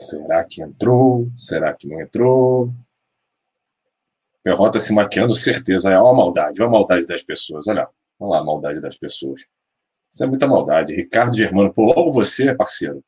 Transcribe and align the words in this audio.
Será 0.00 0.42
que 0.44 0.62
entrou? 0.62 1.30
Será 1.36 1.74
que 1.74 1.86
não 1.86 2.00
entrou? 2.00 2.72
Perrota 4.42 4.80
se 4.80 4.94
maquiando, 4.94 5.34
certeza. 5.34 5.92
É 5.92 5.98
uma 5.98 6.14
maldade, 6.14 6.62
uma 6.62 6.70
maldade 6.70 7.06
das 7.06 7.22
pessoas. 7.22 7.68
Olha, 7.68 7.86
olha 8.18 8.30
lá 8.30 8.38
a 8.38 8.44
maldade 8.44 8.80
das 8.80 8.96
pessoas. 8.96 9.42
Isso 10.10 10.24
é 10.24 10.26
muita 10.26 10.46
maldade. 10.46 10.94
Ricardo 10.94 11.36
Germano, 11.36 11.70
por 11.70 11.84
logo 11.84 12.10
você, 12.10 12.54
parceiro. 12.54 13.04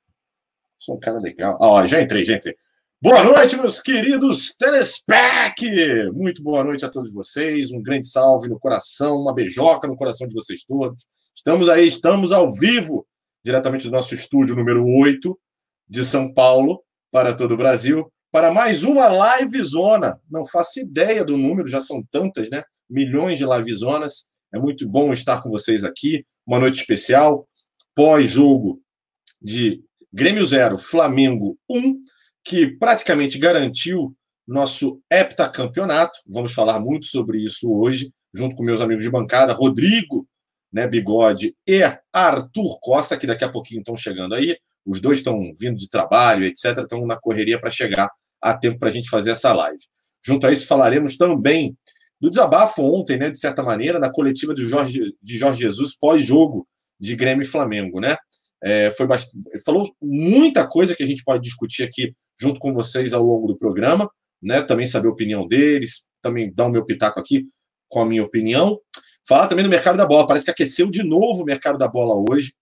Sou 0.79 0.97
um 0.97 1.01
cara 1.01 1.19
legal. 1.19 1.57
Ah, 1.63 1.69
ó, 1.69 1.87
já 1.87 2.03
entrei, 2.03 2.27
já 2.27 2.35
entrei. 2.35 2.55
Boa 3.01 3.25
noite, 3.25 3.57
meus 3.57 3.81
queridos 3.81 4.55
Telespec! 4.55 5.65
Muito 6.13 6.43
boa 6.43 6.63
noite 6.63 6.85
a 6.85 6.91
todos 6.91 7.13
vocês. 7.13 7.73
Um 7.73 7.83
grande 7.83 8.07
salve 8.07 8.51
no 8.51 8.61
coração, 8.61 9.17
uma 9.17 9.35
beijoca 9.35 9.89
no 9.89 9.97
coração 9.97 10.29
de 10.29 10.35
vocês 10.35 10.63
todos. 10.63 11.07
Estamos 11.35 11.71
aí, 11.71 11.87
estamos 11.87 12.33
ao 12.33 12.53
vivo, 12.53 13.07
diretamente 13.43 13.87
do 13.87 13.91
nosso 13.91 14.15
estúdio 14.15 14.55
número 14.55 14.85
8 14.87 15.37
de 15.89 16.05
São 16.05 16.33
Paulo, 16.33 16.83
para 17.11 17.35
todo 17.35 17.53
o 17.53 17.57
Brasil, 17.57 18.11
para 18.31 18.53
mais 18.53 18.83
uma 18.83 19.09
live 19.09 19.61
zona. 19.63 20.19
Não 20.31 20.45
faço 20.45 20.81
ideia 20.81 21.25
do 21.25 21.37
número, 21.37 21.69
já 21.69 21.81
são 21.81 22.03
tantas, 22.11 22.49
né? 22.51 22.63
Milhões 22.89 23.39
de 23.39 23.45
live 23.45 23.73
zonas. 23.75 24.27
É 24.53 24.59
muito 24.59 24.89
bom 24.89 25.13
estar 25.13 25.43
com 25.43 25.51
vocês 25.51 25.85
aqui. 25.85 26.25
Uma 26.47 26.59
noite 26.59 26.77
especial, 26.81 27.47
pós-jogo 27.95 28.81
de 29.41 29.83
Grêmio 30.13 30.45
0, 30.45 30.77
Flamengo 30.79 31.59
1 31.71 32.01
que 32.45 32.67
praticamente 32.67 33.39
garantiu 33.39 34.15
nosso 34.47 35.01
heptacampeonato. 35.11 36.19
Vamos 36.27 36.53
falar 36.53 36.81
muito 36.81 37.07
sobre 37.07 37.39
isso 37.39 37.73
hoje, 37.73 38.13
junto 38.35 38.55
com 38.55 38.65
meus 38.65 38.81
amigos 38.81 39.05
de 39.05 39.11
bancada, 39.11 39.53
Rodrigo, 39.53 40.27
né, 40.73 40.87
Bigode 40.87 41.55
e 41.67 41.83
Arthur 42.13 42.79
Costa, 42.81 43.17
que 43.17 43.27
daqui 43.27 43.45
a 43.45 43.51
pouquinho 43.51 43.81
estão 43.81 43.97
chegando 43.97 44.35
aí. 44.35 44.57
Os 44.85 45.01
dois 45.01 45.19
estão 45.19 45.53
vindo 45.59 45.77
de 45.77 45.89
trabalho, 45.89 46.45
etc., 46.45 46.79
estão 46.79 47.07
na 47.07 47.17
correria 47.17 47.59
para 47.59 47.71
chegar 47.71 48.11
a 48.41 48.57
tempo 48.57 48.79
para 48.79 48.89
a 48.89 48.93
gente 48.93 49.09
fazer 49.09 49.31
essa 49.31 49.53
live. 49.53 49.83
Junto 50.25 50.47
a 50.47 50.53
isso, 50.53 50.67
falaremos 50.67 51.17
também 51.17 51.77
do 52.21 52.31
desabafo 52.31 52.83
ontem, 52.83 53.17
né, 53.17 53.31
de 53.31 53.39
certa 53.39 53.63
maneira, 53.63 53.99
na 53.99 54.11
coletiva 54.11 54.55
de 54.55 54.65
Jorge, 54.65 55.13
de 55.21 55.37
Jorge 55.37 55.61
Jesus 55.61 55.97
pós-jogo 55.99 56.67
de 56.99 57.17
Grêmio 57.17 57.43
e 57.43 57.47
Flamengo, 57.47 58.01
né? 58.01 58.17
É, 58.63 58.93
foi 58.93 59.09
bastante, 59.09 59.43
falou 59.65 59.91
muita 60.01 60.65
coisa 60.69 60.95
que 60.95 61.03
a 61.03 61.07
gente 61.07 61.25
pode 61.25 61.43
discutir 61.43 61.83
aqui 61.83 62.15
junto 62.41 62.61
com 62.61 62.73
vocês 62.73 63.13
ao 63.13 63.25
longo 63.25 63.49
do 63.49 63.59
programa, 63.59 64.09
né? 64.41 64.63
Também 64.63 64.87
saber 64.87 65.09
a 65.09 65.11
opinião 65.11 65.49
deles, 65.49 66.07
também 66.21 66.53
dar 66.55 66.67
o 66.67 66.71
meu 66.71 66.85
pitaco 66.85 67.19
aqui 67.19 67.45
com 67.89 68.01
a 68.01 68.07
minha 68.07 68.23
opinião. 68.23 68.79
Falar 69.29 69.49
também 69.49 69.65
do 69.65 69.69
mercado 69.71 69.97
da 69.97 70.07
bola. 70.07 70.27
Parece 70.27 70.45
que 70.45 70.51
aqueceu 70.53 70.89
de 70.89 71.03
novo 71.03 71.43
o 71.43 71.45
mercado 71.45 71.77
da 71.77 71.89
bola 71.89 72.15
hoje, 72.31 72.53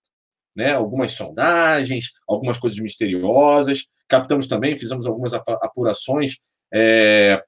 né? 0.55 0.73
Algumas 0.73 1.13
sondagens, 1.13 2.11
algumas 2.29 2.59
coisas 2.59 2.79
misteriosas. 2.79 3.87
Captamos 4.09 4.47
também, 4.47 4.75
fizemos 4.75 5.07
algumas 5.07 5.33
apurações 5.35 6.37
é, 6.73 7.43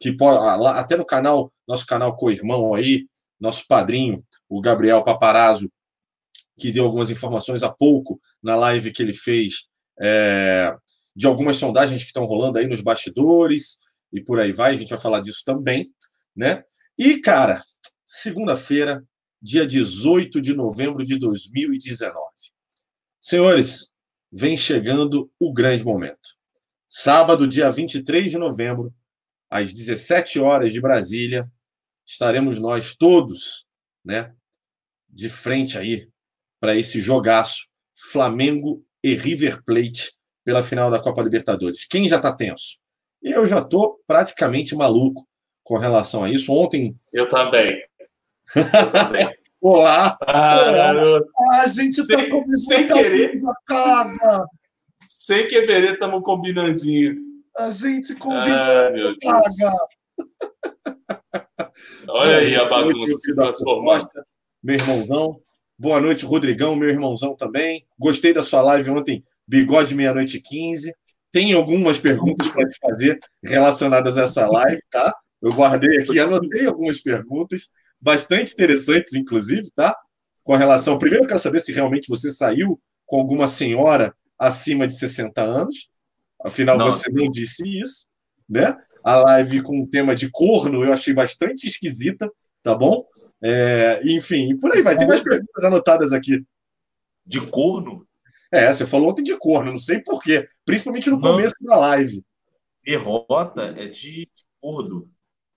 que 0.00 0.14
até 0.74 0.96
no 0.96 1.04
canal, 1.04 1.52
nosso 1.66 1.86
canal 1.86 2.16
co-irmão 2.16 2.74
aí, 2.74 3.06
nosso 3.38 3.66
padrinho, 3.66 4.24
o 4.48 4.60
Gabriel 4.60 5.02
Paparazzo, 5.02 5.70
que 6.58 6.72
deu 6.72 6.84
algumas 6.84 7.10
informações 7.10 7.62
há 7.62 7.70
pouco 7.70 8.18
na 8.42 8.56
live 8.56 8.90
que 8.90 9.02
ele 9.02 9.12
fez 9.12 9.66
é, 10.00 10.74
de 11.14 11.26
algumas 11.26 11.56
sondagens 11.56 12.02
que 12.02 12.08
estão 12.08 12.24
rolando 12.24 12.58
aí 12.58 12.66
nos 12.66 12.80
bastidores 12.80 13.78
e 14.12 14.22
por 14.22 14.40
aí 14.40 14.52
vai. 14.52 14.72
A 14.72 14.76
gente 14.76 14.90
vai 14.90 14.98
falar 14.98 15.20
disso 15.20 15.42
também, 15.44 15.90
né? 16.34 16.62
E, 16.98 17.18
cara, 17.18 17.62
segunda-feira, 18.06 19.04
dia 19.46 19.64
18 19.64 20.40
de 20.40 20.54
novembro 20.54 21.04
de 21.04 21.16
2019. 21.16 22.16
Senhores, 23.20 23.92
vem 24.30 24.56
chegando 24.56 25.30
o 25.38 25.52
grande 25.52 25.84
momento. 25.84 26.30
Sábado, 26.88 27.46
dia 27.46 27.70
23 27.70 28.28
de 28.28 28.38
novembro, 28.38 28.92
às 29.48 29.72
17 29.72 30.40
horas 30.40 30.72
de 30.72 30.80
Brasília, 30.80 31.48
estaremos 32.04 32.58
nós 32.58 32.96
todos, 32.96 33.64
né, 34.04 34.34
de 35.08 35.28
frente 35.28 35.78
aí 35.78 36.08
para 36.60 36.76
esse 36.76 37.00
jogaço 37.00 37.68
Flamengo 38.10 38.84
e 39.02 39.14
River 39.14 39.62
Plate 39.64 40.12
pela 40.44 40.62
final 40.62 40.90
da 40.90 41.00
Copa 41.00 41.22
Libertadores. 41.22 41.84
Quem 41.84 42.08
já 42.08 42.16
está 42.16 42.34
tenso? 42.34 42.78
Eu 43.22 43.46
já 43.46 43.60
estou 43.60 44.00
praticamente 44.08 44.74
maluco 44.74 45.24
com 45.62 45.78
relação 45.78 46.24
a 46.24 46.30
isso. 46.30 46.52
Ontem. 46.52 46.96
Eu 47.12 47.28
também. 47.28 47.80
Eu 48.54 48.92
também. 48.92 49.28
Olá! 49.68 50.16
Ah. 50.28 51.18
Ah, 51.50 51.62
a 51.62 51.66
gente 51.66 51.98
está 51.98 52.16
sem 52.54 52.86
querer. 52.86 53.42
Caga. 53.66 54.46
Sem 55.00 55.48
querer, 55.48 55.94
estamos 55.94 56.22
combinandinho. 56.22 57.16
A 57.58 57.68
gente 57.72 58.14
combina. 58.14 58.86
Ah, 58.86 58.90
meu 58.92 59.16
Deus. 59.16 59.54
Olha 62.08 62.36
aí 62.36 62.54
a 62.54 62.64
bagunça 62.66 63.18
se 63.18 63.34
transformando. 63.34 64.08
Meu 64.62 64.76
irmãozão, 64.76 65.40
Boa 65.76 66.00
noite, 66.00 66.24
Rodrigão, 66.24 66.76
meu 66.76 66.88
irmãozão 66.88 67.34
também. 67.34 67.84
Gostei 67.98 68.32
da 68.32 68.44
sua 68.44 68.62
live 68.62 68.88
ontem, 68.90 69.24
Bigode 69.48 69.96
Meia-Noite 69.96 70.40
15. 70.40 70.94
Tem 71.32 71.52
algumas 71.54 71.98
perguntas 71.98 72.46
para 72.50 72.68
te 72.68 72.78
fazer 72.80 73.18
relacionadas 73.44 74.16
a 74.16 74.22
essa 74.22 74.46
live, 74.46 74.80
tá? 74.88 75.12
Eu 75.42 75.50
guardei 75.50 76.02
aqui, 76.02 76.20
anotei 76.20 76.66
algumas 76.66 77.00
perguntas, 77.00 77.68
bastante 78.00 78.52
interessantes, 78.52 79.14
inclusive, 79.14 79.70
tá? 79.74 79.96
Com 80.42 80.54
relação. 80.56 80.98
Primeiro, 80.98 81.24
eu 81.24 81.28
quero 81.28 81.40
saber 81.40 81.60
se 81.60 81.72
realmente 81.72 82.08
você 82.08 82.30
saiu 82.30 82.80
com 83.04 83.18
alguma 83.18 83.46
senhora 83.46 84.14
acima 84.38 84.86
de 84.86 84.94
60 84.94 85.42
anos. 85.42 85.88
Afinal, 86.42 86.76
Nossa. 86.76 87.10
você 87.10 87.16
não 87.16 87.30
disse 87.30 87.62
isso, 87.80 88.06
né? 88.48 88.76
A 89.02 89.16
live 89.16 89.62
com 89.62 89.80
o 89.80 89.86
tema 89.86 90.14
de 90.14 90.30
corno 90.30 90.84
eu 90.84 90.92
achei 90.92 91.14
bastante 91.14 91.66
esquisita, 91.66 92.30
tá 92.62 92.74
bom? 92.74 93.04
É, 93.42 94.00
enfim, 94.04 94.56
por 94.58 94.72
aí 94.72 94.82
vai. 94.82 94.96
Tem 94.96 95.06
mais 95.06 95.20
perguntas 95.20 95.64
anotadas 95.64 96.12
aqui. 96.12 96.44
De 97.24 97.40
corno? 97.40 98.06
É, 98.52 98.72
você 98.72 98.86
falou 98.86 99.10
ontem 99.10 99.22
de 99.22 99.36
corno, 99.36 99.72
não 99.72 99.78
sei 99.78 100.00
porquê. 100.00 100.46
Principalmente 100.64 101.10
no 101.10 101.18
não. 101.18 101.32
começo 101.32 101.54
da 101.60 101.76
live. 101.76 102.24
Derrota 102.84 103.74
é 103.76 103.88
de 103.88 104.28
corno. 104.60 105.10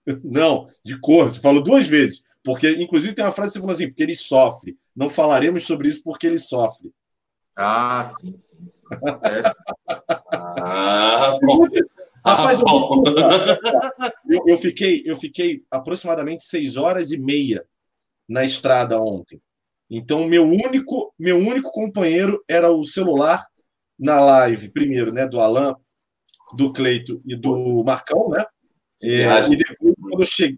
Não, 0.24 0.68
de 0.84 1.00
corno. 1.00 1.30
Você 1.30 1.40
falou 1.40 1.62
duas 1.62 1.86
vezes. 1.86 2.24
Porque, 2.44 2.70
inclusive, 2.72 3.14
tem 3.14 3.26
uma 3.26 3.32
frase 3.32 3.54
que 3.54 3.54
você 3.54 3.60
falou 3.60 3.74
assim: 3.74 3.88
porque 3.88 4.04
ele 4.04 4.16
sofre. 4.16 4.78
Não 4.96 5.10
falaremos 5.10 5.64
sobre 5.64 5.88
isso 5.88 6.02
porque 6.04 6.28
ele 6.28 6.38
sofre. 6.38 6.92
Ah, 7.56 8.06
sim, 8.06 8.34
sim, 8.38 8.68
sim. 8.70 8.88
ah, 10.32 11.38
bom. 11.42 11.68
Rapaz, 12.26 12.60
eu, 14.30 14.44
eu, 14.48 14.58
fiquei, 14.58 15.04
eu 15.06 15.18
fiquei 15.18 15.64
aproximadamente 15.70 16.46
seis 16.46 16.78
horas 16.78 17.12
e 17.12 17.18
meia 17.18 17.66
na 18.28 18.46
estrada 18.46 19.00
ontem. 19.02 19.42
Então, 19.90 20.26
meu 20.26 20.46
único, 20.46 21.14
meu 21.20 21.38
único 21.38 21.72
companheiro 21.72 22.44
era 22.48 22.72
o 22.72 22.84
celular 22.84 23.46
na 23.98 24.22
live, 24.22 24.70
primeiro, 24.70 25.12
né, 25.12 25.28
do 25.28 25.42
Alan, 25.42 25.76
do 26.56 26.72
Cleito 26.72 27.22
e 27.26 27.36
do 27.36 27.84
Marcão, 27.84 28.30
né? 28.30 28.46
E, 29.02 29.22
e 29.22 29.58
depois, 29.58 29.96
quando 30.00 30.20
eu 30.22 30.26
cheguei, 30.26 30.58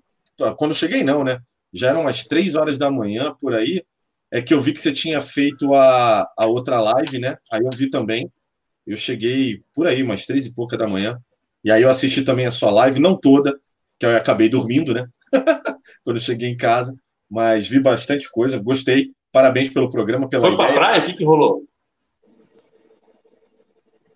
quando 0.57 0.71
eu 0.71 0.75
cheguei, 0.75 1.03
não, 1.03 1.23
né? 1.23 1.39
Já 1.73 1.89
eram 1.89 2.01
umas 2.01 2.23
três 2.23 2.55
horas 2.55 2.77
da 2.77 2.91
manhã 2.91 3.35
por 3.39 3.53
aí, 3.53 3.83
é 4.31 4.41
que 4.41 4.53
eu 4.53 4.61
vi 4.61 4.73
que 4.73 4.81
você 4.81 4.91
tinha 4.91 5.21
feito 5.21 5.73
a, 5.73 6.29
a 6.37 6.45
outra 6.45 6.79
live, 6.79 7.19
né? 7.19 7.37
Aí 7.51 7.61
eu 7.61 7.69
vi 7.73 7.89
também. 7.89 8.31
Eu 8.85 8.97
cheguei 8.97 9.61
por 9.73 9.87
aí, 9.87 10.01
umas 10.01 10.25
três 10.25 10.45
e 10.45 10.53
pouca 10.53 10.77
da 10.77 10.87
manhã. 10.87 11.19
E 11.63 11.71
aí 11.71 11.81
eu 11.81 11.89
assisti 11.89 12.23
também 12.23 12.45
a 12.45 12.51
sua 12.51 12.71
live, 12.71 12.99
não 12.99 13.17
toda, 13.17 13.59
que 13.99 14.05
eu 14.05 14.15
acabei 14.15 14.49
dormindo, 14.49 14.93
né? 14.93 15.07
Quando 16.03 16.17
eu 16.17 16.21
cheguei 16.21 16.49
em 16.49 16.57
casa, 16.57 16.95
mas 17.29 17.67
vi 17.67 17.79
bastante 17.79 18.29
coisa, 18.29 18.57
gostei. 18.57 19.11
Parabéns 19.31 19.71
pelo 19.71 19.89
programa, 19.89 20.27
pela 20.27 20.47
Foi 20.47 20.57
para 20.57 20.73
praia? 20.73 21.01
O 21.01 21.05
que, 21.05 21.13
que 21.13 21.23
rolou? 21.23 21.63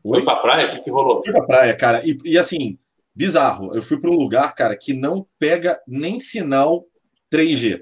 Oi? 0.03 0.17
Foi 0.17 0.25
para 0.25 0.41
praia? 0.41 0.67
O 0.67 0.71
que, 0.71 0.79
que 0.81 0.91
rolou? 0.91 1.23
Fui 1.23 1.31
para 1.31 1.45
praia, 1.45 1.75
cara. 1.75 2.01
E, 2.05 2.17
e 2.25 2.37
assim, 2.37 2.77
bizarro. 3.13 3.73
Eu 3.73 3.81
fui 3.81 3.99
para 3.99 4.09
um 4.09 4.15
lugar, 4.15 4.53
cara, 4.55 4.75
que 4.75 4.93
não 4.93 5.25
pega 5.39 5.79
nem 5.87 6.17
sinal 6.17 6.85
3G. 7.35 7.81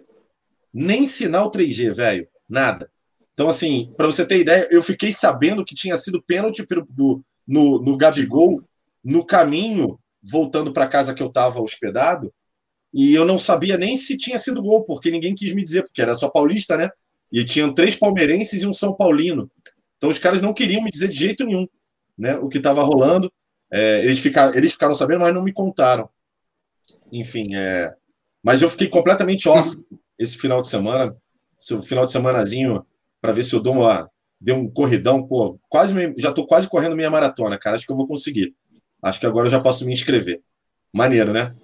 Nem 0.73 1.05
sinal 1.05 1.51
3G, 1.51 1.93
velho. 1.93 2.27
Nada. 2.49 2.89
Então, 3.33 3.49
assim, 3.49 3.93
para 3.97 4.05
você 4.05 4.25
ter 4.25 4.39
ideia, 4.39 4.67
eu 4.71 4.81
fiquei 4.81 5.11
sabendo 5.11 5.65
que 5.65 5.75
tinha 5.75 5.97
sido 5.97 6.21
pênalti 6.21 6.65
do, 6.89 7.23
no, 7.47 7.81
no 7.81 7.97
Gabigol 7.97 8.63
no 9.03 9.25
caminho, 9.25 9.99
voltando 10.21 10.71
para 10.71 10.87
casa 10.87 11.13
que 11.13 11.21
eu 11.21 11.27
estava 11.27 11.61
hospedado, 11.61 12.33
e 12.93 13.13
eu 13.13 13.25
não 13.25 13.37
sabia 13.37 13.77
nem 13.77 13.97
se 13.97 14.15
tinha 14.15 14.37
sido 14.37 14.61
gol, 14.61 14.83
porque 14.83 15.11
ninguém 15.11 15.35
quis 15.35 15.53
me 15.53 15.63
dizer, 15.63 15.83
porque 15.83 16.01
era 16.01 16.15
só 16.15 16.29
paulista, 16.29 16.77
né? 16.77 16.89
E 17.31 17.43
tinham 17.43 17.73
três 17.73 17.95
palmeirenses 17.95 18.61
e 18.61 18.67
um 18.67 18.71
São 18.71 18.95
Paulino. 18.95 19.51
Então 19.97 20.09
os 20.09 20.19
caras 20.19 20.41
não 20.41 20.53
queriam 20.53 20.83
me 20.83 20.91
dizer 20.91 21.07
de 21.07 21.17
jeito 21.17 21.43
nenhum 21.43 21.67
né, 22.17 22.35
o 22.35 22.47
que 22.47 22.57
estava 22.57 22.83
rolando. 22.83 23.31
É, 23.71 24.03
eles, 24.03 24.19
ficaram, 24.19 24.53
eles 24.53 24.73
ficaram 24.73 24.93
sabendo, 24.93 25.21
mas 25.21 25.33
não 25.33 25.43
me 25.43 25.51
contaram. 25.51 26.07
Enfim, 27.11 27.55
é... 27.55 27.93
mas 28.43 28.61
eu 28.61 28.69
fiquei 28.69 28.89
completamente 28.89 29.47
off 29.47 29.75
esse 30.19 30.37
final 30.37 30.61
de 30.61 30.69
semana. 30.69 31.15
Esse 31.59 31.79
final 31.83 32.05
de 32.05 32.11
semanazinho, 32.11 32.85
para 33.21 33.31
ver 33.31 33.43
se 33.43 33.55
eu 33.55 33.61
dou 33.61 33.73
uma, 33.73 34.09
deu 34.39 34.55
um 34.55 34.69
corridão, 34.69 35.25
pô, 35.25 35.57
quase 35.69 35.93
já 36.17 36.29
estou 36.29 36.45
quase 36.45 36.67
correndo 36.67 36.95
minha 36.95 37.09
maratona, 37.09 37.57
cara. 37.57 37.75
Acho 37.75 37.85
que 37.85 37.91
eu 37.91 37.95
vou 37.95 38.05
conseguir. 38.05 38.53
Acho 39.01 39.19
que 39.19 39.25
agora 39.25 39.47
eu 39.47 39.51
já 39.51 39.61
posso 39.61 39.85
me 39.85 39.93
inscrever. 39.93 40.41
Maneiro, 40.91 41.31
né? 41.31 41.55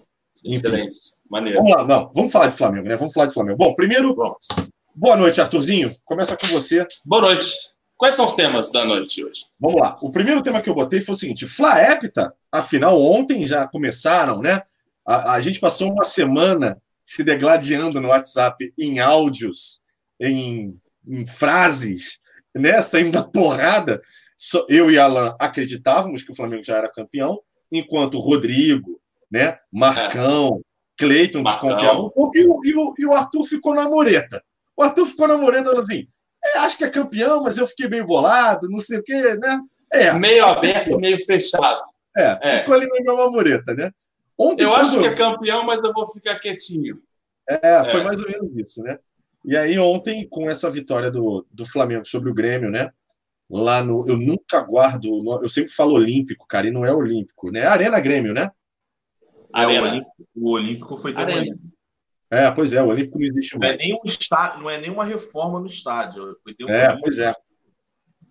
Excelente. 0.44 0.96
Maneiro. 1.30 1.60
Vamos 1.60 1.76
lá, 1.76 1.86
não, 1.86 2.12
vamos 2.14 2.32
falar 2.32 2.48
de 2.48 2.58
Flamengo, 2.58 2.88
né? 2.88 2.96
Vamos 2.96 3.14
falar 3.14 3.28
de 3.28 3.34
Flamengo. 3.34 3.58
Bom, 3.58 3.76
primeiro, 3.76 4.16
vamos. 4.16 4.48
boa 4.96 5.18
noite, 5.18 5.42
Arthurzinho. 5.42 5.94
Começa 6.06 6.38
com 6.38 6.48
você. 6.48 6.88
Boa 7.04 7.22
noite. 7.22 7.52
Quais 7.98 8.16
são 8.16 8.26
os 8.26 8.34
temas 8.34 8.72
da 8.72 8.86
noite 8.86 9.24
hoje? 9.24 9.48
Vamos 9.60 9.82
lá. 9.82 9.98
O 10.02 10.10
primeiro 10.10 10.42
tema 10.42 10.62
que 10.62 10.70
eu 10.70 10.74
botei 10.74 11.02
foi 11.02 11.16
o 11.16 11.18
seguinte: 11.18 11.46
Flaepta, 11.46 12.34
afinal, 12.50 13.02
ontem 13.02 13.46
já 13.46 13.68
começaram, 13.68 14.42
né? 14.42 14.64
A, 15.10 15.34
a 15.34 15.40
gente 15.40 15.60
passou 15.60 15.92
uma 15.92 16.04
semana 16.04 16.80
se 17.04 17.24
degladiando 17.24 18.00
no 18.00 18.10
WhatsApp 18.10 18.72
em 18.78 19.00
áudios, 19.00 19.82
em, 20.20 20.80
em 21.08 21.26
frases, 21.26 22.20
né? 22.56 22.82
Saindo 22.82 23.14
da 23.14 23.24
porrada. 23.24 24.02
Eu 24.68 24.92
e 24.92 25.00
Alan 25.00 25.36
acreditávamos 25.40 26.22
que 26.22 26.32
o 26.32 26.36
Flamengo 26.36 26.62
já 26.62 26.78
era 26.78 26.92
campeão, 26.92 27.40
enquanto 27.72 28.16
o 28.16 28.22
Rodrigo, 28.22 29.02
né? 29.32 29.58
Marcão. 29.72 30.62
Cleiton 30.96 31.44
desconfiavam 31.44 32.08
um 32.08 32.10
pouco 32.10 32.38
e 32.38 32.46
o, 32.46 32.60
e, 32.62 32.76
o, 32.76 32.94
e 32.98 33.06
o 33.06 33.14
Arthur 33.14 33.46
ficou 33.46 33.74
na 33.74 33.88
moreta. 33.88 34.44
O 34.76 34.84
Arthur 34.84 35.06
ficou 35.06 35.30
na 35.30 35.38
moreta 35.38 35.72
assim 35.80 36.08
é, 36.44 36.60
acho 36.60 36.78
que 36.78 36.84
é 36.84 36.90
campeão, 36.90 37.44
mas 37.44 37.58
eu 37.58 37.68
fiquei 37.68 37.88
bem 37.88 38.06
bolado, 38.06 38.70
não 38.70 38.80
sei 38.80 39.00
o 39.00 39.04
quê, 39.04 39.36
né? 39.36 39.60
É. 39.92 40.14
Meio 40.14 40.46
aberto, 40.46 41.00
meio 41.00 41.24
fechado. 41.26 41.82
É, 42.16 42.40
é. 42.42 42.60
ficou 42.60 42.76
ali 42.76 42.88
na 42.88 43.02
minha 43.02 43.14
mamureta, 43.14 43.74
né? 43.74 43.92
Ontem, 44.40 44.64
eu 44.64 44.74
acho 44.74 44.98
que 44.98 45.06
é 45.06 45.14
campeão, 45.14 45.66
mas 45.66 45.84
eu 45.84 45.92
vou 45.92 46.08
ficar 46.08 46.40
quietinho. 46.40 47.02
É, 47.46 47.84
foi 47.84 48.00
é. 48.00 48.04
mais 48.06 48.22
ou 48.22 48.26
menos 48.26 48.56
isso, 48.56 48.82
né? 48.82 48.98
E 49.44 49.58
aí, 49.58 49.78
ontem, 49.78 50.26
com 50.30 50.50
essa 50.50 50.70
vitória 50.70 51.12
do, 51.12 51.46
do 51.52 51.66
Flamengo 51.66 52.06
sobre 52.06 52.30
o 52.30 52.34
Grêmio, 52.34 52.72
né? 52.72 52.90
Lá 53.50 53.84
no. 53.84 54.08
Eu 54.08 54.16
nunca 54.16 54.62
guardo. 54.62 55.42
Eu 55.42 55.50
sempre 55.50 55.72
falo 55.72 55.96
Olímpico, 55.96 56.48
cara, 56.48 56.68
e 56.68 56.72
não 56.72 56.86
é 56.86 56.94
Olímpico, 56.94 57.52
né? 57.52 57.66
Arena 57.66 58.00
Grêmio, 58.00 58.34
né? 58.34 58.50
Arena. 59.52 59.74
É, 59.74 59.82
o, 59.82 59.92
Olímpico, 59.92 60.16
o 60.36 60.52
Olímpico 60.52 60.98
foi 60.98 61.14
Arena. 61.16 61.58
É, 62.32 62.50
pois 62.52 62.72
é, 62.72 62.82
o 62.82 62.88
Olímpico 62.88 63.20
não 63.20 63.28
existe 63.28 63.58
mais. 63.58 63.72
Não 63.72 63.76
é, 63.76 63.88
nem 63.88 64.00
um 64.06 64.10
estádio, 64.10 64.62
não 64.62 64.70
é 64.70 64.80
nenhuma 64.80 65.04
reforma 65.04 65.60
no 65.60 65.66
estádio. 65.66 66.38
Um 66.62 66.70
é, 66.70 66.98
pois 67.02 67.20
é. 67.20 67.34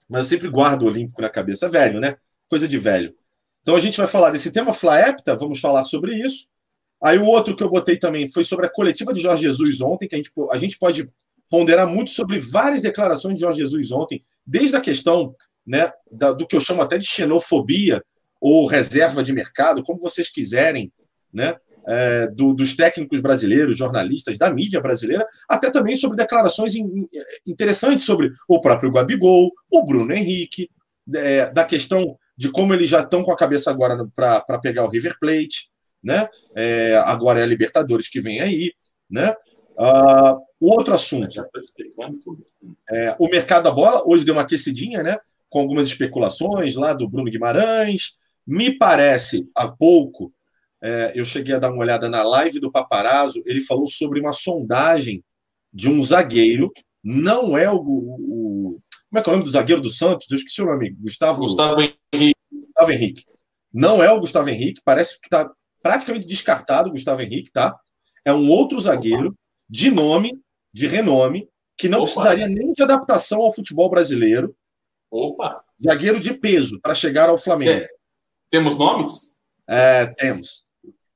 Mas 0.09 0.21
eu 0.21 0.25
sempre 0.25 0.49
guardo 0.49 0.83
o 0.83 0.87
Olímpico 0.87 1.21
na 1.21 1.29
cabeça. 1.29 1.67
É 1.67 1.69
velho, 1.69 2.01
né? 2.01 2.17
Coisa 2.49 2.67
de 2.67 2.79
velho. 2.79 3.18
Então 3.69 3.77
a 3.77 3.81
gente 3.81 3.99
vai 3.99 4.07
falar 4.07 4.31
desse 4.31 4.51
tema 4.51 4.73
Flaepta, 4.73 5.37
vamos 5.37 5.61
falar 5.61 5.85
sobre 5.85 6.15
isso. 6.15 6.47
Aí 7.03 7.19
o 7.19 7.27
outro 7.27 7.55
que 7.55 7.63
eu 7.63 7.69
botei 7.69 7.99
também 7.99 8.27
foi 8.27 8.43
sobre 8.43 8.65
a 8.65 8.71
coletiva 8.71 9.13
de 9.13 9.21
Jorge 9.21 9.43
Jesus 9.43 9.83
ontem, 9.83 10.09
que 10.09 10.15
a 10.15 10.19
gente, 10.19 10.31
a 10.51 10.57
gente 10.57 10.79
pode 10.79 11.07
ponderar 11.51 11.87
muito 11.87 12.09
sobre 12.09 12.39
várias 12.39 12.81
declarações 12.81 13.35
de 13.35 13.43
Jorge 13.43 13.59
Jesus 13.59 13.93
ontem, 13.93 14.25
desde 14.47 14.75
a 14.75 14.81
questão 14.81 15.37
né, 15.67 15.93
da, 16.11 16.33
do 16.33 16.47
que 16.47 16.57
eu 16.57 16.61
chamo 16.61 16.81
até 16.81 16.97
de 16.97 17.05
xenofobia 17.05 18.03
ou 18.41 18.67
reserva 18.67 19.23
de 19.23 19.35
mercado, 19.35 19.83
como 19.83 20.01
vocês 20.01 20.31
quiserem, 20.31 20.91
né? 21.31 21.55
é, 21.87 22.27
do, 22.29 22.55
dos 22.55 22.75
técnicos 22.75 23.21
brasileiros, 23.21 23.77
jornalistas, 23.77 24.39
da 24.39 24.51
mídia 24.51 24.81
brasileira, 24.81 25.27
até 25.47 25.71
também 25.71 25.95
sobre 25.95 26.17
declarações 26.17 26.75
in, 26.75 27.07
interessantes 27.47 28.07
sobre 28.07 28.31
o 28.49 28.63
próprio 28.63 28.91
Gabigol, 28.91 29.53
o 29.71 29.85
Bruno 29.85 30.11
Henrique, 30.15 30.71
é, 31.15 31.51
da 31.51 31.67
questão 31.67 32.17
de 32.39 32.51
como 32.51 32.73
eles 32.73 32.89
já 32.89 33.01
estão 33.01 33.23
com 33.23 33.33
a 33.33 33.37
cabeça 33.37 33.71
agora 33.71 34.09
para 34.15 34.59
pegar 34.63 34.85
o 34.85 34.89
River 34.89 35.19
Plate, 35.19 35.69
né? 36.03 36.29
É, 36.55 36.97
agora 37.05 37.41
é 37.41 37.43
a 37.43 37.47
Libertadores 37.47 38.09
que 38.09 38.21
vem 38.21 38.41
aí, 38.41 38.73
né? 39.11 39.35
Uh, 39.77 40.39
o 40.61 40.71
outro 40.73 40.95
assunto. 40.95 41.45
É, 42.91 43.17
o 43.19 43.29
mercado 43.29 43.65
da 43.65 43.71
bola 43.73 44.03
hoje 44.07 44.25
deu 44.25 44.35
uma 44.35 44.43
aquecidinha, 44.43 45.03
né? 45.03 45.17
Com 45.51 45.59
algumas 45.59 45.89
especulações 45.89 46.77
lá 46.77 46.95
do 46.95 47.09
Bruno 47.09 47.31
Guimarães. 47.31 48.13
Me 48.47 48.79
parece 48.79 49.49
há 49.55 49.69
pouco 49.69 50.33
é, 50.83 51.13
eu 51.15 51.25
cheguei 51.25 51.55
a 51.55 51.59
dar 51.59 51.73
uma 51.73 51.81
olhada 51.81 52.09
na 52.09 52.23
live 52.23 52.61
do 52.61 52.71
Paparazzo, 52.71 53.43
ele 53.45 53.61
falou 53.61 53.87
sobre 53.87 54.21
uma 54.21 54.33
sondagem 54.33 55.25
de 55.73 55.91
um 55.91 56.01
zagueiro, 56.01 56.73
não 57.03 57.59
é 57.59 57.71
o, 57.71 57.79
o, 57.81 58.48
como 59.11 59.19
é 59.19 59.23
que 59.23 59.29
é 59.29 59.33
o 59.33 59.37
nome 59.37 59.45
do 59.45 59.51
zagueiro 59.51 59.81
do 59.81 59.91
Santos? 59.91 60.31
Eu 60.31 60.37
esqueci 60.37 60.63
o 60.63 60.67
nome, 60.67 60.91
Gustavo, 60.91 61.41
Gustavo 61.41 61.81
Henrique. 61.81 62.37
Gustavo 62.53 62.93
Henrique. 62.93 63.25
Não 63.73 64.01
é 64.03 64.13
o 64.13 64.21
Gustavo 64.21 64.51
Henrique, 64.51 64.81
parece 64.85 65.19
que 65.21 65.27
está 65.27 65.51
praticamente 65.83 66.27
descartado 66.27 66.89
o 66.89 66.93
Gustavo 66.93 67.23
Henrique, 67.23 67.51
tá? 67.51 67.77
É 68.25 68.33
um 68.33 68.49
outro 68.51 68.81
zagueiro 68.81 69.35
de 69.69 69.91
nome, 69.91 70.33
de 70.73 70.87
renome, 70.87 71.49
que 71.77 71.89
não 71.89 71.99
Opa. 72.01 72.07
precisaria 72.07 72.49
nem 72.49 72.73
de 72.73 72.83
adaptação 72.83 73.41
ao 73.41 73.55
futebol 73.55 73.89
brasileiro. 73.89 74.55
Opa! 75.11 75.63
Zagueiro 75.83 76.21
de 76.21 76.35
peso 76.35 76.79
para 76.81 76.95
chegar 76.95 77.31
ao 77.31 77.39
Flamengo. 77.39 77.83
É. 77.83 77.89
Temos 78.51 78.77
nomes? 78.77 79.41
É, 79.67 80.07
temos. 80.07 80.65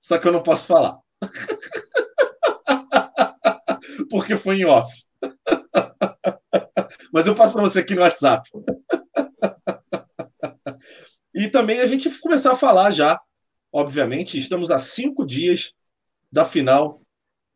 Só 0.00 0.18
que 0.18 0.26
eu 0.26 0.32
não 0.32 0.42
posso 0.42 0.66
falar. 0.66 0.98
Porque 4.10 4.36
foi 4.36 4.60
em 4.60 4.64
off. 4.64 4.90
Mas 7.12 7.26
eu 7.26 7.34
passo 7.34 7.52
para 7.52 7.62
você 7.62 7.80
aqui 7.80 7.94
no 7.94 8.02
WhatsApp. 8.02 8.48
E 11.34 11.48
também 11.48 11.80
a 11.80 11.86
gente 11.86 12.10
começar 12.20 12.52
a 12.52 12.56
falar 12.56 12.90
já, 12.90 13.18
obviamente, 13.72 14.36
estamos 14.36 14.70
a 14.70 14.76
cinco 14.76 15.24
dias 15.24 15.72
da 16.30 16.44
final 16.44 17.00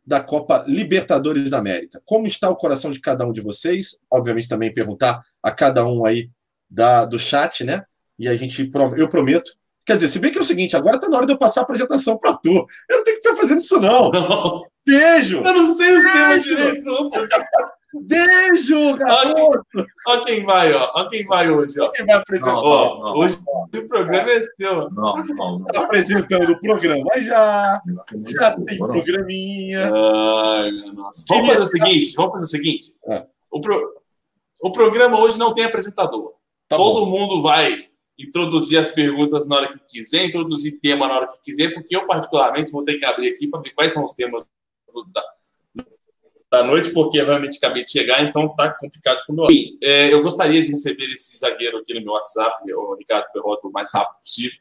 da 0.05 0.19
Copa 0.19 0.65
Libertadores 0.67 1.51
da 1.51 1.59
América. 1.59 2.01
Como 2.05 2.27
está 2.27 2.49
o 2.49 2.57
coração 2.57 2.91
de 2.91 3.01
cada 3.01 3.27
um 3.27 3.33
de 3.33 3.43
vocês? 3.43 3.99
Obviamente 4.11 4.49
também 4.49 4.73
perguntar 4.73 5.21
a 5.43 5.51
cada 5.51 5.85
um 5.85 6.07
aí 6.07 6.31
da, 6.71 7.05
do 7.05 7.19
chat, 7.19 7.65
né? 7.65 7.85
E 8.19 8.29
a 8.29 8.35
gente, 8.35 8.71
eu 8.97 9.09
prometo 9.09 9.53
Quer 9.87 9.95
dizer, 9.95 10.09
se 10.09 10.19
bem 10.19 10.33
que 10.33 10.39
é 10.39 10.41
o 10.41 10.45
seguinte, 10.45 10.77
agora 10.77 10.99
tá 10.99 11.09
na 11.09 11.17
hora 11.17 11.27
de 11.27 11.33
eu 11.33 11.39
passar 11.39 11.61
a 11.61 11.63
apresentação 11.63 12.19
para 12.19 12.35
tu. 12.35 12.67
Eu 12.91 12.97
não 12.97 13.05
tenho 13.05 13.21
que 13.21 13.29
ficar 13.29 13.41
fazendo 13.41 13.59
isso, 13.59 13.79
não. 13.79 14.11
não. 14.11 14.65
Beijo! 14.85 15.37
Eu 15.37 15.55
não 15.55 15.65
sei 15.65 15.97
os 15.97 16.03
Beijo. 16.03 16.19
temas 16.19 16.43
direito, 16.43 16.85
não. 16.85 17.09
Beijo, 18.03 18.97
garoto! 18.97 19.87
Olha 20.07 20.25
quem 20.25 20.45
vai, 20.45 20.73
ó. 20.73 20.93
Olha 20.95 21.09
quem 21.09 21.27
vai 21.27 21.51
hoje, 21.51 21.81
ó. 21.81 21.91
Quem 21.91 22.07
vai 22.07 22.17
apresentar? 22.17 22.53
Não, 22.53 22.63
ó, 22.63 22.99
não, 23.01 23.21
hoje 23.21 23.39
o 23.75 23.89
programa 23.89 24.31
é 24.31 24.41
seu. 24.41 24.91
Não, 24.91 25.13
não, 25.13 25.59
não. 25.59 25.65
Tá 25.65 25.85
apresentando 25.85 26.53
o 26.53 26.61
programa 26.61 27.21
já. 27.21 27.81
Já 28.27 28.57
tem 28.57 28.79
programinha. 28.79 29.91
Ai, 29.93 30.71
nossa. 30.95 31.25
Vamos 31.29 31.49
fazer 31.49 31.63
o 31.63 31.67
seguinte, 31.67 32.15
vamos 32.17 32.33
fazer 32.33 32.45
o 32.45 32.49
seguinte. 32.49 32.87
É. 33.09 33.27
O, 33.51 33.61
pro... 33.61 34.03
o 34.61 34.73
programa 34.73 35.19
hoje 35.21 35.39
não 35.39 35.55
tem 35.55 35.65
apresentador. 35.65 36.35
Tá 36.69 36.77
Todo 36.77 37.05
bom. 37.05 37.11
mundo 37.11 37.43
vai 37.43 37.87
introduzir 38.19 38.79
as 38.79 38.91
perguntas 38.91 39.47
na 39.47 39.57
hora 39.57 39.69
que 39.69 39.79
quiser, 39.89 40.25
introduzir 40.25 40.81
tema 40.81 41.07
na 41.07 41.17
hora 41.17 41.27
que 41.27 41.39
quiser, 41.43 41.73
porque 41.73 41.95
eu, 41.95 42.07
particularmente, 42.07 42.73
vou 42.73 42.83
ter 42.83 42.99
que 42.99 43.05
abrir 43.05 43.31
aqui 43.31 43.47
para 43.47 43.61
ver 43.61 43.71
quais 43.71 43.93
são 43.93 44.05
os 44.05 44.13
temas 44.13 44.49
da, 45.13 45.23
da 46.57 46.65
noite, 46.65 46.91
porque 46.91 47.21
eu 47.21 47.27
realmente 47.27 47.59
acabei 47.59 47.83
de 47.83 47.91
chegar, 47.91 48.23
então 48.23 48.49
tá 48.55 48.73
complicado 48.73 49.19
para 49.27 49.33
o 49.33 49.37
meu. 49.37 49.47
É, 49.83 50.13
eu 50.13 50.23
gostaria 50.23 50.63
de 50.63 50.71
receber 50.71 51.13
esse 51.13 51.37
zagueiro 51.37 51.79
aqui 51.79 51.93
no 51.95 52.01
meu 52.01 52.13
WhatsApp, 52.15 52.73
o 52.73 52.95
Ricardo 52.95 53.31
Perrota, 53.33 53.69
o 53.69 53.73
mais 53.73 53.91
rápido 53.93 54.19
possível. 54.21 54.59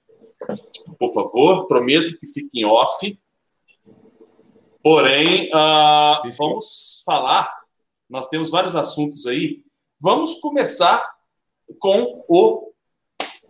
Por 1.00 1.14
favor, 1.14 1.68
prometo 1.68 2.18
que 2.20 2.28
fique 2.28 2.60
em 2.60 2.66
off. 2.66 3.18
Porém, 4.84 5.50
uh, 5.50 6.30
vamos 6.38 7.02
falar. 7.06 7.50
Nós 8.10 8.28
temos 8.28 8.50
vários 8.50 8.76
assuntos 8.76 9.26
aí. 9.26 9.62
Vamos 10.00 10.36
começar 10.36 11.04
com 11.80 12.24
o 12.28 12.72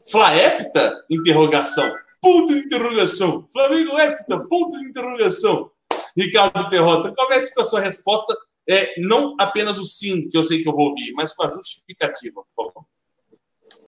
Flaepta? 0.10 1.04
Interrogação. 1.10 1.92
Ponto 2.22 2.54
de 2.54 2.60
interrogação. 2.60 3.48
Flamengo 3.52 4.00
Epta? 4.00 4.40
Ponto 4.48 4.78
de 4.80 4.90
interrogação. 4.90 5.72
Ricardo 6.18 6.70
Perrota, 6.70 7.14
comece 7.16 7.54
com 7.54 7.62
a 7.62 7.66
sua 7.66 7.80
resposta. 7.80 8.36
É, 8.68 9.00
não 9.00 9.36
apenas 9.40 9.78
o 9.78 9.86
sim, 9.86 10.28
que 10.28 10.38
eu 10.38 10.44
sei 10.44 10.64
que 10.64 10.68
eu 10.68 10.74
vou 10.74 10.88
ouvir, 10.88 11.12
mas 11.14 11.34
com 11.34 11.46
a 11.46 11.52
justificativa, 11.52 12.42
por 12.42 12.54
favor. 12.56 12.86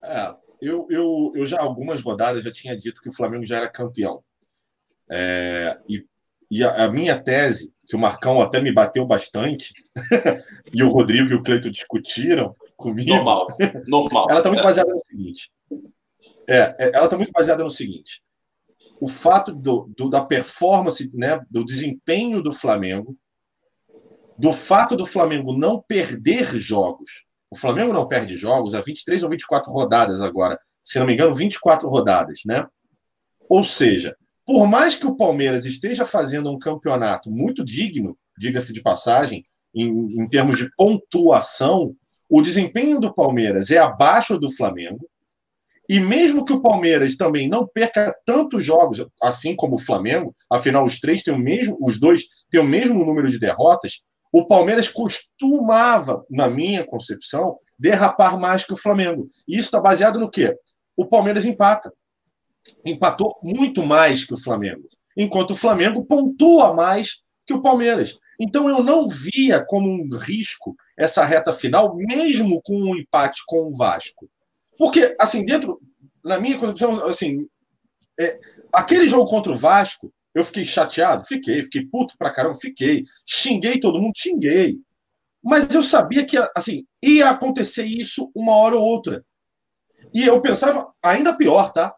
É, 0.02 0.34
eu, 0.60 0.86
eu, 0.90 1.32
eu 1.34 1.46
já 1.46 1.60
algumas 1.60 2.02
rodadas 2.02 2.44
já 2.44 2.50
tinha 2.50 2.76
dito 2.76 3.00
que 3.00 3.08
o 3.08 3.14
Flamengo 3.14 3.46
já 3.46 3.56
era 3.56 3.70
campeão. 3.70 4.22
É, 5.08 5.78
e 5.88 6.04
e 6.50 6.62
a, 6.62 6.84
a, 6.84 6.90
minha 6.90 7.18
tese, 7.18 7.72
que 7.86 7.96
o 7.96 7.98
Marcão 7.98 8.40
até 8.40 8.60
me 8.60 8.72
bateu 8.72 9.04
bastante, 9.04 9.72
e 10.74 10.82
o 10.82 10.88
Rodrigo 10.88 11.30
e 11.30 11.34
o 11.34 11.42
Cleito 11.42 11.70
discutiram 11.70 12.52
comigo. 12.76 13.10
Normal, 13.10 13.48
normal. 13.86 14.26
ela 14.30 14.38
está 14.38 14.50
muito 14.50 14.62
baseada 14.62 14.92
no 14.92 15.04
seguinte: 15.04 15.50
é, 16.48 16.74
é 16.78 16.90
ela 16.94 17.04
está 17.04 17.16
muito 17.16 17.32
baseada 17.32 17.62
no 17.62 17.70
seguinte: 17.70 18.22
o 19.00 19.08
fato 19.08 19.52
do, 19.52 19.90
do, 19.96 20.08
da 20.08 20.22
performance, 20.22 21.10
né, 21.14 21.40
do 21.50 21.64
desempenho 21.64 22.42
do 22.42 22.52
Flamengo, 22.52 23.16
do 24.38 24.52
fato 24.52 24.96
do 24.96 25.06
Flamengo 25.06 25.56
não 25.56 25.80
perder 25.80 26.58
jogos. 26.58 27.24
O 27.50 27.56
Flamengo 27.56 27.92
não 27.92 28.06
perde 28.06 28.36
jogos 28.36 28.74
há 28.74 28.80
23 28.80 29.22
ou 29.22 29.30
24 29.30 29.72
rodadas 29.72 30.20
agora. 30.20 30.58
Se 30.84 30.98
não 30.98 31.06
me 31.06 31.14
engano, 31.14 31.34
24 31.34 31.88
rodadas, 31.88 32.40
né? 32.44 32.66
Ou 33.48 33.64
seja, 33.64 34.16
por 34.44 34.66
mais 34.66 34.96
que 34.96 35.06
o 35.06 35.16
Palmeiras 35.16 35.64
esteja 35.64 36.04
fazendo 36.04 36.50
um 36.50 36.58
campeonato 36.58 37.30
muito 37.30 37.64
digno, 37.64 38.16
diga-se 38.38 38.72
de 38.72 38.82
passagem, 38.82 39.44
em, 39.74 40.22
em 40.22 40.28
termos 40.28 40.58
de 40.58 40.68
pontuação, 40.76 41.94
o 42.28 42.42
desempenho 42.42 43.00
do 43.00 43.14
Palmeiras 43.14 43.70
é 43.70 43.78
abaixo 43.78 44.38
do 44.38 44.50
Flamengo, 44.50 45.08
e 45.88 46.00
mesmo 46.00 46.44
que 46.44 46.52
o 46.52 46.60
Palmeiras 46.60 47.16
também 47.16 47.48
não 47.48 47.66
perca 47.66 48.14
tantos 48.24 48.64
jogos, 48.64 49.04
assim 49.22 49.54
como 49.54 49.76
o 49.76 49.80
Flamengo, 49.80 50.34
afinal 50.50 50.84
os 50.84 50.98
três 50.98 51.22
têm 51.22 51.34
o 51.34 51.38
mesmo, 51.38 51.76
os 51.80 52.00
dois 52.00 52.24
têm 52.50 52.60
o 52.60 52.64
mesmo 52.64 53.04
número 53.04 53.30
de 53.30 53.38
derrotas, 53.38 54.02
o 54.32 54.46
Palmeiras 54.46 54.88
costumava, 54.88 56.24
na 56.28 56.48
minha 56.48 56.84
concepção, 56.84 57.56
derrapar 57.78 58.38
mais 58.38 58.64
que 58.64 58.72
o 58.72 58.76
Flamengo. 58.76 59.28
E 59.48 59.56
isso 59.56 59.68
está 59.68 59.80
baseado 59.80 60.18
no 60.18 60.30
quê? 60.30 60.54
O 60.96 61.06
Palmeiras 61.06 61.44
empata. 61.44 61.92
Empatou 62.84 63.36
muito 63.42 63.86
mais 63.86 64.24
que 64.24 64.34
o 64.34 64.38
Flamengo, 64.38 64.88
enquanto 65.16 65.52
o 65.52 65.56
Flamengo 65.56 66.04
pontua 66.04 66.74
mais 66.74 67.22
que 67.46 67.54
o 67.54 67.62
Palmeiras. 67.62 68.18
Então 68.40 68.68
eu 68.68 68.82
não 68.82 69.08
via 69.08 69.64
como 69.64 69.88
um 69.88 70.08
risco 70.18 70.74
essa 70.98 71.24
reta 71.24 71.52
final, 71.52 71.94
mesmo 71.96 72.60
com 72.62 72.76
um 72.76 72.96
empate 72.96 73.40
com 73.46 73.68
o 73.68 73.76
Vasco. 73.76 74.28
Porque, 74.78 75.16
assim, 75.18 75.44
dentro, 75.44 75.80
na 76.24 76.38
minha 76.38 76.58
concepção, 76.58 77.04
assim, 77.06 77.46
é, 78.18 78.38
aquele 78.72 79.08
jogo 79.08 79.28
contra 79.28 79.52
o 79.52 79.56
Vasco, 79.56 80.12
eu 80.34 80.44
fiquei 80.44 80.64
chateado? 80.64 81.26
Fiquei. 81.26 81.62
Fiquei 81.62 81.86
puto 81.86 82.14
pra 82.18 82.30
caramba? 82.30 82.54
Fiquei. 82.54 83.04
Xinguei 83.26 83.80
todo 83.80 84.00
mundo? 84.00 84.12
Xinguei. 84.16 84.78
Mas 85.42 85.72
eu 85.74 85.82
sabia 85.82 86.26
que, 86.26 86.36
assim, 86.56 86.84
ia 87.02 87.30
acontecer 87.30 87.84
isso 87.84 88.30
uma 88.34 88.52
hora 88.56 88.76
ou 88.76 88.82
outra. 88.82 89.24
E 90.12 90.24
eu 90.24 90.40
pensava, 90.40 90.92
ainda 91.02 91.36
pior, 91.36 91.72
tá? 91.72 91.94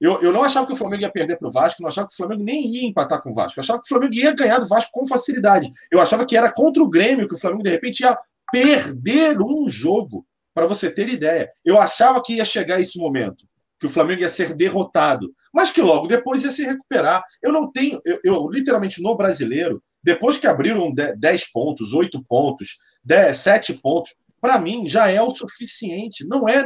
Eu, 0.00 0.20
eu 0.20 0.32
não 0.32 0.42
achava 0.42 0.66
que 0.66 0.72
o 0.72 0.76
Flamengo 0.76 1.02
ia 1.02 1.12
perder 1.12 1.38
para 1.38 1.48
o 1.48 1.52
Vasco, 1.52 1.80
não 1.80 1.88
achava 1.88 2.08
que 2.08 2.14
o 2.14 2.16
Flamengo 2.16 2.42
nem 2.42 2.66
ia 2.66 2.88
empatar 2.88 3.22
com 3.22 3.30
o 3.30 3.34
Vasco. 3.34 3.58
Eu 3.58 3.62
achava 3.62 3.80
que 3.80 3.86
o 3.86 3.88
Flamengo 3.88 4.14
ia 4.14 4.34
ganhar 4.34 4.58
do 4.58 4.66
Vasco 4.66 4.90
com 4.92 5.06
facilidade. 5.06 5.70
Eu 5.90 6.00
achava 6.00 6.26
que 6.26 6.36
era 6.36 6.52
contra 6.52 6.82
o 6.82 6.90
Grêmio 6.90 7.28
que 7.28 7.34
o 7.34 7.38
Flamengo, 7.38 7.62
de 7.62 7.70
repente, 7.70 8.00
ia 8.00 8.18
perder 8.50 9.40
um 9.40 9.68
jogo, 9.68 10.26
para 10.54 10.66
você 10.66 10.90
ter 10.90 11.08
ideia. 11.08 11.50
Eu 11.64 11.80
achava 11.80 12.22
que 12.22 12.34
ia 12.34 12.44
chegar 12.44 12.80
esse 12.80 12.98
momento, 12.98 13.46
que 13.78 13.86
o 13.86 13.90
Flamengo 13.90 14.20
ia 14.20 14.28
ser 14.28 14.54
derrotado, 14.54 15.32
mas 15.52 15.70
que 15.70 15.82
logo 15.82 16.06
depois 16.06 16.44
ia 16.44 16.50
se 16.50 16.64
recuperar. 16.64 17.22
Eu 17.42 17.52
não 17.52 17.70
tenho, 17.70 18.00
eu, 18.04 18.18
eu 18.24 18.48
literalmente 18.50 19.02
no 19.02 19.16
brasileiro, 19.16 19.82
depois 20.02 20.36
que 20.36 20.46
abriram 20.46 20.92
10 20.92 21.52
pontos, 21.52 21.92
8 21.92 22.22
pontos, 22.24 22.76
10, 23.04 23.36
7 23.36 23.74
pontos, 23.74 24.14
para 24.40 24.58
mim 24.58 24.88
já 24.88 25.08
é 25.08 25.22
o 25.22 25.30
suficiente. 25.30 26.26
Não 26.26 26.48
é 26.48 26.64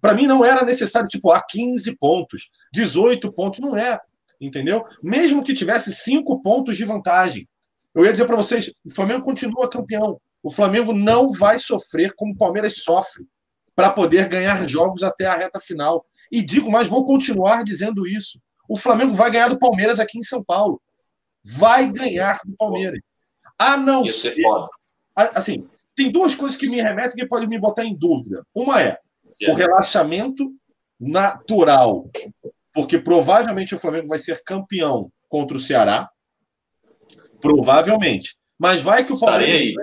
para 0.00 0.14
mim 0.14 0.26
não 0.26 0.44
era 0.44 0.64
necessário 0.64 1.08
tipo 1.08 1.32
a 1.32 1.42
15 1.42 1.96
pontos, 1.96 2.50
18 2.72 3.32
pontos, 3.32 3.58
não 3.58 3.76
é, 3.76 3.98
entendeu? 4.40 4.84
Mesmo 5.02 5.42
que 5.42 5.52
tivesse 5.52 5.92
5 5.92 6.40
pontos 6.40 6.76
de 6.76 6.84
vantagem. 6.84 7.48
Eu 7.92 8.04
ia 8.04 8.12
dizer 8.12 8.26
para 8.26 8.36
vocês, 8.36 8.70
o 8.84 8.94
Flamengo 8.94 9.22
continua 9.22 9.68
campeão. 9.68 10.20
O 10.46 10.50
Flamengo 10.50 10.92
não 10.92 11.32
vai 11.32 11.58
sofrer 11.58 12.14
como 12.14 12.32
o 12.32 12.36
Palmeiras 12.36 12.84
sofre 12.84 13.26
para 13.74 13.90
poder 13.90 14.28
ganhar 14.28 14.64
jogos 14.68 15.02
até 15.02 15.26
a 15.26 15.34
reta 15.34 15.58
final. 15.58 16.06
E 16.30 16.40
digo, 16.40 16.70
mas 16.70 16.86
vou 16.86 17.04
continuar 17.04 17.64
dizendo 17.64 18.06
isso. 18.06 18.40
O 18.68 18.76
Flamengo 18.76 19.12
vai 19.12 19.28
ganhar 19.28 19.48
do 19.48 19.58
Palmeiras 19.58 19.98
aqui 19.98 20.20
em 20.20 20.22
São 20.22 20.44
Paulo. 20.44 20.80
Vai 21.42 21.90
ganhar 21.90 22.38
do 22.44 22.54
Palmeiras. 22.56 23.00
A 23.58 23.76
não 23.76 24.06
ser. 24.06 24.36
Assim, 25.16 25.68
tem 25.96 26.12
duas 26.12 26.32
coisas 26.36 26.56
que 26.56 26.68
me 26.68 26.80
remetem 26.80 27.16
que 27.16 27.26
podem 27.26 27.48
me 27.48 27.58
botar 27.58 27.84
em 27.84 27.96
dúvida. 27.96 28.46
Uma 28.54 28.80
é 28.80 29.00
o 29.48 29.54
relaxamento 29.54 30.54
natural, 31.00 32.08
porque 32.72 33.00
provavelmente 33.00 33.74
o 33.74 33.80
Flamengo 33.80 34.06
vai 34.06 34.20
ser 34.20 34.44
campeão 34.44 35.10
contra 35.28 35.56
o 35.56 35.60
Ceará. 35.60 36.08
Provavelmente. 37.40 38.36
Mas 38.56 38.80
vai 38.80 39.04
que 39.04 39.12
o 39.12 39.18
Palmeiras. 39.18 39.74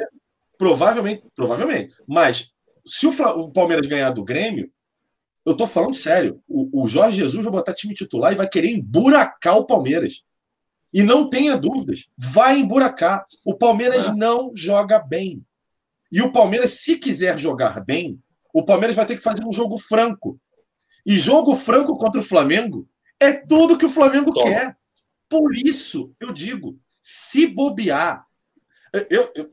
Provavelmente, 0.57 1.23
provavelmente. 1.35 1.93
Mas 2.07 2.51
se 2.85 3.07
o, 3.07 3.51
Palmeiras 3.51 3.87
ganhar 3.87 4.11
do 4.11 4.23
Grêmio, 4.23 4.71
eu 5.45 5.55
tô 5.55 5.65
falando 5.65 5.93
sério. 5.93 6.41
O, 6.47 6.83
o 6.83 6.87
Jorge 6.87 7.17
Jesus 7.17 7.43
vai 7.43 7.51
botar 7.51 7.73
time 7.73 7.93
titular 7.93 8.31
e 8.31 8.37
vai 8.37 8.47
querer 8.47 8.69
emburacar 8.69 9.57
o 9.57 9.65
Palmeiras. 9.65 10.23
E 10.93 11.01
não 11.01 11.27
tenha 11.27 11.57
dúvidas, 11.57 12.07
vai 12.17 12.59
emburacar. 12.59 13.25
O 13.45 13.55
Palmeiras 13.55 14.07
é. 14.07 14.13
não 14.13 14.51
joga 14.55 14.99
bem. 14.99 15.43
E 16.11 16.21
o 16.21 16.31
Palmeiras, 16.31 16.71
se 16.81 16.97
quiser 16.97 17.37
jogar 17.39 17.83
bem, 17.83 18.21
o 18.53 18.63
Palmeiras 18.63 18.95
vai 18.95 19.05
ter 19.05 19.17
que 19.17 19.23
fazer 19.23 19.43
um 19.43 19.51
jogo 19.51 19.77
franco. 19.77 20.39
E 21.05 21.17
jogo 21.17 21.55
franco 21.55 21.97
contra 21.97 22.21
o 22.21 22.23
Flamengo 22.23 22.87
é 23.19 23.33
tudo 23.33 23.77
que 23.77 23.85
o 23.85 23.89
Flamengo 23.89 24.31
Toma. 24.31 24.45
quer. 24.45 24.77
Por 25.27 25.55
isso, 25.55 26.13
eu 26.19 26.31
digo, 26.31 26.79
se 27.01 27.47
bobear, 27.47 28.25
eu, 29.09 29.31
eu 29.33 29.49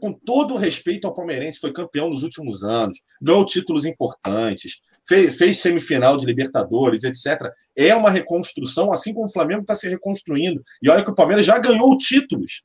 com 0.00 0.12
todo 0.12 0.54
o 0.54 0.56
respeito 0.56 1.06
ao 1.06 1.14
palmeirense, 1.14 1.58
foi 1.58 1.72
campeão 1.72 2.10
nos 2.10 2.22
últimos 2.22 2.64
anos, 2.64 3.00
ganhou 3.20 3.44
títulos 3.44 3.84
importantes, 3.84 4.80
fez, 5.06 5.36
fez 5.36 5.58
semifinal 5.58 6.16
de 6.16 6.26
Libertadores, 6.26 7.04
etc. 7.04 7.50
É 7.76 7.94
uma 7.94 8.10
reconstrução, 8.10 8.92
assim 8.92 9.14
como 9.14 9.26
o 9.26 9.32
Flamengo 9.32 9.62
está 9.62 9.74
se 9.74 9.88
reconstruindo. 9.88 10.62
E 10.82 10.88
olha 10.88 11.02
que 11.02 11.10
o 11.10 11.14
Palmeiras 11.14 11.46
já 11.46 11.58
ganhou 11.58 11.96
títulos. 11.96 12.64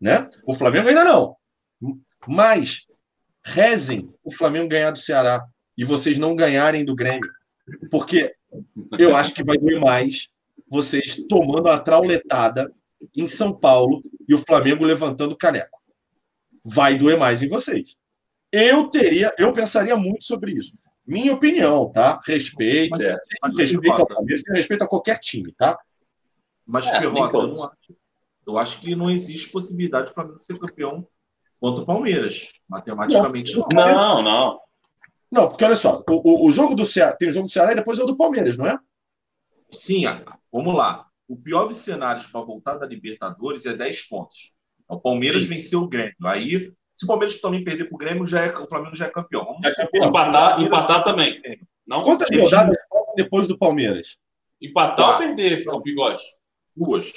Né? 0.00 0.28
O 0.46 0.54
Flamengo 0.54 0.88
ainda 0.88 1.04
não. 1.04 1.36
Mas 2.26 2.86
rezem 3.44 4.12
o 4.24 4.32
Flamengo 4.32 4.68
ganhar 4.68 4.90
do 4.90 4.98
Ceará 4.98 5.44
e 5.76 5.84
vocês 5.84 6.18
não 6.18 6.34
ganharem 6.34 6.84
do 6.84 6.94
Grêmio. 6.94 7.30
Porque 7.90 8.34
eu 8.98 9.14
acho 9.14 9.34
que 9.34 9.44
vai 9.44 9.56
doer 9.58 9.80
mais 9.80 10.30
vocês 10.70 11.16
tomando 11.28 11.68
a 11.68 11.78
trauletada 11.78 12.72
em 13.16 13.26
São 13.26 13.52
Paulo 13.52 14.02
e 14.28 14.34
o 14.34 14.38
Flamengo 14.38 14.84
levantando 14.84 15.36
caneco. 15.36 15.77
Vai 16.64 16.96
doer 16.96 17.18
mais 17.18 17.42
em 17.42 17.48
vocês. 17.48 17.96
Eu 18.50 18.88
teria, 18.88 19.34
eu 19.38 19.52
pensaria 19.52 19.96
muito 19.96 20.24
sobre 20.24 20.52
isso. 20.52 20.76
Minha 21.06 21.34
opinião, 21.34 21.90
tá? 21.90 22.20
Respeito, 22.24 22.90
mas, 22.90 23.00
é, 23.00 23.16
respeito 23.56 24.06
Palmeiras, 24.06 24.42
respeito 24.48 24.84
a 24.84 24.88
qualquer 24.88 25.18
time, 25.18 25.52
tá? 25.52 25.78
Mas, 26.66 26.86
é, 26.86 26.98
Pirrota, 26.98 27.38
eu, 27.38 27.48
acho, 27.48 27.70
eu 28.46 28.58
acho 28.58 28.80
que 28.80 28.94
não 28.94 29.10
existe 29.10 29.50
possibilidade 29.50 30.08
do 30.08 30.14
Flamengo 30.14 30.38
ser 30.38 30.58
campeão 30.58 31.06
contra 31.60 31.82
o 31.82 31.86
Palmeiras. 31.86 32.52
Matematicamente 32.68 33.56
não. 33.56 33.66
Não, 33.72 34.22
não. 34.22 34.60
Não, 35.30 35.48
porque 35.48 35.64
olha 35.64 35.76
só, 35.76 36.02
o, 36.08 36.46
o 36.46 36.50
jogo 36.50 36.74
do 36.74 36.84
Ceará, 36.84 37.14
tem 37.14 37.28
o 37.28 37.32
jogo 37.32 37.46
do 37.46 37.52
Ceará 37.52 37.72
e 37.72 37.76
depois 37.76 37.98
é 37.98 38.02
o 38.02 38.06
do 38.06 38.16
Palmeiras, 38.16 38.56
não 38.56 38.66
é? 38.66 38.78
Sim, 39.70 40.04
vamos 40.50 40.74
lá. 40.74 41.06
O 41.26 41.36
pior 41.36 41.66
dos 41.66 41.76
cenários 41.78 42.26
para 42.26 42.40
voltar 42.40 42.78
da 42.78 42.86
Libertadores 42.86 43.66
é 43.66 43.74
10 43.74 44.02
pontos. 44.08 44.54
O 44.88 44.98
Palmeiras 44.98 45.42
Sim. 45.42 45.50
venceu 45.50 45.80
o 45.82 45.88
Grêmio. 45.88 46.14
Aí, 46.24 46.72
se 46.96 47.04
o 47.04 47.06
Palmeiras 47.06 47.40
também 47.40 47.62
perder 47.62 47.84
para 47.84 47.94
o 47.94 47.98
Grêmio, 47.98 48.26
já 48.26 48.40
é, 48.40 48.52
o 48.52 48.68
Flamengo 48.68 48.96
já 48.96 49.06
é 49.06 49.10
campeão. 49.10 49.44
Vamos 49.44 49.64
é 49.64 49.74
campeão. 49.74 50.08
Empatar, 50.08 50.60
empatar 50.60 51.04
também. 51.04 51.40
Não? 51.86 52.02
Quantas 52.02 52.28
rodadas 52.34 52.76
depois 53.16 53.46
do 53.46 53.58
Palmeiras? 53.58 54.18
Empatar 54.60 55.12
ou 55.12 55.18
perder 55.18 55.68
o 55.68 55.80
Bigode? 55.80 56.22
Duas. 56.74 57.12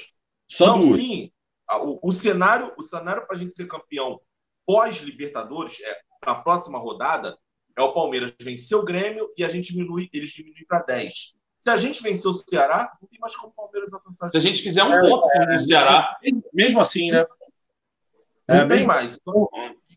Só 0.46 0.66
não, 0.66 0.80
duas. 0.80 0.96
Sim. 0.96 1.32
O, 1.80 2.08
o 2.08 2.12
cenário, 2.12 2.72
o 2.76 2.82
cenário 2.82 3.26
para 3.26 3.36
a 3.36 3.38
gente 3.38 3.54
ser 3.54 3.66
campeão 3.66 4.20
pós-Libertadores, 4.66 5.80
é, 5.80 5.96
na 6.26 6.34
próxima 6.36 6.78
rodada, 6.78 7.36
é 7.76 7.82
o 7.82 7.92
Palmeiras 7.92 8.32
vencer 8.40 8.76
o 8.76 8.84
Grêmio 8.84 9.30
e 9.36 9.44
a 9.44 9.48
gente 9.48 9.72
diminui, 9.72 10.08
eles 10.12 10.30
diminuem 10.30 10.64
para 10.66 10.82
10. 10.82 11.34
Se 11.58 11.70
a 11.70 11.76
gente 11.76 12.02
vencer 12.02 12.30
o 12.30 12.34
Ceará, 12.34 12.92
não 13.00 13.08
tem 13.08 13.18
mais 13.20 13.36
como 13.36 13.52
o 13.52 13.54
Palmeiras 13.54 13.92
alcançar. 13.92 14.30
Se 14.30 14.36
a 14.36 14.40
gente 14.40 14.60
fizer 14.62 14.82
um 14.82 15.00
ponto 15.00 15.28
com 15.28 15.54
o 15.54 15.58
Ceará. 15.58 16.18
Mesmo 16.52 16.80
assim, 16.80 17.10
né? 17.10 17.24
Não 18.54 18.62
é, 18.62 18.68
tem 18.68 18.86
mais. 18.86 19.18
Então, 19.20 19.48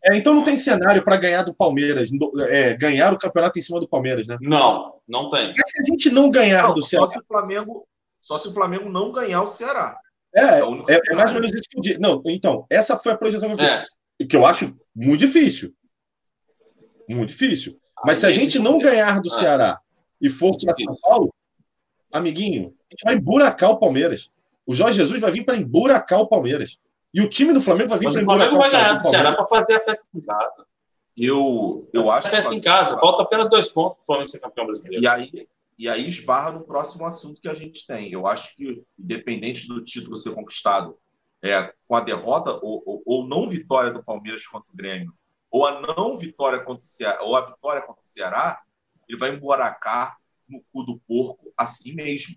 é, 0.04 0.16
então 0.16 0.34
não 0.34 0.44
tem 0.44 0.56
cenário 0.56 1.02
para 1.02 1.16
ganhar 1.16 1.42
do 1.42 1.54
Palmeiras, 1.54 2.10
é, 2.48 2.74
ganhar 2.74 3.12
o 3.12 3.18
campeonato 3.18 3.58
em 3.58 3.62
cima 3.62 3.80
do 3.80 3.88
Palmeiras, 3.88 4.26
né? 4.26 4.36
Não, 4.40 4.94
não 5.08 5.28
tem. 5.28 5.48
Mas 5.48 5.70
se 5.70 5.80
a 5.80 5.84
gente 5.84 6.10
não 6.10 6.30
ganhar 6.30 6.68
não, 6.68 6.74
do 6.74 6.82
Ceará. 6.82 7.06
Só 7.06 7.12
se, 7.12 7.18
o 7.18 7.24
Flamengo, 7.26 7.88
só 8.20 8.38
se 8.38 8.48
o 8.48 8.52
Flamengo 8.52 8.88
não 8.88 9.12
ganhar 9.12 9.42
o 9.42 9.46
Ceará. 9.46 9.98
É, 10.34 10.40
é, 10.40 10.60
é, 10.60 10.98
é 11.10 11.14
mais 11.14 11.30
ou 11.30 11.40
menos 11.40 11.54
isso 11.54 11.68
que 11.68 11.78
eu 11.78 11.82
disse. 11.82 12.00
Não, 12.00 12.22
então, 12.26 12.66
essa 12.68 12.96
foi 12.96 13.12
a 13.12 13.16
projeção 13.16 13.48
que 13.48 13.54
eu 13.54 13.66
fiz. 13.66 13.68
É 13.68 14.24
que 14.24 14.36
eu 14.36 14.46
acho 14.46 14.78
muito 14.94 15.20
difícil. 15.20 15.74
Muito 17.08 17.28
difícil. 17.28 17.78
Mas 18.04 18.18
se 18.18 18.26
a 18.26 18.32
gente 18.32 18.58
não 18.58 18.78
ganhar 18.78 19.20
do 19.20 19.30
Ceará 19.30 19.78
e 20.20 20.28
for 20.28 20.56
para 20.56 20.74
São 20.74 20.94
Paulo, 21.02 21.34
amiguinho, 22.12 22.74
a 22.90 22.94
gente 22.94 23.04
vai 23.04 23.14
emburacar 23.14 23.70
o 23.70 23.78
Palmeiras. 23.78 24.30
O 24.66 24.74
Jorge 24.74 24.98
Jesus 24.98 25.20
vai 25.20 25.30
vir 25.30 25.44
para 25.44 25.56
emburacar 25.56 26.20
o 26.20 26.28
Palmeiras. 26.28 26.78
E 27.16 27.20
o 27.22 27.30
time 27.30 27.54
do 27.54 27.62
Flamengo 27.62 27.88
vai 27.88 27.98
vir 27.98 28.10
para 28.10 28.20
o 28.20 28.24
Flamengo. 28.24 28.58
vai 28.58 28.70
ganhar 28.70 28.92
do 28.92 29.02
Ceará 29.02 29.34
para 29.34 29.46
fazer 29.46 29.76
a 29.76 29.80
festa 29.80 30.06
em 30.14 30.20
casa. 30.20 30.66
Eu, 31.16 31.88
eu 31.90 32.10
acho. 32.10 32.28
A 32.28 32.30
festa 32.30 32.54
em 32.54 32.60
casa. 32.60 33.00
Falta 33.00 33.22
apenas 33.22 33.48
dois 33.48 33.68
pontos 33.68 33.96
para 33.96 34.02
o 34.02 34.06
Flamengo 34.06 34.28
ser 34.28 34.40
campeão 34.40 34.66
brasileiro. 34.66 35.02
E 35.02 35.08
aí, 35.08 35.48
e 35.78 35.88
aí 35.88 36.06
esbarra 36.06 36.52
no 36.52 36.60
próximo 36.60 37.06
assunto 37.06 37.40
que 37.40 37.48
a 37.48 37.54
gente 37.54 37.86
tem. 37.86 38.12
Eu 38.12 38.26
acho 38.26 38.54
que, 38.54 38.84
independente 38.98 39.66
do 39.66 39.82
título 39.82 40.14
ser 40.14 40.34
conquistado 40.34 40.98
é, 41.42 41.72
com 41.88 41.96
a 41.96 42.02
derrota 42.02 42.52
ou, 42.62 42.82
ou, 42.84 43.02
ou, 43.06 43.26
não 43.26 43.48
vitória 43.48 43.90
do 43.90 44.04
Palmeiras 44.04 44.46
contra 44.46 44.70
o 44.70 44.76
Grêmio, 44.76 45.14
ou 45.50 45.64
a 45.64 45.80
não 45.80 46.18
vitória 46.18 46.60
contra 46.60 46.82
o 46.82 46.86
Ceará, 46.86 47.22
ou 47.22 47.34
a 47.34 47.46
vitória 47.46 47.80
contra 47.80 48.02
o 48.02 48.04
Ceará, 48.04 48.60
ele 49.08 49.18
vai 49.18 49.30
emburacar 49.30 50.18
no 50.46 50.62
cu 50.70 50.82
do 50.82 51.00
porco 51.08 51.50
assim 51.56 51.94
mesmo. 51.94 52.36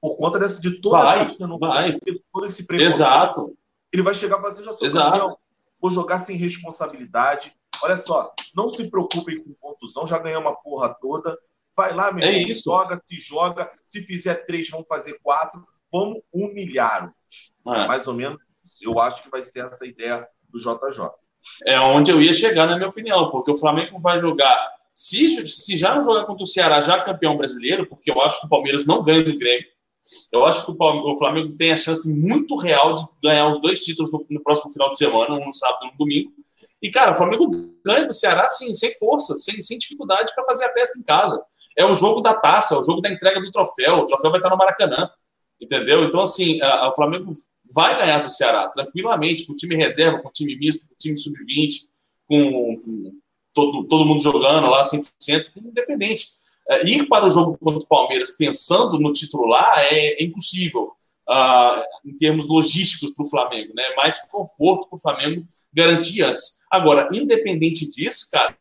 Por 0.00 0.16
conta 0.16 0.38
dessa, 0.38 0.58
de 0.58 0.80
toda 0.80 1.04
vai, 1.04 1.26
essa 1.26 1.46
não 1.46 1.58
vai. 1.58 1.98
todo 2.32 2.46
esse 2.46 2.66
preconceito. 2.66 2.94
Exato. 2.94 3.56
Ele 3.96 4.02
vai 4.02 4.12
chegar 4.12 4.38
para 4.38 4.50
você 4.50 4.62
já 4.62 4.74
sou 4.74 4.86
Exato. 4.86 5.10
campeão. 5.10 5.38
Vou 5.80 5.90
jogar 5.90 6.18
sem 6.18 6.36
responsabilidade, 6.36 7.50
olha 7.82 7.96
só, 7.96 8.30
não 8.54 8.70
se 8.70 8.84
preocupem 8.90 9.42
com 9.42 9.54
contusão, 9.54 10.06
já 10.06 10.18
ganhou 10.18 10.42
uma 10.42 10.54
porra 10.54 10.94
toda. 11.00 11.36
Vai 11.74 11.94
lá, 11.94 12.12
meu 12.12 12.22
é 12.22 12.30
isso. 12.30 12.64
joga, 12.64 13.02
te 13.06 13.18
joga. 13.18 13.70
Se 13.84 14.02
fizer 14.02 14.46
três, 14.46 14.68
vamos 14.68 14.86
fazer 14.86 15.18
quatro. 15.22 15.66
Vamos 15.90 16.20
humilhar-os. 16.30 17.54
É. 17.66 17.86
Mais 17.86 18.06
ou 18.06 18.14
menos 18.14 18.38
Eu 18.82 19.00
acho 19.00 19.22
que 19.22 19.30
vai 19.30 19.42
ser 19.42 19.64
essa 19.64 19.86
ideia 19.86 20.26
do 20.50 20.58
JJ. 20.58 21.10
É 21.64 21.80
onde 21.80 22.10
eu 22.10 22.20
ia 22.20 22.34
chegar, 22.34 22.66
na 22.66 22.76
minha 22.76 22.88
opinião, 22.88 23.30
porque 23.30 23.50
o 23.50 23.56
Flamengo 23.56 23.98
vai 23.98 24.20
jogar. 24.20 24.74
Se, 24.94 25.46
se 25.46 25.76
já 25.76 25.94
não 25.94 26.02
jogar 26.02 26.26
contra 26.26 26.44
o 26.44 26.46
Ceará, 26.46 26.82
já 26.82 27.02
campeão 27.02 27.36
brasileiro, 27.36 27.86
porque 27.86 28.10
eu 28.10 28.20
acho 28.20 28.40
que 28.40 28.46
o 28.46 28.50
Palmeiras 28.50 28.86
não 28.86 29.02
ganha 29.02 29.24
do 29.24 29.38
Grêmio. 29.38 29.66
Eu 30.32 30.44
acho 30.44 30.64
que 30.64 30.72
o 30.72 31.14
Flamengo 31.16 31.56
tem 31.56 31.72
a 31.72 31.76
chance 31.76 32.08
muito 32.20 32.56
real 32.56 32.94
de 32.94 33.04
ganhar 33.22 33.48
os 33.48 33.60
dois 33.60 33.80
títulos 33.80 34.12
no, 34.12 34.18
no 34.30 34.42
próximo 34.42 34.70
final 34.70 34.90
de 34.90 34.98
semana, 34.98 35.34
um 35.34 35.46
no 35.46 35.52
sábado 35.52 35.84
e 35.84 35.88
um 35.88 35.92
no 35.92 35.98
domingo. 35.98 36.30
E, 36.82 36.90
cara, 36.90 37.12
o 37.12 37.14
Flamengo 37.14 37.50
ganha 37.84 38.06
do 38.06 38.14
Ceará 38.14 38.46
assim, 38.46 38.72
sem 38.74 38.94
força, 38.98 39.34
sem, 39.38 39.60
sem 39.60 39.78
dificuldade 39.78 40.32
para 40.34 40.44
fazer 40.44 40.64
a 40.64 40.72
festa 40.72 40.98
em 40.98 41.02
casa. 41.02 41.40
É 41.76 41.84
o 41.84 41.94
jogo 41.94 42.20
da 42.20 42.34
taça, 42.34 42.74
é 42.74 42.78
o 42.78 42.84
jogo 42.84 43.00
da 43.00 43.10
entrega 43.10 43.40
do 43.40 43.50
troféu. 43.50 43.98
O 43.98 44.06
troféu 44.06 44.30
vai 44.30 44.40
estar 44.40 44.50
no 44.50 44.56
Maracanã. 44.56 45.10
Entendeu? 45.60 46.04
Então, 46.04 46.20
assim, 46.20 46.58
o 46.62 46.92
Flamengo 46.92 47.30
vai 47.74 47.96
ganhar 47.98 48.20
do 48.20 48.28
Ceará 48.28 48.68
tranquilamente, 48.68 49.46
com 49.46 49.54
o 49.54 49.56
time 49.56 49.74
reserva, 49.74 50.20
com 50.20 50.28
o 50.28 50.32
time 50.32 50.56
misto, 50.56 50.88
com 50.88 50.94
o 50.94 50.98
time 50.98 51.16
sub-20, 51.16 51.88
com, 52.28 52.76
com, 52.76 53.12
todo, 53.54 53.84
todo 53.88 54.04
mundo 54.04 54.20
jogando 54.20 54.68
lá 54.68 54.82
100%, 54.82 55.52
independente. 55.56 56.26
É, 56.68 56.84
ir 56.86 57.08
para 57.08 57.26
o 57.26 57.30
jogo 57.30 57.56
contra 57.58 57.80
o 57.80 57.86
Palmeiras 57.86 58.36
pensando 58.36 58.98
no 58.98 59.12
titular 59.12 59.78
é, 59.78 60.20
é 60.20 60.24
impossível. 60.24 60.92
Uh, 61.28 61.82
em 62.08 62.16
termos 62.16 62.46
logísticos 62.46 63.10
para 63.10 63.24
o 63.24 63.28
Flamengo, 63.28 63.72
né? 63.74 63.82
Mais 63.96 64.24
conforto 64.30 64.86
para 64.88 64.94
o 64.96 65.00
Flamengo 65.00 65.44
garantir 65.74 66.22
antes. 66.22 66.62
Agora, 66.70 67.08
independente 67.12 67.84
disso, 67.90 68.28
cara, 68.30 68.56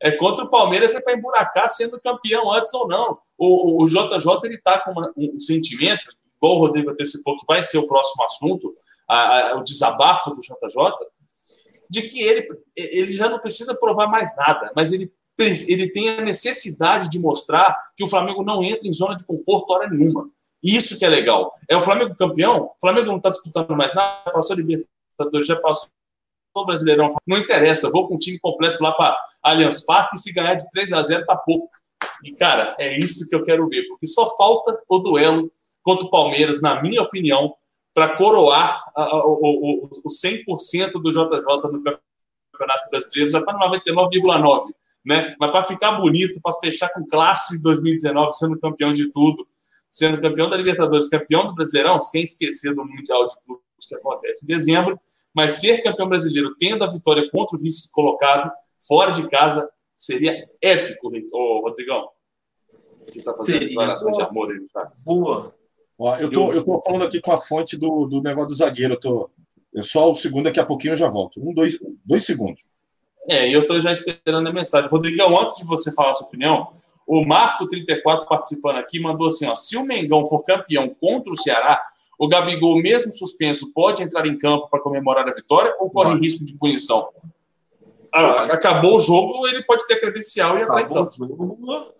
é 0.00 0.12
contra 0.12 0.44
o 0.44 0.50
Palmeiras 0.50 0.94
é 0.94 1.00
para 1.00 1.16
emburacar 1.16 1.68
sendo 1.68 2.00
campeão 2.00 2.52
antes 2.52 2.72
ou 2.74 2.86
não. 2.86 3.18
O, 3.38 3.82
o 3.82 3.86
JJ 3.86 4.40
ele 4.44 4.56
está 4.56 4.78
com 4.80 4.92
uma, 4.92 5.12
um 5.16 5.40
sentimento, 5.40 6.12
igual 6.36 6.56
o 6.56 6.58
Rodrigo 6.60 6.90
antecipou, 6.90 7.36
que 7.38 7.46
vai 7.46 7.62
ser 7.62 7.78
o 7.78 7.86
próximo 7.86 8.24
assunto, 8.24 8.74
a, 9.08 9.50
a, 9.50 9.56
o 9.56 9.62
desabafo 9.62 10.30
do 10.30 10.40
JJ, 10.40 10.92
de 11.88 12.02
que 12.02 12.22
ele, 12.22 12.46
ele 12.76 13.12
já 13.12 13.28
não 13.28 13.38
precisa 13.38 13.74
provar 13.74 14.06
mais 14.08 14.36
nada, 14.36 14.72
mas 14.74 14.92
ele, 14.92 15.12
ele 15.38 15.90
tem 15.90 16.08
a 16.08 16.22
necessidade 16.22 17.08
de 17.08 17.18
mostrar 17.18 17.76
que 17.96 18.04
o 18.04 18.08
Flamengo 18.08 18.42
não 18.42 18.62
entra 18.62 18.88
em 18.88 18.92
zona 18.92 19.14
de 19.14 19.26
conforto 19.26 19.70
hora 19.70 19.88
nenhuma. 19.88 20.30
Isso 20.62 20.98
que 20.98 21.04
é 21.04 21.08
legal. 21.08 21.52
É 21.68 21.76
o 21.76 21.80
Flamengo 21.80 22.14
campeão? 22.16 22.64
O 22.64 22.80
Flamengo 22.80 23.06
não 23.06 23.18
está 23.18 23.30
disputando 23.30 23.76
mais 23.76 23.94
nada, 23.94 24.30
passou 24.30 24.56
Libertadores, 24.56 25.46
já 25.46 25.56
passou 25.56 25.90
o 26.54 26.64
Brasileirão. 26.64 27.08
Não 27.26 27.38
interessa, 27.38 27.90
vou 27.90 28.08
com 28.08 28.14
o 28.14 28.18
time 28.18 28.38
completo 28.38 28.82
lá 28.82 28.92
para 28.92 29.16
Allianz 29.42 29.84
Parque 29.84 30.16
e 30.16 30.18
se 30.18 30.32
ganhar 30.32 30.54
de 30.54 30.68
3 30.70 30.92
a 30.92 31.02
0 31.02 31.26
tá 31.26 31.36
pouco. 31.36 31.70
E, 32.24 32.32
cara, 32.32 32.74
é 32.78 32.98
isso 32.98 33.28
que 33.28 33.36
eu 33.36 33.44
quero 33.44 33.68
ver, 33.68 33.86
porque 33.88 34.06
só 34.06 34.34
falta 34.36 34.78
o 34.88 34.98
duelo 34.98 35.50
contra 35.82 36.06
o 36.06 36.10
Palmeiras, 36.10 36.62
na 36.62 36.82
minha 36.82 37.02
opinião, 37.02 37.54
para 37.94 38.16
coroar 38.16 38.82
a, 38.96 39.02
a, 39.02 39.26
o 39.26 39.88
100% 40.08 40.92
do 40.92 41.10
JJ 41.10 41.70
no 41.70 41.82
Campeonato 41.82 42.90
Brasileiro, 42.90 43.30
já 43.30 43.38
está 43.40 43.52
no 43.52 43.58
99,9%. 43.60 44.74
Né? 45.06 45.36
Mas 45.38 45.52
para 45.52 45.62
ficar 45.62 45.92
bonito, 45.92 46.40
para 46.42 46.52
fechar 46.54 46.88
com 46.88 47.06
classe 47.06 47.56
em 47.56 47.62
2019, 47.62 48.32
sendo 48.32 48.58
campeão 48.58 48.92
de 48.92 49.10
tudo, 49.12 49.46
sendo 49.88 50.20
campeão 50.20 50.50
da 50.50 50.56
Libertadores, 50.56 51.08
campeão 51.08 51.46
do 51.46 51.54
Brasileirão, 51.54 52.00
sem 52.00 52.24
esquecer 52.24 52.74
do 52.74 52.84
Mundial 52.84 53.26
de 53.26 53.34
Clubes 53.44 53.64
que 53.88 53.94
acontece 53.94 54.44
em 54.44 54.48
dezembro, 54.48 54.98
mas 55.34 55.60
ser 55.60 55.82
campeão 55.82 56.08
brasileiro 56.08 56.56
tendo 56.58 56.82
a 56.82 56.86
vitória 56.86 57.30
contra 57.30 57.56
o 57.56 57.60
vice 57.60 57.92
colocado 57.92 58.50
fora 58.86 59.12
de 59.12 59.28
casa 59.28 59.68
seria 59.94 60.48
épico, 60.60 61.10
ô, 61.32 61.60
Rodrigão. 61.60 62.08
Que 63.12 63.18
está 63.18 63.32
fazendo 63.32 63.46
seria. 63.46 63.68
declaração 63.68 64.10
de 64.10 64.22
amor 64.22 64.50
aí, 64.50 64.66
sabe? 64.66 64.90
Boa. 65.04 65.54
Ó, 65.98 66.16
eu, 66.16 66.30
tô, 66.30 66.52
eu 66.52 66.64
tô 66.64 66.82
falando 66.82 67.04
aqui 67.04 67.20
com 67.20 67.32
a 67.32 67.36
fonte 67.36 67.76
do, 67.76 68.06
do 68.06 68.20
negócio 68.20 68.48
do 68.48 68.54
zagueiro. 68.54 68.94
Eu 68.94 69.00
tô, 69.00 69.30
eu 69.72 69.82
só 69.82 70.10
o 70.10 70.14
segundo, 70.14 70.44
daqui 70.44 70.58
a 70.58 70.64
pouquinho 70.64 70.92
eu 70.92 70.96
já 70.96 71.08
volto. 71.08 71.40
Um, 71.40 71.54
dois, 71.54 71.78
dois 72.04 72.24
segundos. 72.24 72.68
É, 73.28 73.48
e 73.48 73.52
eu 73.52 73.62
estou 73.62 73.80
já 73.80 73.90
esperando 73.90 74.48
a 74.48 74.52
mensagem. 74.52 74.88
Rodrigão, 74.88 75.38
antes 75.40 75.56
de 75.56 75.66
você 75.66 75.92
falar 75.92 76.10
a 76.10 76.14
sua 76.14 76.26
opinião, 76.26 76.68
o 77.06 77.24
Marco34 77.24 78.26
participando 78.28 78.76
aqui 78.76 79.00
mandou 79.00 79.28
assim: 79.28 79.46
ó, 79.46 79.56
se 79.56 79.76
o 79.76 79.84
Mengão 79.84 80.24
for 80.24 80.42
campeão 80.44 80.94
contra 81.00 81.32
o 81.32 81.36
Ceará, 81.36 81.80
o 82.18 82.28
Gabigol, 82.28 82.80
mesmo 82.80 83.12
suspenso, 83.12 83.72
pode 83.72 84.02
entrar 84.02 84.26
em 84.26 84.38
campo 84.38 84.68
para 84.68 84.80
comemorar 84.80 85.28
a 85.28 85.32
vitória 85.32 85.74
ou 85.78 85.90
corre 85.90 86.10
Vai. 86.10 86.20
risco 86.20 86.44
de 86.44 86.56
punição? 86.56 87.08
Ah, 88.12 88.44
acabou 88.44 88.96
o 88.96 88.98
jogo, 88.98 89.46
ele 89.46 89.62
pode 89.64 89.86
ter 89.86 89.96
credencial 89.96 90.56
e 90.56 90.62
entrar 90.62 90.80
acabou 90.80 91.02
em 91.02 91.06
campo. 91.06 91.12
O 91.22 91.26
jogo, 91.26 91.92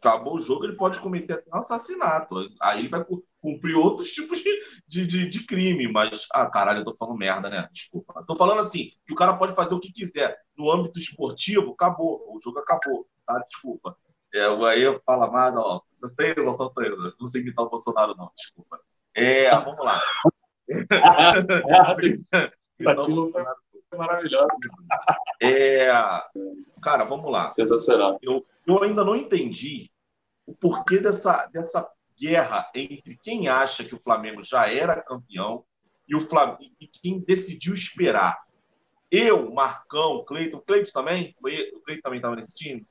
acabou 0.00 0.34
o 0.36 0.38
jogo, 0.38 0.64
ele 0.64 0.76
pode 0.76 1.00
cometer 1.00 1.34
até 1.34 1.54
um 1.54 1.58
assassinato. 1.58 2.36
Aí 2.60 2.80
ele 2.80 2.88
vai 2.88 3.04
cumprir 3.46 3.76
outros 3.76 4.10
tipos 4.10 4.38
de, 4.38 4.50
de, 4.88 5.06
de, 5.06 5.28
de, 5.28 5.46
crime. 5.46 5.86
Mas, 5.86 6.26
ah, 6.32 6.50
caralho, 6.50 6.80
eu 6.80 6.84
tô 6.84 6.92
falando 6.92 7.16
merda, 7.16 7.48
né? 7.48 7.68
Desculpa. 7.72 8.24
Tô 8.26 8.34
falando 8.34 8.58
assim, 8.58 8.90
que 9.06 9.12
o 9.12 9.16
cara 9.16 9.36
pode 9.36 9.54
fazer 9.54 9.72
o 9.72 9.78
que 9.78 9.92
quiser. 9.92 10.36
No 10.58 10.72
âmbito 10.72 10.98
esportivo, 10.98 11.70
acabou. 11.70 12.34
O 12.34 12.40
jogo 12.40 12.58
acabou, 12.58 13.06
tá? 13.24 13.38
Desculpa. 13.38 13.96
É, 14.34 14.48
o 14.48 14.66
aí 14.66 14.82
fala, 15.06 15.30
mas 15.30 15.54
ó, 15.56 15.80
vocês 15.96 16.14
têm 16.14 16.34
noção, 16.44 16.72
não 17.20 17.28
sei 17.28 17.42
imitar 17.42 17.64
o 17.64 17.70
Bolsonaro, 17.70 18.16
não, 18.16 18.32
desculpa. 18.36 18.80
É, 19.14 19.48
vamos 19.50 19.84
lá. 19.84 20.00
maravilhoso. 23.96 24.48
É, 25.40 25.86
cara, 26.82 27.04
vamos 27.04 27.30
lá. 27.30 27.48
Sensacional. 27.52 28.18
Eu, 28.20 28.44
eu 28.66 28.82
ainda 28.82 29.04
não 29.04 29.14
entendi 29.14 29.88
o 30.44 30.52
porquê 30.54 30.98
dessa, 30.98 31.46
dessa 31.46 31.88
guerra 32.18 32.70
entre 32.74 33.18
quem 33.22 33.48
acha 33.48 33.84
que 33.84 33.94
o 33.94 34.00
Flamengo 34.00 34.42
já 34.42 34.70
era 34.72 35.02
campeão 35.02 35.64
e, 36.08 36.16
o 36.16 36.20
Flamengo, 36.20 36.70
e 36.80 36.86
quem 36.86 37.20
decidiu 37.20 37.74
esperar. 37.74 38.38
Eu, 39.10 39.52
Marcão, 39.52 40.24
Cleiton, 40.24 40.60
Cleiton 40.60 40.90
também? 40.92 41.34
O 41.38 41.80
Cleiton 41.82 42.02
também 42.02 42.18
estava 42.18 42.36
nesse 42.36 42.56
time? 42.56 42.82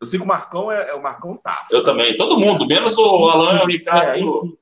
Eu 0.00 0.06
sei 0.06 0.18
que 0.18 0.24
o 0.24 0.28
Marcão 0.28 0.70
é, 0.70 0.90
é 0.90 0.94
o 0.94 1.02
Marcão 1.02 1.36
tá. 1.36 1.66
Eu 1.70 1.82
também, 1.84 2.16
todo 2.16 2.38
mundo, 2.38 2.66
menos 2.66 2.96
o 2.98 3.28
Alan 3.28 3.60
e 3.60 3.62
o 3.62 3.66
Ricardo. 3.66 4.16
É, 4.16 4.58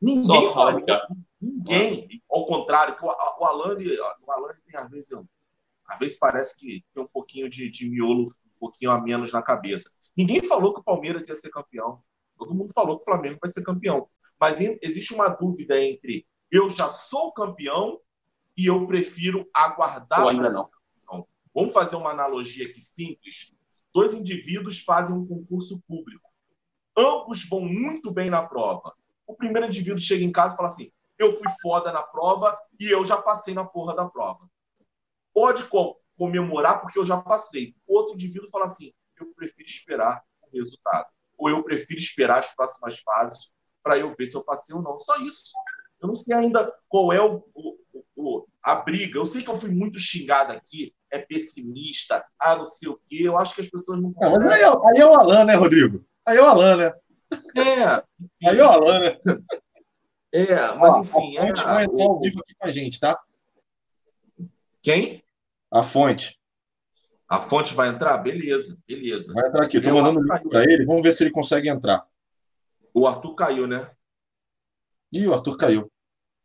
ninguém 0.00 0.22
Só 0.22 0.52
fala, 0.52 0.72
Ricardo. 0.72 1.14
Ninguém. 1.40 2.08
Ao 2.30 2.46
contrário, 2.46 2.96
que 2.96 3.04
o, 3.04 3.08
o 3.08 3.44
Alan, 3.44 3.76
o 4.26 4.32
Alan 4.32 4.54
tem 4.66 4.80
às 4.80 4.90
vezes, 4.90 5.12
às 5.86 5.98
vezes 5.98 6.18
parece 6.18 6.58
que 6.58 6.84
tem 6.94 7.02
um 7.02 7.06
pouquinho 7.06 7.48
de, 7.48 7.70
de 7.70 7.88
miolo, 7.88 8.24
um 8.24 8.58
pouquinho 8.58 8.90
a 8.90 9.00
menos 9.00 9.32
na 9.32 9.42
cabeça. 9.42 9.90
Ninguém 10.16 10.42
falou 10.42 10.72
que 10.74 10.80
o 10.80 10.84
Palmeiras 10.84 11.28
ia 11.28 11.36
ser 11.36 11.50
campeão. 11.50 12.02
Todo 12.44 12.54
mundo 12.54 12.72
falou 12.72 12.96
que 12.96 13.02
o 13.02 13.04
Flamengo 13.04 13.38
vai 13.40 13.50
ser 13.50 13.62
campeão. 13.62 14.08
Mas 14.40 14.58
existe 14.82 15.14
uma 15.14 15.28
dúvida 15.28 15.80
entre 15.80 16.26
eu 16.50 16.68
já 16.68 16.88
sou 16.88 17.32
campeão 17.32 18.00
e 18.56 18.66
eu 18.66 18.86
prefiro 18.86 19.48
aguardar. 19.54 20.22
Ou 20.22 20.28
ainda 20.28 20.50
não. 20.50 20.68
Vamos 21.54 21.72
fazer 21.72 21.96
uma 21.96 22.10
analogia 22.10 22.64
aqui 22.64 22.80
simples 22.80 23.54
dois 23.92 24.14
indivíduos 24.14 24.82
fazem 24.82 25.14
um 25.14 25.26
concurso 25.26 25.80
público. 25.86 26.30
Ambos 26.96 27.46
vão 27.48 27.60
muito 27.60 28.10
bem 28.10 28.30
na 28.30 28.42
prova. 28.42 28.94
O 29.26 29.34
primeiro 29.34 29.66
indivíduo 29.66 29.98
chega 29.98 30.24
em 30.24 30.32
casa 30.32 30.54
e 30.54 30.56
fala 30.56 30.68
assim: 30.68 30.90
Eu 31.18 31.32
fui 31.32 31.48
foda 31.60 31.92
na 31.92 32.02
prova 32.02 32.58
e 32.78 32.90
eu 32.90 33.04
já 33.04 33.20
passei 33.20 33.54
na 33.54 33.64
porra 33.64 33.94
da 33.94 34.08
prova. 34.08 34.48
Pode 35.32 35.64
comemorar 36.16 36.80
porque 36.80 36.98
eu 36.98 37.04
já 37.04 37.18
passei. 37.18 37.74
O 37.86 37.96
outro 37.96 38.14
indivíduo 38.14 38.50
fala 38.50 38.64
assim: 38.64 38.92
Eu 39.18 39.32
prefiro 39.34 39.68
esperar 39.68 40.22
o 40.42 40.56
resultado. 40.56 41.08
Ou 41.42 41.50
eu 41.50 41.62
prefiro 41.64 41.98
esperar 41.98 42.38
as 42.38 42.54
próximas 42.54 43.00
fases 43.00 43.50
para 43.82 43.98
eu 43.98 44.12
ver 44.16 44.26
se 44.26 44.36
eu 44.36 44.44
passei 44.44 44.74
ou 44.76 44.80
não. 44.80 44.96
Só 44.96 45.16
isso. 45.16 45.52
Eu 46.00 46.06
não 46.06 46.14
sei 46.14 46.36
ainda 46.36 46.72
qual 46.88 47.12
é 47.12 47.20
o, 47.20 47.44
o, 47.52 47.76
o, 48.14 48.46
a 48.62 48.76
briga. 48.76 49.18
Eu 49.18 49.24
sei 49.24 49.42
que 49.42 49.50
eu 49.50 49.56
fui 49.56 49.70
muito 49.70 49.98
xingado 49.98 50.52
aqui 50.52 50.94
é 51.10 51.18
pessimista, 51.18 52.24
ah, 52.38 52.56
não 52.56 52.64
sei 52.64 52.88
o 52.88 52.98
quê. 53.08 53.22
Eu 53.24 53.36
acho 53.36 53.54
que 53.54 53.60
as 53.60 53.68
pessoas 53.68 54.00
não 54.00 54.12
conseguem. 54.12 54.46
Não, 54.46 54.50
aí, 54.50 54.62
é, 54.62 54.66
aí 54.66 55.00
é 55.02 55.06
o 55.06 55.14
Alan, 55.14 55.44
né, 55.44 55.54
Rodrigo? 55.54 56.04
Aí 56.24 56.38
é 56.38 56.40
o 56.40 56.46
Alan, 56.46 56.76
né? 56.76 56.92
É. 57.56 58.02
Aí 58.48 58.58
é 58.58 58.64
o 58.64 58.68
Alan, 58.68 59.00
né? 59.00 59.18
É, 60.32 60.74
mas 60.74 60.96
enfim. 60.96 61.36
A 61.38 61.46
fonte 61.46 61.62
é, 61.62 61.64
vai 61.64 61.84
entrar 61.84 62.04
ao 62.04 62.20
vivo 62.20 62.40
aqui 62.40 62.54
com 62.54 62.66
a 62.66 62.70
gente, 62.70 63.00
tá? 63.00 63.18
Quem? 64.80 65.22
A 65.70 65.82
fonte. 65.82 66.38
A 67.32 67.40
fonte 67.40 67.72
vai 67.72 67.88
entrar? 67.88 68.18
Beleza, 68.18 68.78
beleza. 68.86 69.32
Vai 69.32 69.48
entrar 69.48 69.64
aqui. 69.64 69.78
Estou 69.78 69.94
mandando 69.94 70.20
o 70.20 70.22
link 70.22 70.50
para 70.50 70.64
ele. 70.64 70.84
Vamos 70.84 71.02
ver 71.02 71.12
se 71.12 71.24
ele 71.24 71.30
consegue 71.30 71.66
entrar. 71.66 72.06
O 72.92 73.06
Arthur 73.06 73.34
caiu, 73.34 73.66
né? 73.66 73.90
Ih, 75.10 75.26
o 75.26 75.32
Arthur 75.32 75.56
caiu. 75.56 75.90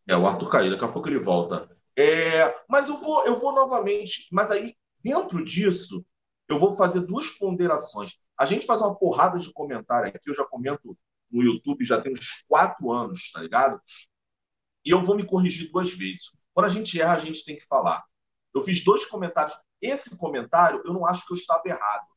É, 0.08 0.15
o 0.15 0.26
Arthur 0.26 0.47
caiu. 0.47 0.71
Daqui 0.71 0.86
a 0.86 0.88
pouco 0.88 1.10
ele 1.10 1.19
volta. 1.19 1.69
É, 1.93 2.56
mas 2.69 2.88
eu 2.88 2.97
vou, 3.00 3.26
eu 3.26 3.38
vou 3.38 3.54
novamente. 3.54 4.30
Mas 4.32 4.50
aí, 4.50 4.78
dentro 5.04 5.43
disso, 5.43 6.06
eu 6.47 6.58
vou 6.58 6.71
fazer 6.71 7.02
duas 7.02 7.32
ponderações. 7.32 8.17
A 8.39 8.45
gente 8.45 8.65
faz 8.65 8.80
uma 8.80 8.95
porrada 8.95 9.38
de 9.38 9.52
comentário 9.52 10.08
aqui, 10.08 10.30
eu 10.30 10.34
já 10.34 10.45
comento 10.45 10.97
no 11.30 11.43
YouTube 11.43 11.84
já 11.84 12.00
tem 12.00 12.13
uns 12.13 12.45
quatro 12.47 12.93
anos, 12.93 13.30
tá 13.34 13.41
ligado? 13.41 13.82
E 14.86 14.91
eu 14.91 15.02
vou 15.02 15.17
me 15.17 15.26
corrigir 15.26 15.69
duas 15.69 15.91
vezes. 15.91 16.32
Quando 16.54 16.67
a 16.67 16.69
gente 16.69 17.02
erra, 17.02 17.15
a 17.15 17.19
gente 17.19 17.43
tem 17.43 17.58
que 17.58 17.65
falar. 17.65 18.06
Eu 18.56 18.62
fiz 18.62 18.82
dois 18.86 19.06
comentários. 19.06 19.54
Esse 19.81 20.17
comentário 20.17 20.81
eu 20.85 20.93
não 20.93 21.05
acho 21.05 21.25
que 21.25 21.33
eu 21.33 21.37
estava 21.37 21.63
errado. 21.65 22.07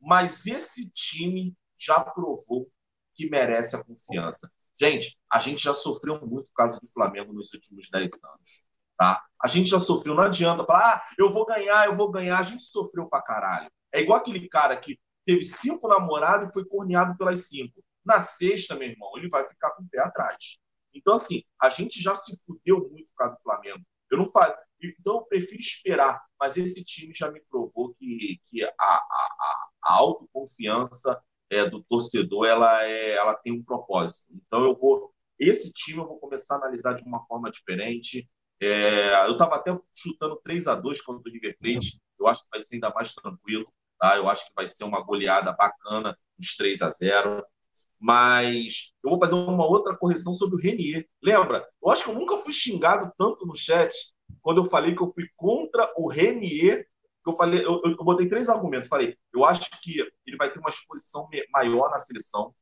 Mas 0.00 0.46
esse 0.46 0.90
time 0.90 1.56
já 1.76 2.00
provou 2.00 2.70
que 3.14 3.28
merece 3.28 3.74
a 3.74 3.84
confiança. 3.84 4.50
Gente, 4.78 5.18
a 5.30 5.40
gente 5.40 5.62
já 5.62 5.74
sofreu 5.74 6.20
muito 6.24 6.46
por 6.46 6.54
causa 6.54 6.78
do 6.80 6.88
Flamengo 6.88 7.32
nos 7.32 7.52
últimos 7.52 7.90
10 7.90 8.12
anos. 8.12 8.62
Tá? 8.96 9.24
A 9.42 9.48
gente 9.48 9.70
já 9.70 9.80
sofreu, 9.80 10.14
não 10.14 10.24
adianta 10.24 10.64
falar, 10.64 10.96
ah, 10.96 11.14
eu 11.18 11.32
vou 11.32 11.44
ganhar, 11.44 11.86
eu 11.86 11.96
vou 11.96 12.10
ganhar. 12.10 12.38
A 12.38 12.42
gente 12.42 12.62
sofreu 12.62 13.08
pra 13.08 13.22
caralho. 13.22 13.70
É 13.92 14.00
igual 14.00 14.18
aquele 14.18 14.48
cara 14.48 14.76
que 14.76 14.98
teve 15.24 15.42
cinco 15.42 15.88
namorados 15.88 16.50
e 16.50 16.52
foi 16.52 16.64
corneado 16.64 17.16
pelas 17.16 17.48
cinco. 17.48 17.82
Na 18.04 18.20
sexta, 18.20 18.74
meu 18.74 18.88
irmão, 18.88 19.10
ele 19.16 19.28
vai 19.28 19.44
ficar 19.44 19.72
com 19.72 19.82
o 19.82 19.88
pé 19.88 20.00
atrás. 20.00 20.58
Então, 20.94 21.14
assim, 21.14 21.42
a 21.60 21.70
gente 21.70 22.00
já 22.00 22.16
se 22.16 22.36
fudeu 22.44 22.88
muito 22.90 23.08
por 23.10 23.16
causa 23.16 23.34
do 23.34 23.42
Flamengo. 23.42 23.84
Eu 24.10 24.18
não 24.18 24.28
falo. 24.28 24.54
Então, 24.82 25.16
eu 25.16 25.22
prefiro 25.22 25.60
esperar. 25.60 26.22
Mas 26.38 26.56
esse 26.56 26.84
time 26.84 27.12
já 27.14 27.30
me 27.30 27.40
provou 27.50 27.94
que, 27.94 28.40
que 28.46 28.64
a, 28.64 28.68
a, 28.68 29.68
a 29.84 29.94
autoconfiança 29.94 31.20
é, 31.50 31.68
do 31.68 31.82
torcedor 31.84 32.46
ela, 32.46 32.84
é, 32.84 33.12
ela 33.12 33.34
tem 33.34 33.52
um 33.52 33.62
propósito. 33.62 34.32
Então, 34.32 34.64
eu 34.64 34.76
vou. 34.76 35.12
Esse 35.38 35.72
time 35.72 35.98
eu 35.98 36.06
vou 36.06 36.18
começar 36.18 36.56
a 36.56 36.58
analisar 36.58 36.94
de 36.94 37.04
uma 37.04 37.24
forma 37.26 37.50
diferente. 37.50 38.28
É, 38.60 39.24
eu 39.26 39.32
estava 39.32 39.56
até 39.56 39.76
chutando 39.94 40.40
3 40.42 40.66
a 40.66 40.74
2 40.74 41.00
contra 41.00 41.28
o 41.28 41.32
River 41.32 41.56
Plate. 41.58 42.00
Eu 42.18 42.26
acho 42.26 42.44
que 42.44 42.50
vai 42.50 42.62
ser 42.62 42.76
ainda 42.76 42.90
mais 42.90 43.14
tranquilo. 43.14 43.64
Tá? 43.98 44.16
Eu 44.16 44.28
acho 44.28 44.46
que 44.46 44.52
vai 44.54 44.66
ser 44.68 44.84
uma 44.84 45.00
goleada 45.00 45.52
bacana, 45.52 46.16
uns 46.38 46.56
3 46.56 46.82
a 46.82 46.90
0 46.90 47.44
mas 48.00 48.92
eu 49.02 49.10
vou 49.10 49.18
fazer 49.18 49.34
uma 49.34 49.66
outra 49.66 49.96
correção 49.96 50.32
sobre 50.32 50.56
o 50.56 50.58
Renier. 50.58 51.06
Lembra? 51.22 51.68
Eu 51.82 51.90
acho 51.90 52.04
que 52.04 52.10
eu 52.10 52.14
nunca 52.14 52.36
fui 52.38 52.52
xingado 52.52 53.12
tanto 53.18 53.44
no 53.46 53.54
chat 53.54 53.92
quando 54.42 54.58
eu 54.58 54.64
falei 54.64 54.94
que 54.94 55.02
eu 55.02 55.12
fui 55.12 55.28
contra 55.36 55.92
o 55.96 56.08
Renier. 56.08 56.86
Eu 57.26 57.34
falei, 57.34 57.62
eu, 57.62 57.82
eu, 57.84 57.96
botei 57.96 58.26
três 58.26 58.48
argumentos. 58.48 58.88
Falei, 58.88 59.16
eu 59.34 59.44
acho 59.44 59.70
que 59.82 60.00
ele 60.26 60.36
vai 60.36 60.50
ter 60.50 60.60
uma 60.60 60.70
exposição 60.70 61.28
maior 61.52 61.90
na 61.90 61.98
seleção. 61.98 62.54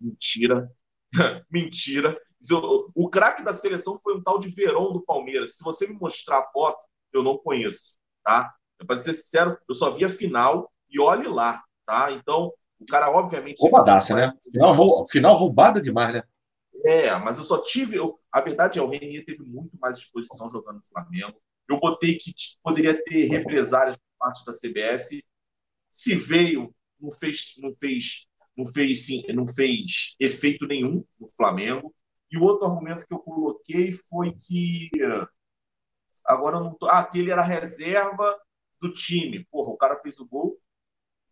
Mentira. 0.00 0.70
Mentira. 1.50 2.16
O, 2.52 3.06
o 3.06 3.10
craque 3.10 3.42
da 3.42 3.52
seleção 3.52 3.98
foi 4.02 4.16
um 4.16 4.22
tal 4.22 4.38
de 4.38 4.48
Verão 4.48 4.92
do 4.92 5.02
Palmeiras. 5.02 5.56
Se 5.56 5.64
você 5.64 5.88
me 5.88 5.94
mostrar 5.94 6.38
a 6.38 6.46
foto, 6.52 6.78
eu 7.12 7.22
não 7.22 7.36
conheço, 7.36 7.96
tá? 8.22 8.54
Para 8.86 8.96
ser 8.96 9.14
sincero, 9.14 9.58
eu 9.68 9.74
só 9.74 9.90
vi 9.90 10.04
a 10.04 10.10
final 10.10 10.70
e 10.88 11.00
olhe 11.00 11.26
lá, 11.26 11.62
tá? 11.84 12.12
Então, 12.12 12.52
o 12.78 12.86
cara, 12.86 13.10
obviamente. 13.10 13.58
Roubadaça, 13.60 14.14
né? 14.14 14.30
Final, 14.52 15.08
final 15.08 15.34
roubada 15.34 15.80
demais, 15.80 16.14
né? 16.14 16.22
É, 16.84 17.16
mas 17.18 17.38
eu 17.38 17.44
só 17.44 17.60
tive. 17.62 17.96
Eu, 17.96 18.20
a 18.32 18.40
verdade 18.40 18.78
é, 18.78 18.82
o 18.82 18.88
Renier 18.88 19.24
teve 19.24 19.42
muito 19.42 19.76
mais 19.78 19.98
exposição 19.98 20.50
jogando 20.50 20.76
no 20.76 20.86
Flamengo. 20.86 21.40
Eu 21.68 21.78
botei 21.80 22.16
que 22.16 22.32
poderia 22.62 23.02
ter 23.04 23.26
represárias 23.26 23.98
por 23.98 24.18
parte 24.18 24.44
da 24.44 24.52
CBF. 24.52 25.22
Se 25.90 26.14
veio, 26.14 26.74
não 27.00 27.10
fez, 27.10 27.54
não 27.58 27.72
fez, 27.72 28.26
não 28.56 28.64
fez, 28.64 29.06
sim, 29.06 29.22
não 29.34 29.46
fez 29.46 30.14
efeito 30.18 30.66
nenhum 30.66 31.04
no 31.18 31.28
Flamengo. 31.36 31.94
E 32.30 32.38
o 32.38 32.42
outro 32.42 32.66
argumento 32.66 33.06
que 33.06 33.14
eu 33.14 33.18
coloquei 33.18 33.92
foi 33.92 34.34
que 34.34 34.90
agora 36.24 36.60
não 36.60 36.74
tô, 36.74 36.86
ah, 36.86 37.04
que 37.04 37.18
ele 37.18 37.30
era 37.30 37.42
reserva 37.42 38.38
do 38.80 38.92
time. 38.92 39.44
Porra, 39.50 39.70
o 39.70 39.76
cara 39.76 39.98
fez 39.98 40.18
o 40.20 40.26
gol, 40.26 40.58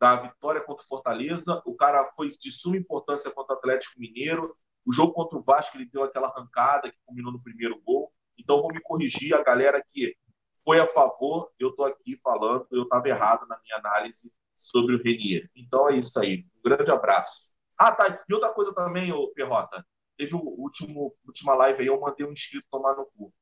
da 0.00 0.16
vitória 0.16 0.60
contra 0.60 0.84
o 0.84 0.88
Fortaleza. 0.88 1.62
O 1.64 1.74
cara 1.74 2.04
foi 2.16 2.28
de 2.28 2.50
suma 2.50 2.76
importância 2.76 3.30
contra 3.30 3.54
o 3.54 3.58
Atlético 3.58 4.00
Mineiro. 4.00 4.56
O 4.86 4.92
jogo 4.92 5.12
contra 5.12 5.36
o 5.36 5.42
Vasco, 5.42 5.76
ele 5.76 5.86
deu 5.86 6.04
aquela 6.04 6.28
arrancada 6.28 6.90
que 6.90 6.98
culminou 7.04 7.32
no 7.32 7.42
primeiro 7.42 7.80
gol. 7.82 8.12
Então, 8.38 8.62
vou 8.62 8.72
me 8.72 8.80
corrigir 8.80 9.34
a 9.34 9.42
galera 9.42 9.84
que 9.90 10.16
foi 10.64 10.78
a 10.78 10.86
favor. 10.86 11.50
Eu 11.58 11.70
estou 11.70 11.84
aqui 11.84 12.18
falando, 12.22 12.66
eu 12.70 12.84
estava 12.84 13.08
errado 13.08 13.46
na 13.48 13.58
minha 13.60 13.76
análise 13.76 14.32
sobre 14.56 14.94
o 14.94 15.02
Renier. 15.02 15.50
Então, 15.56 15.90
é 15.90 15.96
isso 15.96 16.18
aí. 16.20 16.46
Um 16.58 16.70
grande 16.70 16.90
abraço. 16.90 17.52
Ah, 17.76 17.92
tá. 17.92 18.24
E 18.28 18.32
outra 18.32 18.52
coisa 18.52 18.74
também, 18.74 19.12
ô 19.12 19.28
Perrota. 19.32 19.84
Teve 20.16 20.34
o 20.34 20.40
último 20.40 21.14
última 21.26 21.54
live 21.54 21.82
aí, 21.82 21.88
eu 21.88 22.00
mandei 22.00 22.26
um 22.26 22.32
inscrito 22.32 22.66
tomar 22.70 22.96
no 22.96 23.04
cu. 23.06 23.34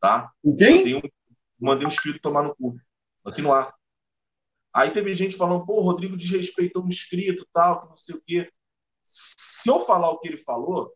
Tá? 0.00 0.30
Quem? 0.58 0.78
Mandei 0.78 0.94
um, 0.96 1.00
mandei 1.58 1.84
um 1.84 1.88
inscrito 1.88 2.20
tomar 2.20 2.42
no 2.42 2.54
cu. 2.54 2.76
Aqui 3.24 3.40
no 3.40 3.52
ar. 3.52 3.74
Aí 4.72 4.90
teve 4.90 5.14
gente 5.14 5.36
falando, 5.36 5.64
pô, 5.64 5.80
Rodrigo 5.80 6.16
desrespeitou 6.16 6.84
um 6.84 6.88
inscrito, 6.88 7.46
tal, 7.52 7.82
que 7.82 7.88
não 7.88 7.96
sei 7.96 8.14
o 8.14 8.22
quê. 8.24 8.52
Se 9.12 9.68
eu 9.68 9.80
falar 9.80 10.08
o 10.10 10.20
que 10.20 10.28
ele 10.28 10.36
falou, 10.36 10.94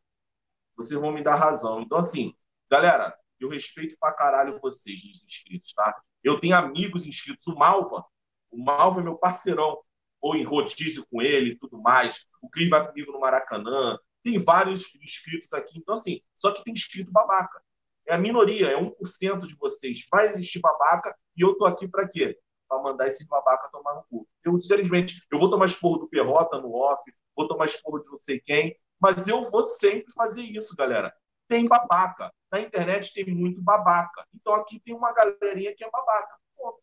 vocês 0.77 0.98
vão 1.00 1.11
me 1.11 1.22
dar 1.22 1.35
razão. 1.35 1.81
Então, 1.81 1.98
assim, 1.98 2.33
galera, 2.70 3.12
eu 3.40 3.48
respeito 3.48 3.96
pra 3.98 4.12
caralho 4.12 4.61
vocês, 4.61 5.03
os 5.05 5.24
inscritos, 5.24 5.72
tá? 5.72 6.00
Eu 6.22 6.38
tenho 6.38 6.57
amigos 6.57 7.07
inscritos, 7.07 7.46
o 7.48 7.57
Malva, 7.57 8.05
o 8.53 8.62
Malva 8.62 9.00
é 9.00 9.05
meu 9.05 9.18
parceirão, 9.18 9.83
ou 10.20 10.37
em 10.37 10.44
rodízio 10.44 11.05
com 11.11 11.20
ele 11.20 11.50
e 11.50 11.59
tudo 11.59 11.83
mais. 11.83 12.24
O 12.40 12.48
Cris 12.48 12.70
vai 12.70 12.87
comigo 12.87 13.11
no 13.11 13.18
Maracanã. 13.18 13.98
Tem 14.22 14.38
vários 14.38 14.94
inscritos 14.94 15.53
aqui. 15.53 15.79
Então, 15.79 15.96
assim, 15.96 16.20
só 16.37 16.53
que 16.53 16.62
tem 16.62 16.72
inscrito 16.72 17.11
babaca. 17.11 17.61
É 18.07 18.14
a 18.14 18.18
minoria, 18.18 18.68
é 18.68 18.77
1% 18.77 19.46
de 19.46 19.57
vocês. 19.57 20.07
Vai 20.11 20.27
existir 20.27 20.61
babaca 20.61 21.14
e 21.37 21.42
eu 21.42 21.57
tô 21.59 21.66
aqui 21.66 21.88
para 21.88 22.09
quê? 22.09 22.38
Para 22.68 22.83
mandar 22.83 23.09
esse 23.09 23.27
babaca 23.29 23.68
tomar 23.70 23.94
no 23.94 24.05
cu. 24.05 24.29
Eu, 24.44 24.61
simplesmente, 24.61 25.22
eu 25.31 25.38
vou 25.38 25.50
tomar 25.50 25.66
esporro 25.66 25.98
do 25.98 26.09
Perrota 26.09 26.61
no 26.61 26.72
off, 26.74 27.03
vou 27.37 27.48
tomar 27.48 27.66
esporro 27.66 28.00
de 28.00 28.11
não 28.11 28.18
sei 28.20 28.40
quem, 28.40 28.77
mas 29.00 29.27
eu 29.27 29.42
vou 29.50 29.64
sempre 29.64 30.12
fazer 30.12 30.42
isso, 30.42 30.77
galera. 30.77 31.12
Tem 31.48 31.66
babaca. 31.66 32.33
Na 32.50 32.61
internet 32.61 33.12
tem 33.12 33.35
muito 33.35 33.61
babaca. 33.61 34.27
Então 34.35 34.55
aqui 34.55 34.81
tem 34.81 34.94
uma 34.94 35.12
galerinha 35.12 35.74
que 35.74 35.85
é 35.85 35.90
babaca. 35.90 36.37
Pô. 36.57 36.81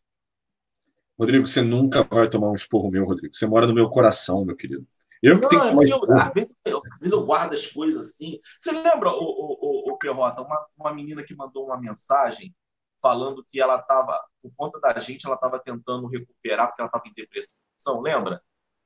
Rodrigo, 1.18 1.46
você 1.46 1.62
nunca 1.62 2.02
vai 2.02 2.28
tomar 2.28 2.50
um 2.50 2.54
esporro 2.54 2.90
meu, 2.90 3.04
Rodrigo. 3.04 3.34
Você 3.34 3.46
mora 3.46 3.66
no 3.66 3.74
meu 3.74 3.90
coração, 3.90 4.44
meu 4.44 4.56
querido. 4.56 4.86
Eu 5.22 5.36
que 5.36 5.42
não, 5.42 5.48
tenho 5.48 5.78
que 5.80 5.90
tomar 5.90 6.16
eu, 6.16 6.20
às, 6.20 6.34
vezes, 6.34 6.56
às 6.66 6.98
vezes 6.98 7.12
eu 7.12 7.24
guardo 7.24 7.54
as 7.54 7.66
coisas 7.66 8.08
assim. 8.08 8.40
Você 8.58 8.72
lembra, 8.72 9.10
o, 9.10 9.22
o, 9.22 9.90
o, 9.90 9.92
o 9.92 9.98
Perrota, 9.98 10.42
uma, 10.42 10.66
uma 10.76 10.92
menina 10.92 11.22
que 11.22 11.34
mandou 11.34 11.66
uma 11.66 11.80
mensagem 11.80 12.52
falando 13.02 13.44
que 13.50 13.60
ela 13.60 13.76
estava, 13.76 14.18
por 14.40 14.52
conta 14.56 14.80
da 14.80 14.98
gente, 15.00 15.26
ela 15.26 15.34
estava 15.34 15.58
tentando 15.58 16.06
recuperar 16.06 16.68
porque 16.68 16.80
ela 16.80 16.88
estava 16.88 17.04
em 17.06 17.12
depressão, 17.12 18.00
lembra? 18.00 18.40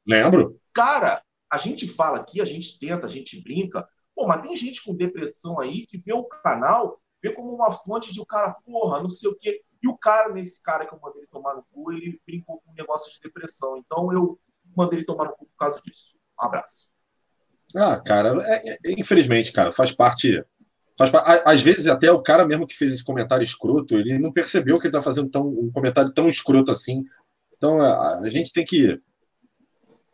Lembro. 0.07 0.59
Cara, 0.73 1.23
a 1.51 1.59
gente 1.59 1.87
fala 1.87 2.19
aqui, 2.19 2.41
a 2.41 2.45
gente 2.45 2.79
tenta, 2.79 3.07
a 3.07 3.11
gente 3.11 3.41
brinca, 3.43 3.87
pô, 4.15 4.27
mas 4.27 4.41
tem 4.41 4.57
gente 4.57 4.83
com 4.83 4.97
depressão 4.97 5.61
aí 5.61 5.87
que 5.87 5.99
vê 5.99 6.15
o 6.15 6.25
canal, 6.25 7.01
vê 7.23 7.31
como 7.33 7.55
uma 7.55 7.71
fonte 7.71 8.13
de 8.13 8.21
o 8.21 8.27
cara, 8.27 8.57
porra, 8.65 9.01
não 9.01 9.09
sei 9.09 9.31
o 9.31 9.37
quê. 9.37 9.63
E 9.83 9.89
o 9.89 9.97
cara, 9.97 10.33
nesse 10.33 10.63
cara 10.63 10.87
que 10.87 10.95
eu 10.95 11.01
mandei 11.01 11.21
ele 11.21 11.29
tomar 11.29 11.55
no 11.55 11.65
cu, 11.71 11.93
ele 11.93 12.21
brincou 12.27 12.61
com 12.61 12.71
um 12.71 12.75
negócio 12.75 13.13
de 13.13 13.21
depressão. 13.21 13.77
Então 13.77 14.13
eu 14.13 14.41
mandei 14.75 14.99
ele 14.99 15.07
tomar 15.07 15.27
no 15.27 15.37
cu 15.37 15.47
por 15.47 15.57
causa 15.59 15.81
disso. 15.81 16.17
Um 16.41 16.47
abraço. 16.47 16.91
Ah, 17.77 18.01
cara, 18.01 18.43
é, 18.47 18.71
é, 18.71 18.79
infelizmente, 18.93 19.53
cara, 19.53 19.71
faz 19.71 19.93
parte 19.93 20.43
Faz, 20.97 21.11
às 21.45 21.61
vezes, 21.61 21.87
até 21.87 22.11
o 22.11 22.23
cara 22.23 22.47
mesmo 22.47 22.67
que 22.67 22.75
fez 22.75 22.93
esse 22.93 23.05
comentário 23.05 23.45
escroto, 23.45 23.99
ele 23.99 24.19
não 24.19 24.33
percebeu 24.33 24.79
que 24.79 24.87
ele 24.87 24.97
está 24.97 25.03
fazendo 25.03 25.29
tão, 25.29 25.47
um 25.47 25.71
comentário 25.71 26.11
tão 26.11 26.27
escroto 26.27 26.71
assim. 26.71 27.05
Então, 27.57 27.81
a, 27.83 28.21
a 28.21 28.29
gente 28.29 28.51
tem 28.51 28.65
que. 28.65 28.99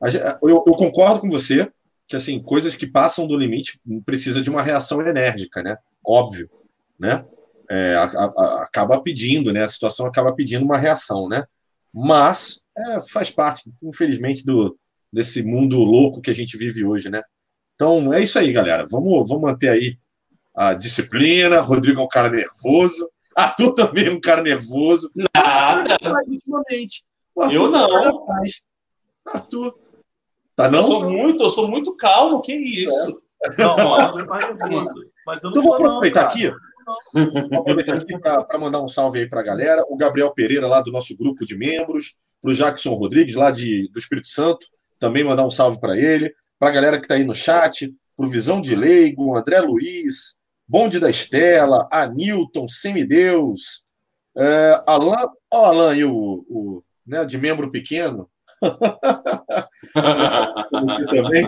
A, 0.00 0.08
eu, 0.42 0.64
eu, 0.66 0.74
concordo 0.74 1.20
com 1.20 1.30
você 1.30 1.70
que, 2.08 2.16
assim, 2.16 2.42
coisas 2.42 2.74
que 2.74 2.86
passam 2.86 3.28
do 3.28 3.36
limite 3.36 3.80
precisa 4.04 4.42
de 4.42 4.50
uma 4.50 4.60
reação 4.60 5.00
enérgica, 5.00 5.62
né? 5.62 5.78
Óbvio, 6.04 6.50
né? 6.98 7.24
É, 7.70 7.94
a, 7.94 8.62
acaba 8.64 9.00
pedindo, 9.00 9.52
né? 9.52 9.62
A 9.62 9.68
situação 9.68 10.06
acaba 10.06 10.34
pedindo 10.34 10.64
uma 10.64 10.78
reação, 10.78 11.28
né? 11.28 11.44
Mas 11.94 12.66
é, 12.76 13.00
faz 13.08 13.30
parte, 13.30 13.72
infelizmente, 13.80 14.44
do, 14.44 14.76
desse 15.12 15.44
mundo 15.44 15.76
louco 15.76 16.20
que 16.20 16.30
a 16.30 16.34
gente 16.34 16.56
vive 16.56 16.84
hoje, 16.84 17.08
né? 17.08 17.22
Então, 17.76 18.12
é 18.12 18.20
isso 18.20 18.36
aí, 18.36 18.52
galera. 18.52 18.84
Vamos, 18.90 19.28
vamos 19.28 19.42
manter 19.42 19.68
aí 19.68 20.01
a 20.54 20.74
disciplina. 20.74 21.60
Rodrigo 21.60 22.00
é 22.00 22.04
um 22.04 22.08
cara 22.08 22.28
nervoso. 22.28 23.08
Arthur 23.34 23.72
também 23.74 24.06
é 24.06 24.10
um 24.10 24.20
cara 24.20 24.42
nervoso. 24.42 25.10
Nada. 25.34 25.96
Ultimamente. 26.26 27.04
Eu 27.50 27.70
não. 27.70 28.26
Arthur. 29.26 29.78
Tá 30.54 30.70
não? 30.70 30.78
Eu 30.78 30.84
sou 30.84 31.10
muito, 31.10 31.42
eu 31.42 31.50
sou 31.50 31.68
muito 31.68 31.96
calmo, 31.96 32.42
que 32.42 32.52
isso? 32.52 33.22
É. 33.44 33.56
Não, 33.58 33.76
mas 35.26 35.42
eu 35.42 35.50
então 35.50 35.62
vou 35.62 35.74
aproveitar 35.74 36.22
aqui, 36.22 36.50
vou 37.14 37.60
aproveitar 37.60 37.94
aqui 37.96 38.18
para 38.18 38.58
mandar 38.58 38.80
um 38.82 38.88
salve 38.88 39.20
aí 39.20 39.28
para 39.28 39.40
a 39.40 39.44
galera. 39.44 39.84
O 39.88 39.96
Gabriel 39.96 40.32
Pereira, 40.32 40.68
lá 40.68 40.80
do 40.80 40.92
nosso 40.92 41.16
grupo 41.16 41.44
de 41.44 41.56
membros, 41.56 42.14
para 42.40 42.50
o 42.50 42.54
Jackson 42.54 42.94
Rodrigues, 42.94 43.34
lá 43.34 43.50
de, 43.50 43.88
do 43.90 43.98
Espírito 43.98 44.28
Santo, 44.28 44.66
também 44.98 45.24
mandar 45.24 45.46
um 45.46 45.50
salve 45.50 45.80
para 45.80 45.96
ele. 45.96 46.32
Para 46.58 46.68
a 46.68 46.72
galera 46.72 46.98
que 46.98 47.04
está 47.04 47.14
aí 47.14 47.24
no 47.24 47.34
chat, 47.34 47.92
para 48.16 48.26
o 48.26 48.30
Visão 48.30 48.60
de 48.60 48.76
Leigo, 48.76 49.36
André 49.36 49.60
Luiz, 49.60 50.40
Bonde 50.72 50.98
da 50.98 51.10
Estela, 51.10 51.86
Anilton, 51.92 52.66
Semideus, 52.66 53.84
é, 54.34 54.82
Alan, 54.86 55.28
ó, 55.50 55.66
Alan 55.66 55.94
e 55.94 56.02
o, 56.02 56.46
o 56.48 56.82
né, 57.06 57.26
de 57.26 57.36
membro 57.36 57.70
pequeno. 57.70 58.26
Você 60.80 61.04
também. 61.04 61.46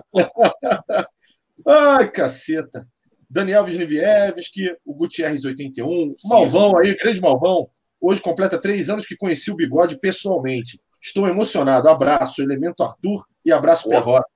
Ai, 1.66 2.10
caceta. 2.10 2.86
Daniel 3.30 3.64
Wisniewski, 3.64 4.76
o 4.84 4.92
Gutierrez 4.92 5.46
81, 5.46 6.12
Malvão 6.26 6.76
aí, 6.76 6.94
grande 6.94 7.22
Malvão, 7.22 7.70
Hoje 7.98 8.20
completa 8.20 8.60
três 8.60 8.90
anos 8.90 9.06
que 9.06 9.16
conheci 9.16 9.50
o 9.50 9.56
Bigode 9.56 9.98
pessoalmente. 9.98 10.78
Estou 11.00 11.26
emocionado. 11.26 11.88
Abraço, 11.88 12.42
Elemento 12.42 12.82
Arthur 12.82 13.24
e 13.42 13.50
abraço 13.50 13.88
Perrota. 13.88 14.28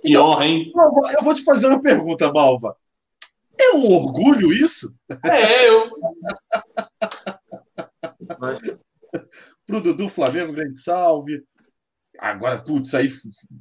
Que 0.00 0.10
então, 0.10 0.26
honra, 0.26 0.46
hein? 0.46 0.72
Eu 1.18 1.24
vou 1.24 1.34
te 1.34 1.42
fazer 1.42 1.66
uma 1.66 1.80
pergunta, 1.80 2.32
Malva. 2.32 2.76
É 3.58 3.72
um 3.72 3.90
orgulho 3.90 4.52
isso? 4.52 4.94
É, 5.24 5.68
eu. 5.68 5.90
Pro 9.66 9.80
Dudu 9.80 10.08
Flamengo, 10.08 10.52
grande 10.52 10.80
salve. 10.80 11.44
Agora, 12.18 12.58
putz, 12.62 12.94
aí, 12.94 13.08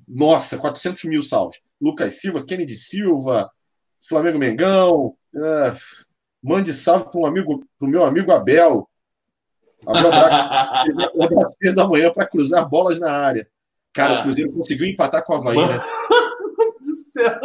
nossa, 0.08 0.58
400 0.58 1.04
mil 1.06 1.24
salves. 1.24 1.60
Lucas 1.82 2.14
Silva, 2.14 2.44
Kennedy 2.46 2.76
Silva, 2.76 3.52
Flamengo 4.08 4.40
Mengão. 4.40 5.16
Uh, 5.34 5.76
mande 6.42 6.74
salve 6.74 7.12
para 7.12 7.22
um 7.22 7.26
amigo, 7.26 7.64
pro 7.78 7.88
meu 7.88 8.04
amigo 8.04 8.32
Abel. 8.32 8.90
Abel 9.86 10.10
Braga, 10.10 11.74
da 11.76 11.88
manhã 11.88 12.12
para 12.12 12.28
cruzar 12.28 12.68
bolas 12.68 13.00
na 13.00 13.12
área. 13.12 13.48
Cara, 13.94 14.18
ah. 14.18 14.20
o 14.20 14.24
Cruzeiro 14.24 14.52
conseguiu 14.52 14.88
empatar 14.88 15.24
com 15.24 15.34
o 15.34 15.36
Havaí, 15.36 15.58
né? 15.58 15.80
do 16.82 16.96
céu. 16.96 17.40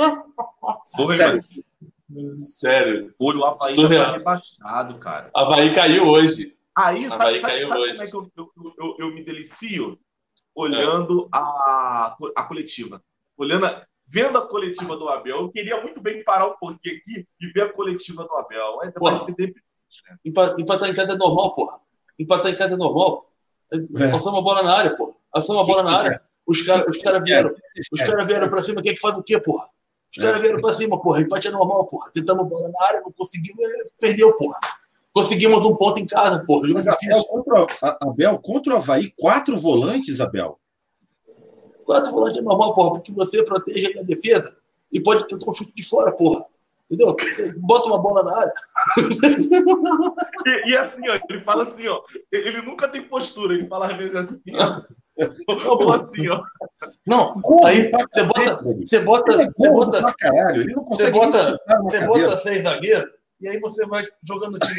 Sério. 2.36 2.38
Sério. 2.38 3.14
o 3.18 3.44
Havaí 3.44 3.72
Surreal. 3.72 4.06
tá 4.06 4.12
rebaixado, 4.12 5.00
cara. 5.00 5.30
Havaí 5.34 5.74
caiu 5.74 6.06
hoje. 6.06 6.56
Aí, 6.76 7.04
Havaí 7.06 7.40
sabe, 7.40 7.52
caiu 7.52 7.66
sabe 7.68 7.80
hoje. 7.80 8.10
como 8.10 8.26
é 8.26 8.30
que 8.30 8.40
eu, 8.40 8.50
eu, 8.56 8.74
eu, 8.78 8.96
eu 8.98 9.14
me 9.14 9.24
delicio? 9.24 9.98
Olhando 10.54 11.24
é. 11.24 11.28
a, 11.32 12.16
a 12.36 12.44
coletiva. 12.44 13.02
Olhando 13.36 13.64
a, 13.66 13.86
vendo 14.06 14.36
a 14.36 14.46
coletiva 14.46 14.96
do 14.96 15.08
Abel, 15.08 15.36
eu 15.36 15.50
queria 15.50 15.80
muito 15.80 16.00
bem 16.02 16.22
parar 16.22 16.46
um 16.48 16.56
pouquinho 16.56 16.96
aqui 16.96 17.26
e 17.40 17.46
ver 17.48 17.62
a 17.62 17.72
coletiva 17.72 18.24
do 18.24 18.34
Abel. 18.34 18.80
É, 18.82 18.92
vai 18.98 19.18
ser 19.20 19.34
deprimente, 19.34 19.62
né? 20.08 20.18
Empatar 20.58 20.90
em 20.90 20.94
casa 20.94 21.14
é 21.14 21.16
normal, 21.16 21.54
porra. 21.54 21.80
Empatar 22.18 22.52
em 22.52 22.56
casa 22.56 22.74
é 22.74 22.76
normal. 22.76 23.30
É. 23.72 24.10
Passou 24.10 24.32
uma 24.32 24.42
bola 24.42 24.62
na 24.62 24.76
área, 24.76 24.96
porra. 24.96 25.14
Passou 25.32 25.56
uma 25.56 25.64
bola 25.64 25.82
na 25.82 25.96
área. 25.96 26.22
Os 26.46 26.60
caras 26.62 26.84
os 26.88 27.02
cara 27.02 27.20
vieram. 27.20 27.54
Os 27.90 28.00
caras 28.00 28.26
vieram 28.26 28.50
pra 28.50 28.62
cima. 28.62 28.82
Quem 28.82 28.92
é 28.92 28.94
que 28.94 29.00
faz 29.00 29.16
o 29.16 29.22
quê, 29.22 29.40
porra? 29.40 29.68
Os 30.14 30.22
caras 30.22 30.42
vieram 30.42 30.60
pra 30.60 30.74
cima, 30.74 31.00
porra. 31.00 31.22
Empate 31.22 31.48
é 31.48 31.50
normal, 31.50 31.86
porra. 31.86 32.10
Tentamos 32.12 32.46
bola 32.46 32.68
na 32.68 32.86
área, 32.86 33.00
não 33.00 33.12
conseguimos, 33.12 33.64
é, 33.64 33.88
perdeu, 33.98 34.36
porra. 34.36 34.58
Conseguimos 35.12 35.64
um 35.64 35.74
ponto 35.74 36.00
em 36.00 36.06
casa, 36.06 36.44
porra. 36.44 36.68
Jogo 36.68 36.80
Abel 36.80 37.24
contra, 37.24 37.66
Abel 38.00 38.38
contra 38.38 38.74
o 38.74 38.76
Havaí, 38.76 39.12
quatro 39.18 39.56
volantes, 39.56 40.20
Abel. 40.20 40.58
Quatro 41.84 42.12
volantes 42.12 42.40
é 42.40 42.42
normal, 42.42 42.74
porra, 42.74 42.92
porque 42.92 43.12
você 43.12 43.42
protege 43.42 43.98
a 43.98 44.02
defesa 44.02 44.54
e 44.90 45.00
pode 45.00 45.26
tentar 45.26 45.50
um 45.50 45.54
chute 45.54 45.74
de 45.74 45.82
fora, 45.82 46.12
porra. 46.12 46.44
Entendeu? 46.90 47.16
Bota 47.56 47.88
uma 47.88 47.98
bola 47.98 48.22
na 48.22 48.36
área. 48.36 48.52
e, 50.46 50.70
e, 50.70 50.76
assim, 50.76 51.08
ó, 51.08 51.18
ele 51.28 51.40
fala 51.40 51.62
assim, 51.62 51.88
ó. 51.88 52.02
Ele 52.30 52.60
nunca 52.60 52.86
tem 52.86 53.02
postura, 53.02 53.54
ele 53.54 53.66
fala 53.66 53.90
às 53.90 53.96
vezes 53.96 54.14
assim, 54.14 54.54
ó. 54.54 54.80
Não, 55.18 55.92
assim, 55.92 56.28
ó. 56.28 56.42
Não, 57.06 57.34
aí 57.64 57.90
você 57.90 58.24
bota. 58.24 58.62
Você 58.80 59.00
bota. 59.00 59.32
Você 59.32 59.46
bota. 59.58 60.14
Você 60.88 61.10
bota, 61.10 61.60
você 61.82 62.06
bota 62.06 62.36
seis 62.38 62.62
zagueiros, 62.62 63.10
e 63.40 63.48
aí 63.48 63.60
você 63.60 63.86
vai 63.86 64.04
jogando 64.26 64.54
o 64.54 64.58
time 64.58 64.78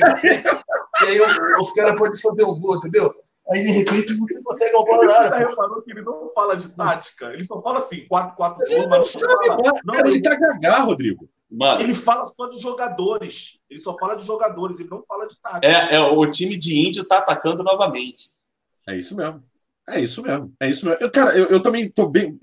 e 1.01 1.05
aí 1.05 1.19
os 1.59 1.71
caras 1.73 1.95
podem 1.95 2.15
fazer 2.19 2.43
um 2.43 2.59
gol, 2.59 2.77
entendeu? 2.77 3.13
Aí, 3.51 3.61
de 3.61 3.71
repente, 3.71 4.17
você 4.17 4.41
consegue 4.41 4.75
uma 4.75 4.85
bola 4.85 5.05
na 5.05 5.19
área. 5.19 5.47
Reparou 5.49 5.81
que 5.81 5.91
ele 5.91 6.01
não 6.01 6.31
fala 6.33 6.55
de 6.55 6.69
tática, 6.69 7.25
ele 7.33 7.43
só 7.43 7.61
fala 7.61 7.79
assim, 7.79 8.07
4-4 8.07 8.37
mas 8.37 8.89
não 8.89 9.05
sabe, 9.05 9.47
fala. 9.47 9.73
Não, 9.83 9.93
cara, 9.93 10.07
ele 10.07 10.21
tá 10.21 10.35
gagar, 10.35 10.85
Rodrigo. 10.85 11.29
Mano. 11.51 11.81
Ele 11.81 11.93
fala 11.93 12.25
só 12.25 12.47
de 12.47 12.59
jogadores. 12.59 13.59
Ele 13.69 13.79
só 13.79 13.95
fala 13.97 14.15
de 14.15 14.25
jogadores, 14.25 14.79
ele 14.79 14.89
não 14.89 15.03
fala 15.07 15.27
de 15.27 15.39
tática. 15.39 15.67
É, 15.67 15.95
é 15.95 15.99
o 15.99 16.25
time 16.31 16.57
de 16.57 16.87
índio 16.87 17.03
tá 17.03 17.17
atacando 17.19 17.63
novamente. 17.63 18.31
É 18.87 18.97
isso 18.97 19.15
mesmo. 19.15 19.43
É 19.87 19.99
isso 19.99 20.21
mesmo. 20.21 20.53
É 20.59 20.69
isso 20.69 20.85
mesmo. 20.85 21.01
Eu, 21.01 21.11
cara, 21.11 21.37
eu, 21.37 21.47
eu 21.47 21.61
também 21.61 21.89
tô 21.89 22.07
bem, 22.07 22.37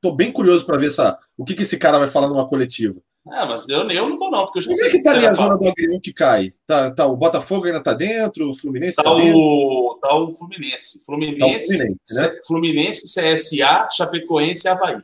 tô 0.00 0.12
bem 0.12 0.32
curioso 0.32 0.66
para 0.66 0.78
ver 0.78 0.86
essa, 0.86 1.18
o 1.38 1.44
que, 1.44 1.54
que 1.54 1.62
esse 1.62 1.78
cara 1.78 1.98
vai 1.98 2.08
falar 2.08 2.28
numa 2.28 2.46
coletiva. 2.46 3.00
É, 3.30 3.46
mas 3.46 3.68
eu, 3.68 3.88
eu 3.88 4.08
não 4.08 4.18
tô, 4.18 4.30
não, 4.30 4.44
porque 4.44 4.58
eu 4.58 4.62
já 4.62 4.70
Como 4.70 4.84
é 4.84 4.90
que 4.90 5.02
tá 5.02 5.12
ali 5.12 5.26
a 5.26 5.32
zona 5.32 5.56
do 5.56 5.68
Agrião 5.68 6.00
que 6.00 6.12
cai? 6.12 6.52
Tá, 6.66 6.90
tá, 6.90 7.06
o 7.06 7.16
Botafogo 7.16 7.66
ainda 7.66 7.80
tá 7.80 7.94
dentro, 7.94 8.50
o 8.50 8.54
Fluminense 8.54 8.96
tá, 8.96 9.04
tá 9.04 9.12
o, 9.12 9.98
tá 10.02 10.16
o 10.16 10.32
Fluminense. 10.32 11.04
Fluminense, 11.04 11.38
tá 11.38 11.46
o 11.46 11.50
Fluminense, 11.50 11.98
né? 12.10 12.40
Fluminense, 12.44 13.02
CSA, 13.04 13.88
Chapecoense 13.92 14.66
e 14.66 14.68
Havaí. 14.68 15.00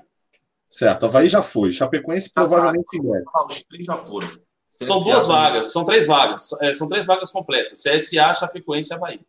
Certo, 0.68 1.06
Havaí 1.06 1.28
já 1.28 1.42
foi. 1.42 1.70
Chapecoense 1.70 2.32
tá, 2.32 2.40
provavelmente 2.40 2.86
tá, 3.00 3.46
três 3.68 3.86
já 3.86 3.96
foram. 3.96 4.28
São 4.68 5.00
duas 5.00 5.26
vagas, 5.26 5.72
são 5.72 5.84
três 5.84 6.06
vagas. 6.06 6.50
É, 6.60 6.72
são 6.74 6.88
três 6.88 7.06
vagas 7.06 7.30
completas. 7.30 7.82
CSA, 7.82 8.34
Chapecoense 8.34 8.92
e 8.92 8.96
Havaí. 8.96 9.20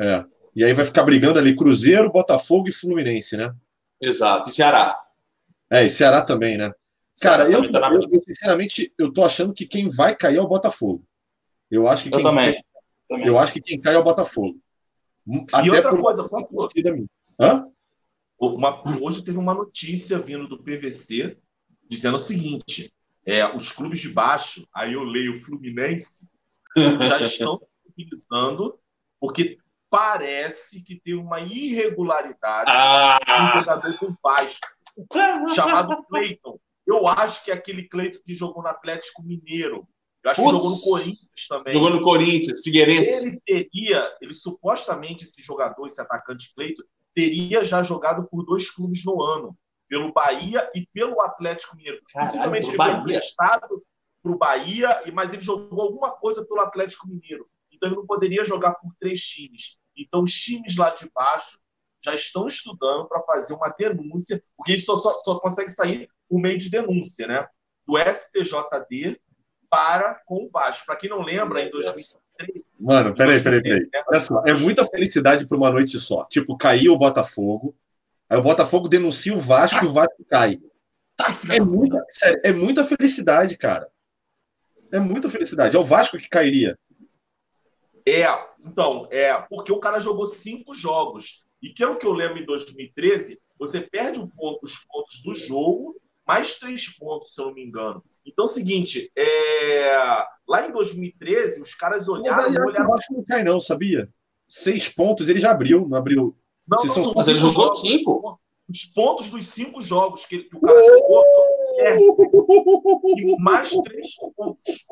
É. 0.00 0.24
E 0.54 0.64
aí 0.64 0.72
vai 0.72 0.84
ficar 0.84 1.04
brigando 1.04 1.38
ali 1.38 1.54
Cruzeiro, 1.54 2.10
Botafogo 2.10 2.68
e 2.68 2.72
Fluminense, 2.72 3.36
né? 3.36 3.54
Exato. 4.00 4.48
E 4.48 4.52
Ceará. 4.52 4.98
É, 5.70 5.84
e 5.84 5.90
Ceará 5.90 6.22
também, 6.22 6.56
né? 6.56 6.72
Cara, 7.20 7.50
eu, 7.50 7.70
tá 7.70 7.90
eu, 7.92 8.00
eu, 8.10 8.22
sinceramente, 8.22 8.92
eu 8.98 9.12
tô 9.12 9.22
achando 9.22 9.52
que 9.52 9.66
quem 9.66 9.88
vai 9.88 10.16
cair 10.16 10.38
é 10.38 10.40
o 10.40 10.48
Botafogo. 10.48 11.04
Eu 11.70 11.86
acho 11.86 12.04
que 12.04 12.10
quem, 12.10 12.18
eu 12.18 12.24
também. 12.24 12.54
Cai, 12.54 12.62
também. 13.08 13.26
Eu 13.26 13.38
acho 13.38 13.52
que 13.52 13.60
quem 13.60 13.80
cai 13.80 13.94
é 13.94 13.98
o 13.98 14.04
Botafogo. 14.04 14.58
Até 15.52 15.66
e 15.66 15.70
outra 15.70 15.96
coisa, 15.96 16.28
posso... 16.28 16.48
Hã? 17.38 17.66
Uma, 18.38 18.82
hoje 19.00 19.22
teve 19.22 19.36
uma 19.36 19.52
notícia 19.52 20.18
vindo 20.18 20.48
do 20.48 20.62
PVC 20.62 21.36
dizendo 21.88 22.14
o 22.14 22.18
seguinte: 22.18 22.92
é, 23.26 23.44
os 23.54 23.70
clubes 23.70 24.00
de 24.00 24.08
baixo, 24.08 24.66
aí 24.74 24.94
eu 24.94 25.04
leio 25.04 25.36
Fluminense, 25.36 26.28
já 26.76 27.20
estão 27.20 27.60
utilizando, 27.86 28.78
porque 29.20 29.58
parece 29.90 30.82
que 30.82 30.98
tem 30.98 31.14
uma 31.14 31.40
irregularidade 31.40 32.70
ah. 32.72 33.18
no 33.54 33.60
jogador 33.60 33.98
do 33.98 34.16
baixo, 34.22 34.56
chamado 35.54 36.02
Cleiton. 36.04 36.58
Eu 36.86 37.06
acho 37.06 37.44
que 37.44 37.50
é 37.50 37.54
aquele 37.54 37.88
Cleiton 37.88 38.20
que 38.24 38.34
jogou 38.34 38.62
no 38.62 38.68
Atlético 38.68 39.22
Mineiro. 39.22 39.86
Eu 40.22 40.30
acho 40.30 40.42
que 40.42 40.48
jogou 40.48 40.70
no 40.70 40.80
Corinthians 40.80 41.28
também. 41.48 41.72
Jogou 41.72 41.90
no 41.90 42.02
Corinthians, 42.02 42.60
Figueirense. 42.62 43.28
Ele 43.28 43.40
teria, 43.44 44.16
ele 44.20 44.34
supostamente, 44.34 45.24
esse 45.24 45.42
jogador, 45.42 45.86
esse 45.86 46.00
atacante 46.00 46.54
Cleiton, 46.54 46.82
teria 47.14 47.64
já 47.64 47.82
jogado 47.82 48.28
por 48.28 48.44
dois 48.44 48.70
clubes 48.70 49.04
no 49.04 49.22
ano, 49.22 49.56
pelo 49.88 50.12
Bahia 50.12 50.70
e 50.74 50.86
pelo 50.92 51.20
Atlético 51.20 51.76
Mineiro. 51.76 52.00
Possivelmente 52.12 52.68
ele 52.68 52.76
foi 52.76 52.92
emprestado 52.92 53.82
para 54.22 54.32
o 54.32 54.38
Bahia, 54.38 55.02
mas 55.12 55.32
ele 55.32 55.42
jogou 55.42 55.82
alguma 55.82 56.12
coisa 56.12 56.44
pelo 56.44 56.60
Atlético 56.60 57.08
Mineiro. 57.08 57.46
Então 57.72 57.88
ele 57.88 57.96
não 57.96 58.06
poderia 58.06 58.44
jogar 58.44 58.74
por 58.74 58.92
três 59.00 59.20
times. 59.20 59.79
Então 60.00 60.22
os 60.22 60.32
times 60.32 60.76
lá 60.76 60.90
de 60.90 61.10
baixo 61.14 61.58
já 62.02 62.14
estão 62.14 62.48
estudando 62.48 63.06
para 63.06 63.22
fazer 63.22 63.54
uma 63.54 63.68
denúncia, 63.78 64.42
porque 64.56 64.74
isso 64.74 64.86
só, 64.86 64.96
só, 64.96 65.18
só 65.18 65.40
consegue 65.40 65.70
sair 65.70 66.08
por 66.28 66.40
meio 66.40 66.58
de 66.58 66.70
denúncia, 66.70 67.26
né? 67.26 67.46
Do 67.86 67.98
STJD 67.98 69.20
para 69.68 70.14
com 70.24 70.46
o 70.46 70.50
Vasco. 70.50 70.86
Para 70.86 70.96
quem 70.96 71.10
não 71.10 71.22
lembra, 71.22 71.62
em 71.62 71.70
2003. 71.70 72.18
Mano, 72.78 73.14
peraí, 73.14 73.42
peraí, 73.42 73.62
peraí. 73.62 73.88
é 74.46 74.54
muita 74.54 74.84
felicidade 74.86 75.46
para 75.46 75.56
uma 75.56 75.70
noite 75.70 75.98
só. 75.98 76.24
Tipo, 76.24 76.56
caiu 76.56 76.94
o 76.94 76.98
Botafogo, 76.98 77.76
aí 78.28 78.38
o 78.38 78.42
Botafogo 78.42 78.88
denuncia 78.88 79.34
o 79.34 79.38
Vasco 79.38 79.84
e 79.84 79.86
o 79.86 79.92
Vasco 79.92 80.24
cai. 80.28 80.58
É 81.50 81.60
muita, 81.60 82.02
é 82.42 82.52
muita 82.52 82.82
felicidade, 82.82 83.58
cara. 83.58 83.88
É 84.90 84.98
muita 84.98 85.28
felicidade. 85.28 85.76
É 85.76 85.78
o 85.78 85.84
Vasco 85.84 86.16
que 86.16 86.28
cairia. 86.28 86.78
É, 88.06 88.26
então, 88.64 89.08
é, 89.10 89.34
porque 89.48 89.72
o 89.72 89.80
cara 89.80 90.00
jogou 90.00 90.26
cinco 90.26 90.74
jogos. 90.74 91.44
E 91.62 91.70
que 91.70 91.82
é 91.82 91.86
o 91.86 91.96
que 91.96 92.06
eu 92.06 92.12
lembro 92.12 92.38
em 92.38 92.46
2013, 92.46 93.38
você 93.58 93.80
perde 93.80 94.18
um 94.18 94.26
ponto, 94.26 94.64
os 94.64 94.78
pontos 94.78 95.22
do 95.22 95.34
jogo, 95.34 96.00
mais 96.26 96.54
três 96.58 96.88
pontos, 96.88 97.34
se 97.34 97.40
eu 97.40 97.46
não 97.46 97.54
me 97.54 97.64
engano. 97.64 98.02
Então 98.24 98.46
é 98.46 98.48
o 98.48 98.50
seguinte, 98.50 99.10
é... 99.16 100.24
lá 100.48 100.66
em 100.66 100.72
2013, 100.72 101.60
os 101.60 101.74
caras 101.74 102.08
olharam. 102.08 102.50
Mas 102.50 102.56
olharam... 102.56 102.94
acho 102.94 103.08
que 103.08 103.14
não 103.14 103.24
cai, 103.24 103.44
não, 103.44 103.60
sabia? 103.60 104.08
Seis 104.48 104.88
pontos, 104.88 105.28
ele 105.28 105.38
já 105.38 105.50
abriu, 105.50 105.86
não 105.86 105.98
abriu. 105.98 106.36
Não, 106.68 106.82
não, 106.82 106.86
são... 106.86 107.12
mas 107.14 107.28
ele 107.28 107.38
jogou 107.38 107.74
cinco. 107.76 108.40
Os 108.68 108.84
pontos 108.84 109.28
dos 109.28 109.48
cinco 109.48 109.82
jogos 109.82 110.24
que, 110.24 110.44
que 110.44 110.56
o 110.56 110.60
cara 110.60 110.80
jogou 110.84 111.24
e 113.16 113.36
mais 113.40 113.70
três 113.70 114.14
pontos. 114.36 114.86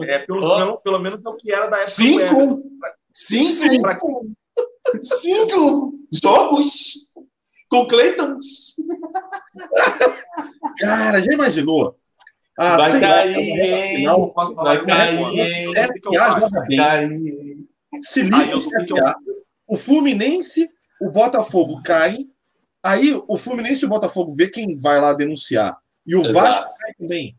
É, 0.00 0.18
pelo, 0.18 0.40
pelo, 0.40 0.76
pelo, 0.78 0.98
menos 0.98 1.24
é 1.24 1.28
o 1.28 1.36
que 1.36 1.52
era 1.52 1.68
da 1.68 1.76
época. 1.76 1.90
Cinco? 1.90 2.62
Cinco? 3.20 4.32
Cinco 5.02 5.94
jogos? 6.10 7.10
Com 7.68 7.86
Cleiton? 7.86 8.38
Cara, 10.78 11.20
já 11.20 11.32
imaginou? 11.32 11.94
Ah, 12.58 12.76
vai, 12.76 13.00
cair, 13.00 13.38
hein? 13.38 14.04
vai 14.56 14.84
cair, 14.84 15.18
hein? 15.18 15.72
Vai 15.72 16.76
cair, 16.76 17.66
Se 18.02 18.22
livra 18.22 18.56
o 18.56 18.60
CSA, 18.60 19.16
o 19.68 19.76
Fluminense, 19.76 20.66
o 21.00 21.10
Botafogo 21.10 21.82
caem, 21.82 22.30
aí 22.82 23.14
o 23.28 23.36
Fluminense 23.36 23.84
e 23.84 23.86
o 23.86 23.90
Botafogo 23.90 24.34
vê 24.34 24.48
quem 24.48 24.76
vai 24.76 25.00
lá 25.00 25.12
denunciar. 25.12 25.78
E 26.06 26.16
o 26.16 26.22
Exato. 26.22 26.34
Vasco 26.34 26.66
cai 26.80 26.94
também. 26.94 27.36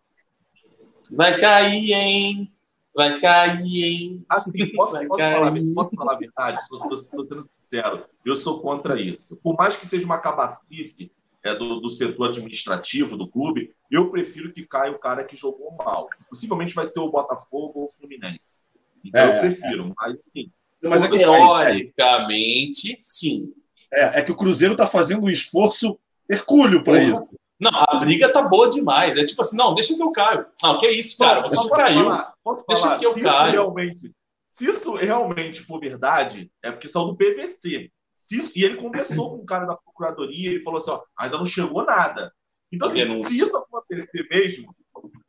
Vai 1.11 1.37
cair, 1.37 1.91
hein? 1.91 2.53
Vai 2.93 3.19
cair, 3.19 3.83
hein? 3.83 4.25
Assim, 4.29 4.73
posso, 4.75 4.93
Vai 4.93 5.07
posso, 5.07 5.17
cair. 5.17 5.33
Falar, 5.33 5.51
posso 5.51 5.89
falar 5.95 6.13
a 6.13 6.17
verdade? 6.17 6.61
Estou 6.61 6.97
sendo 6.97 7.49
sincero. 7.57 8.05
Eu 8.25 8.35
sou 8.35 8.61
contra 8.61 8.99
isso. 8.99 9.39
Por 9.41 9.55
mais 9.55 9.75
que 9.75 9.87
seja 9.87 10.05
uma 10.05 10.19
cabacice 10.19 11.11
é, 11.43 11.55
do, 11.55 11.79
do 11.79 11.89
setor 11.89 12.29
administrativo 12.29 13.15
do 13.15 13.27
clube, 13.27 13.73
eu 13.89 14.11
prefiro 14.11 14.51
que 14.51 14.65
caia 14.65 14.91
o 14.91 14.99
cara 14.99 15.23
que 15.23 15.35
jogou 15.35 15.75
mal. 15.77 16.09
Possivelmente 16.29 16.75
vai 16.75 16.85
ser 16.85 16.99
o 16.99 17.09
Botafogo 17.09 17.79
ou 17.79 17.85
o 17.85 17.93
Fluminense. 17.93 18.65
Então 19.03 19.21
é, 19.21 19.35
eu 19.35 19.39
prefiro, 19.39 19.87
é. 19.87 19.93
mas 19.95 20.17
sim. 20.31 20.51
Mas 20.83 21.03
é 21.03 21.07
teoricamente, 21.07 22.97
sim. 22.99 23.53
É, 23.93 24.19
é 24.19 24.21
que 24.21 24.31
o 24.31 24.35
Cruzeiro 24.35 24.73
está 24.73 24.87
fazendo 24.87 25.25
um 25.25 25.29
esforço 25.29 25.97
hercúleo 26.29 26.83
para 26.83 27.01
isso. 27.01 27.29
Não, 27.61 27.71
a 27.87 27.95
briga 27.97 28.33
tá 28.33 28.41
boa 28.41 28.67
demais. 28.67 29.15
É 29.15 29.23
tipo 29.23 29.39
assim, 29.39 29.55
não, 29.55 29.75
deixa 29.75 29.95
que 29.95 30.01
eu 30.01 30.11
caio. 30.11 30.47
Não, 30.63 30.79
que 30.79 30.89
isso, 30.89 31.15
cara, 31.15 31.41
você 31.41 31.55
não 31.55 31.69
caiu. 31.69 32.05
Falar, 32.05 32.33
deixa 32.67 32.97
que 32.97 33.05
eu 33.05 33.13
caio. 33.21 33.51
Realmente, 33.51 34.11
se 34.49 34.67
isso 34.67 34.95
realmente 34.95 35.61
for 35.61 35.79
verdade, 35.79 36.51
é 36.63 36.71
porque 36.71 36.87
saiu 36.87 37.05
do 37.05 37.15
PVC. 37.15 37.91
Se 38.15 38.37
isso, 38.37 38.51
e 38.55 38.63
ele 38.63 38.77
conversou 38.77 39.29
com 39.29 39.37
o 39.37 39.45
cara 39.45 39.65
da 39.65 39.75
procuradoria, 39.75 40.49
ele 40.49 40.63
falou 40.63 40.79
assim: 40.79 40.89
ó, 40.89 41.01
ainda 41.15 41.37
não 41.37 41.45
chegou 41.45 41.85
nada. 41.85 42.33
Então, 42.71 42.87
assim, 42.87 43.15
se 43.17 43.43
isso 43.43 43.55
acontecer 43.57 44.27
mesmo, 44.29 44.75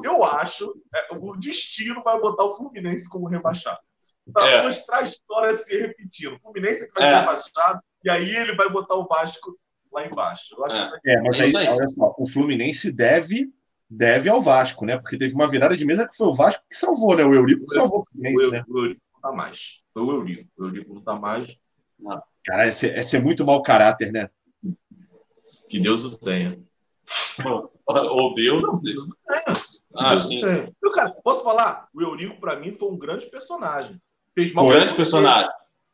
eu 0.02 0.24
acho 0.24 0.74
é, 0.94 1.08
o 1.18 1.36
destino 1.36 2.02
vai 2.02 2.18
botar 2.18 2.44
o 2.44 2.56
Fluminense 2.56 3.08
como 3.08 3.28
rebaixado. 3.28 3.80
Tá, 4.32 4.46
é. 4.46 4.62
mostrar 4.62 4.98
a 4.98 5.02
história 5.02 5.52
se 5.52 5.76
repetindo. 5.78 6.36
O 6.36 6.40
Fluminense 6.40 6.86
que 6.88 6.98
vai 6.98 7.08
é. 7.08 7.10
ser 7.12 7.20
rebaixado, 7.20 7.80
e 8.04 8.10
aí 8.10 8.36
ele 8.36 8.54
vai 8.54 8.70
botar 8.70 8.94
o 8.94 9.06
Vasco 9.06 9.58
lá 9.92 10.06
embaixo. 10.06 10.56
É. 11.04 11.12
é, 11.12 11.20
mas 11.20 11.38
é 11.38 11.42
aí, 11.44 11.56
aí, 11.56 11.68
olha 11.68 11.86
só, 11.86 12.14
o 12.18 12.26
Fluminense 12.26 12.90
deve 12.90 13.52
deve 13.88 14.28
ao 14.28 14.40
Vasco, 14.40 14.86
né? 14.86 14.96
Porque 14.96 15.18
teve 15.18 15.34
uma 15.34 15.46
virada 15.46 15.76
de 15.76 15.84
mesa 15.84 16.08
que 16.08 16.16
foi 16.16 16.26
o 16.26 16.34
Vasco 16.34 16.64
que 16.68 16.76
salvou, 16.76 17.14
né? 17.14 17.24
O 17.24 17.34
Eurico 17.34 17.66
que 17.66 17.74
salvou 17.74 18.00
o 18.00 18.04
Fluminense, 18.06 18.46
o 18.46 18.50
né? 18.50 18.64
O 18.66 18.78
Eurico 18.78 19.00
não 19.12 19.20
tá 19.20 19.36
mais. 19.36 19.80
Foi 19.92 20.02
o 20.02 20.10
Eurico. 20.12 20.50
O 20.56 20.64
Eurico 20.64 20.94
não 20.94 21.02
tá 21.02 21.14
mais. 21.14 21.56
Não. 21.98 22.22
Cara, 22.44 22.66
esse, 22.66 22.86
esse 22.88 23.16
é 23.16 23.20
muito 23.20 23.44
mau 23.44 23.62
caráter, 23.62 24.10
né? 24.10 24.30
Que 25.68 25.78
Deus 25.78 26.04
o 26.04 26.16
tenha. 26.16 26.58
Ou 27.86 28.34
Deus. 28.34 28.62
Não, 28.62 28.80
Deus 28.80 29.02
o 29.02 29.16
tenha. 29.26 29.44
Ah, 29.94 30.18
sim. 30.18 30.40
Eu, 30.82 30.92
cara, 30.92 31.10
posso 31.22 31.44
falar? 31.44 31.88
O 31.94 32.00
Eurico, 32.00 32.40
para 32.40 32.58
mim, 32.58 32.72
foi 32.72 32.90
um 32.90 32.98
grande 32.98 33.26
personagem. 33.26 34.00
Fez 34.34 34.52
mal 34.54 34.64
um 34.64 34.68
grande 34.68 34.94
personagem. 34.94 35.50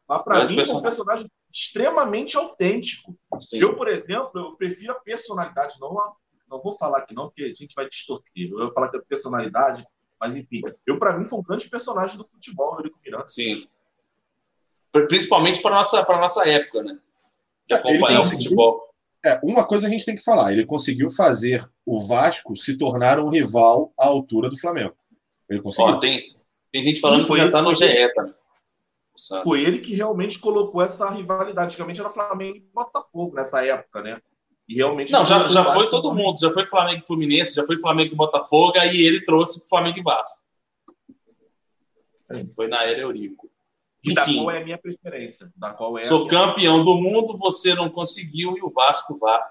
Mas 0.09 0.23
para 0.23 0.45
mim, 0.45 0.55
personagem. 0.55 0.67
foi 0.67 0.77
um 0.77 0.83
personagem 0.83 1.31
extremamente 1.51 2.37
autêntico. 2.37 3.17
Sim. 3.41 3.59
Eu, 3.59 3.75
por 3.75 3.89
exemplo, 3.89 4.31
eu 4.35 4.57
prefiro 4.57 4.93
a 4.93 5.01
personalidade, 5.01 5.77
não 5.81 5.99
a, 5.99 6.15
não 6.51 6.61
vou 6.61 6.73
falar 6.73 6.99
aqui 6.99 7.15
não, 7.15 7.29
porque 7.29 7.45
a 7.45 7.49
gente 7.49 7.75
vai 7.75 7.89
distorcer. 7.89 8.25
Eu 8.35 8.59
vou 8.59 8.73
falar 8.73 8.89
que 8.89 8.97
a 8.97 9.03
personalidade, 9.03 9.87
mas 10.21 10.37
enfim, 10.37 10.63
eu 10.87 10.99
para 10.99 11.17
mim 11.17 11.25
foi 11.25 11.39
um 11.39 11.43
grande 11.43 11.69
personagem 11.69 12.17
do 12.17 12.27
futebol, 12.27 12.75
o 12.75 12.79
Eurico 12.79 12.99
Miranda. 13.05 13.29
Sim. 13.29 13.67
Principalmente 14.91 15.61
para 15.63 15.75
nossa 15.75 16.05
para 16.05 16.21
nossa 16.21 16.49
época, 16.49 16.83
né? 16.83 16.99
De 17.67 17.75
acompanhar 17.75 18.23
o 18.23 18.27
futebol. 18.27 18.89
É, 19.25 19.39
uma 19.43 19.67
coisa 19.67 19.87
a 19.87 19.91
gente 19.91 20.05
tem 20.05 20.15
que 20.15 20.23
falar, 20.23 20.53
ele 20.53 20.65
conseguiu 20.65 21.11
fazer 21.11 21.69
o 21.85 22.01
Vasco 22.01 22.55
se 22.57 22.79
tornar 22.79 23.19
um 23.19 23.29
rival 23.29 23.93
à 23.99 24.07
altura 24.07 24.49
do 24.49 24.59
Flamengo. 24.59 24.95
Ele 25.49 25.61
conseguiu. 25.61 25.95
Ó, 25.95 25.99
tem, 25.99 26.37
tem 26.73 26.83
gente 26.83 27.01
falando 27.01 27.27
que 27.27 27.37
já 27.37 27.47
está 27.47 27.61
no 27.61 27.75
GE 27.75 28.15
também. 28.15 28.35
Foi 29.43 29.63
ele 29.63 29.81
que 29.81 29.95
realmente 29.95 30.39
colocou 30.39 30.81
essa 30.81 31.11
rivalidade. 31.11 31.67
Antigamente 31.67 32.01
era 32.01 32.09
Flamengo 32.09 32.57
e 32.57 32.69
Botafogo 32.73 33.35
nessa 33.35 33.65
época, 33.65 34.03
né? 34.03 34.21
E 34.69 34.75
realmente. 34.75 35.13
Não, 35.13 35.27
já, 35.27 35.47
já 35.49 35.65
foi 35.65 35.91
todo 35.91 36.15
mundo. 36.15 36.39
Já 36.39 36.51
foi 36.51 36.65
Flamengo 36.65 37.01
e 37.01 37.07
Fluminense, 37.07 37.55
já 37.55 37.65
foi 37.65 37.79
Flamengo 37.79 38.13
e 38.13 38.17
Botafogo, 38.17 38.79
aí 38.79 39.01
ele 39.01 39.25
trouxe 39.25 39.69
Flamengo 39.69 39.99
e 39.99 40.03
Vasco. 40.03 40.45
É. 42.31 42.47
Foi 42.55 42.69
na 42.69 42.85
era 42.85 43.01
Eurico. 43.01 43.51
Enfim, 44.05 44.15
da 44.15 44.45
qual 44.45 44.51
é 44.53 44.59
a 44.59 44.65
minha 44.65 44.79
preferência. 44.79 45.49
Da 45.57 45.71
qual 45.71 45.99
é 45.99 46.03
sou 46.03 46.29
campeão 46.29 46.85
do 46.85 46.95
mundo, 46.95 47.37
você 47.37 47.75
não 47.75 47.91
conseguiu 47.91 48.57
e 48.57 48.63
o 48.63 48.71
Vasco 48.71 49.19
vá. 49.19 49.45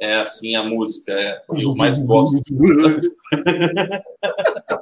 É 0.00 0.20
assim 0.20 0.56
a 0.56 0.64
música, 0.64 1.12
é 1.12 1.42
que 1.54 1.62
eu 1.62 1.76
mais 1.76 2.04
gosto. 2.04 2.36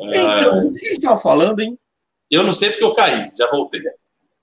Então, 0.00 0.68
o 0.68 0.74
que 0.74 0.86
a 0.86 0.88
gente 0.88 0.98
estava 0.98 1.20
falando, 1.20 1.60
hein? 1.60 1.78
Eu 2.30 2.42
não 2.42 2.52
sei 2.52 2.70
porque 2.70 2.84
eu 2.84 2.94
caí, 2.94 3.30
já 3.36 3.50
voltei. 3.50 3.80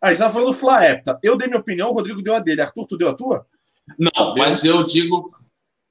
Ah, 0.02 0.08
a 0.08 0.08
gente 0.08 0.16
estava 0.16 0.34
falando 0.34 0.50
do 0.50 0.54
Flaepta. 0.54 1.20
Eu 1.24 1.38
dei 1.38 1.48
minha 1.48 1.60
opinião, 1.60 1.90
o 1.90 1.94
Rodrigo 1.94 2.22
deu 2.22 2.36
a 2.36 2.40
dele. 2.40 2.62
Arthur, 2.62 2.86
tu 2.86 2.98
deu 2.98 3.10
a 3.10 3.14
tua? 3.14 3.46
Não, 3.98 4.36
mas 4.36 4.64
eu 4.66 4.84
digo, 4.84 5.32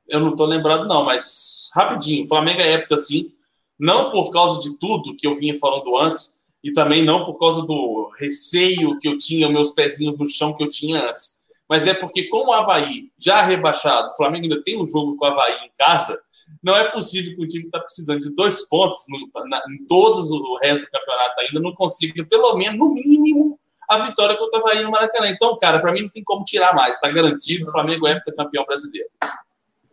eu 0.09 0.21
não 0.21 0.31
estou 0.31 0.47
lembrado, 0.47 0.87
não, 0.87 1.05
mas 1.05 1.71
rapidinho, 1.75 2.27
Flamengo 2.27 2.61
é 2.61 2.73
hepta 2.73 2.97
sim, 2.97 3.33
não 3.79 4.11
por 4.11 4.31
causa 4.31 4.61
de 4.61 4.77
tudo 4.79 5.17
que 5.17 5.27
eu 5.27 5.35
vinha 5.35 5.57
falando 5.59 5.97
antes, 5.97 6.45
e 6.63 6.73
também 6.73 7.05
não 7.05 7.25
por 7.25 7.39
causa 7.39 7.63
do 7.63 8.11
receio 8.19 8.99
que 8.99 9.09
eu 9.09 9.17
tinha, 9.17 9.49
meus 9.49 9.71
pezinhos 9.71 10.19
no 10.19 10.27
chão 10.27 10.55
que 10.55 10.63
eu 10.63 10.69
tinha 10.69 11.09
antes, 11.09 11.43
mas 11.69 11.87
é 11.87 11.95
porque, 11.95 12.29
como 12.29 12.51
o 12.51 12.53
Havaí 12.53 13.11
já 13.19 13.43
rebaixado, 13.43 14.09
o 14.09 14.17
Flamengo 14.17 14.45
ainda 14.45 14.63
tem 14.63 14.81
um 14.81 14.87
jogo 14.87 15.17
com 15.17 15.25
o 15.25 15.29
Havaí 15.29 15.55
em 15.65 15.71
casa, 15.79 16.21
não 16.63 16.77
é 16.77 16.91
possível 16.91 17.35
que 17.35 17.43
o 17.43 17.47
time 17.47 17.65
está 17.65 17.81
precisando 17.81 18.21
de 18.21 18.35
dois 18.35 18.69
pontos 18.69 19.03
no, 19.09 19.49
na, 19.49 19.63
em 19.71 19.87
todos 19.87 20.31
o 20.31 20.59
resto 20.63 20.85
do 20.85 20.91
campeonato 20.91 21.41
ainda, 21.41 21.61
não 21.61 21.75
consiga, 21.75 22.25
pelo 22.25 22.57
menos, 22.57 22.79
no 22.79 22.93
mínimo, 22.93 23.59
a 23.89 23.99
vitória 23.99 24.37
contra 24.37 24.61
o 24.61 24.63
Havaí 24.67 24.83
no 24.83 24.91
Maracanã. 24.91 25.29
Então, 25.29 25.57
cara, 25.59 25.79
para 25.79 25.93
mim 25.93 26.03
não 26.03 26.09
tem 26.09 26.25
como 26.25 26.45
tirar 26.45 26.75
mais. 26.75 26.97
Está 26.97 27.11
garantido, 27.11 27.69
o 27.69 27.73
Flamengo 27.73 28.07
é 28.07 28.21
campeão 28.37 28.65
brasileiro. 28.65 29.09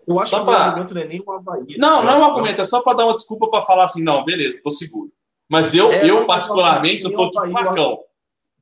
Eu 0.07 0.19
acho 0.19 0.29
só 0.29 0.39
que 0.39 0.45
pra... 0.45 0.53
o 0.53 0.57
argumento 0.57 0.93
não 0.93 1.01
é 1.01 1.05
nem 1.05 1.23
o 1.25 1.31
Havaí. 1.31 1.77
Não, 1.77 2.03
não 2.03 2.13
é 2.13 2.17
um 2.17 2.25
argumento, 2.25 2.61
é 2.61 2.65
só 2.65 2.81
para 2.81 2.97
dar 2.97 3.05
uma 3.05 3.13
desculpa 3.13 3.49
para 3.49 3.61
falar 3.61 3.85
assim, 3.85 4.03
não, 4.03 4.23
beleza, 4.25 4.57
estou 4.57 4.71
seguro. 4.71 5.11
Mas 5.47 5.73
eu, 5.73 5.91
é, 5.91 6.09
eu 6.09 6.25
particularmente, 6.25 7.05
eu 7.05 7.11
estou 7.11 7.29
tipo 7.29 7.47
Marcão. 7.49 7.99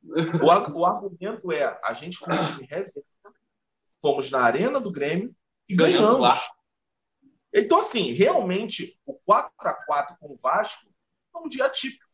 O, 0.04 0.80
o 0.80 0.86
argumento 0.86 1.52
é, 1.52 1.78
a 1.86 1.94
gente 1.94 2.20
com 2.20 2.30
o 2.30 2.46
time 2.46 2.68
reserva, 2.70 3.08
fomos 4.02 4.30
na 4.30 4.40
arena 4.40 4.80
do 4.80 4.92
Grêmio 4.92 5.34
e 5.70 5.76
ganhamos. 5.76 6.18
ganhamos 6.18 6.18
lá. 6.18 6.38
Então, 7.54 7.80
assim, 7.80 8.12
realmente, 8.12 8.98
o 9.06 9.14
4 9.14 9.52
a 9.60 9.74
4 9.74 10.16
com 10.20 10.34
o 10.34 10.40
Vasco 10.42 10.90
foi 11.32 11.42
um 11.42 11.48
dia 11.48 11.66
atípico. 11.66 12.10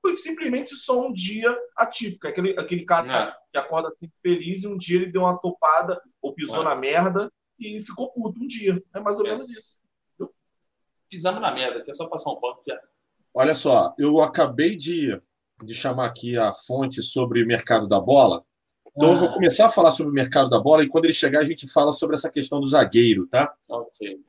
Foi 0.00 0.16
simplesmente 0.16 0.74
só 0.76 1.06
um 1.06 1.12
dia 1.12 1.54
atípico. 1.76 2.26
Aquele, 2.26 2.58
aquele 2.58 2.84
cara 2.84 3.12
é. 3.12 3.32
que 3.52 3.58
acorda 3.58 3.90
sempre 3.92 4.14
feliz 4.22 4.62
e 4.62 4.68
um 4.68 4.76
dia 4.76 4.96
ele 4.96 5.12
deu 5.12 5.22
uma 5.22 5.38
topada 5.38 6.00
ou 6.22 6.32
pisou 6.32 6.62
é. 6.62 6.64
na 6.64 6.74
merda 6.74 7.30
e 7.58 7.80
ficou 7.80 8.10
puto 8.12 8.40
um 8.40 8.46
dia. 8.46 8.82
É 8.94 9.00
mais 9.00 9.18
ou 9.18 9.26
é. 9.26 9.30
menos 9.30 9.50
isso. 9.50 9.80
Pisamos 11.10 11.40
na 11.40 11.52
merda, 11.52 11.82
que 11.82 11.90
é 11.90 11.94
só 11.94 12.06
passar 12.06 12.30
um 12.30 12.36
pouco 12.36 12.62
já. 12.66 12.78
Olha 13.34 13.54
só, 13.54 13.94
eu 13.98 14.20
acabei 14.20 14.76
de, 14.76 15.20
de 15.64 15.74
chamar 15.74 16.06
aqui 16.06 16.36
a 16.36 16.52
fonte 16.52 17.02
sobre 17.02 17.42
o 17.42 17.46
mercado 17.46 17.86
da 17.86 18.00
bola. 18.00 18.44
Então, 18.96 19.10
ah. 19.10 19.12
eu 19.12 19.16
vou 19.16 19.28
ah. 19.28 19.32
começar 19.32 19.66
a 19.66 19.70
falar 19.70 19.90
sobre 19.90 20.12
o 20.12 20.14
mercado 20.14 20.48
da 20.48 20.60
bola 20.60 20.82
e 20.82 20.88
quando 20.88 21.04
ele 21.04 21.12
chegar, 21.12 21.40
a 21.40 21.44
gente 21.44 21.66
fala 21.70 21.92
sobre 21.92 22.14
essa 22.16 22.30
questão 22.30 22.60
do 22.60 22.66
zagueiro, 22.66 23.26
tá? 23.26 23.52
Ok. 23.68 24.20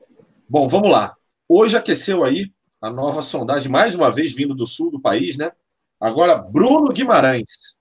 Bom, 0.52 0.66
vamos 0.66 0.90
lá. 0.90 1.14
Hoje 1.48 1.76
aqueceu 1.76 2.24
aí 2.24 2.52
a 2.82 2.90
nova 2.90 3.22
sondagem, 3.22 3.70
mais 3.70 3.94
uma 3.94 4.10
vez 4.10 4.32
vindo 4.32 4.52
do 4.52 4.66
sul 4.66 4.90
do 4.90 5.00
país, 5.00 5.36
né? 5.36 5.52
Agora, 6.00 6.36
Bruno 6.36 6.88
Guimarães, 6.92 7.78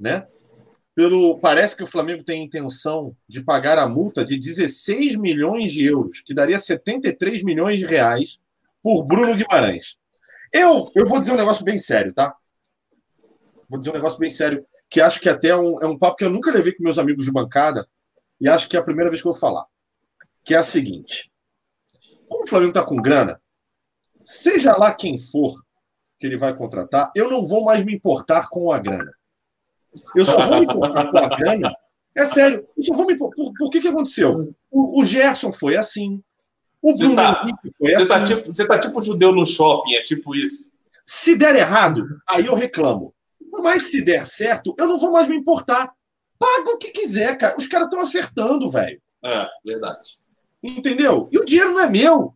né? 0.00 0.26
Pelo, 0.96 1.38
parece 1.38 1.76
que 1.76 1.84
o 1.84 1.86
Flamengo 1.86 2.24
tem 2.24 2.42
intenção 2.42 3.16
de 3.28 3.40
pagar 3.40 3.78
a 3.78 3.86
multa 3.86 4.24
de 4.24 4.36
16 4.36 5.14
milhões 5.14 5.70
de 5.70 5.84
euros, 5.84 6.20
que 6.20 6.34
daria 6.34 6.58
73 6.58 7.44
milhões 7.44 7.78
de 7.78 7.86
reais 7.86 8.40
por 8.82 9.04
Bruno 9.04 9.36
Guimarães. 9.36 9.96
Eu, 10.52 10.90
eu 10.96 11.06
vou 11.06 11.20
dizer 11.20 11.30
um 11.30 11.36
negócio 11.36 11.64
bem 11.64 11.78
sério, 11.78 12.12
tá? 12.12 12.34
Vou 13.68 13.78
dizer 13.78 13.90
um 13.90 13.94
negócio 13.94 14.18
bem 14.18 14.30
sério, 14.30 14.66
que 14.90 15.00
acho 15.00 15.20
que 15.20 15.28
até 15.28 15.50
é 15.50 15.56
um, 15.56 15.80
é 15.80 15.86
um 15.86 15.96
papo 15.96 16.16
que 16.16 16.24
eu 16.24 16.30
nunca 16.30 16.50
levei 16.50 16.72
com 16.72 16.82
meus 16.82 16.98
amigos 16.98 17.26
de 17.26 17.30
bancada, 17.30 17.88
e 18.40 18.48
acho 18.48 18.68
que 18.68 18.76
é 18.76 18.80
a 18.80 18.84
primeira 18.84 19.08
vez 19.08 19.22
que 19.22 19.28
eu 19.28 19.32
vou 19.32 19.40
falar. 19.40 19.66
Que 20.42 20.56
é 20.56 20.58
a 20.58 20.64
seguinte: 20.64 21.30
como 22.28 22.44
o 22.44 22.46
Flamengo 22.46 22.70
está 22.70 22.82
com 22.82 22.96
grana, 22.96 23.40
seja 24.22 24.76
lá 24.76 24.94
quem 24.94 25.18
for 25.18 25.62
que 26.18 26.26
ele 26.26 26.36
vai 26.36 26.54
contratar, 26.54 27.12
eu 27.14 27.30
não 27.30 27.44
vou 27.44 27.64
mais 27.64 27.84
me 27.84 27.94
importar 27.94 28.48
com 28.48 28.72
a 28.72 28.78
grana. 28.78 29.12
Eu 30.16 30.24
só 30.24 30.46
vou 30.46 30.58
me 30.58 30.64
importar 30.64 31.10
com 31.10 31.18
a 31.18 31.28
grana. 31.28 31.72
É 32.14 32.26
sério, 32.26 32.66
eu 32.76 32.82
só 32.82 32.94
vou 32.94 33.06
me 33.06 33.14
importar. 33.14 33.36
Por, 33.36 33.52
por 33.56 33.70
que, 33.70 33.80
que 33.80 33.88
aconteceu? 33.88 34.54
O, 34.70 35.00
o 35.00 35.04
Gerson 35.04 35.52
foi 35.52 35.76
assim. 35.76 36.22
O 36.82 36.96
Bruno 36.96 37.16
tá, 37.16 37.42
Henrique 37.42 37.76
foi 37.76 37.92
você 37.92 38.06
tá 38.06 38.22
assim. 38.22 38.34
Tá 38.34 38.36
tipo, 38.36 38.52
você 38.52 38.66
tá 38.66 38.78
tipo 38.78 39.02
judeu 39.02 39.32
no 39.32 39.46
shopping, 39.46 39.94
é 39.94 40.02
tipo 40.02 40.34
isso. 40.34 40.72
Se 41.06 41.36
der 41.36 41.56
errado, 41.56 42.04
aí 42.28 42.46
eu 42.46 42.54
reclamo. 42.54 43.14
Mas 43.62 43.84
se 43.84 44.02
der 44.02 44.26
certo, 44.26 44.74
eu 44.78 44.86
não 44.86 44.98
vou 44.98 45.12
mais 45.12 45.28
me 45.28 45.36
importar. 45.36 45.92
Paga 46.38 46.70
o 46.70 46.78
que 46.78 46.90
quiser, 46.90 47.36
cara. 47.38 47.56
Os 47.56 47.66
caras 47.66 47.86
estão 47.86 48.00
acertando, 48.00 48.68
velho. 48.68 49.00
É, 49.24 49.46
verdade. 49.64 50.20
Entendeu? 50.62 51.28
E 51.30 51.38
o 51.38 51.44
dinheiro 51.44 51.72
não 51.72 51.80
é 51.80 51.88
meu. 51.88 52.32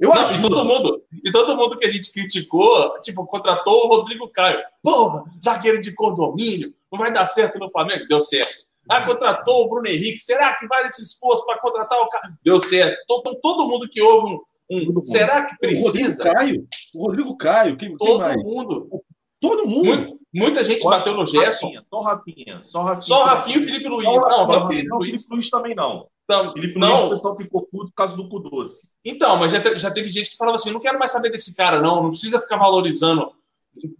Eu 0.00 0.08
não, 0.08 0.16
acho. 0.16 0.38
E 0.38 0.42
todo, 0.42 0.64
mundo, 0.64 1.02
e 1.24 1.30
todo 1.30 1.56
mundo 1.56 1.76
que 1.76 1.84
a 1.84 1.90
gente 1.90 2.12
criticou, 2.12 3.00
tipo, 3.02 3.26
contratou 3.26 3.84
o 3.84 3.88
Rodrigo 3.88 4.28
Caio. 4.28 4.60
Porra, 4.82 5.24
zagueiro 5.42 5.80
de 5.80 5.92
condomínio, 5.94 6.72
não 6.90 6.98
vai 6.98 7.12
dar 7.12 7.26
certo 7.26 7.58
no 7.58 7.70
Flamengo? 7.70 8.06
Deu 8.08 8.20
certo. 8.20 8.66
Ah, 8.88 9.04
contratou 9.04 9.64
o 9.64 9.68
Bruno 9.68 9.86
Henrique. 9.86 10.20
Será 10.20 10.56
que 10.56 10.66
vale 10.66 10.88
esse 10.88 11.02
esforço 11.02 11.44
para 11.44 11.60
contratar 11.60 11.98
o 12.00 12.08
cara? 12.08 12.32
Deu 12.42 12.58
certo. 12.58 12.96
Todo, 13.06 13.38
todo 13.40 13.68
mundo 13.68 13.88
que 13.88 14.00
ouve 14.00 14.34
um, 14.34 14.40
Um. 14.70 15.04
Será 15.04 15.46
que 15.46 15.58
precisa? 15.58 16.22
O 16.22 16.26
Rodrigo 16.28 16.36
Caio. 16.36 16.68
O 16.94 17.06
Rodrigo 17.06 17.36
Caio. 17.36 17.76
Quem, 17.76 17.96
Todo 17.96 18.24
quem 18.24 18.44
mundo. 18.44 19.02
Todo 19.40 19.66
mundo. 19.66 20.18
muita 20.32 20.62
gente 20.62 20.84
bateu 20.84 21.14
no 21.14 21.26
Gerson. 21.26 21.72
Só 21.88 22.02
Rafinha. 22.02 22.60
Só 22.62 22.82
Rafinha. 22.82 23.02
Só 23.02 23.24
Rafinha 23.24 23.56
e 23.58 23.62
Felipe 23.62 23.88
Luiz. 23.88 24.06
Não, 24.06 24.16
não, 24.16 24.46
não, 24.46 24.68
Felipe 24.68 24.88
Luiz. 24.90 25.10
Felipe 25.10 25.34
Luiz 25.34 25.48
também 25.48 25.74
não. 25.74 26.06
Então, 26.32 26.52
Felipe 26.52 26.78
não. 26.78 26.88
Luiz, 26.92 27.06
o 27.06 27.10
pessoal 27.10 27.36
ficou 27.36 27.62
puto 27.62 27.86
por 27.86 27.94
causa 27.94 28.16
do 28.16 28.28
cu 28.28 28.40
doce. 28.40 28.90
Então, 29.04 29.36
mas 29.36 29.52
já, 29.52 29.60
te, 29.60 29.78
já 29.78 29.90
teve 29.90 30.08
gente 30.08 30.30
que 30.30 30.36
falava 30.36 30.54
assim: 30.56 30.70
não 30.70 30.80
quero 30.80 30.98
mais 30.98 31.10
saber 31.12 31.30
desse 31.30 31.54
cara, 31.56 31.80
não. 31.80 32.02
Não 32.02 32.10
precisa 32.10 32.40
ficar 32.40 32.56
valorizando. 32.56 33.30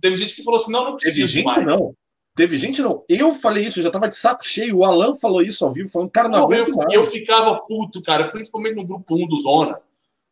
Teve 0.01 0.17
gente 0.17 0.35
que 0.35 0.43
falou 0.43 0.59
assim: 0.61 0.73
não, 0.73 0.85
não 0.85 0.97
precisa 0.97 1.17
Teve 1.17 1.29
gente, 1.29 1.45
mais. 1.45 1.65
não. 1.71 1.95
Teve 2.37 2.59
gente 2.59 2.81
não. 2.81 3.05
Eu 3.09 3.33
falei 3.33 3.65
isso, 3.67 3.81
eu 3.81 3.85
já 3.85 3.91
tava 3.91 4.09
de 4.09 4.17
saco 4.17 4.45
cheio. 4.45 4.79
O 4.79 4.85
Alan 4.85 5.15
falou 5.17 5.43
isso 5.43 5.65
ao 5.65 5.73
vivo, 5.73 5.89
falando, 5.89 6.11
cara, 6.11 6.29
não 6.29 6.47
Pô, 6.47 6.55
eu, 6.55 6.77
mais. 6.77 6.93
eu 6.95 7.05
ficava 7.05 7.59
puto, 7.67 8.01
cara, 8.01 8.31
principalmente 8.31 8.77
no 8.77 8.87
grupo 8.87 9.15
1 9.17 9.27
do 9.27 9.37
Zona, 9.41 9.79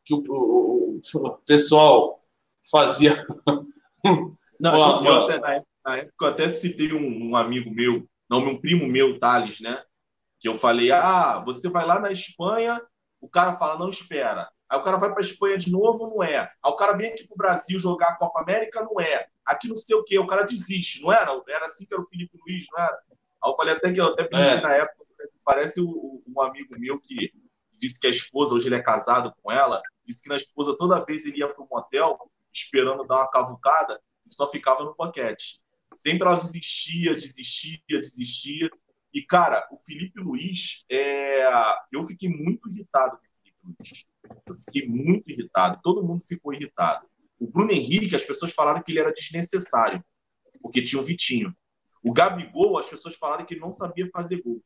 que 0.05 0.15
o, 0.15 0.23
o- 0.29 1.01
o 1.17 1.39
pessoal 1.47 2.23
fazia. 2.71 3.25
Não, 4.61 4.73
Ó, 4.75 5.01
eu- 5.01 5.05
eu 5.05 5.13
ó. 5.13 5.25
até- 5.25 5.39
na, 5.41 5.53
época, 5.55 5.69
na 5.85 5.97
época 5.99 6.15
eu 6.25 6.29
até 6.29 6.49
citei 6.49 6.93
um, 6.93 7.31
um 7.31 7.37
amigo 7.37 7.71
meu, 7.71 8.05
não, 8.29 8.39
um 8.47 8.61
primo 8.61 8.87
meu, 8.87 9.19
Thales, 9.19 9.61
né? 9.61 9.83
Que 10.39 10.49
eu 10.49 10.57
falei: 10.57 10.91
ah, 10.93 11.41
você 11.45 11.69
vai 11.69 11.85
lá 11.87 11.99
na 12.01 12.11
Espanha, 12.13 12.81
o 13.21 13.29
cara 13.29 13.55
fala, 13.55 13.79
não 13.79 13.89
espera. 13.89 14.49
Aí 14.69 14.79
o 14.79 14.83
cara 14.83 14.97
vai 14.99 15.11
para 15.11 15.21
Espanha 15.23 15.57
de 15.57 15.71
novo, 15.71 16.11
não 16.15 16.23
é. 16.23 16.39
Aí 16.41 16.71
o 16.71 16.77
cara 16.77 16.93
vem 16.93 17.11
aqui 17.13 17.27
pro 17.27 17.37
Brasil 17.37 17.79
jogar 17.79 18.11
a 18.11 18.17
Copa 18.17 18.41
América, 18.43 18.83
não 18.83 19.01
é. 19.01 19.27
Aqui 19.45 19.67
não 19.67 19.77
sei 19.77 19.97
o 19.97 20.05
quê, 20.05 20.19
o 20.19 20.27
cara 20.27 20.45
desiste, 20.45 21.01
não 21.03 21.11
era? 21.13 21.31
Era 21.49 21.65
assim 21.67 21.87
que 21.87 21.95
era 21.95 22.03
o 22.03 22.07
Felipe 22.07 22.39
Luiz, 22.47 22.67
não 22.73 22.83
era? 22.85 22.95
Aí 23.43 23.51
eu 23.51 23.57
falei 23.57 23.75
até 23.75 23.93
que 23.93 24.01
eu 24.01 24.07
até 24.07 24.29
É. 24.33 24.61
na 24.61 24.75
época, 24.75 25.05
parece 25.45 25.81
o- 25.81 25.89
o- 25.89 26.23
um 26.27 26.43
amigo 26.43 26.79
meu 26.79 27.01
que 27.01 27.33
disse 27.79 27.99
que 27.99 28.07
a 28.07 28.11
esposa, 28.11 28.55
hoje 28.55 28.69
ele 28.69 28.75
é 28.75 28.83
casado 28.83 29.33
com 29.43 29.51
ela, 29.51 29.81
disse 30.05 30.23
que 30.23 30.29
na 30.29 30.37
esposa 30.37 30.77
toda 30.77 31.03
vez 31.05 31.25
ele 31.25 31.39
ia 31.39 31.49
para 31.49 31.63
um 31.65 31.69
motel 31.71 32.19
esperando 32.53 33.05
dar 33.07 33.17
uma 33.17 33.31
cavucada 33.31 33.99
e 34.27 34.33
só 34.33 34.47
ficava 34.51 34.85
no 34.85 34.95
boquete. 34.95 35.61
Sempre 35.95 36.29
ela 36.29 36.37
desistia, 36.37 37.15
desistia, 37.15 37.81
desistia. 37.89 38.69
E, 39.13 39.23
cara, 39.23 39.67
o 39.73 39.79
Felipe 39.81 40.21
Luiz, 40.21 40.85
é... 40.91 41.47
eu 41.93 42.05
fiquei 42.05 42.29
muito 42.29 42.69
irritado 42.71 43.17
com 43.19 43.25
o 43.25 43.31
Felipe 43.43 43.59
Luiz. 43.65 44.07
Eu 44.49 44.57
fiquei 44.57 44.87
muito 44.91 45.31
irritado. 45.31 45.81
Todo 45.83 46.03
mundo 46.05 46.23
ficou 46.23 46.53
irritado. 46.53 47.07
O 47.39 47.47
Bruno 47.47 47.71
Henrique, 47.73 48.15
as 48.17 48.25
pessoas 48.25 48.53
falaram 48.53 48.83
que 48.83 48.93
ele 48.93 48.99
era 49.01 49.13
desnecessário, 49.13 50.05
porque 50.61 50.83
tinha 50.83 51.01
o 51.01 51.05
Vitinho. 51.05 51.55
O 52.03 52.13
Gabigol, 52.13 52.79
as 52.79 52.89
pessoas 52.91 53.17
falaram 53.17 53.45
que 53.45 53.55
ele 53.55 53.61
não 53.61 53.73
sabia 53.73 54.09
fazer 54.13 54.43
gol. 54.43 54.63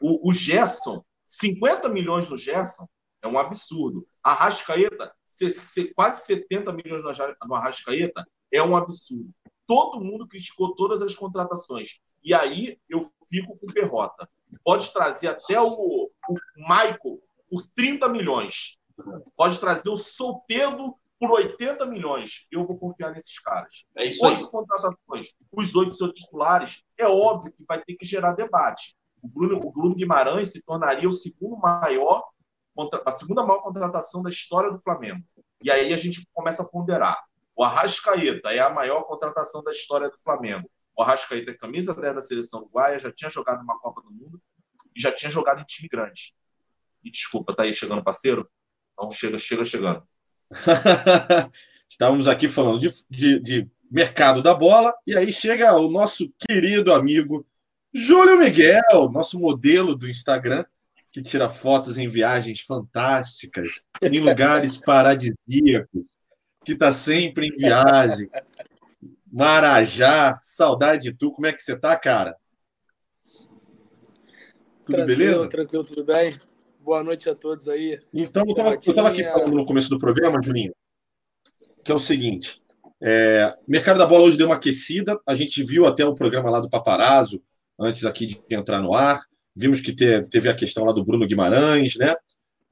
O, 0.00 0.30
o 0.30 0.32
Gerson, 0.32 1.02
50 1.26 1.88
milhões 1.88 2.28
no 2.28 2.38
Gerson 2.38 2.86
é 3.22 3.26
um 3.28 3.38
absurdo. 3.38 4.06
A 4.22 4.32
Rascaeta, 4.34 5.12
se- 5.24 5.50
se- 5.52 5.92
quase 5.94 6.24
70 6.26 6.72
milhões 6.72 7.02
no 7.02 7.54
Arrascaeta 7.54 8.26
é 8.52 8.62
um 8.62 8.76
absurdo. 8.76 9.30
Todo 9.66 10.00
mundo 10.00 10.28
criticou 10.28 10.74
todas 10.76 11.02
as 11.02 11.14
contratações. 11.14 11.98
E 12.26 12.34
aí 12.34 12.76
eu 12.90 13.02
fico 13.30 13.56
com 13.56 13.72
perrota. 13.72 14.28
Pode 14.64 14.92
trazer 14.92 15.28
até 15.28 15.60
o, 15.60 16.10
o 16.28 16.34
Michael 16.56 17.22
por 17.48 17.64
30 17.76 18.08
milhões. 18.08 18.80
Pode 19.36 19.60
trazer 19.60 19.90
o 19.90 20.02
Solteiro 20.02 20.98
por 21.20 21.30
80 21.30 21.86
milhões. 21.86 22.48
Eu 22.50 22.66
vou 22.66 22.76
confiar 22.76 23.12
nesses 23.12 23.38
caras. 23.38 23.84
É 23.96 24.06
isso 24.06 24.26
aí. 24.26 24.34
Oito 24.34 24.50
contratações, 24.50 25.34
os 25.52 25.76
oito 25.76 25.94
seus 25.94 26.12
titulares, 26.14 26.82
é 26.98 27.06
óbvio 27.06 27.52
que 27.52 27.64
vai 27.64 27.80
ter 27.80 27.94
que 27.94 28.04
gerar 28.04 28.32
debate. 28.32 28.96
O 29.22 29.28
Bruno, 29.28 29.56
o 29.64 29.70
Bruno 29.70 29.94
Guimarães 29.94 30.50
se 30.50 30.60
tornaria 30.64 31.08
o 31.08 31.12
segundo 31.12 31.56
maior, 31.56 32.24
a 33.06 33.10
segunda 33.12 33.46
maior 33.46 33.62
contratação 33.62 34.20
da 34.20 34.30
história 34.30 34.72
do 34.72 34.78
Flamengo. 34.78 35.22
E 35.62 35.70
aí 35.70 35.92
a 35.92 35.96
gente 35.96 36.26
começa 36.34 36.62
a 36.62 36.68
ponderar. 36.68 37.22
O 37.54 37.62
Arrascaeta 37.62 38.52
é 38.52 38.58
a 38.58 38.68
maior 38.68 39.04
contratação 39.04 39.62
da 39.62 39.70
história 39.70 40.10
do 40.10 40.18
Flamengo. 40.18 40.68
O 40.96 41.02
Arrascaeta 41.02 41.52
camisa 41.54 41.94
10 41.94 42.14
da 42.14 42.22
seleção 42.22 42.60
uruguaia, 42.60 42.98
já 42.98 43.12
tinha 43.12 43.30
jogado 43.30 43.62
uma 43.62 43.78
Copa 43.78 44.00
do 44.00 44.10
Mundo 44.10 44.40
e 44.94 45.00
já 45.00 45.12
tinha 45.12 45.30
jogado 45.30 45.60
em 45.60 45.64
time 45.64 45.88
grande. 45.88 46.34
E 47.04 47.10
desculpa, 47.10 47.54
tá 47.54 47.64
aí 47.64 47.74
chegando 47.74 48.02
parceiro? 48.02 48.48
Então 48.92 49.10
chega, 49.10 49.36
chega 49.38 49.64
chegando. 49.64 50.02
Estávamos 51.88 52.26
aqui 52.28 52.48
falando 52.48 52.78
de, 52.78 52.88
de- 53.10 53.40
de 53.40 53.70
mercado 53.90 54.42
da 54.42 54.54
bola, 54.54 54.92
e 55.06 55.16
aí 55.16 55.32
chega 55.32 55.72
o 55.76 55.88
nosso 55.88 56.32
querido 56.48 56.92
amigo 56.92 57.46
Júlio 57.94 58.38
Miguel, 58.38 59.10
nosso 59.12 59.38
modelo 59.38 59.94
do 59.94 60.08
Instagram, 60.08 60.64
que 61.12 61.22
tira 61.22 61.48
fotos 61.48 61.96
em 61.96 62.08
viagens 62.08 62.60
fantásticas, 62.60 63.86
em 64.02 64.18
lugares 64.20 64.76
paradisíacos, 64.84 66.18
que 66.64 66.72
está 66.72 66.90
sempre 66.90 67.46
em 67.46 67.56
viagem. 67.56 68.28
Marajá, 69.36 70.40
saudade 70.42 71.02
de 71.02 71.12
tu. 71.12 71.30
Como 71.30 71.46
é 71.46 71.52
que 71.52 71.60
você 71.60 71.78
tá, 71.78 71.94
cara? 71.94 72.34
Tudo 74.82 74.96
tranquilo, 74.96 75.06
beleza? 75.06 75.48
Tranquilo, 75.50 75.84
tudo 75.84 76.04
bem? 76.04 76.34
Boa 76.80 77.04
noite 77.04 77.28
a 77.28 77.34
todos 77.34 77.68
aí. 77.68 78.00
Então, 78.14 78.44
eu 78.46 78.52
estava 78.52 78.78
eu 78.82 78.94
tava 78.94 79.08
aqui 79.10 79.22
falando 79.22 79.54
no 79.54 79.66
começo 79.66 79.90
do 79.90 79.98
programa, 79.98 80.40
Juninho, 80.42 80.74
que 81.84 81.92
é 81.92 81.94
o 81.94 81.98
seguinte: 81.98 82.62
é, 82.98 83.52
mercado 83.68 83.98
da 83.98 84.06
bola 84.06 84.24
hoje 84.24 84.38
deu 84.38 84.46
uma 84.46 84.54
aquecida. 84.56 85.20
A 85.26 85.34
gente 85.34 85.62
viu 85.62 85.84
até 85.84 86.02
o 86.06 86.14
programa 86.14 86.48
lá 86.48 86.58
do 86.58 86.70
Paparazzo, 86.70 87.42
antes 87.78 88.06
aqui 88.06 88.24
de 88.24 88.40
entrar 88.50 88.80
no 88.80 88.94
ar. 88.94 89.20
Vimos 89.54 89.82
que 89.82 89.94
te- 89.94 90.22
teve 90.30 90.48
a 90.48 90.54
questão 90.54 90.82
lá 90.86 90.92
do 90.94 91.04
Bruno 91.04 91.26
Guimarães, 91.26 91.94
né? 91.96 92.14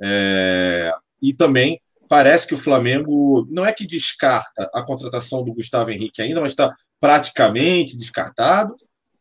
É, 0.02 0.90
e 1.20 1.34
também 1.34 1.78
parece 2.08 2.46
que 2.46 2.54
o 2.54 2.58
Flamengo 2.58 3.46
não 3.50 3.64
é 3.64 3.72
que 3.72 3.86
descarta 3.86 4.70
a 4.72 4.82
contratação 4.82 5.42
do 5.42 5.52
Gustavo 5.54 5.90
Henrique 5.90 6.22
ainda, 6.22 6.40
mas 6.40 6.52
está 6.52 6.74
praticamente 7.00 7.96
descartado. 7.96 8.76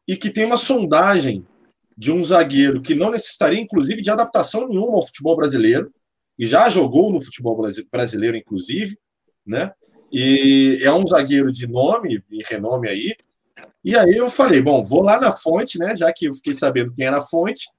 E 0.08 0.18
que 0.18 0.30
tem 0.30 0.46
uma 0.46 0.58
sondagem 0.58 1.46
de 1.98 2.12
um 2.12 2.24
zagueiro 2.24 2.82
que 2.82 2.96
não 2.96 3.12
necessitaria, 3.12 3.60
inclusive, 3.60 4.02
de 4.02 4.10
adaptação 4.10 4.68
nenhuma 4.68 4.96
ao 4.96 5.06
futebol 5.06 5.36
brasileiro, 5.36 5.94
e 6.38 6.46
já 6.46 6.68
jogou 6.70 7.12
no 7.12 7.22
futebol 7.22 7.56
brasi- 7.56 7.88
brasileiro, 7.90 8.36
inclusive, 8.36 8.98
né? 9.46 9.72
E 10.12 10.80
é 10.82 10.92
um 10.92 11.06
zagueiro 11.08 11.52
de 11.52 11.68
nome 11.68 12.24
e 12.30 12.44
renome 12.44 12.90
aí. 12.90 13.16
E 13.84 13.96
aí 13.96 14.16
eu 14.16 14.30
falei, 14.30 14.62
bom, 14.62 14.84
vou 14.84 15.02
lá 15.02 15.20
na 15.20 15.32
fonte, 15.32 15.78
né? 15.78 15.96
Já 15.96 16.12
que 16.12 16.26
eu 16.26 16.34
fiquei 16.34 16.54
sabendo 16.54 16.94
quem 16.94 17.06
era 17.06 17.18
a 17.18 17.22
fonte. 17.22 17.70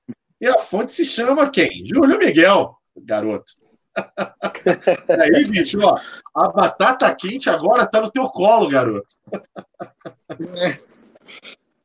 E 0.41 0.47
a 0.47 0.59
fonte 0.59 0.93
se 0.93 1.05
chama 1.05 1.51
quem? 1.51 1.83
Júlio 1.85 2.19
Miguel, 2.19 2.77
garoto. 2.97 3.53
E 3.97 5.13
aí, 5.37 5.45
bicho, 5.45 5.79
ó, 5.83 5.95
a 6.35 6.49
batata 6.51 7.15
quente 7.15 7.49
agora 7.49 7.87
tá 7.87 8.01
no 8.01 8.11
teu 8.11 8.29
colo, 8.29 8.69
garoto. 8.69 9.07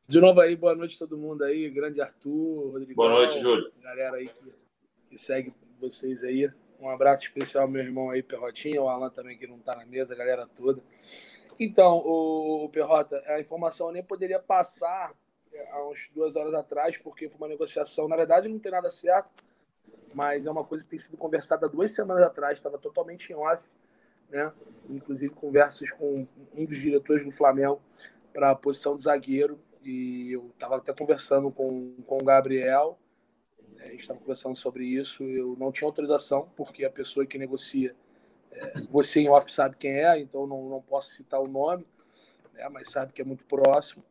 De 0.08 0.20
novo 0.20 0.40
aí, 0.40 0.56
boa 0.56 0.74
noite 0.74 0.96
a 0.96 0.98
todo 0.98 1.16
mundo 1.16 1.44
aí. 1.44 1.70
Grande 1.70 2.00
Arthur, 2.00 2.72
Rodrigo. 2.72 2.94
Boa 2.94 3.10
noite, 3.10 3.38
Júlio. 3.38 3.70
Galera 3.80 4.16
aí 4.16 4.28
que, 4.28 4.52
que 5.10 5.18
segue 5.18 5.52
vocês 5.80 6.24
aí. 6.24 6.50
Um 6.80 6.88
abraço 6.88 7.24
especial 7.24 7.64
ao 7.64 7.70
meu 7.70 7.82
irmão 7.82 8.10
aí, 8.10 8.22
Perrotinha, 8.22 8.82
o 8.82 8.88
Alan 8.88 9.10
também 9.10 9.38
que 9.38 9.46
não 9.46 9.58
tá 9.58 9.76
na 9.76 9.84
mesa, 9.84 10.14
a 10.14 10.16
galera 10.16 10.48
toda. 10.56 10.82
Então, 11.58 11.98
o, 11.98 12.64
o 12.64 12.68
Perrota, 12.70 13.22
a 13.26 13.38
informação 13.38 13.88
eu 13.88 13.92
nem 13.92 14.02
poderia 14.02 14.38
passar 14.40 15.12
é, 15.52 15.70
há 15.70 15.86
uns 15.86 16.08
duas 16.14 16.34
horas 16.34 16.54
atrás, 16.54 16.96
porque 16.96 17.28
foi 17.28 17.36
uma 17.36 17.48
negociação. 17.48 18.08
Na 18.08 18.16
verdade, 18.16 18.48
não 18.48 18.58
tem 18.58 18.72
nada 18.72 18.88
certo, 18.88 19.28
mas 20.12 20.46
é 20.46 20.50
uma 20.50 20.64
coisa 20.64 20.84
que 20.84 20.90
tem 20.90 20.98
sido 20.98 21.16
conversada 21.16 21.68
duas 21.68 21.90
semanas 21.92 22.24
atrás, 22.24 22.58
estava 22.58 22.78
totalmente 22.78 23.32
em 23.32 23.36
off, 23.36 23.64
né? 24.28 24.52
Inclusive 24.88 25.32
conversas 25.32 25.90
com 25.92 26.14
um 26.54 26.64
dos 26.64 26.78
diretores 26.78 27.24
do 27.24 27.30
Flamengo 27.30 27.80
para 28.32 28.50
a 28.50 28.54
posição 28.54 28.96
de 28.96 29.04
zagueiro. 29.04 29.58
E 29.82 30.32
eu 30.32 30.50
estava 30.52 30.76
até 30.76 30.92
conversando 30.92 31.50
com, 31.50 31.94
com 32.06 32.18
o 32.18 32.24
Gabriel, 32.24 32.98
a 33.78 33.86
gente 33.88 34.00
estava 34.00 34.20
conversando 34.20 34.56
sobre 34.56 34.84
isso. 34.84 35.22
Eu 35.24 35.56
não 35.58 35.72
tinha 35.72 35.88
autorização, 35.88 36.48
porque 36.56 36.84
a 36.84 36.90
pessoa 36.90 37.26
que 37.26 37.38
negocia, 37.38 37.94
é, 38.50 38.80
você 38.90 39.20
em 39.20 39.28
off 39.28 39.52
sabe 39.52 39.76
quem 39.76 39.92
é, 39.92 40.18
então 40.18 40.46
não, 40.46 40.68
não 40.68 40.82
posso 40.82 41.12
citar 41.14 41.40
o 41.40 41.48
nome, 41.48 41.86
né, 42.52 42.68
mas 42.68 42.90
sabe 42.90 43.12
que 43.12 43.22
é 43.22 43.24
muito 43.24 43.44
próximo. 43.44 44.04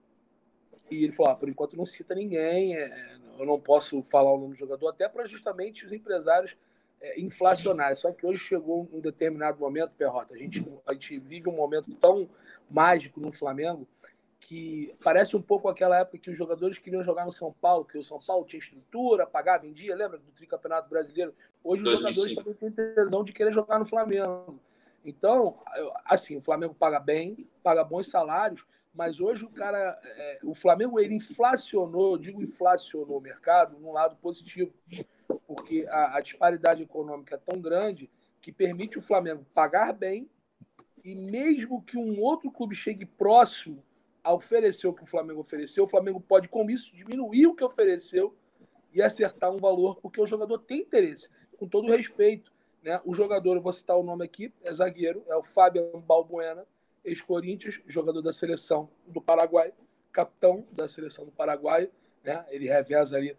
E 0.90 1.04
ele 1.04 1.14
falou: 1.14 1.32
ah, 1.32 1.36
por 1.36 1.50
enquanto 1.50 1.78
não 1.78 1.86
cita 1.86 2.16
ninguém, 2.16 2.76
é, 2.76 3.18
eu 3.40 3.46
não 3.46 3.60
posso 3.60 4.04
falar 4.04 4.34
o 4.34 4.38
nome 4.38 4.54
do 4.54 4.60
jogador, 4.60 4.90
até 4.90 5.08
para 5.08 5.26
justamente 5.26 5.86
os 5.86 5.92
empresários 5.92 6.56
é. 7.02 7.16
Só 7.96 8.12
que 8.12 8.26
hoje 8.26 8.40
chegou 8.40 8.88
um 8.92 9.00
determinado 9.00 9.60
momento, 9.60 9.92
Perrota, 9.98 10.34
a 10.34 10.38
gente, 10.38 10.66
a 10.86 10.94
gente 10.94 11.18
vive 11.18 11.50
um 11.50 11.56
momento 11.56 11.94
tão 11.96 12.30
mágico 12.70 13.20
no 13.20 13.32
Flamengo 13.32 13.88
que 14.40 14.94
parece 15.04 15.36
um 15.36 15.42
pouco 15.42 15.68
aquela 15.68 16.00
época 16.00 16.18
que 16.18 16.30
os 16.30 16.38
jogadores 16.38 16.78
queriam 16.78 17.04
jogar 17.04 17.26
no 17.26 17.32
São 17.32 17.54
Paulo, 17.54 17.86
que 17.86 17.98
o 17.98 18.04
São 18.04 18.18
Paulo 18.26 18.46
tinha 18.46 18.60
estrutura, 18.60 19.26
pagava 19.26 19.68
em 19.68 19.74
dia, 19.74 19.96
lembra 19.96 20.18
do 20.18 20.32
tricampeonato 20.32 20.90
brasileiro? 20.90 21.34
Hoje 21.64 21.84
2005. 21.84 22.10
os 22.10 22.30
jogadores 22.30 22.60
também 22.60 22.72
têm 22.72 22.94
tesão 22.94 23.24
de 23.24 23.34
querer 23.34 23.54
jogar 23.54 23.80
no 23.80 23.86
Flamengo. 23.86 24.60
Então, 25.06 25.60
assim, 26.06 26.38
o 26.38 26.42
Flamengo 26.42 26.74
paga 26.74 27.00
bem, 27.00 27.48
paga 27.64 27.84
bons 27.84 28.10
salários, 28.10 28.66
mas 29.00 29.22
hoje 29.22 29.46
o 29.46 29.50
cara, 29.50 29.98
é, 30.04 30.40
o 30.44 30.54
Flamengo 30.54 31.00
ele 31.00 31.16
inflacionou, 31.16 32.12
eu 32.12 32.18
digo 32.18 32.44
inflacionou 32.44 33.18
o 33.18 33.22
mercado 33.22 33.80
num 33.80 33.94
lado 33.94 34.18
positivo, 34.18 34.74
porque 35.48 35.86
a, 35.88 36.18
a 36.18 36.20
disparidade 36.20 36.84
econômica 36.84 37.36
é 37.36 37.38
tão 37.38 37.62
grande 37.62 38.10
que 38.42 38.52
permite 38.52 39.00
o 39.00 39.02
Flamengo 39.02 39.46
pagar 39.56 39.94
bem 39.94 40.30
e 41.02 41.16
mesmo 41.16 41.82
que 41.82 41.98
um 41.98 42.20
outro 42.20 42.52
clube 42.52 42.76
chegue 42.76 43.06
próximo 43.06 43.82
a 44.22 44.34
oferecer 44.34 44.86
o 44.86 44.94
que 44.94 45.04
o 45.04 45.08
Flamengo 45.08 45.40
ofereceu, 45.40 45.86
o 45.86 45.90
Flamengo 45.90 46.20
pode, 46.20 46.50
com 46.50 46.70
isso, 46.70 46.94
diminuir 46.94 47.48
o 47.48 47.56
que 47.56 47.64
ofereceu 47.64 48.36
e 48.94 49.02
acertar 49.02 49.50
um 49.50 49.60
valor, 49.60 49.96
porque 50.02 50.20
o 50.20 50.28
jogador 50.28 50.60
tem 50.60 50.82
interesse, 50.82 51.30
com 51.58 51.70
todo 51.70 51.88
respeito. 51.88 52.52
Né? 52.84 53.00
O 53.06 53.14
jogador, 53.14 53.56
eu 53.56 53.62
vou 53.62 53.72
citar 53.72 53.96
o 53.96 54.04
nome 54.04 54.26
aqui, 54.26 54.54
é 54.62 54.74
zagueiro, 54.74 55.24
é 55.30 55.38
o 55.38 55.44
Fábio 55.44 55.90
Balbuena, 56.02 56.68
ex-Corinthians, 57.10 57.82
jogador 57.88 58.22
da 58.22 58.32
seleção 58.32 58.90
do 59.08 59.22
Paraguai, 59.22 59.74
capitão 60.12 60.66
da 60.72 60.88
seleção 60.88 61.26
do 61.26 61.32
Paraguai, 61.32 61.90
né? 62.24 62.46
ele 62.50 62.68
reveza 62.68 63.18
ali 63.18 63.36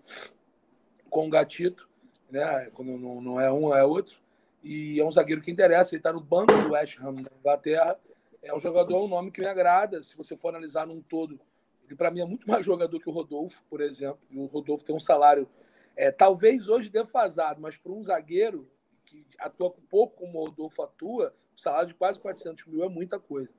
com 1.09 1.27
o 1.27 1.31
Gatito, 1.31 1.89
né? 2.31 2.71
quando 2.75 2.97
não, 2.99 3.41
é 3.41 3.51
um, 3.53 3.75
é 3.75 3.85
outro, 3.85 4.17
e 4.63 5.01
é 5.01 5.05
um 5.05 5.13
zagueiro 5.13 5.41
que 5.41 5.51
interessa, 5.51 5.95
ele 5.95 6.01
está 6.01 6.13
no 6.13 6.21
banco 6.21 6.53
do 6.53 6.73
West 6.73 6.99
Ham 7.01 7.15
da 7.15 7.37
Inglaterra, 7.39 7.99
é 8.43 8.55
um 8.55 8.61
jogador, 8.61 9.03
um 9.03 9.09
nome 9.09 9.31
que 9.31 9.41
me 9.41 9.47
agrada, 9.47 10.03
se 10.03 10.17
você 10.17 10.37
for 10.37 10.51
analisar 10.51 10.87
num 10.87 11.01
todo, 11.01 11.41
ele 11.87 11.97
para 11.97 12.11
mim 12.11 12.21
é 12.21 12.25
muito 12.25 12.49
mais 12.49 12.65
jogador 12.65 12.99
que 13.01 13.09
o 13.09 13.13
Rodolfo, 13.13 13.63
por 13.69 13.81
exemplo, 13.81 14.21
e 14.31 14.39
o 14.39 14.47
Rodolfo 14.47 14.85
tem 14.85 14.95
um 14.95 15.01
salário, 15.01 15.49
é, 15.97 16.11
talvez 16.11 16.69
hoje 16.69 16.89
defasado, 16.89 17.61
mas 17.61 17.77
para 17.77 17.93
um 17.93 18.03
zagueiro 18.03 18.71
que 19.05 19.27
atua 19.39 19.75
pouco 19.91 20.17
como 20.17 20.39
o 20.39 20.45
Rodolfo 20.47 20.83
atua, 20.83 21.35
o 21.57 21.61
salário 21.61 21.89
de 21.89 21.95
quase 21.95 22.19
400 22.19 22.65
mil 22.67 22.85
é 22.85 22.89
muita 22.89 23.19
coisa. 23.19 23.51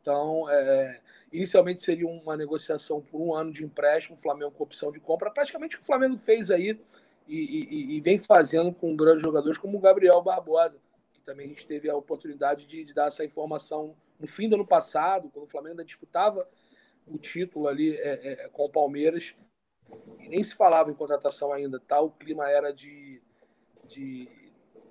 Então, 0.00 0.48
é, 0.48 1.00
inicialmente 1.32 1.80
seria 1.80 2.08
uma 2.08 2.36
negociação 2.36 3.00
por 3.00 3.20
um 3.20 3.34
ano 3.34 3.52
de 3.52 3.64
empréstimo, 3.64 4.16
Flamengo 4.16 4.52
com 4.52 4.64
opção 4.64 4.90
de 4.90 4.98
compra, 4.98 5.30
praticamente 5.30 5.76
o 5.76 5.78
que 5.78 5.84
o 5.84 5.86
Flamengo 5.86 6.16
fez 6.16 6.50
aí 6.50 6.78
e, 7.28 7.36
e, 7.36 7.96
e, 7.96 8.00
vem 8.00 8.18
fazendo 8.18 8.72
com 8.72 8.96
grandes 8.96 9.22
jogadores 9.22 9.56
como 9.56 9.78
o 9.78 9.80
Gabriel 9.80 10.20
Barbosa, 10.22 10.76
que 11.12 11.20
também 11.20 11.46
a 11.46 11.48
gente 11.50 11.66
teve 11.66 11.88
a 11.88 11.96
oportunidade 11.96 12.66
de, 12.66 12.84
de 12.84 12.92
dar 12.92 13.06
essa 13.06 13.24
informação 13.24 13.94
no 14.18 14.26
fim 14.26 14.48
do 14.48 14.56
ano 14.56 14.66
passado, 14.66 15.30
quando 15.30 15.44
o 15.46 15.48
Flamengo 15.48 15.72
ainda 15.72 15.84
disputava 15.84 16.46
o 17.06 17.16
título 17.18 17.68
ali 17.68 17.96
é, 17.96 18.32
é, 18.32 18.48
com 18.48 18.64
o 18.64 18.70
Palmeiras, 18.70 19.34
nem 20.28 20.42
se 20.42 20.54
falava 20.54 20.90
em 20.90 20.94
contratação 20.94 21.52
ainda, 21.52 21.80
tá? 21.80 22.00
O 22.00 22.10
clima 22.10 22.48
era 22.48 22.72
de, 22.72 23.22
de, 23.88 24.28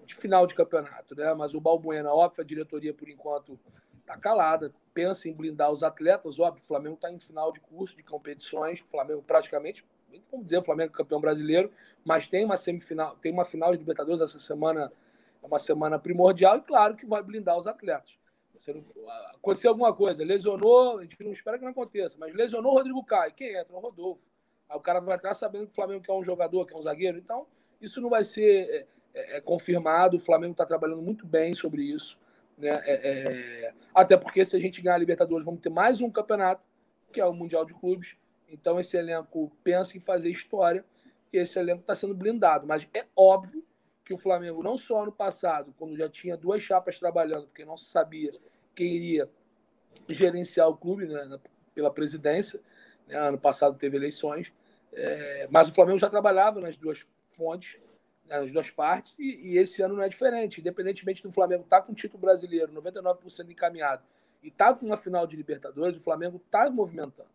de 0.06 0.16
final 0.16 0.48
de 0.48 0.56
campeonato, 0.56 1.16
né? 1.16 1.34
Mas 1.34 1.54
o 1.54 1.62
Balbuena, 1.62 2.14
óbvio, 2.14 2.42
a 2.42 2.48
diretoria 2.48 2.94
por 2.94 3.10
enquanto 3.10 3.60
tá 4.14 4.18
calada, 4.18 4.74
pensa 4.92 5.30
em 5.30 5.34
blindar 5.34 5.72
os 5.72 5.84
atletas, 5.84 6.40
óbvio, 6.40 6.64
o 6.64 6.68
Flamengo 6.68 6.96
está 6.96 7.12
em 7.12 7.20
final 7.20 7.52
de 7.52 7.60
curso 7.60 7.96
de 7.96 8.02
competições, 8.02 8.82
o 8.82 8.86
Flamengo 8.86 9.22
praticamente 9.22 9.86
vamos 10.32 10.48
dizer, 10.48 10.58
o 10.58 10.64
Flamengo 10.64 10.92
campeão 10.92 11.22
brasileiro, 11.22 11.72
mas 12.04 12.28
tem 12.28 12.44
uma 12.44 12.58
semifinal, 12.58 13.16
tem 13.18 13.32
uma 13.32 13.46
final 13.46 13.72
de 13.72 13.78
Libertadores 13.78 14.20
essa 14.22 14.40
semana, 14.40 14.92
é 15.44 15.46
uma 15.46 15.60
semana 15.60 16.00
primordial 16.00 16.58
e 16.58 16.62
claro 16.62 16.96
que 16.96 17.06
vai 17.06 17.22
blindar 17.22 17.58
os 17.58 17.68
atletas. 17.68 18.18
Não, 18.68 18.84
aconteceu 19.36 19.70
alguma 19.70 19.94
coisa, 19.94 20.24
lesionou, 20.24 20.98
a 20.98 21.04
gente 21.04 21.24
não 21.24 21.32
espera 21.32 21.58
que 21.58 21.64
não 21.64 21.72
aconteça, 21.72 22.18
mas 22.20 22.34
lesionou 22.34 22.74
o 22.74 22.76
Rodrigo 22.76 23.04
Caio, 23.04 23.34
quem 23.34 23.56
entra? 23.56 23.76
O 23.76 23.80
Rodolfo. 23.80 24.22
Aí 24.68 24.76
o 24.76 24.82
cara 24.82 25.00
vai 25.00 25.18
estar 25.18 25.34
sabendo 25.36 25.68
que 25.68 25.72
o 25.72 25.76
Flamengo 25.76 26.04
quer 26.04 26.14
um 26.14 26.24
jogador, 26.24 26.66
quer 26.66 26.76
um 26.76 26.82
zagueiro, 26.82 27.18
então 27.18 27.46
isso 27.80 28.02
não 28.02 28.10
vai 28.10 28.24
ser 28.24 28.68
é, 28.70 28.88
é, 29.14 29.38
é 29.38 29.42
confirmado, 29.42 30.18
o 30.18 30.20
Flamengo 30.20 30.54
está 30.54 30.66
trabalhando 30.66 31.02
muito 31.02 31.26
bem 31.26 31.54
sobre 31.54 31.84
isso. 31.84 32.18
Né? 32.60 32.70
É, 32.84 33.10
é, 33.10 33.74
até 33.96 34.18
porque 34.18 34.44
se 34.44 34.56
a 34.56 34.60
gente 34.60 34.82
ganhar 34.82 34.96
a 34.96 35.00
Libertadores, 35.00 35.46
vamos 35.46 35.62
ter 35.62 35.70
mais 35.70 36.02
um 36.02 36.12
campeonato, 36.12 36.62
que 37.12 37.22
é 37.22 37.26
o 37.26 37.34
Mundial 37.34 37.66
de 37.66 37.74
Clubes, 37.74 38.16
então 38.50 38.80
esse 38.80 38.98
elenco 38.98 39.52
pensa 39.64 39.98
em 39.98 40.02
fazer 40.02 40.30
história 40.30 40.84
e 41.32 41.38
esse 41.38 41.58
elenco 41.58 41.82
está 41.82 41.96
sendo 41.96 42.14
blindado. 42.14 42.68
Mas 42.68 42.88
é 42.94 43.06
óbvio 43.16 43.64
que 44.04 44.14
o 44.14 44.18
Flamengo, 44.18 44.62
não 44.62 44.78
só 44.78 45.04
ano 45.04 45.12
passado, 45.12 45.74
quando 45.78 45.96
já 45.96 46.10
tinha 46.10 46.36
duas 46.36 46.62
chapas 46.62 47.00
trabalhando, 47.00 47.46
porque 47.48 47.64
não 47.64 47.78
se 47.78 47.86
sabia 47.86 48.30
quem 48.76 48.96
iria 48.96 49.30
gerenciar 50.08 50.68
o 50.68 50.76
clube 50.76 51.08
né, 51.08 51.40
pela 51.74 51.92
presidência, 51.92 52.60
né, 53.08 53.18
ano 53.20 53.38
passado 53.38 53.78
teve 53.78 53.96
eleições, 53.96 54.52
é, 54.94 55.48
mas 55.52 55.70
o 55.70 55.74
Flamengo 55.74 56.00
já 56.00 56.10
trabalhava 56.10 56.60
nas 56.60 56.76
duas 56.78 57.06
fontes, 57.34 57.80
né, 58.30 58.40
nas 58.40 58.52
duas 58.52 58.70
partes, 58.70 59.16
e, 59.18 59.54
e, 59.54 59.58
esse 59.58 59.82
ano 59.82 59.96
não 59.96 60.04
é 60.04 60.10
diferente. 60.10 60.62
Independentemente 60.62 61.24
do 61.24 61.32
Flamengo 61.32 61.64
estar 61.64 61.82
tá 61.82 61.86
com 61.86 61.92
o 61.92 61.96
título 61.96 62.22
brasileiro 62.22 62.72
99% 62.72 63.50
encaminhado 63.50 64.04
e 64.44 64.48
estar 64.48 64.74
tá 64.74 64.80
com 64.80 64.86
uma 64.86 64.98
final 64.98 65.26
de 65.28 65.36
Libertadores, 65.36 65.98
o 65.98 66.02
Flamengo 66.02 66.42
está 66.44 66.70
movimentando. 66.70 67.30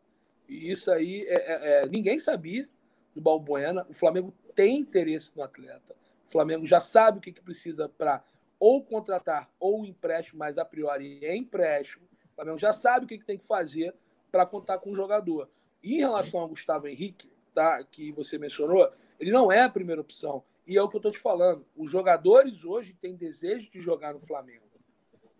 E 0.48 0.70
isso 0.70 0.90
aí 0.90 1.24
é, 1.26 1.34
é, 1.34 1.82
é, 1.82 1.88
ninguém 1.88 2.18
sabia 2.18 2.68
do 3.14 3.20
Balbuena. 3.20 3.86
O 3.88 3.94
Flamengo 3.94 4.32
tem 4.54 4.78
interesse 4.78 5.30
no 5.34 5.42
atleta. 5.42 5.94
O 6.28 6.30
Flamengo 6.30 6.66
já 6.66 6.80
sabe 6.80 7.18
o 7.18 7.20
que, 7.20 7.32
que 7.32 7.42
precisa 7.42 7.88
para 7.88 8.22
ou 8.58 8.82
contratar 8.82 9.50
ou 9.58 9.84
empréstimo, 9.84 10.38
mas 10.38 10.56
a 10.56 10.64
priori 10.64 11.18
é 11.22 11.36
empréstimo. 11.36 12.04
O 12.32 12.34
Flamengo 12.34 12.58
já 12.58 12.72
sabe 12.72 13.04
o 13.04 13.08
que, 13.08 13.18
que 13.18 13.24
tem 13.24 13.38
que 13.38 13.46
fazer 13.46 13.94
para 14.30 14.46
contar 14.46 14.78
com 14.78 14.90
o 14.90 14.96
jogador. 14.96 15.48
E 15.82 15.96
em 15.96 15.98
relação 15.98 16.40
ao 16.40 16.48
Gustavo 16.48 16.88
Henrique, 16.88 17.30
tá, 17.54 17.84
que 17.84 18.10
você 18.12 18.38
mencionou, 18.38 18.90
ele 19.20 19.30
não 19.30 19.52
é 19.52 19.62
a 19.62 19.68
primeira 19.68 20.00
opção. 20.00 20.42
E 20.66 20.76
é 20.76 20.82
o 20.82 20.88
que 20.88 20.96
eu 20.96 20.98
estou 20.98 21.12
te 21.12 21.18
falando. 21.18 21.66
Os 21.76 21.90
jogadores 21.90 22.64
hoje 22.64 22.94
têm 22.94 23.16
desejo 23.16 23.70
de 23.70 23.80
jogar 23.80 24.14
no 24.14 24.20
Flamengo. 24.20 24.64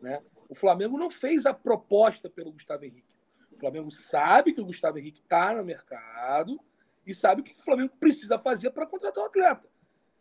Né? 0.00 0.22
O 0.48 0.54
Flamengo 0.54 0.98
não 0.98 1.10
fez 1.10 1.46
a 1.46 1.54
proposta 1.54 2.28
pelo 2.28 2.52
Gustavo 2.52 2.84
Henrique. 2.84 3.14
O 3.52 3.58
Flamengo 3.58 3.90
sabe 3.90 4.52
que 4.52 4.60
o 4.60 4.66
Gustavo 4.66 4.98
Henrique 4.98 5.20
está 5.20 5.54
no 5.54 5.64
mercado 5.64 6.60
e 7.06 7.14
sabe 7.14 7.40
o 7.40 7.44
que 7.44 7.52
o 7.52 7.64
Flamengo 7.64 7.94
precisa 7.98 8.38
fazer 8.38 8.70
para 8.70 8.86
contratar 8.86 9.22
o 9.22 9.26
atleta. 9.26 9.68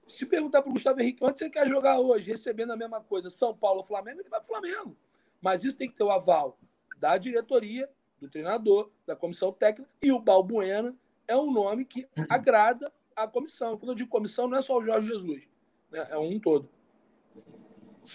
Se 0.07 0.25
perguntar 0.25 0.61
para 0.61 0.69
o 0.69 0.73
Gustavo 0.73 1.01
Henrique 1.01 1.23
onde 1.23 1.39
você 1.39 1.49
quer 1.49 1.67
jogar 1.67 1.99
hoje, 1.99 2.29
recebendo 2.29 2.71
a 2.71 2.77
mesma 2.77 3.01
coisa, 3.01 3.29
São 3.29 3.55
Paulo 3.55 3.79
ou 3.79 3.85
Flamengo, 3.85 4.21
ele 4.21 4.29
vai 4.29 4.39
para 4.39 4.45
o 4.45 4.47
Flamengo. 4.47 4.97
Mas 5.41 5.63
isso 5.63 5.77
tem 5.77 5.89
que 5.89 5.95
ter 5.95 6.03
o 6.03 6.11
aval 6.11 6.57
da 6.97 7.17
diretoria, 7.17 7.89
do 8.19 8.29
treinador, 8.29 8.89
da 9.05 9.15
comissão 9.15 9.51
técnica 9.51 9.89
e 10.01 10.11
o 10.11 10.19
Balbuena 10.19 10.95
é 11.27 11.35
um 11.35 11.51
nome 11.51 11.85
que 11.85 12.07
agrada 12.29 12.91
a 13.15 13.27
comissão. 13.27 13.77
Quando 13.77 13.91
eu 13.91 13.95
digo 13.95 14.09
comissão, 14.09 14.47
não 14.47 14.57
é 14.57 14.61
só 14.61 14.77
o 14.77 14.85
Jorge 14.85 15.07
Jesus, 15.07 15.43
né? 15.91 16.07
é 16.09 16.17
um 16.17 16.39
todo. 16.39 16.69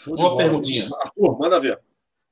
Uma 0.07 0.37
perguntinha. 0.37 0.89
Arthur, 1.01 1.39
manda 1.39 1.59
ver. 1.59 1.81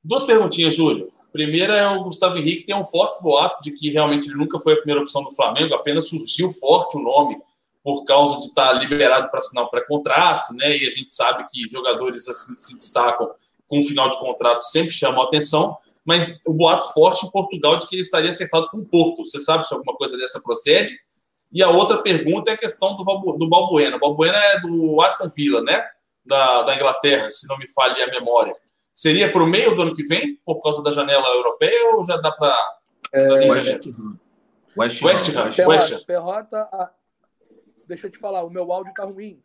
Duas 0.05 0.25
perguntinhas, 0.25 0.75
Júlio 0.75 1.12
primeira 1.37 1.77
é 1.77 1.87
o 1.87 2.03
Gustavo 2.03 2.39
Henrique, 2.39 2.64
tem 2.64 2.75
um 2.75 2.83
forte 2.83 3.23
boato 3.23 3.61
de 3.62 3.71
que 3.73 3.91
realmente 3.91 4.27
ele 4.27 4.39
nunca 4.39 4.59
foi 4.59 4.73
a 4.73 4.77
primeira 4.77 5.03
opção 5.03 5.23
do 5.23 5.35
Flamengo, 5.35 5.75
apenas 5.75 6.09
surgiu 6.09 6.51
forte 6.51 6.97
o 6.97 7.03
nome 7.03 7.37
por 7.85 8.05
causa 8.07 8.41
de 8.41 8.47
estar 8.47 8.73
liberado 8.73 9.31
para 9.31 9.39
assinar 9.39 9.64
o 9.64 9.69
pré-contrato, 9.69 10.55
né? 10.55 10.77
E 10.77 10.89
a 10.89 10.91
gente 10.91 11.14
sabe 11.14 11.47
que 11.53 11.69
jogadores 11.71 12.27
assim 12.27 12.55
se 12.55 12.79
destacam 12.79 13.31
com 13.69 13.79
o 13.79 13.83
final 13.83 14.09
de 14.09 14.19
contrato 14.19 14.62
sempre 14.62 14.93
chamam 14.93 15.21
a 15.21 15.25
atenção, 15.27 15.77
mas 16.07 16.41
o 16.47 16.55
boato 16.55 16.91
forte 16.95 17.27
em 17.27 17.31
Portugal 17.31 17.77
de 17.77 17.87
que 17.87 17.95
ele 17.95 18.03
estaria 18.03 18.31
acertado 18.31 18.69
com 18.71 18.79
o 18.79 18.87
Porto. 18.87 19.25
Você 19.25 19.39
sabe 19.39 19.69
se 19.69 19.75
alguma 19.75 19.95
coisa 19.95 20.17
dessa 20.17 20.41
procede? 20.41 20.99
E 21.53 21.62
a 21.62 21.70
outra 21.70 22.03
pergunta 22.03 22.51
é 22.51 22.55
a 22.55 22.59
questão 22.59 22.97
do, 22.97 23.05
do 23.32 23.49
Balbuena. 23.49 23.97
O 23.97 24.01
Balbuena 24.01 24.36
é 24.36 24.61
do 24.61 25.01
Aston 25.01 25.28
Villa, 25.34 25.62
né? 25.62 25.84
Da, 26.24 26.62
da 26.62 26.74
Inglaterra, 26.74 27.30
se 27.30 27.47
não 27.49 27.57
me 27.57 27.70
falhe 27.70 28.03
a 28.03 28.09
memória. 28.09 28.53
Seria 28.92 29.30
para 29.30 29.42
o 29.42 29.47
meio 29.47 29.74
do 29.76 29.82
ano 29.82 29.94
que 29.94 30.03
vem, 30.07 30.36
por 30.44 30.61
causa 30.61 30.82
da 30.82 30.90
janela 30.90 31.28
europeia, 31.28 31.94
ou 31.94 32.03
já 32.03 32.16
dá 32.16 32.32
para 32.32 32.57
é, 33.12 33.28
West, 33.28 33.42
West, 34.76 35.03
West, 35.03 35.36
West, 35.36 35.59
West. 35.59 36.07
Perrota, 36.07 36.68
deixa 37.86 38.07
eu 38.07 38.11
te 38.11 38.18
falar, 38.18 38.42
o 38.42 38.51
meu 38.51 38.70
áudio 38.72 38.90
está 38.90 39.05
ruim. 39.05 39.42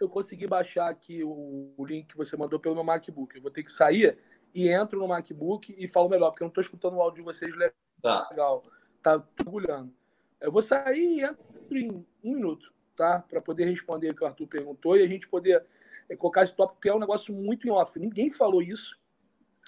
Eu 0.00 0.08
consegui 0.08 0.46
baixar 0.46 0.88
aqui 0.88 1.24
o, 1.24 1.74
o, 1.76 1.84
link 1.84 2.06
que 2.06 2.16
você 2.16 2.36
mandou 2.36 2.58
pelo 2.58 2.74
meu 2.74 2.84
MacBook. 2.84 3.34
Eu 3.34 3.42
vou 3.42 3.50
ter 3.50 3.64
que 3.64 3.72
sair 3.72 4.16
e 4.54 4.68
entro 4.68 4.98
no 4.98 5.08
MacBook 5.08 5.74
e 5.76 5.88
falo 5.88 6.08
melhor, 6.08 6.30
porque 6.30 6.42
eu 6.42 6.46
não 6.46 6.50
estou 6.50 6.62
escutando 6.62 6.94
o 6.94 7.02
áudio 7.02 7.22
de 7.22 7.24
vocês 7.24 7.52
tá. 8.00 8.28
legal. 8.30 8.62
Tá 9.02 9.18
turbulhando. 9.36 9.92
Eu 10.40 10.52
vou 10.52 10.62
sair 10.62 11.18
e 11.18 11.20
entro 11.22 11.76
em 11.76 11.90
um 11.90 12.04
minuto, 12.22 12.72
tá? 12.96 13.20
Para 13.20 13.40
poder 13.40 13.64
responder 13.66 14.10
o 14.10 14.14
que 14.14 14.22
o 14.22 14.26
Arthur 14.26 14.46
perguntou 14.46 14.96
e 14.96 15.02
a 15.02 15.06
gente 15.06 15.28
poder 15.28 15.64
é, 16.08 16.16
colocar 16.16 16.44
esse 16.44 16.54
tópico, 16.54 16.76
porque 16.76 16.88
é 16.88 16.94
um 16.94 17.00
negócio 17.00 17.34
muito 17.34 17.66
em 17.66 17.70
off. 17.70 17.98
Ninguém 17.98 18.30
falou 18.30 18.62
isso, 18.62 18.98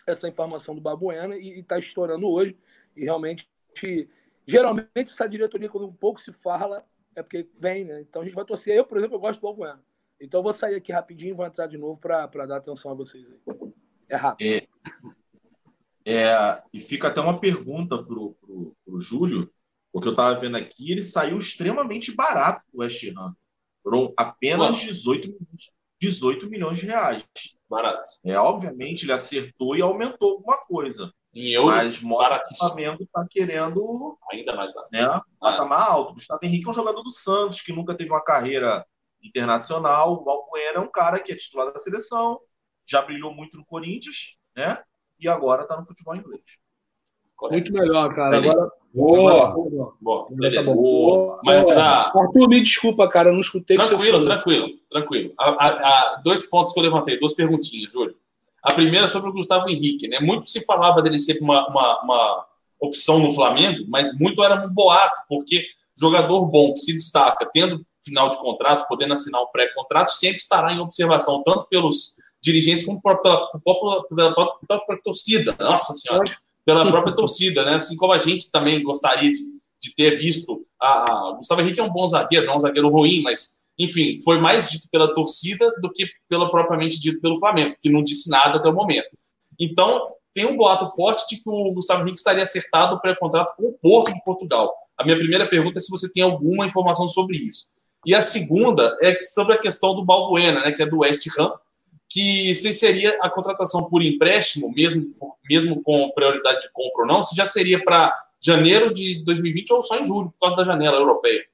essa 0.07 0.29
informação 0.29 0.75
do 0.75 0.81
Babuena, 0.81 1.37
e 1.37 1.61
está 1.61 1.79
estourando 1.79 2.29
hoje. 2.29 2.57
E 2.97 3.05
realmente, 3.05 3.49
geralmente, 4.47 4.91
essa 4.97 5.29
diretoria, 5.29 5.69
quando 5.69 5.87
um 5.87 5.93
pouco 5.93 6.21
se 6.21 6.33
fala, 6.33 6.85
é 7.15 7.23
porque 7.23 7.49
vem, 7.59 7.85
né? 7.85 8.01
Então 8.01 8.23
a 8.23 8.25
gente 8.25 8.35
vai 8.35 8.45
torcer. 8.45 8.77
Eu, 8.77 8.85
por 8.85 8.99
exemplo, 8.99 9.17
eu 9.17 9.21
gosto 9.21 9.41
do 9.41 9.49
Babuena. 9.49 9.83
Então 10.21 10.41
eu 10.41 10.45
vou 10.45 10.53
sair 10.53 10.75
aqui 10.75 10.93
rapidinho 10.93 11.33
e 11.33 11.37
vou 11.37 11.47
entrar 11.47 11.67
de 11.67 11.79
novo 11.79 11.99
para 11.99 12.27
dar 12.47 12.59
atenção 12.59 12.91
a 12.91 12.95
vocês 12.95 13.27
aí. 13.27 13.73
É 14.09 14.17
rápido. 14.17 14.69
É, 16.05 16.13
é, 16.13 16.63
e 16.73 16.81
fica 16.81 17.09
até 17.09 17.21
uma 17.21 17.39
pergunta 17.41 18.03
para 18.03 18.15
o 18.19 19.01
Júlio, 19.01 19.51
porque 19.93 20.09
eu 20.09 20.13
estava 20.13 20.39
vendo 20.39 20.57
aqui, 20.57 20.93
ele 20.93 21.03
saiu 21.03 21.39
extremamente 21.39 22.15
barato 22.15 22.63
do 22.73 22.81
West 22.81 23.03
Ham. 23.17 23.35
Foram 23.83 24.13
apenas 24.17 24.77
18 24.77 25.29
milhões 25.29 25.71
18 26.01 26.49
milhões 26.49 26.79
de 26.79 26.87
reais. 26.87 27.23
Barato. 27.69 28.09
É, 28.25 28.37
obviamente, 28.39 29.03
ele 29.03 29.13
acertou 29.13 29.77
e 29.77 29.83
aumentou 29.83 30.33
alguma 30.33 30.57
coisa. 30.65 31.13
Em 31.33 31.51
euros, 31.53 31.77
mas 31.77 32.01
mostra 32.01 32.43
que 32.43 32.53
o 32.53 32.57
Flamengo 32.57 33.05
está 33.05 33.25
querendo. 33.31 34.19
Ainda 34.33 34.57
mais 34.57 34.73
barato. 34.75 34.91
Né, 34.93 35.21
patamar 35.39 35.79
ah. 35.79 35.93
alto. 35.93 36.15
Gustavo 36.15 36.41
Henrique 36.43 36.67
é 36.67 36.71
um 36.71 36.75
jogador 36.75 37.03
do 37.03 37.11
Santos, 37.11 37.61
que 37.61 37.73
nunca 37.73 37.95
teve 37.95 38.11
uma 38.11 38.25
carreira 38.25 38.85
internacional. 39.23 40.15
O 40.15 40.25
Balbuena 40.25 40.79
é 40.79 40.81
um 40.81 40.91
cara 40.91 41.21
que 41.21 41.31
é 41.31 41.37
titular 41.37 41.71
da 41.73 41.79
seleção, 41.79 42.41
já 42.85 43.03
brilhou 43.03 43.33
muito 43.33 43.57
no 43.57 43.65
Corinthians, 43.65 44.37
né? 44.57 44.83
E 45.21 45.29
agora 45.29 45.63
está 45.63 45.79
no 45.79 45.87
futebol 45.87 46.17
inglês. 46.17 46.59
Muito 47.49 47.79
melhor, 47.79 48.15
cara. 48.15 48.37
Agora. 48.37 48.71
Boa. 48.93 49.55
Boa. 50.01 50.27
Beleza. 50.31 50.75
Boa. 50.75 51.41
Mas 51.45 51.77
a. 51.77 52.11
Arthur, 52.15 52.49
me 52.49 52.61
desculpa, 52.61 53.09
cara, 53.09 53.29
eu 53.29 53.33
não 53.33 53.41
escutei. 53.41 53.77
Tranquilo, 53.77 54.25
tranquilo, 54.25 54.69
tranquilo. 54.91 55.33
A, 55.39 55.49
a, 55.51 55.69
a, 55.69 56.21
dois 56.25 56.49
pontos 56.49 56.73
que 56.73 56.81
eu 56.81 56.85
levantei, 56.85 57.19
duas 57.19 57.33
perguntinhas, 57.33 57.93
Júlio. 57.93 58.17
A 58.63 58.75
primeira 58.75 59.07
é 59.07 59.09
sobre 59.09 59.31
o 59.31 59.33
Gustavo 59.33 59.69
Henrique, 59.71 60.09
né? 60.09 60.19
Muito 60.21 60.47
se 60.47 60.65
falava 60.65 61.01
dele 61.01 61.19
ser 61.19 61.41
uma, 61.41 61.67
uma, 61.69 62.03
uma 62.03 62.47
opção 62.81 63.19
no 63.19 63.33
Flamengo, 63.33 63.85
mas 63.89 64.19
muito 64.19 64.43
era 64.43 64.67
um 64.67 64.69
boato, 64.69 65.23
porque 65.29 65.65
jogador 65.99 66.45
bom 66.47 66.73
que 66.75 66.81
se 66.81 66.93
destaca, 66.93 67.49
tendo 67.53 67.85
final 68.05 68.29
de 68.29 68.39
contrato, 68.39 68.87
podendo 68.89 69.13
assinar 69.13 69.41
um 69.43 69.47
pré-contrato, 69.47 70.11
sempre 70.11 70.39
estará 70.39 70.73
em 70.73 70.81
observação, 70.81 71.43
tanto 71.43 71.67
pelos 71.69 72.17
dirigentes 72.43 72.85
como 72.85 73.01
pela, 73.01 73.17
pela, 73.19 74.05
pela, 74.09 74.35
pela 74.35 74.57
própria 74.67 75.01
torcida. 75.03 75.55
Nossa 75.59 75.93
Senhora 75.95 76.25
pela 76.71 76.89
própria 76.89 77.15
torcida, 77.15 77.65
né? 77.65 77.75
Assim 77.75 77.97
como 77.97 78.13
a 78.13 78.19
gente 78.19 78.49
também 78.49 78.81
gostaria 78.81 79.29
de, 79.29 79.39
de 79.83 79.95
ter 79.97 80.17
visto. 80.17 80.65
A, 80.81 80.87
a, 80.89 81.33
Gustavo 81.37 81.61
Henrique 81.61 81.81
é 81.81 81.83
um 81.83 81.93
bom 81.93 82.07
zagueiro, 82.07 82.47
não 82.47 82.55
é 82.55 82.57
um 82.57 82.61
zagueiro 82.61 82.89
ruim, 82.89 83.23
mas, 83.23 83.65
enfim, 83.77 84.17
foi 84.23 84.39
mais 84.39 84.71
dito 84.71 84.87
pela 84.91 85.13
torcida 85.13 85.69
do 85.83 85.93
que 85.93 86.07
pela 86.29 86.49
propriamente 86.49 87.01
dito 87.01 87.21
pelo 87.21 87.39
Flamengo, 87.41 87.75
que 87.83 87.91
não 87.91 88.05
disse 88.05 88.31
nada 88.31 88.59
até 88.59 88.69
o 88.69 88.73
momento. 88.73 89.09
Então, 89.59 90.13
tem 90.33 90.47
um 90.47 90.57
boato 90.57 90.87
forte 90.87 91.29
de 91.29 91.43
que 91.43 91.51
o 91.51 91.73
Gustavo 91.73 92.03
Henrique 92.03 92.19
estaria 92.19 92.45
acertado 92.45 92.95
o 92.95 93.01
pré-contrato 93.01 93.53
com 93.57 93.65
o 93.65 93.73
Porto 93.73 94.15
de 94.15 94.23
Portugal. 94.23 94.73
A 94.97 95.05
minha 95.05 95.17
primeira 95.17 95.49
pergunta 95.49 95.79
é 95.79 95.81
se 95.81 95.91
você 95.91 96.11
tem 96.13 96.23
alguma 96.23 96.67
informação 96.67 97.09
sobre 97.09 97.37
isso. 97.37 97.67
E 98.07 98.15
a 98.15 98.23
segunda 98.23 98.97
é 99.03 99.21
sobre 99.23 99.55
a 99.55 99.59
questão 99.59 99.93
do 99.95 100.05
Balbuena, 100.05 100.61
né, 100.61 100.71
que 100.71 100.83
é 100.83 100.87
do 100.87 101.01
West 101.01 101.27
Ham, 101.37 101.53
que 102.11 102.53
se 102.55 102.75
seria 102.75 103.17
a 103.23 103.31
contratação 103.31 103.89
por 103.89 104.03
empréstimo, 104.03 104.73
mesmo, 104.73 105.15
mesmo 105.49 105.81
com 105.81 106.11
prioridade 106.11 106.63
de 106.63 106.73
compra 106.73 107.03
ou 107.03 107.07
não, 107.07 107.23
se 107.23 107.37
já 107.37 107.47
seria 107.47 107.83
para 107.83 108.13
janeiro 108.43 108.93
de 108.93 109.23
2020 109.25 109.73
ou 109.73 109.83
só 109.83 109.97
em 109.97 110.05
julho, 110.05 110.31
por 110.31 110.41
causa 110.41 110.57
da 110.57 110.65
janela 110.65 110.97
europeia. 110.97 111.45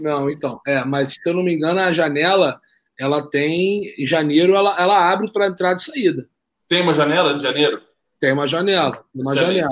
Não, 0.00 0.28
então, 0.28 0.60
é, 0.66 0.84
mas 0.84 1.12
se 1.12 1.20
eu 1.24 1.32
não 1.32 1.44
me 1.44 1.54
engano, 1.54 1.78
a 1.78 1.92
janela, 1.92 2.60
ela 2.98 3.30
tem, 3.30 3.94
em 3.96 4.06
janeiro, 4.06 4.56
ela, 4.56 4.76
ela 4.80 5.10
abre 5.10 5.30
para 5.30 5.46
entrada 5.46 5.78
e 5.78 5.84
saída. 5.84 6.28
Tem 6.66 6.82
uma 6.82 6.92
janela 6.92 7.32
em 7.32 7.40
janeiro? 7.40 7.80
Tem 8.20 8.32
uma 8.32 8.48
janela, 8.48 9.04
uma 9.14 9.32
janela. 9.32 9.68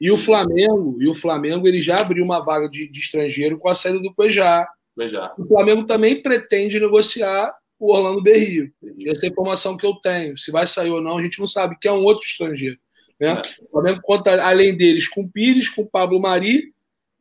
E 0.00 0.10
o 0.10 0.16
Flamengo, 0.16 0.96
e 1.00 1.08
o 1.08 1.14
Flamengo, 1.14 1.68
ele 1.68 1.80
já 1.80 2.00
abriu 2.00 2.24
uma 2.24 2.40
vaga 2.40 2.68
de, 2.68 2.88
de 2.88 2.98
estrangeiro 2.98 3.58
com 3.58 3.68
a 3.68 3.74
saída 3.76 4.00
do 4.00 4.12
Cuejá. 4.12 4.68
Cuejá. 4.94 5.32
O 5.38 5.46
Flamengo 5.46 5.84
também 5.84 6.20
pretende 6.20 6.80
negociar 6.80 7.54
o 7.78 7.94
Orlando 7.94 8.22
Berrio. 8.22 8.72
Essa 9.06 9.26
é 9.26 9.28
a 9.28 9.30
informação 9.30 9.76
que 9.76 9.86
eu 9.86 9.94
tenho. 9.96 10.36
Se 10.38 10.50
vai 10.50 10.66
sair 10.66 10.90
ou 10.90 11.00
não, 11.00 11.18
a 11.18 11.22
gente 11.22 11.38
não 11.38 11.46
sabe, 11.46 11.76
que 11.80 11.88
é 11.88 11.92
um 11.92 12.02
outro 12.02 12.24
estrangeiro. 12.24 12.78
Né? 13.20 13.28
É. 13.28 13.64
O 13.64 13.70
Flamengo 13.70 14.00
conta, 14.02 14.42
além 14.42 14.76
deles, 14.76 15.08
com 15.08 15.28
Pires, 15.28 15.68
com 15.68 15.86
Pablo 15.86 16.20
Mari, 16.20 16.72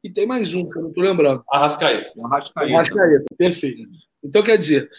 e 0.04 0.10
tem 0.10 0.28
mais 0.28 0.54
um, 0.54 0.70
que 0.70 0.78
eu 0.78 0.84
não 0.84 0.90
estou 0.90 1.04
lembrando. 1.04 1.44
Arrascaeta. 1.52 2.12
Arrascaeta. 2.24 2.74
Arrascaeta, 2.74 3.26
perfeito. 3.38 3.90
Então, 4.24 4.44
quer 4.44 4.58
dizer, 4.58 4.90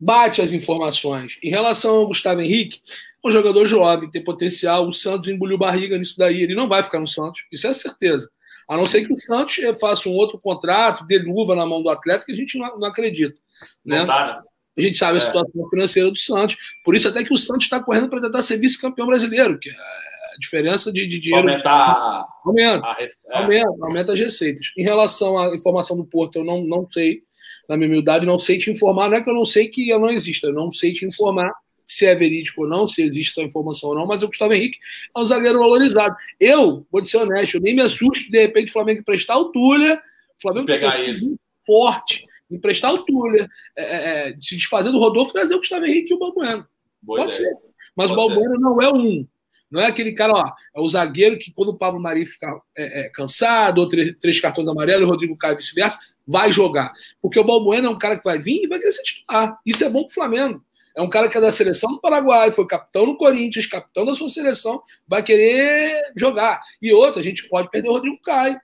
bate 0.00 0.40
as 0.40 0.52
informações. 0.52 1.38
Em 1.42 1.50
relação 1.50 1.96
ao 1.96 2.06
Gustavo 2.06 2.40
Henrique, 2.40 2.80
é 3.22 3.28
um 3.28 3.30
jogador 3.30 3.64
jovem, 3.66 4.10
tem 4.10 4.24
potencial. 4.24 4.88
O 4.88 4.92
Santos 4.92 5.28
engoliu 5.28 5.58
barriga 5.58 5.98
nisso 5.98 6.16
daí. 6.16 6.42
Ele 6.42 6.54
não 6.54 6.68
vai 6.68 6.82
ficar 6.82 6.98
no 6.98 7.06
Santos, 7.06 7.44
isso 7.52 7.66
é 7.66 7.72
certeza. 7.74 8.30
A 8.68 8.76
não 8.76 8.86
ser 8.86 9.06
que 9.06 9.12
o 9.12 9.18
Santos 9.18 9.56
faça 9.80 10.08
um 10.08 10.12
outro 10.12 10.38
contrato, 10.38 11.06
dê 11.06 11.18
luva 11.18 11.54
na 11.54 11.64
mão 11.64 11.82
do 11.82 11.88
atleta, 11.88 12.26
que 12.26 12.32
a 12.32 12.36
gente 12.36 12.58
não, 12.58 12.78
não 12.78 12.88
acredita. 12.88 13.40
Né? 13.84 13.98
Não 13.98 14.04
tá, 14.04 14.26
né? 14.26 14.48
A 14.78 14.80
gente 14.82 14.96
sabe 14.96 15.14
a 15.14 15.22
é. 15.22 15.24
situação 15.24 15.68
financeira 15.68 16.10
do 16.10 16.16
Santos. 16.16 16.56
Por 16.84 16.94
isso 16.94 17.08
até 17.08 17.24
que 17.24 17.34
o 17.34 17.38
Santos 17.38 17.64
está 17.64 17.82
correndo 17.82 18.08
para 18.08 18.20
tentar 18.20 18.42
ser 18.42 18.58
vice-campeão 18.58 19.08
brasileiro, 19.08 19.58
que 19.58 19.68
é 19.68 19.72
a 19.72 20.38
diferença 20.38 20.92
de, 20.92 21.06
de 21.06 21.18
dinheiro. 21.18 21.48
Aumentar 21.48 22.26
aumenta, 22.44 22.86
a 22.86 22.94
rece... 22.94 23.32
É. 23.32 23.38
aumenta, 23.38 23.84
aumenta 23.84 24.12
as 24.12 24.20
receitas. 24.20 24.72
Em 24.76 24.84
relação 24.84 25.36
à 25.36 25.54
informação 25.54 25.96
do 25.96 26.04
Porto, 26.04 26.36
eu 26.36 26.44
não, 26.44 26.62
não 26.64 26.88
sei, 26.90 27.22
na 27.68 27.76
minha 27.76 27.88
humildade, 27.88 28.24
não 28.24 28.38
sei 28.38 28.58
te 28.58 28.70
informar. 28.70 29.10
Não 29.10 29.16
é 29.16 29.20
que 29.20 29.28
eu 29.28 29.34
não 29.34 29.44
sei 29.44 29.68
que 29.68 29.90
ela 29.90 30.02
não 30.02 30.10
exista, 30.10 30.46
eu 30.46 30.54
não 30.54 30.70
sei 30.70 30.92
te 30.92 31.04
informar 31.04 31.52
se 31.84 32.04
é 32.04 32.14
verídico 32.14 32.62
ou 32.62 32.68
não, 32.68 32.86
se 32.86 33.02
existe 33.02 33.30
essa 33.30 33.42
informação 33.42 33.88
ou 33.88 33.96
não, 33.96 34.06
mas 34.06 34.22
o 34.22 34.26
Gustavo 34.26 34.52
Henrique 34.52 34.78
é 35.16 35.18
um 35.18 35.24
zagueiro 35.24 35.58
valorizado. 35.58 36.14
Eu, 36.38 36.86
vou 36.92 37.02
ser 37.02 37.16
honesto, 37.16 37.54
eu 37.54 37.62
nem 37.62 37.74
me 37.74 37.80
assusto 37.80 38.30
de 38.30 38.38
repente 38.38 38.68
o 38.68 38.72
Flamengo 38.72 39.00
emprestar 39.00 39.38
o 39.38 39.46
Túlia, 39.46 39.94
o 40.38 40.42
Flamengo 40.42 40.66
pegar 40.66 41.00
ele 41.00 41.34
forte 41.66 42.26
emprestar 42.50 42.92
o 42.92 43.04
Túlio, 43.04 43.48
é, 43.76 43.82
é, 43.82 44.28
é, 44.30 44.36
se 44.40 44.56
desfazer 44.56 44.90
do 44.90 44.98
Rodolfo, 44.98 45.32
trazer 45.32 45.54
o 45.54 45.58
Gustavo 45.58 45.86
Henrique 45.86 46.12
e 46.12 46.14
o 46.14 46.18
Balbuena. 46.18 46.68
Boa 47.02 47.20
Pode 47.20 47.34
ideia. 47.34 47.50
ser. 47.50 47.68
Mas 47.96 48.10
Pode 48.10 48.20
o 48.20 48.28
Balbuena 48.28 48.54
não 48.58 48.80
é 48.80 48.92
um. 48.92 49.26
Não 49.70 49.80
é 49.80 49.86
aquele 49.86 50.12
cara, 50.12 50.32
ó, 50.32 50.46
é 50.74 50.80
o 50.80 50.88
zagueiro 50.88 51.38
que 51.38 51.52
quando 51.52 51.70
o 51.70 51.76
Pablo 51.76 52.00
Mari 52.00 52.24
ficar 52.24 52.58
é, 52.76 53.00
é, 53.00 53.08
cansado, 53.10 53.78
ou 53.78 53.88
três, 53.88 54.16
três 54.18 54.40
cartões 54.40 54.66
amarelos, 54.66 55.06
o 55.06 55.10
Rodrigo 55.10 55.36
Caio 55.36 55.58
vice-versa, 55.58 55.98
vai 56.26 56.50
jogar. 56.50 56.92
Porque 57.20 57.38
o 57.38 57.44
Balbuena 57.44 57.86
é 57.86 57.90
um 57.90 57.98
cara 57.98 58.16
que 58.16 58.24
vai 58.24 58.38
vir 58.38 58.64
e 58.64 58.66
vai 58.66 58.78
querer 58.78 58.92
ser 58.92 59.02
titular. 59.02 59.58
Isso 59.64 59.84
é 59.84 59.90
bom 59.90 60.04
pro 60.04 60.14
Flamengo. 60.14 60.64
É 60.96 61.02
um 61.02 61.08
cara 61.08 61.28
que 61.28 61.38
é 61.38 61.40
da 61.40 61.52
seleção 61.52 61.90
do 61.92 62.00
Paraguai, 62.00 62.50
foi 62.50 62.66
capitão 62.66 63.06
no 63.06 63.16
Corinthians, 63.16 63.66
capitão 63.66 64.04
da 64.04 64.14
sua 64.14 64.28
seleção, 64.28 64.82
vai 65.06 65.22
querer 65.22 66.02
jogar. 66.16 66.60
E 66.82 66.92
outra, 66.92 67.20
a 67.20 67.24
gente 67.24 67.48
pode 67.48 67.70
perder 67.70 67.88
o 67.88 67.92
Rodrigo 67.92 68.20
Caio. 68.20 68.60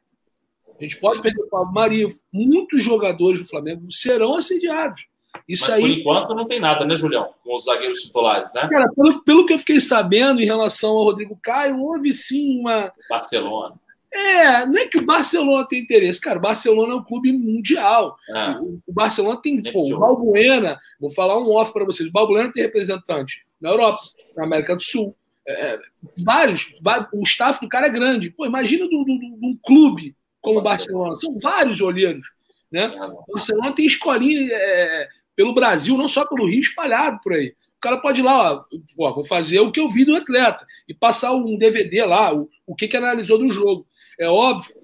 A 0.79 0.83
gente 0.83 0.97
pode 0.97 1.23
perder 1.23 1.43
o 1.43 1.49
Pablo 1.49 1.73
Maria. 1.73 2.07
Muitos 2.33 2.83
jogadores 2.83 3.41
do 3.41 3.47
Flamengo 3.47 3.91
serão 3.91 4.35
assediados. 4.35 5.03
Isso 5.49 5.65
Mas 5.65 5.75
aí, 5.75 5.83
por 5.83 5.99
enquanto 5.99 6.35
não 6.35 6.47
tem 6.47 6.61
nada, 6.61 6.85
né, 6.85 6.97
Julião? 6.97 7.29
Com 7.43 7.55
os 7.55 7.65
zagueiros 7.65 8.03
titulares, 8.03 8.53
né? 8.55 8.69
Cara, 8.69 8.89
pelo, 8.95 9.23
pelo 9.23 9.47
que 9.47 9.53
eu 9.53 9.59
fiquei 9.59 9.81
sabendo 9.81 10.41
em 10.41 10.47
relação 10.47 10.91
ao 10.91 11.05
Rodrigo 11.05 11.39
Caio, 11.43 11.81
houve 11.81 12.13
sim 12.13 12.61
uma. 12.61 12.93
Barcelona. 13.09 13.75
É, 14.13 14.65
não 14.65 14.79
é 14.81 14.87
que 14.87 14.99
o 14.99 15.05
Barcelona 15.05 15.67
tem 15.67 15.81
interesse. 15.81 16.21
Cara, 16.21 16.39
o 16.39 16.43
Barcelona 16.43 16.93
é 16.93 16.97
um 16.97 17.03
clube 17.03 17.33
mundial. 17.33 18.17
É. 18.31 18.51
O, 18.87 18.93
Barcelona 18.93 19.41
tem. 19.43 19.61
Pô, 19.73 19.83
o 19.83 19.99
Balbuena, 19.99 20.79
vou 21.01 21.11
falar 21.11 21.37
um 21.37 21.51
off 21.51 21.73
para 21.73 21.85
vocês. 21.85 22.09
O 22.09 22.13
Balbuena 22.13 22.53
tem 22.53 22.63
representante 22.63 23.45
na 23.61 23.71
Europa, 23.71 23.99
na 24.37 24.45
América 24.45 24.77
do 24.77 24.83
Sul. 24.83 25.17
É, 25.47 25.79
vários, 26.25 26.71
vários, 26.81 27.09
O 27.13 27.23
staff 27.23 27.61
do 27.61 27.69
cara 27.69 27.89
é 27.89 27.91
grande. 27.91 28.31
Pô, 28.31 28.47
imagina 28.47 28.89
de 28.89 28.95
um 28.97 29.59
clube 29.63 30.15
como 30.45 30.61
o 30.61 30.63
Barcelona. 30.63 31.17
São 31.17 31.39
vários 31.41 31.81
olheiros. 31.81 32.29
Né? 32.71 32.87
O 33.29 33.35
Barcelona 33.35 33.73
tem 33.73 33.87
escolinha 33.87 34.49
é, 34.53 35.09
pelo 35.35 35.55
Brasil, 35.55 35.97
não 35.97 36.07
só 36.07 36.27
pelo 36.27 36.47
Rio, 36.47 36.61
espalhado 36.61 37.19
por 37.23 37.33
aí. 37.33 37.55
O 37.77 37.81
cara 37.81 37.99
pode 37.99 38.21
ir 38.21 38.25
lá, 38.25 38.53
ó, 38.53 38.65
ó, 38.99 39.15
vou 39.15 39.25
fazer 39.25 39.61
o 39.61 39.73
que 39.73 39.81
eu 39.81 39.89
vi 39.89 40.05
do 40.05 40.15
atleta 40.15 40.67
e 40.89 40.95
passar 40.95 41.33
um 41.33 41.57
DVD 41.57 42.05
lá, 42.05 42.35
o, 42.35 42.49
o 42.67 42.75
que, 42.75 42.89
que 42.89 42.97
analisou 42.97 43.39
do 43.39 43.51
jogo. 43.51 43.87
É 44.19 44.29
óbvio 44.29 44.75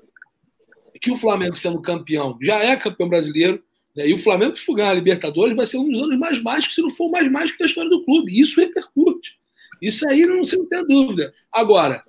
que 1.01 1.11
o 1.11 1.17
Flamengo, 1.17 1.57
sendo 1.57 1.81
campeão, 1.81 2.37
já 2.43 2.59
é 2.59 2.77
campeão 2.77 3.09
brasileiro, 3.09 3.63
né? 3.97 4.07
e 4.07 4.13
o 4.13 4.19
Flamengo, 4.19 4.57
se 4.57 4.65
for 4.65 4.75
ganhar 4.75 4.91
a 4.91 4.95
Libertadores, 4.95 5.57
vai 5.57 5.65
ser 5.65 5.79
um 5.79 5.91
dos 5.91 6.03
anos 6.03 6.19
mais 6.19 6.43
mágicos, 6.43 6.75
se 6.75 6.83
não 6.83 6.91
for 6.91 7.07
o 7.07 7.11
mais 7.11 7.31
mágico 7.31 7.59
da 7.59 7.67
história 7.67 7.89
do 7.89 8.05
clube. 8.05 8.33
E 8.33 8.41
isso 8.41 8.61
repercute. 8.61 9.39
Isso 9.81 10.07
aí 10.09 10.27
não, 10.27 10.45
você 10.45 10.57
não 10.57 10.69
tem 10.69 10.87
dúvida. 10.87 11.33
Agora, 11.51 12.01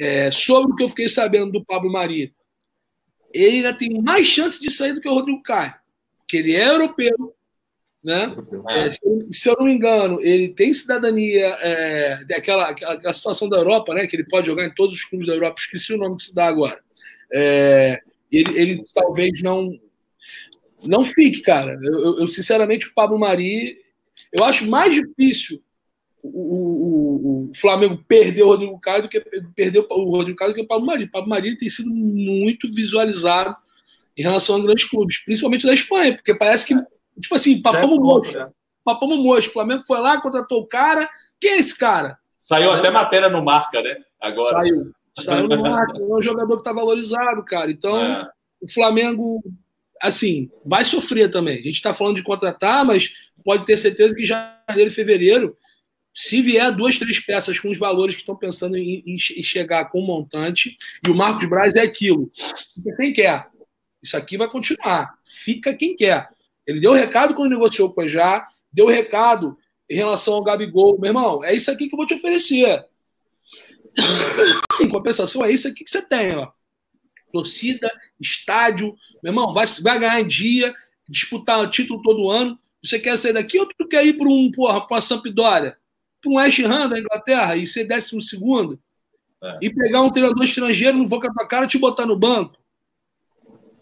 é, 0.00 0.30
sobre 0.30 0.72
o 0.72 0.76
que 0.76 0.82
eu 0.82 0.88
fiquei 0.88 1.08
sabendo 1.08 1.52
do 1.52 1.64
Pablo 1.64 1.92
Maria, 1.92 2.30
ele 3.32 3.56
ainda 3.56 3.74
tem 3.74 4.00
mais 4.00 4.26
chance 4.26 4.60
de 4.60 4.70
sair 4.70 4.92
do 4.92 5.00
que 5.00 5.08
o 5.08 5.14
Rodrigo 5.14 5.42
Caio, 5.42 5.74
porque 6.18 6.36
ele 6.36 6.54
é 6.54 6.68
europeu, 6.68 7.34
né? 8.02 8.34
É, 8.70 8.90
se, 8.90 9.00
se, 9.32 9.48
eu 9.48 9.56
não 9.58 9.66
me 9.66 9.74
engano, 9.74 10.20
ele 10.20 10.48
tem 10.48 10.72
cidadania 10.72 11.46
é, 11.60 12.24
daquela 12.24 12.68
aquela, 12.68 13.12
situação 13.12 13.48
da 13.48 13.58
Europa, 13.58 13.92
né? 13.92 14.06
Que 14.06 14.16
ele 14.16 14.24
pode 14.24 14.46
jogar 14.46 14.64
em 14.64 14.74
todos 14.74 14.96
os 14.96 15.04
clubes 15.04 15.26
da 15.26 15.34
Europa. 15.34 15.60
Esqueci 15.60 15.92
o 15.92 15.98
nome 15.98 16.16
que 16.16 16.22
se 16.22 16.34
dá 16.34 16.46
agora. 16.46 16.80
É, 17.32 18.00
ele, 18.30 18.58
ele, 18.58 18.84
talvez 18.94 19.42
não 19.42 19.78
não 20.82 21.04
fique, 21.04 21.40
cara. 21.42 21.78
Eu, 21.82 22.20
eu, 22.20 22.28
sinceramente 22.28 22.86
o 22.86 22.94
Pablo 22.94 23.18
Mari, 23.18 23.76
eu 24.32 24.44
acho 24.44 24.66
mais 24.66 24.94
difícil 24.94 25.60
o, 26.22 26.28
o, 26.28 27.50
o, 27.50 27.52
Flamengo 27.54 28.02
perdeu 28.06 28.46
o 28.46 28.50
Rodrigo 28.50 28.78
Caio 28.80 29.02
do 29.02 29.08
que 29.08 29.20
perdeu 29.54 29.86
o 29.88 30.10
Rodrigo 30.10 30.36
Caio 30.36 30.52
do 30.52 30.54
que 30.54 30.62
o 30.62 30.66
Pablo 30.66 30.86
Mari. 30.86 31.04
O 31.04 31.10
Pablo 31.10 31.28
Mari 31.28 31.56
tem 31.56 31.68
sido 31.68 31.90
muito 31.90 32.70
visualizado 32.72 33.56
em 34.16 34.22
relação 34.22 34.56
a 34.56 34.60
grandes 34.60 34.84
clubes, 34.84 35.18
principalmente 35.24 35.66
da 35.66 35.72
Espanha, 35.72 36.14
porque 36.14 36.34
parece 36.34 36.66
que, 36.66 36.74
tipo 37.20 37.34
assim, 37.34 37.62
papamos 37.62 37.98
moço. 37.98 38.32
Né? 38.32 38.48
Papamos 38.84 39.18
moço. 39.18 39.48
O 39.48 39.52
Flamengo 39.52 39.84
foi 39.86 40.00
lá, 40.00 40.20
contratou 40.20 40.62
o 40.62 40.66
cara. 40.66 41.08
Quem 41.40 41.52
é 41.52 41.58
esse 41.58 41.78
cara? 41.78 42.18
Saiu 42.36 42.72
até 42.72 42.90
matéria 42.90 43.28
no 43.28 43.44
Marca, 43.44 43.80
né? 43.80 43.96
Agora. 44.20 44.58
Saiu. 44.58 44.82
Saiu 45.24 45.48
no 45.48 45.62
Marca. 45.62 45.98
É 45.98 46.02
um 46.02 46.22
jogador 46.22 46.54
que 46.56 46.60
está 46.60 46.72
valorizado, 46.72 47.44
cara. 47.44 47.70
Então, 47.70 47.96
é. 47.96 48.28
o 48.60 48.70
Flamengo, 48.72 49.42
assim, 50.02 50.50
vai 50.64 50.84
sofrer 50.84 51.30
também. 51.30 51.58
A 51.58 51.62
gente 51.62 51.74
está 51.74 51.94
falando 51.94 52.16
de 52.16 52.22
contratar, 52.22 52.84
mas 52.84 53.12
pode 53.44 53.64
ter 53.64 53.78
certeza 53.78 54.14
que 54.14 54.24
já 54.24 54.58
em 54.68 54.90
fevereiro 54.90 55.56
se 56.20 56.42
vier 56.42 56.74
duas, 56.74 56.98
três 56.98 57.20
peças 57.20 57.60
com 57.60 57.70
os 57.70 57.78
valores 57.78 58.16
que 58.16 58.22
estão 58.22 58.34
pensando 58.34 58.76
em, 58.76 59.04
em, 59.06 59.16
chegar 59.16 59.84
com 59.84 60.00
o 60.00 60.04
montante, 60.04 60.76
e 61.06 61.08
o 61.08 61.14
Marcos 61.14 61.48
Braz 61.48 61.76
é 61.76 61.82
aquilo, 61.82 62.28
fica 62.34 62.96
quem 62.96 63.12
quer. 63.12 63.46
Isso 64.02 64.16
aqui 64.16 64.36
vai 64.36 64.48
continuar. 64.50 65.14
Fica 65.24 65.72
quem 65.72 65.94
quer. 65.94 66.28
Ele 66.66 66.80
deu 66.80 66.90
o 66.90 66.94
recado 66.94 67.36
quando 67.36 67.52
negociou 67.52 67.92
com 67.92 68.02
o 68.02 68.08
já, 68.08 68.48
deu 68.72 68.86
o 68.86 68.90
recado 68.90 69.56
em 69.88 69.94
relação 69.94 70.34
ao 70.34 70.42
Gabigol. 70.42 70.98
Meu 70.98 71.10
irmão, 71.10 71.44
é 71.44 71.54
isso 71.54 71.70
aqui 71.70 71.88
que 71.88 71.94
eu 71.94 71.96
vou 71.96 72.06
te 72.06 72.14
oferecer. 72.14 72.84
Em 74.80 74.88
compensação, 74.88 75.44
é 75.44 75.52
isso 75.52 75.68
aqui 75.68 75.84
que 75.84 75.90
você 75.90 76.02
tem, 76.02 76.34
ó. 76.36 76.50
Torcida, 77.32 77.88
estádio. 78.20 78.96
Meu 79.22 79.30
irmão, 79.30 79.54
vai, 79.54 79.66
vai 79.82 80.00
ganhar 80.00 80.20
em 80.20 80.26
dia, 80.26 80.74
disputar 81.08 81.60
o 81.60 81.70
título 81.70 82.02
todo 82.02 82.28
ano. 82.28 82.58
Você 82.82 82.98
quer 82.98 83.16
sair 83.16 83.32
daqui 83.32 83.56
ou 83.60 83.66
tu 83.66 83.86
quer 83.86 84.04
ir 84.04 84.14
para 84.14 84.28
um, 84.28 84.50
porra, 84.50 84.84
para 84.84 84.96
uma 84.96 85.00
Sampdoria? 85.00 85.78
Para 86.20 86.30
um 86.30 86.36
West 86.36 86.58
Ham 86.60 86.88
da 86.88 86.98
Inglaterra 86.98 87.56
e 87.56 87.66
ser 87.66 87.84
décimo 87.84 88.20
segundo? 88.20 88.78
É. 89.42 89.58
E 89.62 89.70
pegar 89.70 90.02
um 90.02 90.10
treinador 90.10 90.44
estrangeiro, 90.44 90.98
não 90.98 91.06
vou 91.06 91.20
com 91.20 91.28
a 91.28 91.32
tua 91.32 91.46
cara 91.46 91.66
te 91.66 91.78
botar 91.78 92.06
no 92.06 92.18
banco. 92.18 92.56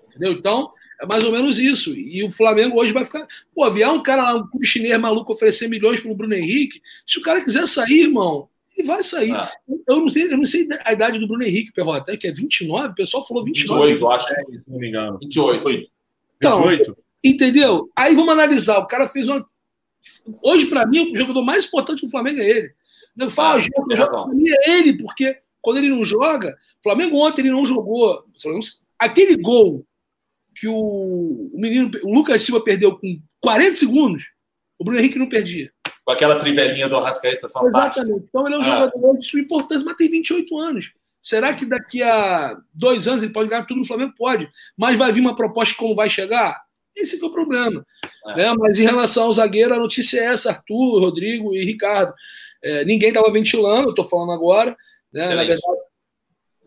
Entendeu? 0.09 0.33
Então, 0.33 0.73
é 1.01 1.07
mais 1.07 1.25
ou 1.25 1.33
menos 1.33 1.59
isso. 1.59 1.95
E 1.95 2.23
o 2.25 2.31
Flamengo 2.31 2.79
hoje 2.79 2.93
vai 2.93 3.05
ficar. 3.05 3.27
Pô, 3.55 3.71
vier 3.71 3.89
um 3.89 4.03
cara 4.03 4.23
lá, 4.23 4.35
um 4.35 4.47
clube 4.47 4.67
chinês 4.67 4.99
maluco 4.99 5.33
oferecer 5.33 5.69
milhões 5.69 6.01
para 6.01 6.11
o 6.11 6.15
Bruno 6.15 6.35
Henrique. 6.35 6.81
Se 7.07 7.19
o 7.19 7.23
cara 7.23 7.43
quiser 7.43 7.67
sair, 7.69 8.05
irmão, 8.05 8.49
ele 8.77 8.87
vai 8.87 9.03
sair. 9.03 9.33
Ah. 9.33 9.51
Eu, 9.87 10.01
não 10.01 10.09
sei, 10.09 10.33
eu 10.33 10.39
não 10.39 10.47
sei 10.47 10.69
a 10.85 10.93
idade 10.93 11.19
do 11.19 11.27
Bruno 11.27 11.45
Henrique, 11.45 11.73
Perrota, 11.73 12.17
que 12.17 12.27
é 12.27 12.33
29, 12.33 12.89
o 12.89 12.95
pessoal 12.95 13.27
falou 13.27 13.45
29. 13.45 13.93
28, 13.93 14.11
acho. 14.11 14.35
É, 14.35 14.43
se 14.43 14.71
não 14.71 14.79
me 14.79 14.89
engano. 14.89 15.19
28. 15.21 15.91
Então, 16.37 16.69
28. 16.69 16.97
Entendeu? 17.23 17.91
Aí 17.97 18.15
vamos 18.15 18.33
analisar. 18.33 18.79
O 18.79 18.87
cara 18.87 19.09
fez 19.09 19.29
uma. 19.29 19.47
Hoje, 20.43 20.67
para 20.67 20.87
mim, 20.87 21.13
o 21.13 21.17
jogador 21.17 21.43
mais 21.43 21.67
importante 21.67 22.05
do 22.05 22.11
Flamengo 22.11 22.41
é 22.41 22.49
ele. 22.49 22.75
Eu 23.19 23.31
falo, 23.31 23.59
ah, 23.59 23.59
jogo, 23.59 23.97
jogo, 23.97 24.35
mim 24.35 24.49
é 24.49 24.71
ele, 24.73 24.99
porque 24.99 25.39
quando 25.63 25.79
ele 25.79 25.89
não 25.89 26.05
joga, 26.05 26.57
o 26.81 26.83
Flamengo 26.83 27.17
ontem 27.19 27.43
ele 27.43 27.51
não 27.51 27.65
jogou. 27.65 28.25
Aquele 28.99 29.37
gol 29.37 29.87
que 30.55 30.69
o, 30.69 31.51
o 31.53 31.53
menino, 31.55 31.91
o 32.03 32.15
Lucas 32.15 32.43
Silva 32.43 32.63
perdeu 32.63 32.99
com 32.99 33.21
40 33.41 33.77
segundos, 33.77 34.25
o 34.79 34.85
Bruno 34.85 35.01
Henrique 35.01 35.19
não 35.19 35.29
perdia. 35.29 35.71
Com 36.05 36.13
aquela 36.13 36.39
trivelinha 36.39 36.89
do 36.89 36.97
Arrascaeta 36.97 37.49
fantástica. 37.49 38.03
Exatamente. 38.03 38.27
Então 38.29 38.47
ele 38.47 38.55
é 38.55 38.59
um 38.59 38.63
ah. 38.63 38.65
jogador 38.65 39.19
de 39.19 39.27
sua 39.27 39.41
importância, 39.41 39.85
mas 39.85 39.97
tem 39.97 40.11
28 40.11 40.59
anos. 40.59 40.93
Será 41.21 41.53
que 41.53 41.67
daqui 41.67 42.03
a 42.03 42.57
dois 42.73 43.09
anos 43.09 43.25
ele 43.25 43.33
pode 43.33 43.51
ganhar 43.51 43.65
tudo 43.65 43.79
no 43.79 43.85
Flamengo? 43.85 44.15
Pode. 44.17 44.49
Mas 44.77 44.97
vai 44.97 45.11
vir 45.11 45.21
uma 45.21 45.35
proposta 45.35 45.75
como 45.75 45.97
vai 45.97 46.09
chegar? 46.09 46.57
Esse 46.97 47.23
é 47.23 47.27
o 47.27 47.31
problema. 47.31 47.85
É. 48.29 48.37
Né? 48.37 48.55
Mas 48.59 48.79
em 48.79 48.85
relação 48.85 49.25
ao 49.25 49.35
zagueiro, 49.35 49.75
a 49.75 49.79
notícia 49.79 50.19
é 50.21 50.25
essa: 50.25 50.51
Arthur, 50.51 51.01
Rodrigo 51.01 51.55
e 51.55 51.65
Ricardo. 51.65 52.15
É, 52.63 52.85
ninguém 52.85 53.11
estava 53.11 53.31
ventilando, 53.31 53.89
eu 53.89 53.91
estou 53.91 54.05
falando 54.05 54.33
agora. 54.33 54.77
Né? 55.13 55.27
Na 55.29 55.45
verdade, 55.45 55.61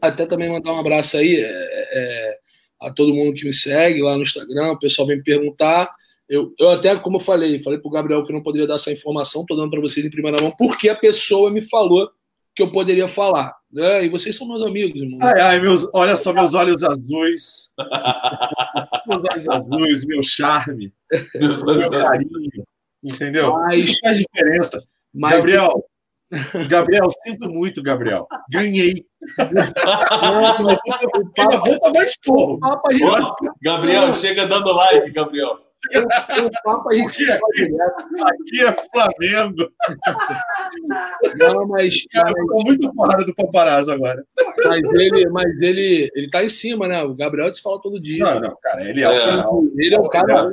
até 0.01 0.25
também 0.25 0.49
mandar 0.49 0.73
um 0.73 0.80
abraço 0.80 1.17
aí. 1.17 1.36
É, 1.36 1.49
é 1.51 2.39
a 2.80 2.91
todo 2.91 3.13
mundo 3.13 3.34
que 3.34 3.45
me 3.45 3.53
segue 3.53 4.01
lá 4.01 4.15
no 4.15 4.23
Instagram, 4.23 4.71
o 4.71 4.80
pessoal 4.80 5.07
vem 5.07 5.17
me 5.17 5.23
perguntar. 5.23 5.93
Eu, 6.27 6.53
eu 6.59 6.69
até, 6.69 6.95
como 6.95 7.17
eu 7.17 7.19
falei, 7.19 7.61
falei 7.61 7.80
para 7.80 7.88
o 7.88 7.91
Gabriel 7.91 8.23
que 8.23 8.32
eu 8.32 8.36
não 8.36 8.43
poderia 8.43 8.67
dar 8.67 8.75
essa 8.75 8.91
informação, 8.91 9.41
estou 9.41 9.57
dando 9.57 9.71
para 9.71 9.82
vocês 9.82 10.05
em 10.05 10.09
primeira 10.09 10.41
mão, 10.41 10.53
porque 10.57 10.88
a 10.88 10.95
pessoa 10.95 11.51
me 11.51 11.61
falou 11.61 12.09
que 12.55 12.61
eu 12.61 12.71
poderia 12.71 13.07
falar. 13.07 13.53
Né? 13.72 14.05
E 14.05 14.09
vocês 14.09 14.36
são 14.36 14.47
meus 14.47 14.65
amigos, 14.65 14.99
irmão. 14.99 15.20
Ai, 15.22 15.41
ai, 15.41 15.59
meus, 15.59 15.88
olha 15.93 16.15
só 16.15 16.34
meus 16.34 16.53
olhos 16.55 16.84
azuis. 16.84 17.72
meus 19.07 19.24
olhos 19.24 19.49
azuis, 19.49 20.05
meu 20.05 20.24
charme. 20.24 20.91
meu 21.34 21.89
carinho. 21.91 22.65
Entendeu? 23.03 23.53
Mas, 23.53 23.86
Isso 23.86 23.97
faz 24.03 24.17
diferença. 24.17 24.84
Mas, 25.13 25.36
Gabriel, 25.36 25.86
Gabriel, 26.67 27.07
sinto 27.24 27.49
muito, 27.49 27.82
Gabriel. 27.82 28.28
Ganhei. 28.51 28.93
Quem 31.36 31.49
volta 31.49 31.91
mais 31.93 32.15
porro. 32.24 32.59
Gabriel, 33.61 34.13
chega 34.13 34.45
dando 34.45 34.72
like, 34.74 35.11
Gabriel. 35.11 35.68
O 35.80 36.51
papo 36.63 36.89
a 36.89 36.93
gente 36.93 37.32
aqui, 37.32 37.69
aqui 38.21 38.61
é 38.61 38.75
Flamengo. 38.91 39.71
Não, 41.38 41.67
mas. 41.67 42.05
Cara, 42.11 42.34
mas... 42.36 42.63
muito 42.65 42.93
porrada 42.93 43.23
do 43.23 43.34
paparazzo 43.34 43.93
agora. 43.93 44.25
Mas 44.65 44.93
ele, 44.93 45.30
mas 45.30 45.61
ele, 45.61 46.11
ele 46.13 46.30
tá 46.30 46.43
em 46.43 46.49
cima, 46.49 46.88
né? 46.88 47.01
O 47.03 47.15
Gabriel 47.15 47.53
se 47.53 47.61
fala 47.61 47.82
todo 47.82 48.01
dia. 48.01 48.25
Não, 48.25 48.41
não, 48.41 48.57
cara, 48.61 48.89
ele 48.89 49.01
é, 49.01 49.05
é. 49.05 49.09
o 49.09 49.19
cara. 49.19 49.49
Ele 49.77 49.95
é 49.95 49.99
o 49.99 50.09
cara. 50.09 50.51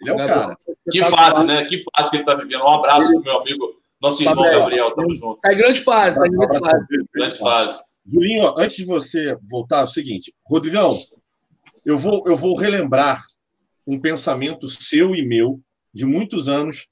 Ele 0.00 0.10
é 0.10 0.12
o 0.12 0.16
cara. 0.16 0.56
Que 0.90 1.02
fase, 1.04 1.46
né? 1.46 1.64
Que 1.64 1.82
fase 1.94 2.10
que 2.10 2.16
ele 2.16 2.24
tá 2.24 2.34
vivendo. 2.34 2.64
Um 2.64 2.74
abraço 2.74 3.12
pro 3.22 3.22
meu 3.22 3.40
amigo 3.40 3.76
nosso 4.00 4.22
irmão 4.22 4.36
Gabriel, 4.36 4.60
Gabriel 4.60 4.94
tamo 4.94 5.14
junto. 5.14 5.46
É 5.46 5.54
grande 5.54 5.82
fase, 5.82 6.18
é 6.18 6.28
grande 6.28 6.58
fase. 6.58 6.86
Grande 7.14 7.38
fase. 7.38 7.80
Julinho, 8.04 8.54
antes 8.58 8.76
de 8.76 8.84
você 8.84 9.36
voltar, 9.48 9.80
é 9.80 9.84
o 9.84 9.88
seguinte, 9.88 10.32
Rodrigão, 10.46 10.90
eu 11.84 11.96
vou, 11.98 12.24
eu 12.26 12.36
vou 12.36 12.56
relembrar 12.56 13.22
um 13.86 14.00
pensamento 14.00 14.68
seu 14.68 15.14
e 15.14 15.24
meu 15.24 15.60
de 15.92 16.04
muitos 16.04 16.48
anos 16.48 16.88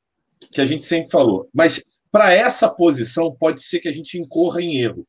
que 0.52 0.60
a 0.60 0.66
gente 0.66 0.84
sempre 0.84 1.10
falou. 1.10 1.48
Mas 1.52 1.82
para 2.10 2.32
essa 2.32 2.68
posição 2.68 3.34
pode 3.34 3.62
ser 3.62 3.80
que 3.80 3.88
a 3.88 3.92
gente 3.92 4.18
incorra 4.18 4.62
em 4.62 4.80
erro. 4.80 5.06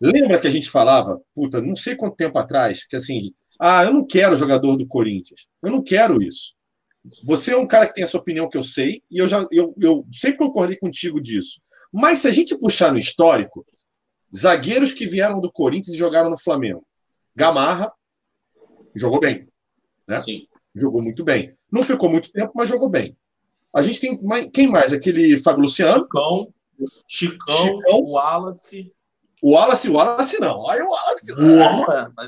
Lembra 0.00 0.40
que 0.40 0.46
a 0.46 0.50
gente 0.50 0.70
falava, 0.70 1.20
puta, 1.34 1.60
não 1.60 1.76
sei 1.76 1.94
quanto 1.94 2.16
tempo 2.16 2.38
atrás, 2.38 2.86
que 2.86 2.96
assim, 2.96 3.34
ah, 3.60 3.84
eu 3.84 3.92
não 3.92 4.06
quero 4.06 4.36
jogador 4.36 4.76
do 4.76 4.86
Corinthians. 4.86 5.46
Eu 5.62 5.70
não 5.70 5.82
quero 5.82 6.22
isso. 6.22 6.54
Você 7.24 7.52
é 7.52 7.56
um 7.56 7.66
cara 7.66 7.86
que 7.86 7.94
tem 7.94 8.04
a 8.04 8.06
sua 8.06 8.20
opinião 8.20 8.48
que 8.48 8.56
eu 8.56 8.62
sei, 8.62 9.02
e 9.10 9.18
eu 9.18 9.28
já 9.28 9.46
eu, 9.52 9.74
eu 9.78 10.06
sempre 10.10 10.38
concordei 10.38 10.76
contigo 10.76 11.20
disso. 11.20 11.60
Mas 11.92 12.20
se 12.20 12.28
a 12.28 12.32
gente 12.32 12.58
puxar 12.58 12.92
no 12.92 12.98
histórico, 12.98 13.66
zagueiros 14.34 14.92
que 14.92 15.06
vieram 15.06 15.40
do 15.40 15.52
Corinthians 15.52 15.94
e 15.94 15.98
jogaram 15.98 16.30
no 16.30 16.38
Flamengo. 16.38 16.86
Gamarra 17.34 17.92
jogou 18.94 19.20
bem. 19.20 19.48
Né? 20.06 20.18
Sim. 20.18 20.46
Jogou 20.74 21.02
muito 21.02 21.24
bem. 21.24 21.54
Não 21.70 21.82
ficou 21.82 22.08
muito 22.08 22.32
tempo, 22.32 22.52
mas 22.54 22.68
jogou 22.68 22.88
bem. 22.88 23.16
A 23.74 23.82
gente 23.82 24.00
tem. 24.00 24.50
Quem 24.50 24.68
mais? 24.68 24.92
Aquele 24.92 25.38
Fábio 25.38 25.62
Luciano. 25.62 26.02
Chicão, 26.04 26.54
Chicão, 27.06 27.56
Chicão 27.56 28.00
Wallace. 28.02 28.92
O 29.42 29.52
Wallace, 29.52 29.88
o 29.88 29.94
Wallace 29.94 30.40
não. 30.40 30.58
Olha 30.58 30.84
o 30.84 30.88
Wallace. 30.88 31.32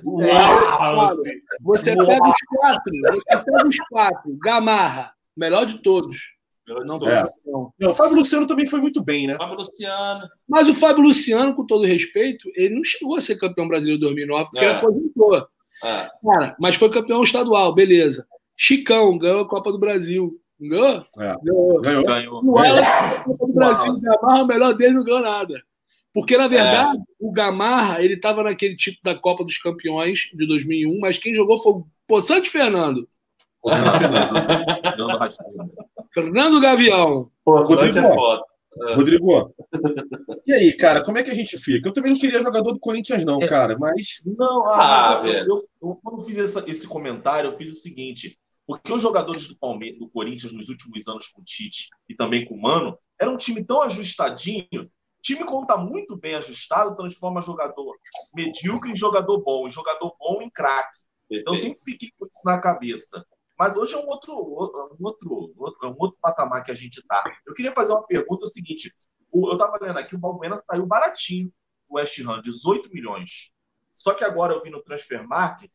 O 0.07 0.19
Wallace. 0.21 1.43
Você 1.61 1.97
pega 1.97 2.29
os 2.29 2.35
quatro. 2.57 2.93
Você 2.93 3.45
pega 3.45 3.69
os 3.69 3.77
quatro. 3.89 4.39
Gamarra, 4.43 5.13
melhor 5.37 5.67
de 5.67 5.79
todos. 5.83 6.19
Não, 6.85 6.97
é. 7.09 7.21
não, 7.79 7.91
o 7.91 7.95
Fábio 7.95 8.17
Luciano 8.17 8.47
também 8.47 8.67
foi 8.67 8.81
muito 8.81 9.03
bem, 9.03 9.27
né? 9.27 9.37
Fábio 9.37 9.57
Luciano. 9.57 10.29
Mas 10.49 10.69
o 10.69 10.75
Fábio 10.75 11.03
Luciano, 11.03 11.55
com 11.55 11.67
todo 11.67 11.85
respeito, 11.85 12.49
ele 12.55 12.77
não 12.77 12.85
chegou 12.85 13.17
a 13.17 13.21
ser 13.21 13.37
campeão 13.37 13.67
brasileiro 13.67 13.99
em 13.99 14.01
2009, 14.01 14.45
porque 14.45 14.65
é. 14.65 14.69
ele 14.69 14.79
aposentou. 14.79 15.47
É. 15.83 16.09
Cara, 16.25 16.57
mas 16.59 16.77
foi 16.77 16.91
campeão 16.91 17.23
estadual, 17.23 17.75
beleza. 17.75 18.27
Chicão 18.57 19.19
ganhou 19.19 19.41
a 19.41 19.49
Copa 19.49 19.73
do 19.73 19.79
Brasil. 19.79 20.39
Ganhou? 20.61 20.97
É. 21.19 21.35
Ganhou. 21.43 21.81
Ganhou. 21.81 22.05
ganhou. 22.05 22.45
O 22.45 22.53
Wallace, 22.53 23.25
Copa 23.25 23.47
do 23.47 23.53
Brasil, 23.53 23.93
Gamarra, 24.05 24.45
o 24.45 24.47
melhor 24.47 24.75
dele, 24.75 24.95
não 24.95 25.05
ganhou 25.05 25.21
nada. 25.21 25.61
Porque, 26.15 26.37
na 26.37 26.47
verdade, 26.47 26.99
é. 26.99 27.03
o 27.19 27.33
Gamarra, 27.33 28.03
ele 28.03 28.15
estava 28.15 28.43
naquele 28.43 28.77
título 28.77 29.01
da 29.03 29.15
Copa 29.15 29.45
dos 29.45 29.59
Campeões 29.59 30.31
de 30.35 30.47
2001, 30.47 31.01
mas 31.01 31.19
quem 31.19 31.35
jogou 31.35 31.59
foi 31.59 31.73
o 31.73 31.87
Poçante 32.07 32.51
Fernando. 32.51 33.09
Fernando 36.13 36.61
Gavião. 36.61 37.31
Poçante 37.45 37.99
é 37.99 38.15
foda. 38.15 38.43
É. 38.89 38.95
Rodrigo, 38.95 39.55
e 40.47 40.53
aí, 40.53 40.77
cara, 40.77 41.05
como 41.05 41.19
é 41.19 41.23
que 41.23 41.31
a 41.31 41.35
gente 41.35 41.59
fica? 41.59 41.89
Eu 41.89 41.93
também 41.93 42.13
não 42.13 42.19
queria 42.19 42.41
jogador 42.41 42.73
do 42.73 42.81
Corinthians, 42.81 43.25
não, 43.25 43.43
é. 43.43 43.47
cara, 43.47 43.77
mas. 43.79 44.23
Não, 44.25 44.67
ah, 44.67 45.21
ah 45.21 45.27
eu, 45.27 45.35
eu, 45.35 45.69
eu, 45.83 46.01
quando 46.03 46.25
fiz 46.25 46.39
essa, 46.39 46.65
esse 46.67 46.87
comentário, 46.87 47.51
eu 47.51 47.59
fiz 47.59 47.71
o 47.71 47.75
seguinte: 47.75 48.39
porque 48.67 48.93
os 48.93 49.03
jogadores 49.03 49.47
do 49.47 49.59
Palmeiras, 49.59 49.99
do 49.99 50.09
Corinthians, 50.09 50.55
nos 50.55 50.71
últimos 50.71 51.07
anos 51.07 51.29
com 51.29 51.43
o 51.43 51.45
Tite 51.45 51.89
e 52.09 52.15
também 52.15 52.47
com 52.47 52.55
o 52.55 52.63
Mano, 52.63 52.99
era 53.21 53.31
um 53.31 53.37
time 53.37 53.63
tão 53.63 53.83
ajustadinho 53.83 54.91
time, 55.23 55.45
quando 55.45 55.63
está 55.63 55.77
muito 55.79 56.17
bem 56.17 56.35
ajustado, 56.35 56.97
transforma 56.97 57.41
jogador 57.41 57.97
medíocre 58.35 58.91
em 58.91 58.99
jogador 58.99 59.41
bom, 59.41 59.69
em 59.69 59.71
jogador 59.71 60.15
bom 60.19 60.43
em 60.43 60.51
craque. 60.51 61.01
Então, 61.31 61.55
eu 61.55 61.61
sempre 61.61 61.81
fiquei 61.83 62.11
com 62.19 62.27
isso 62.27 62.43
na 62.45 62.59
cabeça. 62.59 63.25
Mas 63.63 63.77
hoje 63.77 63.95
é 63.95 63.97
um 63.97 64.09
outro, 64.09 64.35
um 64.35 65.07
outro, 65.07 65.55
outro, 65.57 65.89
um 65.89 65.95
outro 65.97 66.19
patamar 66.21 66.65
que 66.65 66.73
a 66.73 66.75
gente 66.75 66.97
está. 66.97 67.23
Eu 67.47 67.55
queria 67.55 67.71
fazer 67.71 67.93
uma 67.93 68.05
pergunta: 68.05 68.43
é 68.45 68.49
o 68.49 68.51
seguinte, 68.51 68.93
eu 69.33 69.53
estava 69.53 69.79
lendo 69.81 69.97
aqui, 70.01 70.17
o 70.17 70.19
Balbuena 70.19 70.57
saiu 70.69 70.85
baratinho, 70.85 71.49
o 71.89 71.95
West 71.95 72.19
Ham, 72.19 72.41
18 72.41 72.91
milhões. 72.91 73.53
Só 73.95 74.15
que 74.15 74.25
agora 74.25 74.53
eu 74.53 74.63
vi 74.65 74.69
no 74.69 74.83
Transfer 74.83 75.25
Market, 75.29 75.71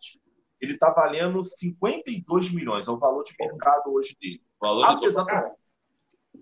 ele 0.59 0.73
está 0.73 0.89
valendo 0.89 1.41
52 1.41 2.51
milhões, 2.51 2.89
é 2.89 2.91
o 2.91 2.99
valor 2.99 3.23
de 3.23 3.33
mercado 3.39 3.93
hoje 3.93 4.17
dele. 4.19 4.43
Valor 4.59 4.83
Apesar, 4.83 5.53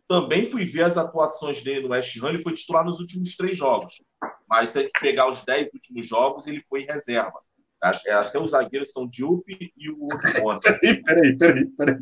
também 0.07 0.47
fui 0.47 0.65
ver 0.65 0.85
as 0.85 0.97
atuações 0.97 1.63
dele 1.63 1.81
no 1.81 1.89
West 1.89 2.17
Ham, 2.23 2.29
ele 2.29 2.41
foi 2.41 2.53
titular 2.53 2.83
nos 2.83 2.99
últimos 2.99 3.35
três 3.35 3.55
jogos. 3.55 4.01
Mas 4.49 4.71
se 4.71 4.79
a 4.79 4.81
gente 4.81 4.99
pegar 4.99 5.29
os 5.29 5.43
dez 5.43 5.71
últimos 5.71 6.07
jogos, 6.07 6.47
ele 6.47 6.65
foi 6.67 6.81
em 6.81 6.87
reserva. 6.87 7.39
Até 7.85 8.39
os 8.39 8.51
zagueiros 8.51 8.91
são 8.91 9.07
Diup 9.07 9.43
e 9.49 9.89
o 9.91 10.03
outro 10.03 10.19
Peraí, 10.61 11.03
peraí, 11.03 11.37
peraí, 11.37 11.65
peraí. 11.67 11.97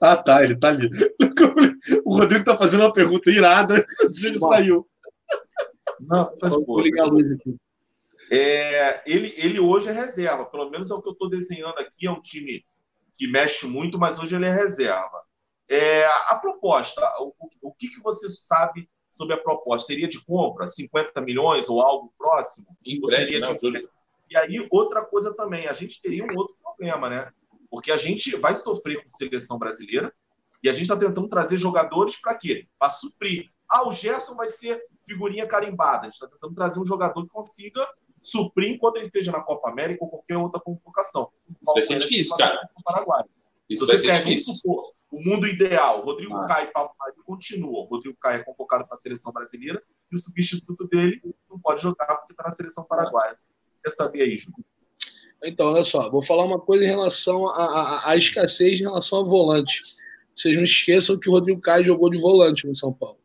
Ah, 0.00 0.16
tá, 0.16 0.44
ele 0.44 0.56
tá 0.56 0.68
ali. 0.68 0.88
O 2.04 2.16
Rodrigo 2.16 2.44
tá 2.44 2.56
fazendo 2.56 2.80
uma 2.82 2.92
pergunta 2.92 3.30
irada, 3.30 3.86
o 4.06 4.12
Júlio 4.12 4.40
saiu. 4.40 4.88
Não, 6.00 6.30
vou 6.66 6.80
ligar 6.80 7.04
a 7.04 7.06
luz 7.06 7.32
aqui. 7.32 7.56
É, 8.30 9.02
ele, 9.06 9.32
ele 9.38 9.58
hoje 9.58 9.88
é 9.88 9.92
reserva, 9.92 10.44
pelo 10.44 10.70
menos 10.70 10.90
é 10.90 10.94
o 10.94 11.00
que 11.00 11.08
eu 11.08 11.12
estou 11.12 11.30
desenhando 11.30 11.78
aqui. 11.78 12.06
É 12.06 12.10
um 12.10 12.20
time 12.20 12.62
que 13.16 13.26
mexe 13.26 13.66
muito, 13.66 13.98
mas 13.98 14.18
hoje 14.18 14.36
ele 14.36 14.46
é 14.46 14.52
reserva. 14.52 15.22
É, 15.68 16.06
a 16.06 16.38
proposta, 16.40 17.02
o, 17.20 17.32
o 17.62 17.72
que, 17.72 17.88
que 17.88 18.00
você 18.00 18.28
sabe 18.28 18.88
sobre 19.12 19.34
a 19.34 19.38
proposta? 19.38 19.86
Seria 19.86 20.08
de 20.08 20.22
compra, 20.24 20.66
50 20.66 21.20
milhões 21.22 21.68
ou 21.68 21.80
algo 21.80 22.12
próximo? 22.18 22.68
ou 23.02 23.08
seria 23.08 23.40
de... 23.40 23.88
E 24.30 24.36
aí, 24.36 24.66
outra 24.70 25.04
coisa 25.04 25.34
também, 25.34 25.66
a 25.66 25.72
gente 25.72 26.00
teria 26.00 26.24
um 26.24 26.36
outro 26.36 26.54
problema, 26.62 27.08
né? 27.08 27.32
Porque 27.70 27.92
a 27.92 27.96
gente 27.96 28.34
vai 28.36 28.62
sofrer 28.62 29.02
com 29.02 29.08
seleção 29.08 29.58
brasileira 29.58 30.12
e 30.62 30.68
a 30.68 30.72
gente 30.72 30.82
está 30.82 30.98
tentando 30.98 31.28
trazer 31.28 31.58
jogadores 31.58 32.16
para 32.16 32.34
quê? 32.34 32.66
Para 32.78 32.90
suprir. 32.90 33.50
Ah, 33.68 33.86
o 33.86 33.92
Gerson 33.92 34.34
vai 34.34 34.48
ser 34.48 34.82
figurinha 35.06 35.46
carimbada. 35.46 36.02
A 36.02 36.04
gente 36.04 36.14
está 36.14 36.26
tentando 36.26 36.54
trazer 36.54 36.80
um 36.80 36.86
jogador 36.86 37.22
que 37.22 37.30
consiga 37.30 37.86
suprir 38.20 38.72
enquanto 38.72 38.96
ele 38.96 39.06
esteja 39.06 39.30
na 39.30 39.40
Copa 39.40 39.70
América 39.70 40.04
ou 40.04 40.10
qualquer 40.10 40.36
outra 40.36 40.60
convocação. 40.60 41.30
Isso 41.62 41.72
vai 41.72 41.82
ser 41.82 41.98
difícil, 41.98 42.36
cara. 42.36 42.68
Isso 43.68 43.86
vai 43.86 43.98
ser 43.98 44.12
difícil. 44.16 44.54
Supor, 44.54 44.88
o 45.10 45.20
mundo 45.20 45.46
ideal, 45.46 46.04
Rodrigo 46.04 46.34
ah. 46.34 46.46
Caio 46.46 46.68
e 46.68 46.72
Pablo 46.72 46.92
continuam. 47.24 47.84
Rodrigo 47.84 48.16
Caio 48.20 48.40
é 48.40 48.44
convocado 48.44 48.86
para 48.86 48.94
a 48.94 48.98
seleção 48.98 49.32
brasileira 49.32 49.82
e 50.10 50.14
o 50.14 50.18
substituto 50.18 50.88
dele 50.88 51.20
não 51.48 51.58
pode 51.58 51.82
jogar 51.82 52.16
porque 52.16 52.32
está 52.32 52.44
na 52.44 52.50
seleção 52.50 52.84
paraguaia. 52.84 53.38
Quer 53.88 53.94
saber 53.94 54.22
aí, 54.22 54.38
Ju? 54.38 54.50
Então, 55.44 55.72
olha 55.72 55.84
só, 55.84 56.10
vou 56.10 56.22
falar 56.22 56.44
uma 56.44 56.58
coisa 56.58 56.84
em 56.84 56.88
relação 56.88 57.48
à 57.48 58.14
escassez 58.16 58.80
em 58.80 58.84
relação 58.84 59.20
ao 59.20 59.28
volante. 59.28 59.78
Vocês 60.36 60.56
não 60.56 60.64
esqueçam 60.64 61.18
que 61.18 61.28
o 61.28 61.32
Rodrigo 61.32 61.60
Caio 61.60 61.86
jogou 61.86 62.10
de 62.10 62.18
volante 62.18 62.66
no 62.66 62.76
São 62.76 62.92
Paulo. 62.92 63.18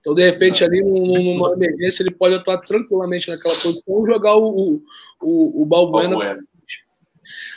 Então, 0.00 0.14
de 0.14 0.22
repente, 0.22 0.64
ali 0.64 0.82
numa 0.82 1.52
emergência, 1.52 2.02
ele 2.02 2.12
pode 2.12 2.34
atuar 2.34 2.58
tranquilamente 2.58 3.28
naquela 3.28 3.54
posição 3.54 4.04
e 4.04 4.06
jogar 4.06 4.36
o, 4.36 4.82
o, 5.20 5.62
o 5.62 5.66
Balbuena. 5.66 6.16
Balbuena. 6.16 6.44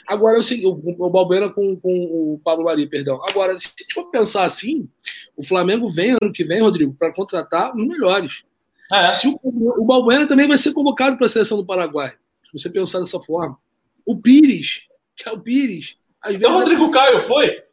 Agora, 0.07 0.39
assim, 0.39 0.65
o, 0.65 0.71
o 0.71 1.09
Balbuena 1.09 1.49
com, 1.49 1.75
com 1.77 2.33
o 2.33 2.41
Pablo 2.43 2.65
Mari, 2.65 2.87
perdão. 2.87 3.21
Agora, 3.27 3.57
se 3.57 3.67
a 3.67 3.81
gente 3.81 3.93
for 3.93 4.09
pensar 4.11 4.43
assim, 4.43 4.89
o 5.37 5.43
Flamengo 5.43 5.89
vem 5.89 6.17
ano 6.21 6.33
que 6.33 6.43
vem, 6.43 6.61
Rodrigo, 6.61 6.93
para 6.93 7.13
contratar 7.13 7.75
os 7.75 7.85
melhores. 7.85 8.43
É. 8.91 9.07
Se 9.07 9.27
o, 9.27 9.39
o 9.81 9.85
Balbuena 9.85 10.27
também 10.27 10.47
vai 10.47 10.57
ser 10.57 10.73
convocado 10.73 11.17
para 11.17 11.25
a 11.25 11.29
seleção 11.29 11.57
do 11.57 11.65
Paraguai, 11.65 12.13
se 12.45 12.59
você 12.59 12.69
pensar 12.69 12.99
dessa 12.99 13.19
forma. 13.19 13.57
O 14.05 14.17
Pires, 14.17 14.81
que 15.15 15.27
é 15.27 15.31
o 15.31 15.39
Pires. 15.39 15.95
então, 16.27 16.51
o 16.51 16.57
Rodrigo 16.59 16.85
é... 16.85 16.91
Caio 16.91 17.19
foi? 17.19 17.63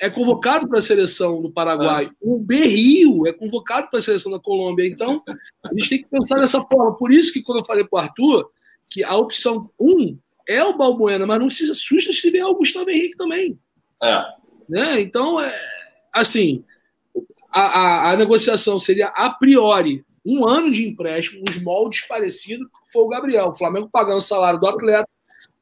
é 0.00 0.10
convocado 0.10 0.68
para 0.68 0.78
a 0.78 0.82
seleção 0.82 1.40
do 1.40 1.50
Paraguai. 1.50 2.10
O 2.20 2.38
Berrio 2.38 3.26
é 3.26 3.32
convocado 3.32 3.88
para 3.88 3.98
a 3.98 4.02
seleção 4.02 4.30
da 4.30 4.38
Colômbia. 4.38 4.86
Então, 4.86 5.22
a 5.64 5.68
gente 5.74 5.88
tem 5.88 6.02
que 6.02 6.08
pensar 6.08 6.38
dessa 6.38 6.60
forma. 6.62 6.94
Por 6.96 7.12
isso 7.12 7.32
que 7.32 7.42
quando 7.42 7.60
eu 7.60 7.64
falei 7.64 7.84
para 7.84 7.96
o 7.96 8.00
Arthur 8.00 8.50
que 8.90 9.02
a 9.02 9.16
opção 9.16 9.70
1 9.80 9.90
um 9.90 10.18
é 10.46 10.62
o 10.62 10.76
Balbuena, 10.76 11.26
mas 11.26 11.40
não 11.40 11.50
se 11.50 11.68
assusta 11.68 12.12
se 12.12 12.20
tiver 12.20 12.44
o 12.44 12.54
Gustavo 12.54 12.88
Henrique 12.90 13.16
também. 13.16 13.58
É. 14.02 14.24
Né? 14.68 15.00
Então, 15.00 15.40
é, 15.40 15.58
assim, 16.12 16.62
a, 17.50 17.62
a, 17.62 18.10
a, 18.12 18.16
negociação 18.16 18.78
seria 18.78 19.08
a 19.08 19.30
priori 19.30 20.04
um 20.26 20.46
ano 20.46 20.72
de 20.72 20.86
empréstimo, 20.86 21.44
os 21.48 21.62
moldes 21.62 22.02
parecidos, 22.06 22.66
foi 22.92 23.02
o 23.04 23.08
Gabriel. 23.08 23.50
O 23.50 23.54
Flamengo 23.54 23.88
pagando 23.90 24.18
o 24.18 24.22
salário 24.22 24.58
do 24.58 24.66
atleta, 24.66 25.08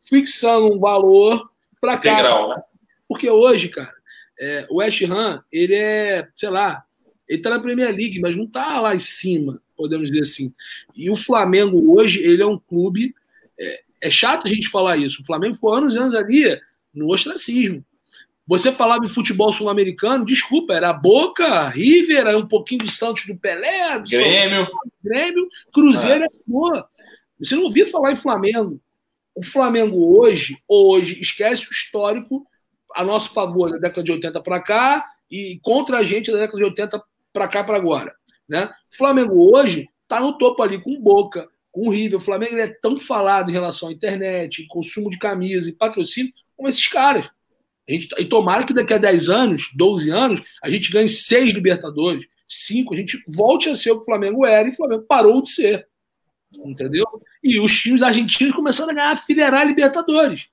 fixando 0.03 0.73
um 0.73 0.79
valor 0.79 1.51
para 1.81 1.99
cá. 1.99 2.23
Né? 2.49 2.63
Porque 3.07 3.29
hoje, 3.29 3.69
cara, 3.69 3.93
é, 4.41 4.67
o 4.71 4.77
West 4.77 5.03
Ham, 5.03 5.45
ele 5.53 5.75
é, 5.75 6.27
sei 6.37 6.49
lá, 6.49 6.83
ele 7.29 7.43
tá 7.43 7.51
na 7.51 7.61
Premier 7.61 7.95
League, 7.95 8.21
mas 8.21 8.37
não 8.37 8.47
tá 8.47 8.81
lá 8.81 8.95
em 8.95 9.01
cima, 9.01 9.61
podemos 9.77 10.09
dizer 10.09 10.23
assim. 10.23 10.53
E 10.97 11.11
o 11.11 11.17
Flamengo 11.17 11.95
hoje, 11.95 12.23
ele 12.23 12.43
é 12.43 12.47
um 12.47 12.59
clube. 12.59 13.15
É, 13.59 13.83
é 14.03 14.11
chato 14.11 14.47
a 14.47 14.51
gente 14.51 14.69
falar 14.69 14.97
isso. 14.97 15.23
O 15.23 15.27
Flamengo 15.27 15.55
ficou 15.55 15.75
anos 15.75 15.95
e 15.95 15.99
anos 15.99 16.15
ali 16.15 16.59
no 16.93 17.13
ostracismo. 17.13 17.85
Você 18.47 18.71
falava 18.71 19.05
em 19.05 19.09
futebol 19.09 19.53
sul-americano, 19.53 20.25
desculpa, 20.25 20.75
era 20.75 20.93
Boca, 20.93 21.69
River, 21.69 22.27
era 22.27 22.39
um 22.39 22.47
pouquinho 22.47 22.85
do 22.85 22.91
Santos 22.91 23.27
do 23.27 23.37
Pelé, 23.37 23.99
do 23.99 24.09
Grêmio, 24.09 24.69
Grêmio 25.03 25.49
Cruzeiro, 25.73 26.25
ah. 26.75 26.87
Você 27.39 27.57
não 27.57 27.65
ouvia 27.65 27.87
falar 27.87 28.13
em 28.13 28.17
Flamengo. 28.17 28.81
O 29.35 29.43
Flamengo 29.43 30.17
hoje, 30.19 30.59
hoje, 30.69 31.21
esquece 31.21 31.69
o 31.69 31.73
histórico 31.73 32.47
a 32.95 33.03
nosso 33.03 33.33
favor 33.33 33.71
da 33.73 33.79
década 33.79 34.03
de 34.03 34.13
80 34.13 34.41
para 34.43 34.61
cá 34.61 35.05
e 35.31 35.59
contra 35.63 35.99
a 35.99 36.03
gente 36.03 36.31
da 36.31 36.39
década 36.39 36.59
de 36.59 36.65
80 36.65 37.03
para 37.33 37.49
cá 37.49 37.65
para 37.65 37.77
agora. 37.77 38.15
Né? 38.49 38.71
O 38.93 38.97
Flamengo 38.97 39.53
hoje 39.53 39.89
está 40.03 40.21
no 40.21 40.39
topo 40.39 40.63
ali 40.63 40.81
com 40.81 41.01
Boca, 41.01 41.49
com 41.73 41.89
o 41.89 41.91
River. 41.91 42.19
O 42.19 42.23
Flamengo 42.23 42.57
é 42.57 42.69
tão 42.69 42.99
falado 42.99 43.51
em 43.51 43.53
relação 43.53 43.89
à 43.89 43.93
internet, 43.93 44.65
consumo 44.69 45.11
de 45.11 45.19
camisa 45.19 45.69
e 45.69 45.73
patrocínio 45.73 46.33
como 46.57 46.69
esses 46.69 46.87
caras. 46.87 47.29
A 47.89 47.93
gente, 47.93 48.09
e 48.19 48.25
tomara 48.25 48.65
que 48.65 48.73
daqui 48.73 48.95
a 48.95 48.99
10 48.99 49.29
anos, 49.29 49.71
12 49.75 50.11
anos, 50.11 50.43
a 50.63 50.71
gente 50.71 50.91
ganhe 50.91 51.09
seis 51.09 51.53
Libertadores, 51.53 52.27
cinco, 52.49 52.95
a 52.95 52.97
gente 52.97 53.23
volte 53.29 53.69
a 53.69 53.77
ser 53.77 53.91
o 53.91 53.97
que 53.97 54.03
o 54.03 54.05
Flamengo 54.05 54.47
era 54.47 54.69
e 54.69 54.73
o 54.73 54.77
Flamengo 54.77 55.05
parou 55.07 55.43
de 55.43 55.51
ser. 55.51 55.87
Entendeu? 56.65 57.05
E 57.43 57.59
os 57.59 57.79
times 57.79 58.03
argentinos 58.03 58.55
começaram 58.55 58.91
a 58.91 58.95
ganhar 58.95 59.11
a 59.13 59.17
Federal 59.17 59.67
Libertadores. 59.67 60.47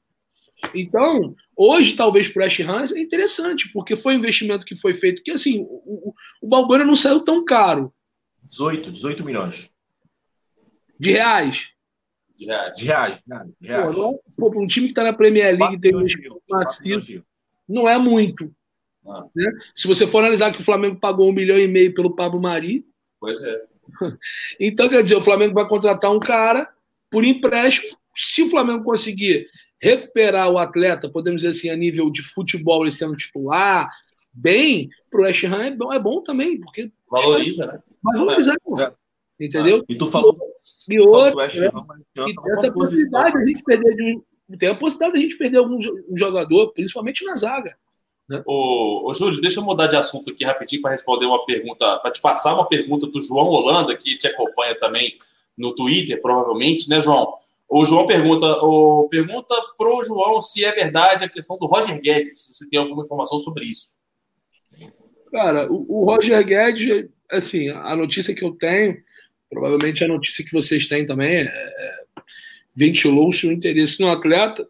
Então, 0.75 1.35
hoje, 1.55 1.95
talvez 1.95 2.27
para 2.27 2.41
o 2.41 2.43
West 2.43 2.59
Ham 2.59 2.85
é 2.95 2.99
interessante, 2.99 3.69
porque 3.71 3.95
foi 3.95 4.13
um 4.15 4.19
investimento 4.19 4.65
que 4.65 4.75
foi 4.75 4.93
feito 4.93 5.23
que, 5.23 5.31
assim, 5.31 5.65
o, 5.67 6.13
o 6.41 6.47
Balbuena 6.47 6.85
não 6.85 6.95
saiu 6.95 7.21
tão 7.21 7.43
caro. 7.45 7.93
18, 8.43 8.91
18 8.91 9.23
milhões. 9.23 9.73
De 10.99 11.11
reais? 11.11 11.70
De 12.41 12.47
reais. 12.47 12.77
De 12.77 12.85
reais. 12.85 13.19
De 13.59 13.67
reais. 13.67 13.95
Pô, 13.95 14.01
não, 14.01 14.19
pô, 14.35 14.59
um 14.59 14.65
time 14.65 14.87
que 14.87 14.93
está 14.93 15.03
na 15.03 15.13
Premier 15.13 15.55
League 15.55 15.79
tem 15.79 15.95
um 15.95 16.05
maciço, 16.49 17.23
não 17.69 17.87
é 17.87 17.99
muito. 17.99 18.51
Ah. 19.05 19.25
Né? 19.35 19.45
Se 19.75 19.87
você 19.87 20.07
for 20.07 20.19
analisar 20.19 20.51
que 20.51 20.61
o 20.61 20.65
Flamengo 20.65 20.99
pagou 20.99 21.29
um 21.29 21.33
milhão 21.33 21.59
e 21.59 21.67
meio 21.67 21.93
pelo 21.93 22.15
Pablo 22.15 22.41
Mari. 22.41 22.83
Pois 23.19 23.39
é. 23.41 23.61
Então, 24.59 24.89
quer 24.89 25.03
dizer, 25.03 25.15
o 25.15 25.21
Flamengo 25.21 25.53
vai 25.53 25.67
contratar 25.67 26.11
um 26.11 26.19
cara 26.19 26.67
por 27.11 27.23
empréstimo. 27.23 27.95
Se 28.15 28.41
o 28.41 28.49
Flamengo 28.49 28.83
conseguir 28.83 29.47
recuperar 29.79 30.49
o 30.49 30.57
atleta, 30.57 31.09
podemos 31.09 31.41
dizer 31.41 31.51
assim, 31.51 31.69
a 31.69 31.75
nível 31.75 32.09
de 32.09 32.23
futebol, 32.23 32.83
ele 32.83 32.91
sendo 32.91 33.15
titular, 33.15 33.87
bem, 34.33 34.89
para 35.11 35.21
o 35.21 35.23
West 35.23 35.43
Ham 35.43 35.63
é 35.63 35.71
bom, 35.71 35.93
é 35.93 35.99
bom 35.99 36.21
também, 36.21 36.59
porque. 36.59 36.91
Valoriza, 37.09 37.67
né? 37.67 37.79
Vai 38.01 38.17
valorizar, 38.17 38.55
é. 38.79 39.00
Entendeu? 39.41 39.79
Ah, 39.79 39.85
e 39.89 39.97
tu 39.97 40.07
falou. 40.07 40.37
E 40.89 40.99
outro, 40.99 41.35
né? 41.37 41.49
e 42.27 42.33
essa 42.53 42.71
possibilidade 42.71 43.37
a 43.37 43.45
gente 43.45 43.63
perder 43.63 43.95
de 43.95 44.03
um, 44.03 44.57
tem 44.57 44.69
a 44.69 44.75
possibilidade 44.75 45.13
de 45.13 45.19
a 45.19 45.29
gente 45.29 45.37
perder 45.37 45.57
algum 45.57 45.79
jogador, 46.15 46.71
principalmente 46.73 47.25
na 47.25 47.35
zaga. 47.35 47.75
Né? 48.29 48.41
Ô, 48.45 49.09
ô, 49.09 49.13
Júlio, 49.13 49.41
deixa 49.41 49.59
eu 49.59 49.63
mudar 49.63 49.87
de 49.87 49.95
assunto 49.95 50.31
aqui 50.31 50.45
rapidinho 50.45 50.81
para 50.81 50.91
responder 50.91 51.25
uma 51.25 51.43
pergunta, 51.45 51.97
para 51.97 52.11
te 52.11 52.21
passar 52.21 52.53
uma 52.53 52.67
pergunta 52.67 53.07
do 53.07 53.21
João 53.21 53.47
Holanda, 53.47 53.95
que 53.97 54.15
te 54.17 54.27
acompanha 54.27 54.77
também 54.79 55.17
no 55.57 55.73
Twitter, 55.73 56.21
provavelmente, 56.21 56.89
né, 56.89 56.99
João? 56.99 57.33
O 57.67 57.83
João 57.85 58.05
pergunta, 58.05 58.45
o, 58.63 59.07
pergunta 59.09 59.55
pro 59.77 60.03
João 60.03 60.39
se 60.41 60.63
é 60.63 60.71
verdade 60.71 61.25
a 61.25 61.29
questão 61.29 61.57
do 61.57 61.67
Roger 61.67 61.99
Guedes, 61.99 62.45
se 62.45 62.53
você 62.53 62.69
tem 62.69 62.79
alguma 62.79 63.01
informação 63.01 63.37
sobre 63.37 63.65
isso. 63.65 63.93
Cara, 65.31 65.71
o, 65.71 66.01
o 66.01 66.05
Roger 66.05 66.45
Guedes, 66.45 67.09
assim, 67.31 67.69
a 67.69 67.95
notícia 67.95 68.35
que 68.35 68.43
eu 68.43 68.51
tenho, 68.51 68.97
provavelmente 69.51 70.03
a 70.03 70.07
notícia 70.07 70.45
que 70.45 70.53
vocês 70.53 70.87
têm 70.87 71.05
também, 71.05 71.35
é, 71.35 71.43
é 71.43 72.01
ventilou-se 72.73 73.45
o 73.45 73.51
interesse 73.51 73.99
no 73.99 74.07
atleta. 74.07 74.67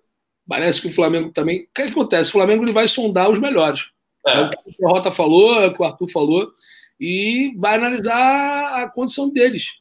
Parece 0.47 0.81
que 0.81 0.87
o 0.87 0.93
Flamengo 0.93 1.31
também. 1.31 1.61
O 1.61 1.67
que 1.73 1.83
acontece? 1.83 2.29
O 2.29 2.33
Flamengo 2.33 2.63
ele 2.63 2.73
vai 2.73 2.87
sondar 2.87 3.29
os 3.29 3.39
melhores. 3.39 3.89
É. 4.27 4.33
é 4.33 4.41
o 4.41 4.49
que 4.49 4.57
o 4.79 4.89
Rota 4.89 5.11
falou, 5.11 5.61
é 5.61 5.67
o 5.67 5.73
que 5.73 5.81
o 5.81 5.85
Arthur 5.85 6.07
falou, 6.07 6.51
e 6.99 7.53
vai 7.57 7.75
analisar 7.75 8.83
a 8.83 8.89
condição 8.89 9.29
deles. 9.29 9.79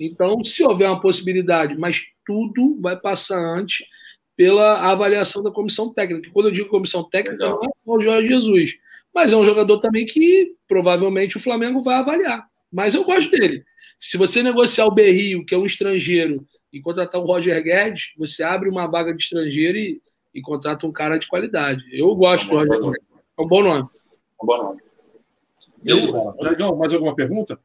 Então, 0.00 0.42
se 0.42 0.64
houver 0.64 0.88
uma 0.88 1.00
possibilidade, 1.00 1.76
mas 1.78 2.02
tudo 2.26 2.80
vai 2.80 2.96
passar 2.96 3.38
antes 3.38 3.86
pela 4.36 4.90
avaliação 4.90 5.42
da 5.42 5.50
comissão 5.50 5.92
técnica. 5.92 6.30
Quando 6.32 6.46
eu 6.46 6.52
digo 6.52 6.68
comissão 6.68 7.08
técnica, 7.08 7.44
Legal. 7.44 7.60
não 7.86 7.94
é 7.94 7.98
o 7.98 8.00
Jorge 8.00 8.28
Jesus, 8.28 8.74
mas 9.14 9.32
é 9.32 9.36
um 9.36 9.44
jogador 9.44 9.78
também 9.78 10.04
que 10.04 10.56
provavelmente 10.66 11.36
o 11.36 11.40
Flamengo 11.40 11.82
vai 11.82 11.96
avaliar. 11.96 12.48
Mas 12.72 12.94
eu 12.94 13.04
gosto 13.04 13.30
dele. 13.30 13.64
Se 13.98 14.16
você 14.16 14.42
negociar 14.42 14.86
o 14.86 14.90
Berrio, 14.90 15.44
que 15.44 15.54
é 15.54 15.58
um 15.58 15.66
estrangeiro, 15.66 16.46
e 16.72 16.80
contratar 16.80 17.20
o 17.20 17.24
Roger 17.24 17.62
Guedes, 17.62 18.12
você 18.18 18.42
abre 18.42 18.68
uma 18.68 18.86
vaga 18.86 19.14
de 19.14 19.22
estrangeiro 19.22 19.78
e, 19.78 20.02
e 20.34 20.42
contrata 20.42 20.86
um 20.86 20.92
cara 20.92 21.18
de 21.18 21.28
qualidade. 21.28 21.84
Eu 21.92 22.14
gosto 22.16 22.48
do 22.48 22.56
Roger 22.56 22.80
Guedes. 22.80 23.04
É 23.38 23.42
um 23.42 23.46
bom 23.46 23.62
nome. 23.62 23.86
É 23.86 24.44
um 24.44 24.46
bom 24.46 24.56
nome. 24.56 24.82
Legal. 26.40 26.76
Mais 26.76 26.92
alguma 26.92 27.14
pergunta? 27.14 27.58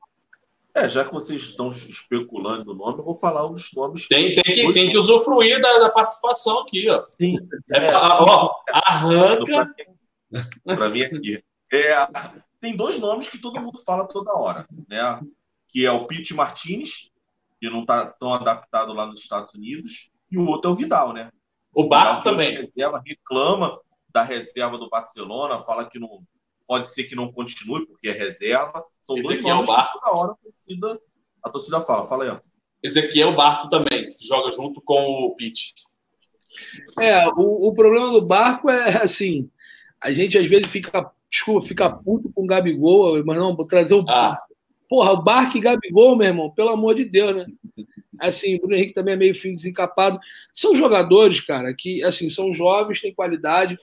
É, 0.76 0.88
já 0.88 1.04
que 1.04 1.12
vocês 1.12 1.42
estão 1.42 1.70
especulando 1.70 2.72
o 2.72 2.76
nome, 2.76 3.00
eu 3.00 3.04
vou 3.04 3.16
falar 3.16 3.48
um 3.48 3.54
dos 3.54 3.68
nomes. 3.74 4.08
Tem, 4.08 4.36
tem, 4.36 4.44
que, 4.44 4.72
tem 4.72 4.88
que 4.88 4.98
usufruir 4.98 5.60
da, 5.62 5.80
da 5.80 5.90
participação 5.90 6.60
aqui, 6.60 6.88
ó. 6.90 7.04
Sim. 7.08 7.38
É, 7.72 7.88
é, 7.88 7.96
ó, 7.96 8.56
arranca. 8.72 9.74
Para 10.64 10.90
mim 10.90 11.02
aqui. 11.02 11.44
É, 11.74 12.08
tem 12.62 12.78
dois 12.78 13.00
nomes 13.00 13.30
que 13.30 13.40
todo 13.40 13.60
mundo 13.60 13.80
fala 13.80 14.08
toda 14.08 14.34
hora, 14.34 14.68
né? 14.88 15.20
Que 15.70 15.86
é 15.86 15.92
o 15.92 16.06
Pete 16.06 16.34
Martinez, 16.34 17.12
que 17.60 17.70
não 17.70 17.82
está 17.82 18.06
tão 18.06 18.34
adaptado 18.34 18.94
lá 18.94 19.06
nos 19.06 19.22
Estados 19.22 19.54
Unidos, 19.54 20.12
e 20.32 20.38
o 20.38 20.46
outro 20.46 20.70
é 20.70 20.74
o 20.74 20.76
Vidal, 20.76 21.14
né? 21.14 21.32
O 21.76 21.88
Barco 21.88 22.24
também. 22.24 22.56
Reserva, 22.56 23.02
reclama 23.06 23.80
da 24.10 24.24
reserva 24.24 24.78
do 24.78 24.90
Barcelona, 24.90 25.60
fala 25.60 25.88
que 25.88 26.00
não 26.00 26.24
pode 26.68 26.88
ser 26.88 27.06
que 27.06 27.16
não 27.16 27.32
continue, 27.32 27.86
porque 27.88 28.10
é 28.10 28.12
reserva. 28.12 28.84
São 29.02 29.18
Ezequiel 29.18 29.42
dois 29.42 29.56
nomes 29.56 29.68
Barco. 29.68 29.94
que 29.94 30.00
toda 30.00 30.16
hora 30.16 30.32
a 30.32 30.36
torcida, 30.36 31.02
a 31.44 31.50
torcida 31.50 31.82
fala. 31.82 32.06
Fala 32.06 32.24
aí. 32.26 32.40
Ezequiel 32.82 33.36
Barco 33.36 33.70
também, 33.70 34.10
que 34.10 34.26
joga 34.26 34.52
junto 34.52 34.82
com 34.82 35.00
o 35.26 35.36
Pitt. 35.36 35.74
É, 37.00 37.28
o, 37.30 37.68
o 37.68 37.74
problema 37.74 38.12
do 38.12 38.22
Barco 38.22 38.70
é 38.70 39.02
assim, 39.02 39.50
a 40.02 40.12
gente 40.12 40.38
às 40.38 40.48
vezes 40.48 40.68
fica, 40.68 41.12
desculpa, 41.30 41.68
fica 41.68 41.90
puto 41.90 42.32
com 42.34 42.44
o 42.44 42.48
Gabigol, 42.48 43.24
mas 43.26 43.38
não, 43.38 43.56
vou 43.56 43.66
trazer 43.66 43.96
o. 43.96 44.06
Ah. 44.08 44.38
Porra, 44.90 45.12
o 45.12 45.22
Barco 45.22 45.56
e 45.56 45.62
Gabigol, 45.62 46.16
meu 46.18 46.28
irmão, 46.28 46.50
pelo 46.50 46.70
amor 46.70 46.96
de 46.96 47.06
Deus, 47.06 47.36
né? 47.36 47.46
Assim, 48.20 48.56
o 48.56 48.60
Bruno 48.60 48.76
Henrique 48.76 48.94
também 48.94 49.14
é 49.14 49.18
meio 49.18 49.36
fim 49.36 49.54
desencapado. 49.54 50.20
São 50.54 50.76
jogadores, 50.76 51.40
cara, 51.40 51.74
que 51.74 52.04
assim, 52.04 52.30
são 52.30 52.52
jovens, 52.52 53.00
têm 53.00 53.14
qualidade, 53.14 53.78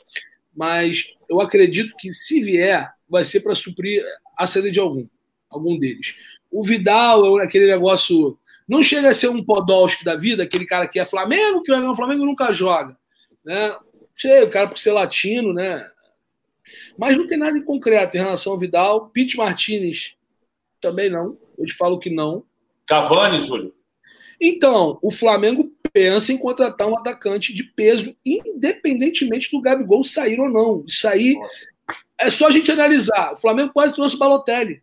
mas 0.55 1.07
eu 1.31 1.41
acredito 1.41 1.95
que 1.97 2.13
se 2.13 2.43
vier, 2.43 2.93
vai 3.09 3.25
ser 3.25 3.41
para 3.41 3.55
suprir 3.55 4.03
a 4.37 4.47
saída 4.47 4.71
de 4.71 4.81
algum, 4.81 5.07
algum 5.51 5.79
deles. 5.79 6.17
O 6.51 6.65
Vidal 6.65 7.41
é 7.41 7.45
aquele 7.45 7.67
negócio. 7.67 8.37
Não 8.69 8.83
chega 8.83 9.11
a 9.11 9.15
ser 9.15 9.29
um 9.29 9.45
Podolski 9.45 10.05
da 10.05 10.17
vida, 10.17 10.43
aquele 10.43 10.67
cara 10.67 10.89
que 10.89 10.99
é 10.99 11.05
Flamengo, 11.05 11.63
que 11.63 11.71
vai 11.71 11.81
ganhar 11.81 11.93
o 11.93 11.97
Flamengo 11.97 12.25
nunca 12.25 12.53
joga. 12.53 12.99
Né? 13.45 13.77
Sei, 14.17 14.43
o 14.43 14.51
cara 14.51 14.67
por 14.67 14.79
ser 14.79 14.91
latino, 14.91 15.53
né? 15.53 15.85
Mas 16.99 17.17
não 17.17 17.29
tem 17.29 17.39
nada 17.39 17.57
em 17.57 17.63
concreto 17.63 18.17
em 18.17 18.21
relação 18.21 18.53
ao 18.53 18.59
Vidal. 18.59 19.09
Pete 19.11 19.37
Martinez 19.37 20.16
também 20.87 21.11
não. 21.11 21.37
Eu 21.59 21.67
te 21.67 21.75
falo 21.75 21.99
que 21.99 22.09
não. 22.09 22.45
Cavani, 22.87 23.41
Júlio. 23.41 23.75
Então, 24.41 24.99
o 25.03 25.11
Flamengo 25.11 25.73
pensa 25.93 26.33
em 26.33 26.39
contratar 26.39 26.87
um 26.87 26.97
atacante 26.97 27.53
de 27.53 27.65
peso, 27.65 28.15
independentemente 28.25 29.51
do 29.51 29.61
Gabigol 29.61 30.05
sair 30.05 30.39
ou 30.39 30.49
não. 30.49 30.85
Isso 30.87 31.09
aí 31.09 31.35
Nossa. 31.35 31.67
é 32.19 32.31
só 32.31 32.47
a 32.47 32.51
gente 32.53 32.71
analisar. 32.71 33.33
O 33.33 33.37
Flamengo 33.37 33.73
quase 33.73 33.95
trouxe 33.95 34.15
o 34.15 34.19
Balotelli. 34.19 34.81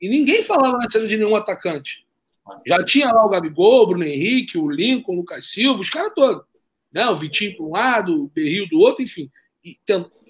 E 0.00 0.08
ninguém 0.08 0.42
falava 0.42 0.78
na 0.78 0.90
cena 0.90 1.06
de 1.06 1.16
nenhum 1.16 1.36
atacante. 1.36 2.04
Já 2.66 2.82
tinha 2.82 3.12
lá 3.12 3.24
o 3.24 3.28
Gabigol, 3.28 3.82
o 3.82 3.86
Bruno 3.86 4.04
Henrique, 4.04 4.58
o 4.58 4.68
Lincoln, 4.68 5.12
o 5.12 5.16
Lucas 5.18 5.50
Silva, 5.50 5.80
os 5.80 5.90
caras 5.90 6.12
todos. 6.14 6.44
Né? 6.92 7.06
O 7.06 7.14
Vitinho 7.14 7.56
para 7.56 7.64
um 7.64 7.70
lado, 7.70 8.24
o 8.24 8.28
Berrio 8.28 8.68
do 8.68 8.80
outro, 8.80 9.02
enfim. 9.02 9.30
E, 9.64 9.78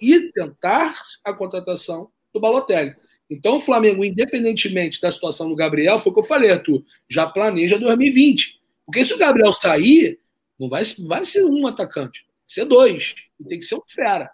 e 0.00 0.32
tentar 0.32 1.00
a 1.24 1.32
contratação 1.32 2.10
do 2.32 2.40
Balotelli. 2.40 2.94
Então, 3.34 3.56
o 3.56 3.60
Flamengo, 3.60 4.04
independentemente 4.04 5.00
da 5.00 5.10
situação 5.10 5.48
do 5.48 5.56
Gabriel, 5.56 5.98
foi 5.98 6.10
o 6.10 6.14
que 6.14 6.20
eu 6.20 6.24
falei, 6.24 6.50
Arthur, 6.50 6.84
já 7.08 7.26
planeja 7.26 7.78
2020. 7.78 8.60
Porque 8.86 9.04
se 9.04 9.12
o 9.14 9.18
Gabriel 9.18 9.52
sair, 9.52 10.18
não 10.58 10.68
vai, 10.68 10.84
vai 11.06 11.24
ser 11.24 11.44
um 11.44 11.66
atacante, 11.66 12.20
vai 12.20 12.48
ser 12.48 12.64
dois. 12.64 13.14
E 13.40 13.44
tem 13.44 13.58
que 13.58 13.64
ser 13.64 13.74
um 13.74 13.82
fera. 13.86 14.30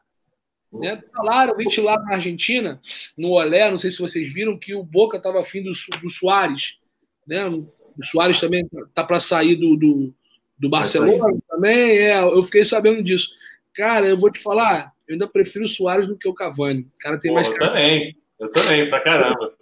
Né? 0.73 1.03
Falaram, 1.15 1.57
ventilaram 1.57 2.05
na 2.05 2.15
Argentina, 2.15 2.81
no 3.17 3.31
Olé, 3.31 3.71
não 3.71 3.79
sei 3.79 3.91
se 3.91 3.99
vocês 3.99 4.33
viram, 4.33 4.59
que 4.59 4.75
o 4.75 4.85
Boca 4.85 5.17
estava 5.17 5.41
afim 5.41 5.63
do, 5.63 5.73
do 6.03 6.11
Soares. 6.11 6.79
Né? 7.27 7.45
O 7.47 7.67
Soares 8.05 8.39
também 8.39 8.69
tá 8.95 9.03
para 9.03 9.19
sair 9.19 9.57
do, 9.57 9.77
do, 9.77 10.15
do 10.59 10.69
Barcelona 10.69 11.37
também. 11.49 11.99
É, 11.99 12.21
eu 12.21 12.43
fiquei 12.43 12.65
sabendo 12.65 13.03
disso. 13.03 13.31
Cara, 13.75 14.07
eu 14.07 14.19
vou 14.19 14.31
te 14.31 14.41
falar, 14.41 14.93
eu 15.09 15.15
ainda 15.15 15.27
prefiro 15.27 15.65
o 15.65 15.69
Soares 15.69 16.07
do 16.07 16.17
que 16.17 16.29
o 16.29 16.35
Cavani. 16.35 16.83
O 16.83 16.99
cara 16.99 17.19
tem 17.19 17.31
Pô, 17.31 17.37
mais. 17.37 17.49
Eu 17.49 17.57
também, 17.57 18.17
eu 18.41 18.51
também, 18.51 18.89
pra 18.89 19.01
caramba. 19.01 19.53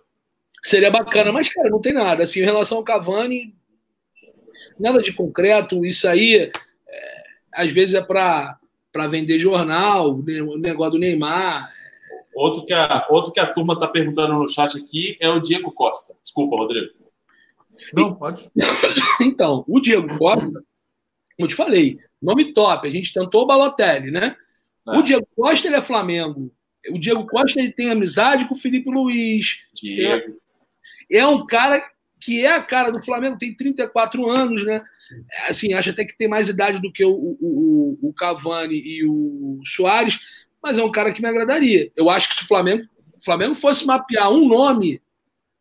Seria 0.64 0.90
bacana, 0.90 1.32
mas, 1.32 1.52
cara, 1.52 1.68
não 1.68 1.80
tem 1.80 1.92
nada. 1.92 2.22
Assim, 2.22 2.40
em 2.40 2.44
relação 2.44 2.78
ao 2.78 2.84
Cavani, 2.84 3.54
nada 4.78 5.02
de 5.02 5.12
concreto. 5.12 5.84
Isso 5.84 6.06
aí, 6.06 6.36
é, 6.36 7.22
às 7.52 7.70
vezes, 7.70 7.94
é 7.94 8.00
para 8.00 8.58
vender 9.08 9.38
jornal, 9.38 10.14
o 10.14 10.58
negócio 10.58 10.92
do 10.92 10.98
Neymar. 10.98 11.72
Outro 12.34 12.64
que 12.64 12.72
a, 12.72 13.06
outro 13.10 13.32
que 13.32 13.40
a 13.40 13.52
turma 13.52 13.74
está 13.74 13.88
perguntando 13.88 14.34
no 14.34 14.48
chat 14.48 14.78
aqui 14.78 15.16
é 15.20 15.28
o 15.28 15.40
Diego 15.40 15.72
Costa. 15.72 16.14
Desculpa, 16.22 16.56
Rodrigo. 16.56 16.92
Não, 17.92 18.14
pode. 18.14 18.48
Então, 19.20 19.64
o 19.66 19.80
Diego 19.80 20.16
Costa, 20.18 20.46
como 20.46 20.62
eu 21.40 21.48
te 21.48 21.54
falei, 21.54 21.98
nome 22.22 22.52
top. 22.52 22.86
A 22.86 22.90
gente 22.90 23.12
tentou 23.12 23.42
o 23.42 23.46
Balotelli, 23.46 24.12
né? 24.12 24.36
É. 24.86 24.98
O 24.98 25.02
Diego 25.02 25.26
Costa, 25.34 25.66
ele 25.66 25.76
é 25.76 25.82
Flamengo. 25.82 26.52
O 26.90 26.98
Diego 26.98 27.26
Costa 27.26 27.60
ele 27.60 27.72
tem 27.72 27.90
amizade 27.90 28.46
com 28.46 28.54
o 28.54 28.58
Felipe 28.58 28.90
Luiz. 28.90 29.60
Diego. 29.74 30.38
É, 31.10 31.18
é 31.18 31.26
um 31.26 31.46
cara 31.46 31.82
que 32.20 32.44
é 32.44 32.52
a 32.52 32.62
cara 32.62 32.90
do 32.90 33.02
Flamengo, 33.02 33.38
tem 33.38 33.54
34 33.54 34.28
anos, 34.28 34.64
né? 34.64 34.82
Assim, 35.46 35.72
acho 35.72 35.90
até 35.90 36.04
que 36.04 36.16
tem 36.16 36.28
mais 36.28 36.48
idade 36.48 36.80
do 36.80 36.92
que 36.92 37.04
o, 37.04 37.10
o, 37.10 37.98
o 38.02 38.12
Cavani 38.12 38.76
e 38.76 39.04
o 39.04 39.60
Soares, 39.64 40.18
mas 40.62 40.76
é 40.76 40.82
um 40.82 40.90
cara 40.90 41.12
que 41.12 41.22
me 41.22 41.28
agradaria. 41.28 41.90
Eu 41.96 42.10
acho 42.10 42.28
que 42.28 42.34
se 42.36 42.42
o 42.42 42.46
Flamengo, 42.46 42.82
o 43.14 43.24
Flamengo 43.24 43.54
fosse 43.54 43.86
mapear 43.86 44.30
um 44.30 44.46
nome, 44.46 45.00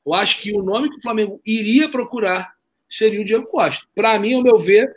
eu 0.06 0.14
acho 0.14 0.42
que 0.42 0.52
o 0.52 0.64
nome 0.64 0.90
que 0.90 0.98
o 0.98 1.02
Flamengo 1.02 1.40
iria 1.46 1.90
procurar 1.90 2.54
seria 2.90 3.22
o 3.22 3.26
Diego 3.26 3.46
Costa. 3.48 3.86
Para 3.94 4.18
mim, 4.18 4.34
ao 4.34 4.44
meu 4.44 4.58
ver, 4.58 4.94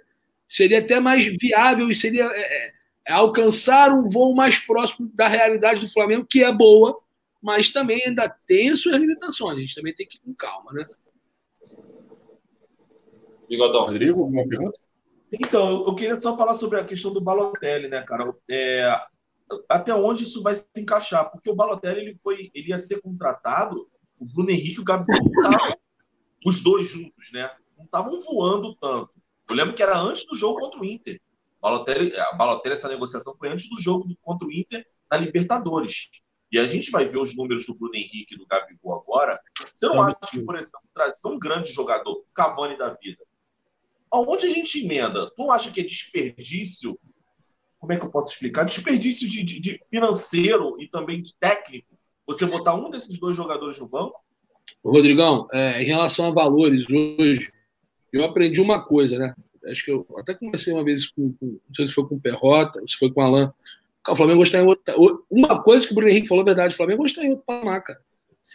seria 0.48 0.78
até 0.78 0.98
mais 0.98 1.24
viável 1.24 1.90
e 1.90 1.96
seria 1.96 2.24
é, 2.24 2.40
é, 2.40 2.72
alcançar 3.08 3.92
um 3.92 4.08
voo 4.08 4.34
mais 4.34 4.58
próximo 4.58 5.10
da 5.14 5.28
realidade 5.28 5.80
do 5.80 5.92
Flamengo, 5.92 6.26
que 6.26 6.42
é 6.42 6.52
boa, 6.52 7.00
mas 7.42 7.70
também 7.70 8.04
ainda 8.04 8.28
tem 8.46 8.74
suas 8.76 9.00
limitações. 9.00 9.58
A 9.58 9.60
gente 9.60 9.74
também 9.74 9.94
tem 9.94 10.06
que 10.06 10.16
ir 10.16 10.20
com 10.20 10.34
calma, 10.34 10.72
né? 10.72 10.86
Bigodão. 13.48 13.82
Rodrigo, 13.82 14.22
alguma 14.22 14.46
pergunta? 14.46 14.78
Então, 15.32 15.86
eu 15.86 15.94
queria 15.94 16.16
só 16.16 16.36
falar 16.36 16.54
sobre 16.54 16.78
a 16.78 16.84
questão 16.84 17.12
do 17.12 17.20
Balotelli, 17.20 17.88
né, 17.88 18.02
cara? 18.02 18.34
É, 18.48 19.00
até 19.68 19.94
onde 19.94 20.24
isso 20.24 20.42
vai 20.42 20.54
se 20.54 20.66
encaixar? 20.76 21.30
Porque 21.30 21.50
o 21.50 21.54
Balotelli 21.54 22.00
ele 22.00 22.18
foi, 22.22 22.50
ele 22.54 22.70
ia 22.70 22.78
ser 22.78 23.00
contratado, 23.00 23.88
o 24.18 24.24
Bruno 24.24 24.50
Henrique 24.50 24.78
e 24.78 24.80
o 24.80 24.84
Gabriel 24.84 25.20
estavam, 25.24 25.76
os 26.44 26.62
dois 26.62 26.88
juntos, 26.88 27.32
né? 27.32 27.50
Não 27.76 27.84
estavam 27.84 28.20
voando 28.20 28.74
tanto. 28.76 29.10
Eu 29.48 29.54
lembro 29.54 29.74
que 29.74 29.82
era 29.82 29.98
antes 29.98 30.24
do 30.26 30.36
jogo 30.36 30.60
contra 30.60 30.80
o 30.80 30.84
Inter. 30.84 31.20
Balotelli, 31.60 32.16
a 32.16 32.32
Balotelli, 32.32 32.74
essa 32.74 32.88
negociação 32.88 33.36
foi 33.36 33.50
antes 33.50 33.68
do 33.68 33.80
jogo 33.80 34.08
contra 34.22 34.46
o 34.46 34.52
Inter 34.52 34.86
na 35.10 35.18
Libertadores. 35.18 36.08
E 36.52 36.58
a 36.58 36.66
gente 36.66 36.90
vai 36.90 37.06
ver 37.06 37.18
os 37.18 37.34
números 37.34 37.66
do 37.66 37.74
Bruno 37.74 37.94
Henrique 37.94 38.34
e 38.34 38.38
do 38.38 38.46
Gabigol 38.46 39.00
agora. 39.00 39.38
Você 39.74 39.86
não 39.86 40.02
acha 40.02 40.18
que, 40.30 40.40
por 40.40 40.56
exemplo, 40.56 40.88
trazer 40.92 41.28
um 41.28 41.38
grande 41.38 41.70
jogador, 41.72 42.24
Cavani 42.34 42.76
da 42.76 42.90
vida, 42.90 43.22
aonde 44.10 44.46
a 44.46 44.50
gente 44.50 44.84
emenda? 44.84 45.30
Tu 45.30 45.34
não 45.38 45.52
acha 45.52 45.70
que 45.70 45.80
é 45.80 45.84
desperdício? 45.84 46.98
Como 47.78 47.92
é 47.92 47.96
que 47.96 48.04
eu 48.04 48.10
posso 48.10 48.32
explicar? 48.32 48.64
Desperdício 48.64 49.28
de, 49.28 49.44
de, 49.44 49.60
de 49.60 49.80
financeiro 49.90 50.76
e 50.80 50.88
também 50.88 51.22
de 51.22 51.34
técnico. 51.36 51.96
Você 52.26 52.46
botar 52.46 52.74
um 52.74 52.90
desses 52.90 53.18
dois 53.18 53.36
jogadores 53.36 53.78
no 53.78 53.88
banco? 53.88 54.20
Rodrigão, 54.84 55.48
é, 55.52 55.82
em 55.82 55.86
relação 55.86 56.26
a 56.26 56.30
valores, 56.30 56.84
hoje, 56.88 57.52
eu 58.12 58.24
aprendi 58.24 58.60
uma 58.60 58.84
coisa, 58.84 59.18
né? 59.18 59.34
Acho 59.66 59.84
que 59.84 59.90
eu 59.90 60.06
até 60.16 60.34
conversei 60.34 60.72
uma 60.72 60.84
vez 60.84 61.06
com, 61.10 61.32
com 61.34 61.46
não 61.46 61.74
sei 61.74 61.88
se 61.88 61.94
foi 61.94 62.08
com 62.08 62.14
o 62.14 62.20
Perrota, 62.20 62.80
se 62.86 62.96
foi 62.96 63.12
com 63.12 63.20
o 63.20 63.24
Alain. 63.24 63.50
O 64.08 64.16
Flamengo 64.16 64.42
está 64.42 64.58
em 64.58 64.64
outra. 64.64 64.94
Uma 65.30 65.62
coisa 65.62 65.86
que 65.86 65.92
o 65.92 65.94
Bruno 65.94 66.10
Henrique 66.10 66.28
falou 66.28 66.42
é 66.42 66.46
verdade: 66.46 66.74
o 66.74 66.76
Flamengo 66.76 67.04
está 67.04 67.22
em 67.24 67.30
outro 67.30 67.44
patamar, 67.44 67.82
cara. 67.82 68.00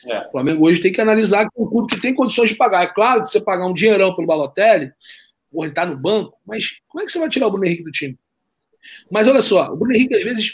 É. 0.08 0.28
O 0.28 0.32
Flamengo 0.32 0.66
hoje 0.66 0.82
tem 0.82 0.92
que 0.92 1.02
analisar 1.02 1.46
que 1.46 1.52
o 1.56 1.68
clube 1.68 1.94
que 1.94 2.02
tem 2.02 2.14
condições 2.14 2.50
de 2.50 2.56
pagar. 2.56 2.84
É 2.84 2.88
claro 2.88 3.24
que 3.24 3.30
você 3.30 3.40
pagar 3.40 3.66
um 3.68 3.74
dinheirão 3.74 4.14
pelo 4.14 4.28
Balotelli, 4.28 4.92
ou 5.52 5.64
ele 5.64 5.74
tá 5.74 5.86
no 5.86 5.98
banco, 5.98 6.38
mas 6.46 6.78
como 6.88 7.04
é 7.04 7.06
que 7.06 7.12
você 7.12 7.20
vai 7.20 7.30
tirar 7.30 7.48
o 7.48 7.52
Bruno 7.52 7.66
Henrique 7.66 7.84
do 7.84 7.92
time? 7.92 8.18
Mas 9.10 9.28
olha 9.28 9.42
só, 9.42 9.72
o 9.72 9.78
Bruno 9.78 9.96
Henrique, 9.96 10.16
às 10.16 10.24
vezes, 10.24 10.54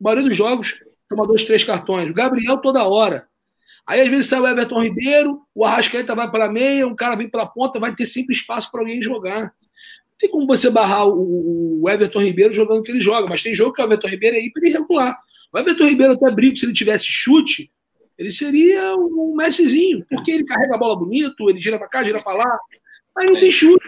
a 0.00 0.04
maioria 0.04 0.28
dos 0.28 0.36
jogos, 0.36 0.78
toma 1.08 1.26
dois, 1.26 1.44
três 1.44 1.64
cartões. 1.64 2.10
O 2.10 2.14
Gabriel 2.14 2.58
toda 2.58 2.86
hora. 2.86 3.28
Aí, 3.86 4.00
às 4.00 4.08
vezes, 4.08 4.26
sai 4.26 4.40
o 4.40 4.46
Everton 4.46 4.82
Ribeiro, 4.82 5.42
o 5.54 5.64
Arrascaeta 5.64 6.14
vai 6.14 6.30
para 6.30 6.46
a 6.46 6.52
meia, 6.52 6.86
um 6.86 6.94
cara 6.94 7.16
vem 7.16 7.28
para 7.28 7.42
a 7.42 7.46
ponta, 7.46 7.80
vai 7.80 7.94
ter 7.94 8.06
sempre 8.06 8.34
espaço 8.34 8.70
para 8.70 8.80
alguém 8.80 9.00
jogar. 9.02 9.52
Tem 10.22 10.30
como 10.30 10.46
você 10.46 10.70
barrar 10.70 11.08
o 11.08 11.84
Everton 11.88 12.22
Ribeiro 12.22 12.52
jogando 12.52 12.78
o 12.78 12.82
que 12.84 12.92
ele 12.92 13.00
joga, 13.00 13.26
mas 13.28 13.42
tem 13.42 13.56
jogo 13.56 13.72
que 13.72 13.82
o 13.82 13.84
Everton 13.84 14.06
Ribeiro 14.06 14.36
é 14.36 14.40
hiper 14.40 14.62
irregular. 14.62 15.18
O 15.52 15.58
Everton 15.58 15.84
Ribeiro 15.84 16.12
até 16.12 16.30
brinco, 16.30 16.56
se 16.58 16.64
ele 16.64 16.72
tivesse 16.72 17.06
chute, 17.06 17.72
ele 18.16 18.30
seria 18.30 18.94
um 18.94 19.34
Messizinho, 19.36 20.06
porque 20.08 20.30
ele 20.30 20.44
carrega 20.44 20.76
a 20.76 20.78
bola 20.78 20.94
bonito, 20.94 21.50
ele 21.50 21.58
gira 21.58 21.76
para 21.76 21.88
cá, 21.88 22.04
gira 22.04 22.22
para 22.22 22.38
lá, 22.38 22.58
mas 23.16 23.26
não 23.26 23.40
tem 23.40 23.50
chute. 23.50 23.84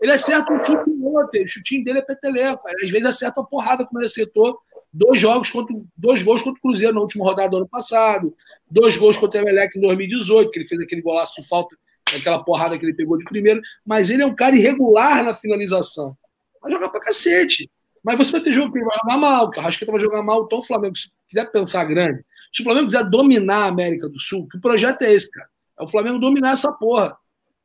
Ele 0.00 0.12
acerta 0.12 0.52
um 0.52 0.64
chute 0.64 0.88
no 0.88 1.18
outro, 1.18 1.42
o 1.42 1.48
chutinho 1.48 1.82
dele 1.82 1.98
é 1.98 2.02
peteleco. 2.02 2.62
Às 2.80 2.88
vezes 2.88 3.04
acerta 3.04 3.40
uma 3.40 3.46
porrada, 3.48 3.84
como 3.84 3.98
ele 3.98 4.06
acertou 4.06 4.56
dois 4.92 5.20
jogos 5.20 5.50
contra 5.50 5.74
dois 5.96 6.22
gols 6.22 6.42
contra 6.42 6.60
o 6.60 6.62
Cruzeiro 6.62 6.94
na 6.94 7.00
última 7.00 7.24
rodada 7.24 7.48
do 7.50 7.56
ano 7.56 7.68
passado, 7.68 8.32
dois 8.70 8.96
gols 8.96 9.16
contra 9.16 9.40
o 9.40 9.42
Emelec 9.42 9.76
em 9.76 9.80
2018, 9.80 10.48
que 10.48 10.60
ele 10.60 10.68
fez 10.68 10.80
aquele 10.80 11.02
golaço 11.02 11.42
de 11.42 11.48
falta, 11.48 11.76
aquela 12.16 12.42
porrada 12.42 12.78
que 12.78 12.84
ele 12.84 12.94
pegou 12.94 13.18
de 13.18 13.24
primeiro. 13.24 13.60
Mas 13.84 14.10
ele 14.10 14.22
é 14.22 14.26
um 14.26 14.34
cara 14.34 14.56
irregular 14.56 15.22
na 15.22 15.34
finalização. 15.34 16.16
Vai 16.60 16.72
jogar 16.72 16.88
pra 16.88 17.00
cacete. 17.00 17.70
Mas 18.02 18.18
você 18.18 18.32
vai 18.32 18.40
ter 18.40 18.52
jogo 18.52 18.72
que 18.72 18.78
ele 18.78 18.84
vai 18.84 18.98
jogar 18.98 19.16
mal, 19.16 19.46
o 19.46 19.60
Rascaeta 19.60 19.92
vai 19.92 20.00
jogar 20.00 20.22
mal, 20.22 20.44
então 20.44 20.58
o 20.58 20.64
Flamengo, 20.64 20.96
se 20.96 21.08
quiser 21.28 21.50
pensar 21.52 21.84
grande, 21.84 22.24
se 22.52 22.60
o 22.60 22.64
Flamengo 22.64 22.86
quiser 22.86 23.04
dominar 23.04 23.64
a 23.64 23.68
América 23.68 24.08
do 24.08 24.18
Sul, 24.18 24.48
que 24.48 24.58
o 24.58 24.60
projeto 24.60 25.02
é 25.02 25.12
esse, 25.12 25.30
cara. 25.30 25.48
É 25.78 25.84
o 25.84 25.88
Flamengo 25.88 26.18
dominar 26.18 26.52
essa 26.52 26.72
porra 26.72 27.16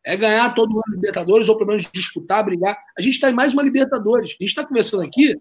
é 0.06 0.16
ganhar 0.16 0.54
todo 0.54 0.72
ano 0.72 0.96
Libertadores, 0.96 1.50
ou 1.50 1.58
pelo 1.58 1.72
menos 1.72 1.90
disputar, 1.92 2.46
brigar. 2.46 2.78
A 2.98 3.02
gente 3.02 3.16
está 3.16 3.30
em 3.30 3.34
mais 3.34 3.52
uma 3.52 3.62
Libertadores. 3.62 4.30
A 4.40 4.44
gente 4.44 4.50
está 4.50 4.66
conversando 4.66 5.04
aqui, 5.04 5.36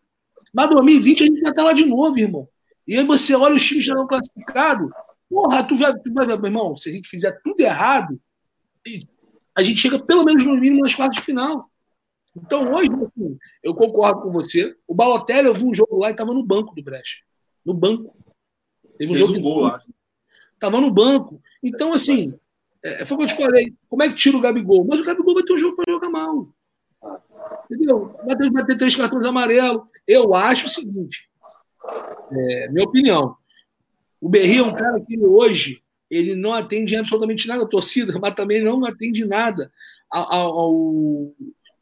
mas 0.53 0.69
2020 0.71 1.23
a 1.23 1.27
gente 1.27 1.41
já 1.41 1.51
está 1.51 1.63
lá 1.63 1.73
de 1.73 1.85
novo, 1.85 2.19
irmão. 2.19 2.49
E 2.89 2.99
aí 2.99 3.05
você 3.05 3.35
olha 3.35 3.55
os 3.55 3.65
times 3.65 3.85
já 3.85 3.95
não 3.95 4.09
classificados, 4.09 4.91
Porra, 5.29 5.65
tu 5.65 5.75
vai, 5.75 5.93
tu 5.93 6.13
vai 6.13 6.27
ver, 6.27 6.39
meu 6.39 6.47
irmão, 6.47 6.77
se 6.77 6.89
a 6.89 6.93
gente 6.93 7.09
fizer 7.09 7.33
tudo 7.43 7.61
errado, 7.61 8.19
a 9.55 9.63
gente 9.63 9.81
chega 9.81 9.99
pelo 9.99 10.25
menos 10.25 10.45
no 10.45 10.55
mínimo 10.55 10.83
nas 10.83 10.95
quartas 10.95 11.17
de 11.17 11.25
final. 11.25 11.71
Então, 12.37 12.75
hoje, 12.75 12.91
assim, 12.91 13.39
eu 13.63 13.75
concordo 13.75 14.23
com 14.23 14.31
você. 14.31 14.77
O 14.87 14.95
Balotelli, 14.95 15.49
eu 15.49 15.55
vi 15.55 15.65
um 15.65 15.73
jogo 15.73 15.99
lá 15.99 16.09
e 16.09 16.11
estava 16.13 16.35
no 16.35 16.43
banco 16.43 16.75
do 16.75 16.83
Brecht. 16.83 17.25
No 17.65 17.73
banco. 17.73 18.15
Teve 18.99 19.13
um 19.13 19.15
Fez 19.15 19.27
jogo 19.27 19.39
um 19.39 19.43
gol 19.43 19.61
lá. 19.61 19.83
Tava 20.59 20.81
no 20.81 20.91
banco. 20.91 21.41
Então, 21.63 21.93
assim, 21.95 22.35
é, 22.83 23.07
foi 23.07 23.17
o 23.17 23.19
que 23.19 23.25
eu 23.25 23.29
te 23.29 23.37
falei. 23.37 23.75
Como 23.89 24.03
é 24.03 24.09
que 24.09 24.15
tira 24.15 24.37
o 24.37 24.41
Gabigol? 24.41 24.87
Mas 24.87 25.01
o 25.01 25.05
Gabigol 25.05 25.35
vai 25.35 25.43
ter 25.43 25.55
um 25.55 25.59
jogo 25.59 25.77
para 25.77 25.93
jogar 25.93 26.11
mal. 26.11 26.49
Entendeu? 27.71 28.15
Vai 28.25 28.37
ter, 28.37 28.51
vai 28.51 28.67
ter 28.67 28.77
três 28.77 28.95
cartões 28.95 29.27
amarelos. 29.27 29.83
Eu 30.07 30.35
acho 30.35 30.67
o 30.67 30.71
seguinte, 30.71 31.29
é, 32.31 32.69
minha 32.71 32.87
opinião. 32.87 33.37
O 34.21 34.29
Berri 34.29 34.59
é 34.59 34.63
um 34.63 34.75
cara 34.75 35.01
que 35.01 35.19
hoje 35.19 35.83
ele 36.11 36.35
não 36.35 36.53
atende 36.53 36.97
absolutamente 36.97 37.47
nada 37.49 37.65
à 37.65 37.69
torcida, 37.69 38.17
mas 38.21 38.35
também 38.35 38.63
não 38.63 38.85
atende 38.85 39.25
nada 39.25 39.71
ao, 40.11 40.33
ao, 40.33 41.35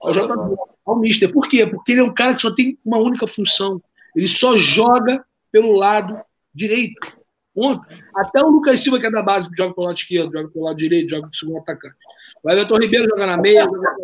ao, 0.02 0.70
ao 0.84 0.98
Mister. 0.98 1.32
Por 1.32 1.48
quê? 1.48 1.66
Porque 1.66 1.92
ele 1.92 2.00
é 2.00 2.04
um 2.04 2.14
cara 2.14 2.34
que 2.34 2.42
só 2.42 2.50
tem 2.50 2.78
uma 2.84 2.98
única 2.98 3.26
função. 3.26 3.82
Ele 4.16 4.28
só 4.28 4.56
joga 4.56 5.24
pelo 5.50 5.72
lado 5.72 6.20
direito. 6.54 7.24
Ponto. 7.54 7.86
Até 8.16 8.44
o 8.44 8.48
Lucas 8.48 8.80
Silva, 8.80 8.98
que 8.98 9.06
é 9.06 9.10
da 9.10 9.22
base, 9.22 9.48
joga 9.56 9.72
pelo 9.72 9.86
lado 9.86 9.96
esquerdo, 9.96 10.32
joga 10.32 10.48
pelo 10.48 10.64
lado 10.64 10.76
direito, 10.76 11.10
joga 11.10 11.22
com 11.22 11.32
o 11.32 11.36
segundo 11.36 11.58
atacante. 11.58 11.94
O 12.42 12.50
Everton 12.50 12.78
Ribeiro 12.78 13.08
joga 13.08 13.26
na 13.26 13.36
meia, 13.36 13.62
joga 13.62 13.94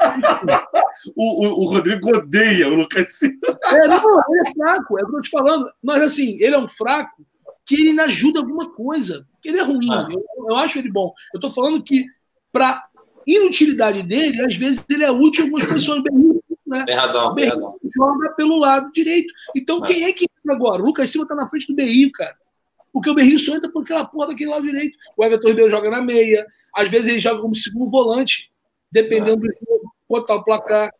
o, 1.14 1.46
o, 1.46 1.60
o 1.60 1.74
Rodrigo 1.74 2.16
odeia 2.16 2.68
o 2.68 2.74
Lucas 2.74 3.12
Silva. 3.12 3.56
É, 3.66 3.86
não, 3.86 4.20
ele 4.28 4.48
é 4.48 4.52
fraco, 4.52 4.98
é 4.98 5.02
o 5.02 5.06
que 5.06 5.12
eu 5.12 5.16
tô 5.16 5.20
te 5.20 5.30
falando. 5.30 5.70
Mas 5.80 6.02
assim, 6.02 6.42
ele 6.42 6.56
é 6.56 6.58
um 6.58 6.68
fraco 6.68 7.24
que 7.68 7.74
ele 7.74 7.90
ainda 7.90 8.04
ajuda 8.04 8.40
alguma 8.40 8.70
coisa. 8.70 9.26
Ele 9.44 9.58
é 9.58 9.62
ruim, 9.62 9.92
ah. 9.92 10.08
eu, 10.10 10.24
eu, 10.48 10.56
acho 10.56 10.78
ele 10.78 10.90
bom. 10.90 11.12
Eu 11.34 11.38
tô 11.38 11.50
falando 11.50 11.82
que, 11.82 12.06
para 12.50 12.88
inutilidade 13.26 14.02
dele, 14.02 14.40
às 14.40 14.56
vezes 14.56 14.82
ele 14.88 15.04
é 15.04 15.10
útil 15.10 15.44
algumas 15.44 15.66
posições 15.66 16.02
bem 16.02 16.40
né? 16.66 16.84
Tem 16.86 16.94
razão, 16.94 17.34
tem 17.34 17.48
razão. 17.48 17.78
Joga 17.94 18.30
pelo 18.32 18.58
lado 18.58 18.92
direito. 18.92 19.32
Então, 19.56 19.80
quem 19.80 20.04
é 20.04 20.12
que 20.12 20.24
entra 20.24 20.54
agora? 20.54 20.82
O 20.82 20.86
Lucas 20.86 21.08
Silva 21.08 21.26
tá 21.26 21.34
na 21.34 21.48
frente 21.48 21.66
do 21.66 21.74
Berrio, 21.74 22.12
cara. 22.12 22.36
Porque 22.92 23.08
o 23.08 23.14
Berrio 23.14 23.38
só 23.38 23.54
entra 23.54 23.70
por 23.70 23.82
aquela 23.82 24.04
porra 24.04 24.28
daquele 24.28 24.50
lado 24.50 24.66
direito. 24.66 24.96
O 25.16 25.24
Everton 25.24 25.48
Ribeiro 25.48 25.70
joga 25.70 25.90
na 25.90 26.02
meia. 26.02 26.46
Às 26.74 26.88
vezes 26.88 27.08
ele 27.08 27.18
joga 27.18 27.40
como 27.40 27.54
segundo 27.54 27.90
volante, 27.90 28.50
dependendo 28.92 29.38
do 29.38 29.46
jogo, 29.46 29.94
botar 30.08 30.34
o 30.34 30.44
placar. 30.44 30.92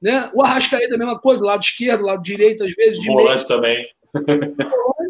Né? 0.00 0.30
O 0.32 0.42
Arrascaeta, 0.42 0.94
a 0.94 0.98
mesma 0.98 1.18
coisa, 1.18 1.44
lado 1.44 1.62
esquerdo, 1.62 2.04
lado 2.04 2.22
direito, 2.22 2.64
às 2.64 2.72
vezes. 2.74 3.00
De 3.00 3.06
volante 3.06 3.46
meia. 3.46 3.46
também. 3.46 3.92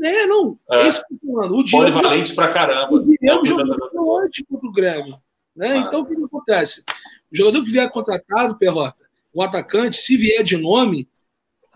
É, 0.03 0.27
não. 0.27 0.59
É. 0.71 0.89
Esse 0.89 1.03
O 1.23 1.65
Polivalente 1.71 2.35
pra 2.35 2.49
caramba. 2.49 2.93
O 2.93 3.05
Diego 3.05 3.43
é 3.43 3.45
jogou 3.45 3.91
volante 3.93 4.45
contra 4.45 4.69
o 4.69 4.73
Grêmio. 4.73 5.17
Né? 5.55 5.75
Ah. 5.75 5.77
Então, 5.79 6.01
o 6.01 6.07
que 6.07 6.15
acontece? 6.15 6.83
O 7.33 7.37
jogador 7.37 7.65
que 7.65 7.71
vier 7.71 7.91
contratado, 7.91 8.59
Perrota, 8.59 9.05
o 9.33 9.43
atacante, 9.43 9.97
se 9.99 10.17
vier 10.17 10.43
de 10.43 10.57
nome, 10.57 11.09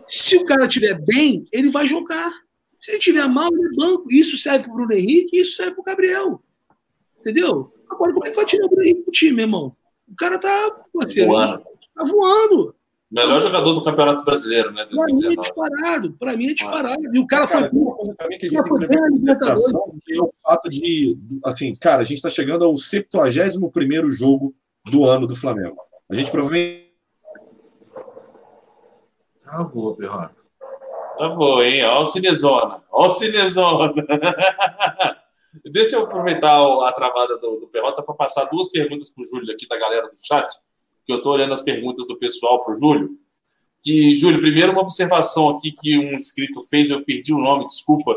se 0.09 0.37
o 0.37 0.45
cara 0.45 0.67
estiver 0.67 0.95
bem, 1.01 1.47
ele 1.53 1.71
vai 1.71 1.87
jogar. 1.87 2.33
Se 2.81 2.91
ele 2.91 2.99
estiver 2.99 3.27
mal, 3.29 3.49
ele 3.53 3.67
é 3.67 3.77
banco. 3.77 4.13
Isso 4.13 4.37
serve 4.37 4.65
para 4.65 4.73
o 4.73 4.77
Bruno 4.77 4.93
Henrique 4.93 5.39
isso 5.39 5.57
serve 5.57 5.73
para 5.73 5.81
o 5.81 5.85
Gabriel. 5.85 6.43
Entendeu? 7.21 7.73
Agora, 7.89 8.13
como 8.13 8.27
é 8.27 8.31
que 8.31 8.37
vai 8.37 8.45
tirar 8.45 8.67
o 8.67 8.69
Bruno 8.69 8.85
Henrique 8.85 9.05
do 9.05 9.13
time, 9.13 9.43
irmão? 9.43 9.77
O 10.09 10.15
cara 10.17 10.39
tá, 10.39 10.83
voando. 10.93 11.65
Tá 11.95 12.05
voando. 12.05 12.76
Melhor 13.11 13.41
jogador 13.41 13.73
do 13.73 13.83
Campeonato 13.83 14.25
Brasileiro, 14.25 14.73
né? 14.73 14.85
Para 14.85 15.07
mim 15.07 15.13
é 15.13 15.37
disparado. 15.37 16.13
Para 16.19 16.37
mim 16.37 16.49
é 16.49 16.55
disparado. 16.55 17.03
E 17.15 17.19
o 17.19 17.27
cara, 17.27 17.47
cara 17.47 17.71
foi. 17.71 17.79
Uma 17.79 17.95
coisa 17.95 18.15
também 18.17 18.39
que 18.39 18.47
a 18.47 18.49
gente 18.51 18.63
tem 18.63 18.73
que 18.73 18.81
levar 18.81 19.09
em 19.09 19.11
consideração 19.11 19.95
é 20.09 20.21
o 20.21 20.31
fato 20.43 20.69
de. 20.69 21.17
Assim, 21.45 21.75
cara, 21.77 22.03
a 22.03 22.05
gente 22.05 22.17
está 22.17 22.29
chegando 22.29 22.65
ao 22.65 22.77
71 22.77 24.11
jogo 24.11 24.55
do 24.85 25.05
ano 25.05 25.27
do 25.27 25.37
Flamengo. 25.37 25.77
A 26.11 26.15
gente 26.15 26.31
provavelmente 26.31 26.87
Travou, 29.47 29.95
Perrota. 29.95 30.35
Travou, 31.17 31.63
hein? 31.63 31.85
Olha 31.85 32.01
o 32.01 32.05
Cinezona. 32.05 32.83
Olha 32.91 33.09
o 33.09 33.11
Cinezona. 33.11 33.95
Deixa 35.73 35.97
eu 35.97 36.03
aproveitar 36.03 36.59
a 36.59 36.93
travada 36.93 37.39
do, 37.39 37.61
do 37.61 37.69
Perrota 37.69 38.03
para 38.03 38.15
passar 38.15 38.45
duas 38.47 38.69
perguntas 38.71 39.09
para 39.09 39.23
o 39.23 39.25
Júlio 39.25 39.55
aqui 39.55 39.67
da 39.69 39.79
galera 39.79 40.09
do 40.09 40.15
chat, 40.15 40.47
que 41.07 41.13
eu 41.13 41.19
estou 41.19 41.33
olhando 41.33 41.53
as 41.53 41.63
perguntas 41.63 42.07
do 42.09 42.19
pessoal 42.19 42.61
para 42.63 42.73
o 42.73 42.75
Júlio. 42.75 43.11
Que, 43.83 44.11
Júlio, 44.11 44.41
primeiro 44.41 44.73
uma 44.73 44.83
observação 44.83 45.49
aqui 45.51 45.71
que 45.71 45.97
um 45.97 46.15
inscrito 46.15 46.63
fez, 46.69 46.91
eu 46.91 47.05
perdi 47.05 47.33
o 47.33 47.39
nome, 47.39 47.67
desculpa, 47.67 48.17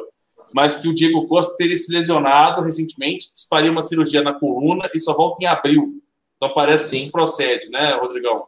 mas 0.51 0.77
que 0.77 0.87
o 0.87 0.95
Diego 0.95 1.27
Costa 1.27 1.55
teria 1.57 1.77
se 1.77 1.93
lesionado 1.93 2.61
recentemente, 2.61 3.27
faria 3.47 3.71
uma 3.71 3.83
cirurgia 3.83 4.23
na 4.23 4.33
coluna 4.33 4.89
e 4.93 4.99
só 4.99 5.13
volta 5.13 5.43
em 5.43 5.45
abril. 5.45 6.01
Então 6.37 6.53
parece 6.53 6.89
que 6.89 6.95
Sim. 6.95 7.03
isso 7.03 7.11
procede, 7.11 7.69
né, 7.69 7.93
Rodrigão? 7.93 8.47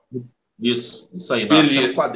Isso, 0.59 1.07
isso 1.13 1.31
aí. 1.33 1.45
Beleza. 1.45 2.13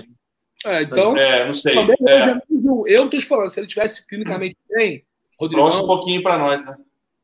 É, 0.66 0.82
então. 0.82 1.16
É, 1.16 1.46
não 1.46 1.54
sei. 1.54 1.78
É. 1.78 2.42
Eu 2.88 3.08
tô 3.08 3.20
te 3.20 3.26
falando, 3.26 3.50
se 3.52 3.60
ele 3.60 3.68
tivesse 3.68 4.08
clinicamente 4.08 4.58
bem. 4.70 5.04
Rodrigo, 5.40 5.68
um 5.68 5.86
pouquinho 5.86 6.24
para 6.24 6.38
nós, 6.38 6.66
né? 6.66 6.76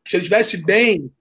Se 0.08 0.18
ele 0.18 0.24
tivesse 0.24 0.64
bem. 0.64 1.12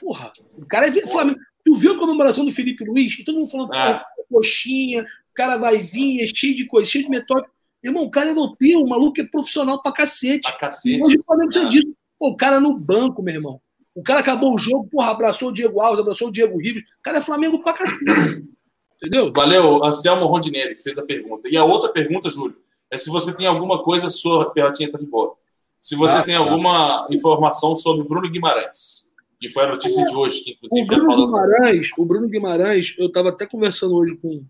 Porra, 0.00 0.32
o 0.56 0.64
cara 0.66 0.88
é 0.88 1.06
Flamengo. 1.06 1.38
Tu 1.68 1.74
viu 1.74 1.92
a 1.92 1.98
comemoração 1.98 2.46
do 2.46 2.50
Felipe 2.50 2.82
Luiz? 2.82 3.18
E 3.18 3.22
todo 3.22 3.38
mundo 3.38 3.50
falando, 3.50 3.74
ah. 3.74 4.02
coxinha, 4.32 5.02
o 5.02 5.34
cara 5.34 5.58
vai 5.58 5.76
vir, 5.76 6.22
é 6.22 6.26
cheio 6.26 6.56
de 6.56 6.64
coisa, 6.64 6.88
cheio 6.88 7.04
de 7.04 7.10
metódico. 7.10 7.50
Irmão, 7.84 8.04
o 8.04 8.10
cara 8.10 8.30
é 8.30 8.32
europeu, 8.32 8.80
o 8.80 8.88
maluco 8.88 9.20
é 9.20 9.24
profissional 9.24 9.82
pra 9.82 9.92
cacete. 9.92 10.48
Pra 10.48 10.52
cacete. 10.52 11.18
O 11.18 11.24
Flamengo 11.24 11.50
precisa 11.50 11.70
disso. 11.70 11.94
Pô, 12.18 12.30
o 12.30 12.36
cara 12.38 12.58
no 12.58 12.74
banco, 12.74 13.22
meu 13.22 13.34
irmão. 13.34 13.60
O 13.94 14.02
cara 14.02 14.20
acabou 14.20 14.54
o 14.54 14.58
jogo, 14.58 14.88
porra, 14.88 15.10
abraçou 15.10 15.50
o 15.50 15.52
Diego 15.52 15.78
Alves, 15.78 16.00
abraçou 16.00 16.28
o 16.28 16.32
Diego 16.32 16.56
Ribeiro. 16.56 16.88
O 17.00 17.02
cara 17.02 17.18
é 17.18 17.20
Flamengo 17.20 17.62
pra 17.62 17.74
cacete. 17.74 18.48
Entendeu? 18.96 19.30
Valeu, 19.30 19.84
Anselmo 19.84 20.24
Rondinelli, 20.24 20.74
que 20.74 20.82
fez 20.82 20.96
a 20.96 21.04
pergunta. 21.04 21.50
E 21.52 21.56
a 21.58 21.64
outra 21.66 21.92
pergunta, 21.92 22.30
Júlio, 22.30 22.56
é 22.90 22.96
se 22.96 23.10
você 23.10 23.36
tem 23.36 23.46
alguma 23.46 23.82
coisa 23.82 24.08
sobre. 24.08 24.54
Perrotinha 24.54 24.90
tá 24.90 24.96
de 24.96 25.06
boa. 25.06 25.36
Se 25.82 25.94
você 25.94 26.16
ah, 26.16 26.22
tem 26.22 26.34
tá. 26.34 26.40
alguma 26.40 27.06
informação 27.10 27.76
sobre 27.76 28.08
Bruno 28.08 28.30
Guimarães, 28.30 29.07
que 29.40 29.48
foi 29.48 29.64
a 29.64 29.68
notícia 29.68 30.02
é, 30.02 30.04
de 30.04 30.14
hoje, 30.14 30.42
que 30.42 30.50
inclusive 30.52 30.82
o 30.82 30.86
Bruno 30.86 31.04
falando. 31.04 31.32
Guimarães, 31.32 31.90
o 31.96 32.06
Bruno 32.06 32.28
Guimarães, 32.28 32.94
eu 32.98 33.06
estava 33.06 33.28
até 33.28 33.46
conversando 33.46 33.96
hoje 33.96 34.16
com 34.16 34.44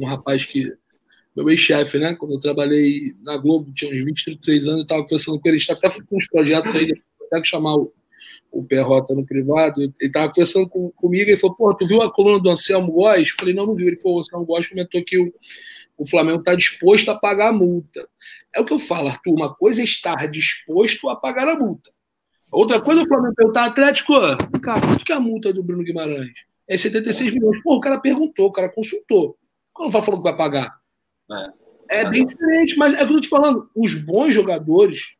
um 0.00 0.06
rapaz 0.06 0.44
que. 0.44 0.72
Meu 1.34 1.48
ex-chefe, 1.48 1.98
né? 1.98 2.14
Quando 2.14 2.34
eu 2.34 2.40
trabalhei 2.40 3.14
na 3.22 3.38
Globo, 3.38 3.72
tinha 3.72 3.90
uns 3.90 4.04
20, 4.04 4.24
33 4.24 4.68
anos, 4.68 4.76
eu 4.76 4.82
estava 4.82 5.02
conversando 5.02 5.40
com 5.40 5.48
ele. 5.48 5.56
Está 5.56 5.72
até 5.72 5.88
com 5.88 6.18
uns 6.18 6.28
projetos 6.28 6.74
aí, 6.74 6.92
até 7.22 7.40
que 7.40 7.48
chamar 7.48 7.74
o, 7.76 7.90
o 8.50 8.62
Perrota 8.62 9.14
no 9.14 9.24
privado, 9.24 9.80
ele 9.80 9.94
estava 9.98 10.28
conversando 10.30 10.68
com, 10.68 10.90
comigo 10.90 11.30
e 11.30 11.36
falou: 11.36 11.56
Pô, 11.56 11.74
tu 11.74 11.86
viu 11.86 12.02
a 12.02 12.12
coluna 12.12 12.38
do 12.38 12.50
Anselmo 12.50 12.92
Góes? 12.92 13.30
Eu 13.30 13.34
falei: 13.38 13.54
Não, 13.54 13.66
não 13.66 13.74
vi. 13.74 13.86
Ele 13.86 13.96
falou: 13.96 14.18
O 14.18 14.20
Anselmo 14.20 14.44
Góes 14.44 14.68
comentou 14.68 15.02
que 15.02 15.18
o, 15.18 15.32
o 15.96 16.06
Flamengo 16.06 16.40
está 16.40 16.54
disposto 16.54 17.10
a 17.10 17.14
pagar 17.14 17.48
a 17.48 17.52
multa. 17.52 18.06
É 18.54 18.60
o 18.60 18.64
que 18.66 18.74
eu 18.74 18.78
falo, 18.78 19.08
Arthur: 19.08 19.32
uma 19.32 19.54
coisa 19.54 19.80
é 19.80 19.84
estar 19.84 20.26
disposto 20.28 21.08
a 21.08 21.16
pagar 21.16 21.48
a 21.48 21.58
multa. 21.58 21.90
Outra 22.52 22.78
coisa 22.82 23.00
é 23.00 23.04
o 23.04 23.08
Flamengo 23.08 23.34
perguntar: 23.34 23.64
Atlético, 23.64 24.12
cara, 24.60 24.80
quanto 24.80 25.04
que 25.04 25.12
é 25.12 25.14
a 25.14 25.20
multa 25.20 25.52
do 25.52 25.62
Bruno 25.62 25.82
Guimarães? 25.82 26.34
É 26.68 26.76
76 26.76 27.32
milhões. 27.32 27.62
Pô, 27.62 27.76
o 27.76 27.80
cara 27.80 27.98
perguntou, 27.98 28.46
o 28.46 28.52
cara 28.52 28.68
consultou. 28.68 29.38
Quando 29.72 29.90
vai 29.90 30.02
falando 30.02 30.22
que 30.22 30.28
vai 30.28 30.36
pagar? 30.36 30.78
É, 31.90 32.02
é 32.02 32.10
bem 32.10 32.26
diferente, 32.26 32.76
mas 32.76 32.92
é 32.92 33.02
o 33.02 33.06
que 33.06 33.12
eu 33.12 33.16
tô 33.16 33.20
te 33.22 33.28
falando: 33.28 33.70
os 33.74 33.94
bons 33.94 34.34
jogadores 34.34 35.14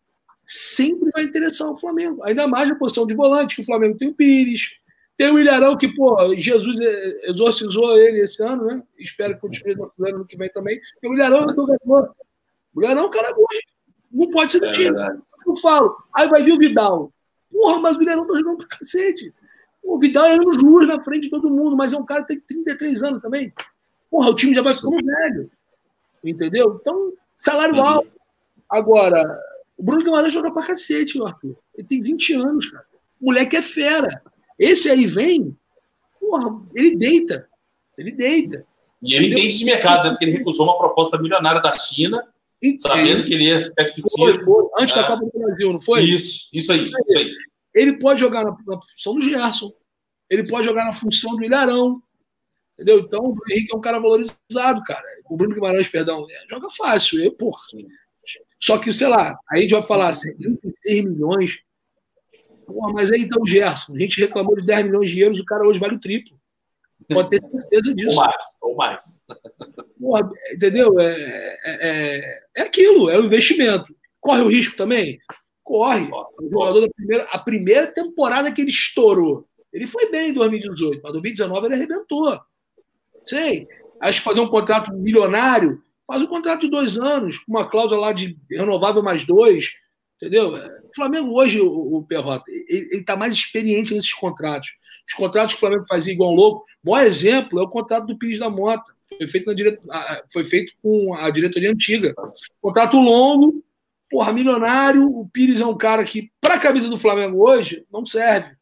sempre 0.47 1.11
vai 1.11 1.25
interessar 1.25 1.71
o 1.71 1.77
Flamengo. 1.77 2.23
Ainda 2.23 2.47
mais 2.47 2.69
na 2.69 2.75
posição 2.75 3.07
de 3.07 3.15
volante, 3.15 3.57
que 3.57 3.63
o 3.63 3.67
Flamengo 3.67 3.97
tem 3.97 4.09
o 4.09 4.15
Pires, 4.15 4.69
tem 5.17 5.31
o 5.31 5.39
Ilharão, 5.39 5.77
que, 5.79 5.89
pô, 5.89 6.35
Jesus 6.35 6.77
exorcizou 7.23 7.97
ele 7.97 8.21
esse 8.21 8.43
ano, 8.43 8.67
né? 8.67 8.83
Espero 8.99 9.35
que 9.35 9.41
continue 9.41 9.75
no 9.75 10.07
ano 10.07 10.27
que 10.27 10.37
vem 10.37 10.51
também. 10.51 10.79
Porque 10.95 11.09
o 11.09 11.15
Ilharão 11.15 11.51
é 11.51 11.55
jogador. 11.55 12.15
O 12.75 12.83
Ilharão 12.83 13.05
é 13.05 13.07
um 13.07 13.11
cara 13.11 13.33
bom. 13.33 13.45
Não 14.11 14.31
pode 14.31 14.53
ser 14.53 14.61
do 14.61 14.67
é 14.67 14.71
time. 14.71 14.99
Eu 15.47 15.57
falo. 15.57 15.97
Aí 16.15 16.29
vai 16.29 16.43
vir 16.43 16.53
o 16.53 16.59
Vidal. 16.59 17.13
Porra, 17.63 17.79
mas 17.79 17.97
o 17.97 18.03
Ilharão 18.03 18.27
tá 18.27 18.35
jogando 18.35 18.57
pra 18.57 18.67
cacete. 18.67 19.33
O 19.85 19.97
Vidal 19.97 20.25
é 20.25 20.33
anos 20.33 20.61
luz 20.61 20.89
na 20.89 21.01
frente 21.01 21.23
de 21.23 21.31
todo 21.31 21.49
mundo, 21.49 21.77
mas 21.77 21.93
é 21.93 21.97
um 21.97 22.05
cara 22.05 22.25
que 22.25 22.35
tem 22.35 22.41
33 22.41 23.05
anos 23.05 23.23
também. 23.23 23.53
Porra, 24.11 24.31
o 24.31 24.35
time 24.35 24.53
já 24.53 24.63
vai 24.63 24.75
ficando 24.75 24.97
velho. 24.97 25.49
Entendeu? 26.25 26.77
Então, 26.81 27.13
salário 27.41 27.77
uhum. 27.77 27.83
alto. 27.85 28.11
Agora, 28.69 29.41
o 29.79 29.83
Bruno 29.85 30.03
Guimarães 30.03 30.33
joga 30.33 30.51
pra 30.51 30.67
cacete, 30.67 31.23
Arthur. 31.23 31.57
Ele 31.79 31.87
tem 31.87 32.03
20 32.03 32.33
anos, 32.35 32.69
cara. 32.69 32.85
O 33.21 33.27
moleque 33.27 33.57
é 33.57 33.63
fera. 33.63 34.21
Esse 34.59 34.91
aí 34.91 35.07
vem, 35.07 35.57
porra, 36.19 36.61
ele 36.75 36.97
deita. 36.97 37.49
Ele 37.97 38.11
deita. 38.11 38.67
E 39.01 39.15
ele 39.15 39.29
entende 39.29 39.57
de 39.57 39.65
mercado, 39.65 40.03
né? 40.03 40.11
Porque 40.11 40.25
ele 40.25 40.37
recusou 40.37 40.67
uma 40.67 40.79
proposta 40.79 41.17
milionária 41.17 41.63
da 41.63 41.73
China, 41.73 42.27
sabendo 42.77 43.23
que 43.23 43.35
ele 43.35 43.45
ia 43.45 43.63
ficar 43.63 43.83
esquecido. 43.83 44.45
Foi, 44.45 44.45
foi. 44.45 44.65
Antes 44.81 44.97
da 44.97 45.03
é. 45.03 45.07
Copa 45.07 45.25
do 45.25 45.39
Brasil, 45.39 45.73
não 45.73 45.81
foi? 45.81 46.01
Isso, 46.03 46.51
isso 46.53 46.73
aí, 46.73 46.91
isso 47.07 47.19
aí. 47.19 47.52
Ele 47.75 47.99
pode 47.99 48.21
jogar 48.21 48.45
na, 48.45 48.57
na 48.67 48.81
função 48.81 49.15
do 49.15 49.21
Gerson. 49.21 49.73
Ele 50.29 50.47
pode 50.47 50.67
jogar 50.67 50.85
na 50.85 50.93
função 50.93 51.37
do 51.37 51.45
Ilharão. 51.45 52.03
Entendeu? 52.75 53.01
Então, 53.01 53.21
o 53.21 53.35
Bruno 53.35 53.51
Henrique 53.51 53.73
é 53.73 53.77
um 53.77 53.81
cara 53.81 54.01
valorizado, 54.01 54.83
cara. 54.85 55.05
O 55.29 55.37
Bruno 55.37 55.55
Guimarães, 55.55 55.89
perdão, 55.89 56.27
é, 56.29 56.47
joga 56.49 56.69
fácil. 56.71 57.23
Eu, 57.23 57.33
porra. 57.33 57.61
Só 58.61 58.79
que, 58.79 58.93
sei 58.93 59.09
lá, 59.09 59.39
aí 59.51 59.59
a 59.59 59.63
gente 59.63 59.73
vai 59.73 59.83
falar 59.83 60.13
76 60.15 61.05
milhões. 61.05 61.61
Porra, 62.67 62.93
mas 62.93 63.11
aí 63.11 63.23
então 63.23 63.43
o 63.43 63.47
Gerson. 63.47 63.95
A 63.95 63.99
gente 63.99 64.21
reclamou 64.21 64.57
de 64.57 64.65
10 64.65 64.87
milhões 64.87 65.11
de 65.11 65.21
euros, 65.21 65.41
o 65.41 65.45
cara 65.45 65.67
hoje 65.67 65.79
vale 65.79 65.97
o 65.97 66.01
triplo. 66.01 66.39
Pode 67.13 67.31
ter 67.31 67.43
certeza 67.51 67.93
disso. 67.95 68.11
ou 68.11 68.17
mais, 68.17 68.45
ou 68.63 68.77
mais. 68.77 69.25
Porra, 70.01 70.31
entendeu? 70.53 70.99
É, 71.01 71.59
é, 71.65 71.89
é, 71.89 72.43
é 72.57 72.63
aquilo, 72.63 73.11
é 73.11 73.19
o 73.19 73.25
investimento. 73.25 73.95
Corre 74.21 74.43
o 74.43 74.49
risco 74.49 74.77
também? 74.77 75.19
Corre. 75.63 76.09
O 76.39 76.51
jogador 76.51 76.81
da 76.81 76.89
primeira, 76.89 77.25
a 77.25 77.39
primeira 77.39 77.87
temporada 77.87 78.51
que 78.53 78.61
ele 78.61 78.71
estourou. 78.71 79.47
Ele 79.73 79.87
foi 79.87 80.11
bem 80.11 80.31
em 80.31 80.33
2018, 80.35 81.01
mas 81.03 81.11
em 81.11 81.13
2019 81.13 81.67
ele 81.67 81.75
arrebentou. 81.75 82.41
Sei. 83.25 83.67
Acho 84.01 84.19
que 84.19 84.25
fazer 84.25 84.41
um 84.41 84.49
contrato 84.49 84.93
milionário, 84.93 85.83
faz 86.07 86.21
um 86.21 86.27
contrato 86.27 86.63
de 86.63 86.71
dois 86.71 86.99
anos, 86.99 87.39
com 87.39 87.53
uma 87.53 87.69
cláusula 87.69 88.01
lá 88.01 88.13
de 88.13 88.37
renovável 88.51 89.03
mais 89.03 89.25
dois. 89.25 89.73
Entendeu? 90.17 90.55
O 90.55 90.95
Flamengo 90.95 91.33
hoje, 91.33 91.61
o, 91.61 91.97
o 91.97 92.03
Perrota, 92.05 92.45
ele 92.49 92.99
está 92.99 93.17
mais 93.17 93.35
experiente 93.35 93.95
nesses 93.95 94.13
contratos. 94.13 94.69
Os 95.09 95.15
contratos 95.15 95.53
que 95.53 95.57
o 95.57 95.61
Flamengo 95.61 95.85
fazia 95.89 96.13
igual 96.13 96.33
um 96.33 96.37
louco. 96.37 96.65
O 96.85 96.91
maior 96.91 97.07
exemplo 97.07 97.59
é 97.59 97.63
o 97.63 97.69
contrato 97.69 98.07
do 98.07 98.17
Pires 98.17 98.39
da 98.39 98.49
Mota. 98.49 98.93
Foi 99.19 99.27
feito, 99.27 99.47
na 99.47 99.55
dire... 99.55 99.79
foi 100.33 100.45
feito 100.45 100.73
com 100.83 101.15
a 101.15 101.29
diretoria 101.31 101.71
antiga. 101.71 102.15
Contrato 102.61 102.97
longo, 102.97 103.63
porra, 104.13 104.33
milionário. 104.33 105.09
O 105.09 105.27
Pires 105.27 105.61
é 105.61 105.67
um 105.67 105.77
cara 105.77 106.05
que, 106.05 106.31
para 106.39 106.55
a 106.55 106.61
camisa 106.61 106.89
do 106.89 106.99
Flamengo 106.99 107.49
hoje, 107.49 107.87
não 107.91 108.05
serve. 108.05 108.55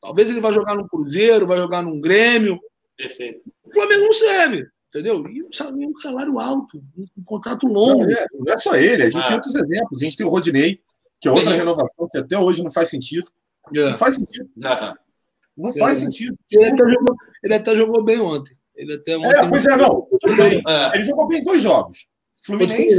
Talvez 0.00 0.28
ele 0.28 0.40
vá 0.40 0.52
jogar 0.52 0.74
num 0.74 0.88
Cruzeiro, 0.88 1.46
vai 1.46 1.58
jogar 1.58 1.82
num 1.82 2.00
Grêmio. 2.00 2.58
Perfeito. 2.96 3.40
O 3.64 3.72
Flamengo 3.72 4.04
não 4.06 4.12
serve. 4.12 4.66
Entendeu? 4.88 5.26
E 5.28 5.42
um 5.42 5.98
salário, 5.98 6.40
alto, 6.40 6.82
um 7.16 7.22
contrato 7.22 7.66
longo. 7.66 8.04
Não 8.04 8.10
é, 8.10 8.26
não 8.32 8.52
é 8.52 8.58
só 8.58 8.74
ele, 8.74 9.02
a 9.02 9.08
gente 9.08 9.22
ah. 9.22 9.26
tem 9.26 9.34
outros 9.34 9.54
exemplos. 9.54 10.00
A 10.00 10.04
gente 10.04 10.16
tem 10.16 10.26
o 10.26 10.30
Rodinei, 10.30 10.80
que 11.20 11.28
é 11.28 11.30
outra 11.30 11.50
Bem, 11.50 11.58
renovação 11.58 12.08
que 12.10 12.18
até 12.18 12.38
hoje 12.38 12.64
não 12.64 12.70
faz 12.70 12.88
sentido. 12.88 13.26
É. 13.74 13.90
Não 13.90 13.94
faz 13.94 14.14
sentido. 14.16 14.48
Não, 14.56 14.94
não 15.56 15.72
faz 15.74 15.98
é. 15.98 16.00
sentido. 16.00 16.36
Ele 16.50 16.64
até, 16.64 16.90
jogou, 16.90 17.16
ele 17.44 17.54
até, 17.54 17.76
jogou, 17.76 18.02
bem 18.02 18.18
ontem. 18.18 18.56
Ele 18.74 18.94
até 18.94 19.16
ontem 19.18 19.36
é, 19.36 19.48
pois 19.48 19.66
é, 19.66 19.76
não. 19.76 20.08
Tudo 20.20 20.36
bem. 20.36 20.62
É. 20.66 20.94
Ele 20.94 21.04
jogou 21.04 21.28
bem 21.28 21.44
dois 21.44 21.62
jogos. 21.62 22.08
Fluminense. 22.42 22.98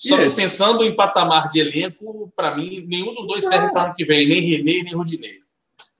Só 0.00 0.16
que 0.16 0.34
pensando 0.34 0.82
em 0.82 0.96
patamar 0.96 1.46
de 1.50 1.60
elenco, 1.60 2.32
para 2.34 2.56
mim, 2.56 2.86
nenhum 2.88 3.12
dos 3.12 3.26
dois 3.26 3.46
serve 3.46 3.70
para 3.70 3.82
o 3.82 3.84
ano 3.86 3.94
que 3.94 4.02
vem, 4.02 4.26
nem 4.26 4.40
René, 4.40 4.82
nem 4.82 4.94
Rodinei. 4.94 5.40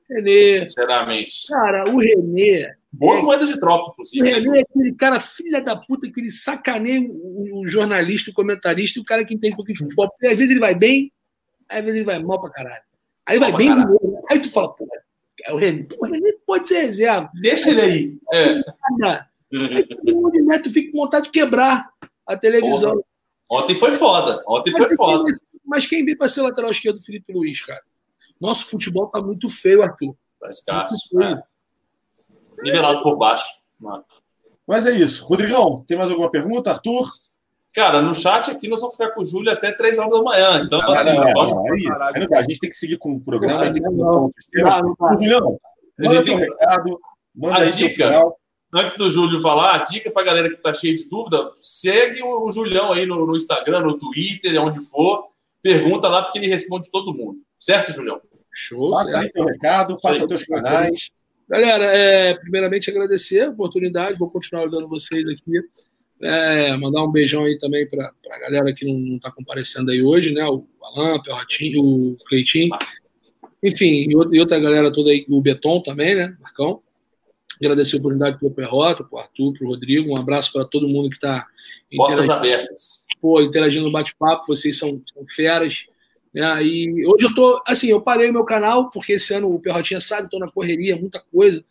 René. 0.08 0.64
Sinceramente. 0.64 1.46
Cara, 1.46 1.84
o 1.86 1.98
René. 1.98 2.76
Boas 2.90 3.20
é, 3.20 3.22
moedas 3.22 3.50
de 3.50 3.60
troca, 3.60 3.90
inclusive. 3.90 4.22
O 4.22 4.24
René 4.24 4.60
é 4.60 4.62
aquele 4.62 4.94
cara, 4.94 5.20
filha 5.20 5.60
da 5.60 5.76
puta, 5.76 6.10
que 6.10 6.18
ele 6.18 6.30
sacaneia 6.30 7.02
o, 7.02 7.60
o 7.60 7.66
jornalista, 7.66 8.30
o 8.30 8.34
comentarista 8.34 8.98
o 8.98 9.04
cara 9.04 9.22
que 9.22 9.34
entende 9.34 9.52
um 9.52 9.56
pouquinho 9.56 9.76
de 9.76 9.84
futebol. 9.84 10.08
Porque 10.08 10.28
às 10.28 10.34
vezes 10.34 10.50
ele 10.50 10.60
vai 10.60 10.74
bem, 10.74 11.12
às 11.68 11.84
vezes 11.84 11.96
ele 11.96 12.06
vai 12.06 12.18
mal 12.22 12.40
pra 12.40 12.48
caralho. 12.48 12.82
Aí 13.26 13.38
mal 13.38 13.50
vai 13.50 13.58
bem 13.58 13.68
novo. 13.68 14.24
Aí 14.30 14.40
tu 14.40 14.50
fala, 14.50 14.72
pô, 14.72 14.88
é 15.44 15.52
o 15.52 15.56
René, 15.56 15.86
o 16.00 16.06
René 16.06 16.32
pode 16.46 16.68
ser 16.68 16.80
reserva. 16.80 17.30
Deixa 17.34 17.68
ele 17.68 17.80
aí. 17.82 18.18
É. 18.32 18.54
Aí 19.52 19.86
o 20.06 20.30
Neto 20.46 20.70
fica 20.70 20.90
com 20.90 20.98
vontade 20.98 21.26
de 21.26 21.32
quebrar 21.32 21.90
a 22.26 22.34
televisão. 22.34 22.92
Porra. 22.92 23.09
Ontem 23.50 23.74
foi 23.74 23.92
foda. 23.92 24.42
Ontem 24.46 24.70
mas 24.72 24.86
foi 24.86 24.96
foda. 24.96 25.24
Quem, 25.24 25.34
mas 25.64 25.86
quem 25.86 26.04
vem 26.04 26.16
para 26.16 26.28
ser 26.28 26.42
lateral 26.42 26.70
esquerdo, 26.70 27.02
Felipe 27.02 27.32
Luiz, 27.32 27.60
cara? 27.62 27.82
Nosso 28.40 28.66
futebol 28.66 29.08
tá 29.08 29.20
muito 29.20 29.48
feio, 29.50 29.82
Arthur. 29.82 30.14
Tá 30.40 30.48
escasso. 30.48 31.20
É. 31.20 31.42
Nivelado 32.62 33.02
por 33.02 33.16
baixo. 33.16 33.62
Mano. 33.78 34.04
Mas 34.66 34.86
é 34.86 34.92
isso. 34.92 35.24
Rodrigão, 35.24 35.84
tem 35.86 35.98
mais 35.98 36.10
alguma 36.10 36.30
pergunta, 36.30 36.70
Arthur? 36.70 37.08
Cara, 37.72 38.02
no 38.02 38.14
chat 38.14 38.50
aqui 38.50 38.68
nós 38.68 38.80
vamos 38.80 38.96
ficar 38.96 39.10
com 39.10 39.22
o 39.22 39.24
Júlio 39.24 39.52
até 39.52 39.72
3 39.72 39.98
horas 39.98 40.12
da 40.12 40.22
manhã. 40.22 40.62
Então, 40.64 40.80
ah, 40.80 40.92
assim, 40.92 41.14
não, 41.14 41.32
pode... 41.32 41.52
não, 41.52 41.66
aí, 41.66 42.26
a 42.34 42.42
gente 42.42 42.58
tem 42.58 42.70
que 42.70 42.76
seguir 42.76 42.98
com 42.98 43.12
o 43.12 43.20
programa. 43.20 43.64
Não, 43.64 43.72
tem 43.72 43.82
que... 43.82 43.88
não, 43.88 44.32
não, 44.98 45.12
Julião, 45.14 45.60
manda 45.98 46.24
teu 46.24 46.36
recado. 46.36 47.00
Manda 47.34 47.58
a 47.58 47.62
aí 47.62 47.70
dica, 47.70 48.10
antes 48.72 48.96
do 48.96 49.10
Júlio 49.10 49.40
falar, 49.40 49.74
a 49.74 49.78
dica 49.78 50.10
para 50.10 50.22
a 50.22 50.26
galera 50.26 50.48
que 50.48 50.56
está 50.56 50.72
cheia 50.72 50.94
de 50.94 51.08
dúvida, 51.08 51.50
segue 51.54 52.22
o, 52.22 52.46
o 52.46 52.50
Julião 52.50 52.92
aí 52.92 53.06
no, 53.06 53.26
no, 53.26 53.36
Instagram, 53.36 53.80
no 53.80 53.98
Twitter, 53.98 54.60
onde 54.60 54.84
for. 54.88 55.28
Pergunta 55.62 56.08
lá, 56.08 56.22
porque 56.22 56.38
ele 56.38 56.48
responde 56.48 56.90
todo 56.90 57.12
mundo. 57.12 57.38
Certo, 57.58 57.92
Julião? 57.92 58.20
Show. 58.52 58.90
Passa 58.92 59.20
aí 59.20 59.30
teu 59.30 59.44
recado, 59.44 59.98
passa 60.00 60.26
teus 60.26 60.44
canais. 60.44 61.10
Galera, 61.48 61.84
é, 61.84 62.34
primeiramente 62.34 62.90
agradecer 62.90 63.40
a 63.40 63.50
oportunidade, 63.50 64.18
vou 64.18 64.30
continuar 64.30 64.62
ajudando 64.62 64.88
vocês 64.88 65.26
aqui. 65.26 65.60
É, 66.22 66.76
mandar 66.76 67.02
um 67.02 67.10
beijão 67.10 67.44
aí 67.44 67.56
também 67.58 67.88
para 67.88 68.12
a 68.30 68.38
galera 68.38 68.72
que 68.74 68.84
não 68.84 69.16
está 69.16 69.30
comparecendo 69.30 69.90
aí 69.90 70.02
hoje, 70.02 70.32
né? 70.32 70.44
O 70.44 70.66
Alan, 70.82 71.14
o 71.14 71.22
Perrotinho, 71.22 71.82
o 71.82 72.16
Cleitinho. 72.28 72.70
Enfim, 73.62 74.06
e 74.08 74.40
outra 74.40 74.58
galera 74.58 74.92
toda 74.92 75.10
aí, 75.10 75.24
o 75.28 75.40
Beton 75.40 75.80
também, 75.80 76.14
né? 76.14 76.36
Marcão. 76.40 76.82
Agradecer 77.60 77.96
a 77.96 77.98
oportunidade 77.98 78.38
para 78.38 78.48
o 78.48 78.50
Perrota, 78.50 79.04
para 79.04 79.16
o 79.16 79.20
Arthur, 79.20 79.52
para 79.52 79.66
o 79.66 79.70
Rodrigo. 79.70 80.10
Um 80.10 80.16
abraço 80.16 80.52
para 80.52 80.64
todo 80.64 80.88
mundo 80.88 81.10
que 81.10 81.16
está 81.16 81.46
interagindo. 81.92 82.32
abertas. 82.32 83.06
Pô, 83.20 83.40
interagindo 83.42 83.84
no 83.84 83.92
bate-papo, 83.92 84.46
vocês 84.46 84.78
são, 84.78 85.02
são 85.12 85.26
feras. 85.28 85.86
Né? 86.32 86.64
E 86.64 87.06
hoje 87.06 87.26
eu 87.26 87.34
tô, 87.34 87.62
assim, 87.66 87.88
eu 87.88 88.00
parei 88.02 88.32
meu 88.32 88.44
canal, 88.44 88.88
porque 88.90 89.14
esse 89.14 89.34
ano 89.34 89.52
o 89.52 89.60
Perrotinha 89.60 90.00
sabe, 90.00 90.24
estou 90.24 90.40
na 90.40 90.50
correria, 90.50 90.96
muita 90.96 91.20
coisa 91.32 91.64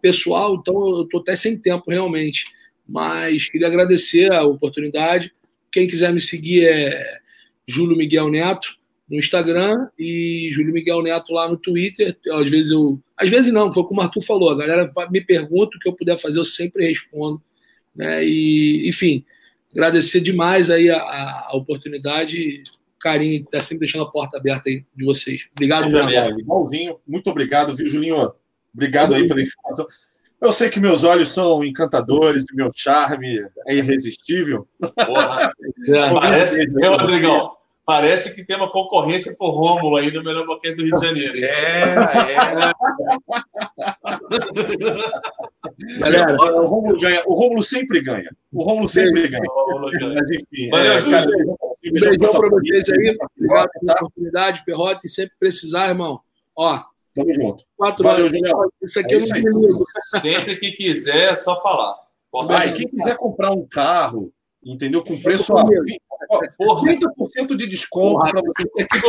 pessoal, 0.00 0.56
então 0.56 0.74
eu 0.98 1.08
tô 1.08 1.18
até 1.18 1.34
sem 1.36 1.58
tempo 1.58 1.90
realmente. 1.90 2.44
Mas 2.86 3.48
queria 3.48 3.68
agradecer 3.68 4.32
a 4.32 4.44
oportunidade. 4.44 5.32
Quem 5.70 5.86
quiser 5.86 6.12
me 6.12 6.20
seguir 6.20 6.66
é 6.66 7.18
Júlio 7.66 7.96
Miguel 7.96 8.28
Neto 8.28 8.81
no 9.08 9.18
Instagram 9.18 9.88
e 9.98 10.48
Júlio 10.50 10.72
Miguel 10.72 11.02
Neto 11.02 11.32
lá 11.32 11.48
no 11.48 11.56
Twitter. 11.56 12.16
Às 12.32 12.50
vezes 12.50 12.70
eu. 12.72 13.00
Às 13.16 13.28
vezes 13.28 13.52
não, 13.52 13.72
foi 13.72 13.84
como 13.84 14.00
o 14.00 14.04
Arthur 14.04 14.22
falou. 14.22 14.50
A 14.50 14.56
galera 14.56 14.92
me 15.10 15.20
pergunta 15.20 15.76
o 15.76 15.80
que 15.80 15.88
eu 15.88 15.92
puder 15.92 16.18
fazer, 16.18 16.38
eu 16.38 16.44
sempre 16.44 16.86
respondo. 16.86 17.42
Né? 17.94 18.24
E, 18.24 18.88
enfim, 18.88 19.24
agradecer 19.70 20.20
demais 20.20 20.70
aí 20.70 20.90
a, 20.90 20.98
a 20.98 21.50
oportunidade 21.54 22.62
carinho 23.02 23.40
de 23.40 23.44
estar 23.46 23.62
sempre 23.62 23.80
deixando 23.80 24.04
a 24.04 24.10
porta 24.10 24.38
aberta 24.38 24.68
aí 24.68 24.84
de 24.96 25.04
vocês. 25.04 25.48
Obrigado, 25.52 25.90
meu 25.90 26.38
Igualzinho. 26.38 26.98
Muito 27.06 27.28
obrigado, 27.28 27.74
viu, 27.74 27.86
Julinho? 27.86 28.32
Obrigado 28.72 29.14
aí 29.14 29.26
pela 29.26 29.42
informação. 29.42 29.86
Eu 30.40 30.50
sei 30.50 30.68
que 30.68 30.80
meus 30.80 31.04
olhos 31.04 31.28
são 31.28 31.64
encantadores 31.64 32.44
e 32.50 32.56
meu 32.56 32.70
charme 32.74 33.44
é 33.66 33.76
irresistível. 33.76 34.66
Porra. 34.78 35.52
É, 35.84 36.12
parece, 36.12 36.72
meu, 36.76 36.92
Rodrigão, 36.92 37.56
parece 37.84 38.34
que 38.34 38.44
tem 38.44 38.56
uma 38.56 38.70
concorrência 38.70 39.34
por 39.38 39.50
Rômulo 39.50 39.96
aí 39.96 40.12
no 40.12 40.22
melhor 40.22 40.46
boquete 40.46 40.76
do 40.76 40.84
Rio 40.84 40.94
de 40.94 41.06
Janeiro. 41.06 41.36
Hein? 41.36 41.44
É, 41.44 41.92
é. 42.58 42.72
Galera, 45.98 46.34
o 46.34 46.66
Rômulo, 46.66 47.00
ganha, 47.00 47.22
o 47.26 47.34
Rômulo 47.34 47.62
sempre 47.62 48.00
ganha. 48.00 48.30
O 48.52 48.62
Rômulo 48.62 48.88
sempre 48.88 49.28
ganha. 49.28 49.44
Mas 50.14 50.30
enfim. 50.30 50.70
Valeu, 50.70 50.92
é, 50.92 51.10
cara, 51.10 51.26
um 51.26 51.92
beijão 51.92 52.32
para 52.32 52.50
vocês 52.50 52.88
aí. 52.90 53.16
Obrigado 53.36 53.70
pela 53.80 53.94
oportunidade, 53.94 54.64
Perrota, 54.64 55.06
e 55.06 55.10
sempre 55.10 55.34
precisar, 55.38 55.88
irmão. 55.88 56.20
Ó, 56.56 56.80
Tamo 57.14 57.32
junto. 57.32 57.64
Quatro 57.76 58.04
Valeu, 58.04 58.28
Julião. 58.28 58.70
Isso 58.82 58.98
aqui 58.98 59.14
é, 59.14 59.18
é 59.18 59.20
isso 59.20 59.84
Sempre 60.18 60.56
que 60.56 60.72
quiser, 60.72 61.32
é 61.32 61.34
só 61.34 61.60
falar. 61.60 61.94
Ah, 62.48 62.66
e 62.66 62.72
quem 62.72 62.88
quiser 62.88 63.16
comprar 63.18 63.50
um 63.50 63.66
carro, 63.66 64.32
entendeu? 64.64 65.02
Com 65.02 65.20
preço 65.20 65.56
a 65.56 65.64
30% 65.64 67.56
de 67.56 67.66
desconto 67.66 68.30
para 68.30 68.40
você 68.40 68.64
ter 68.76 68.86
que. 68.86 69.06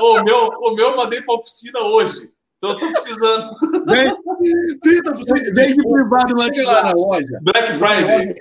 o, 0.00 0.22
meu, 0.24 0.48
o 0.48 0.74
meu 0.74 0.90
eu 0.90 0.96
mandei 0.96 1.22
para 1.22 1.34
oficina 1.36 1.80
hoje. 1.80 2.32
Então 2.58 2.70
eu 2.70 2.78
tô 2.78 2.90
precisando. 2.92 3.50
30% 3.86 5.42
de 5.42 5.52
desconto. 5.52 5.92
privado 5.92 6.40
Chega 6.42 6.64
lá 6.64 6.82
na 6.82 6.92
loja. 6.92 7.40
Black 7.42 7.72
Friday. 7.74 8.34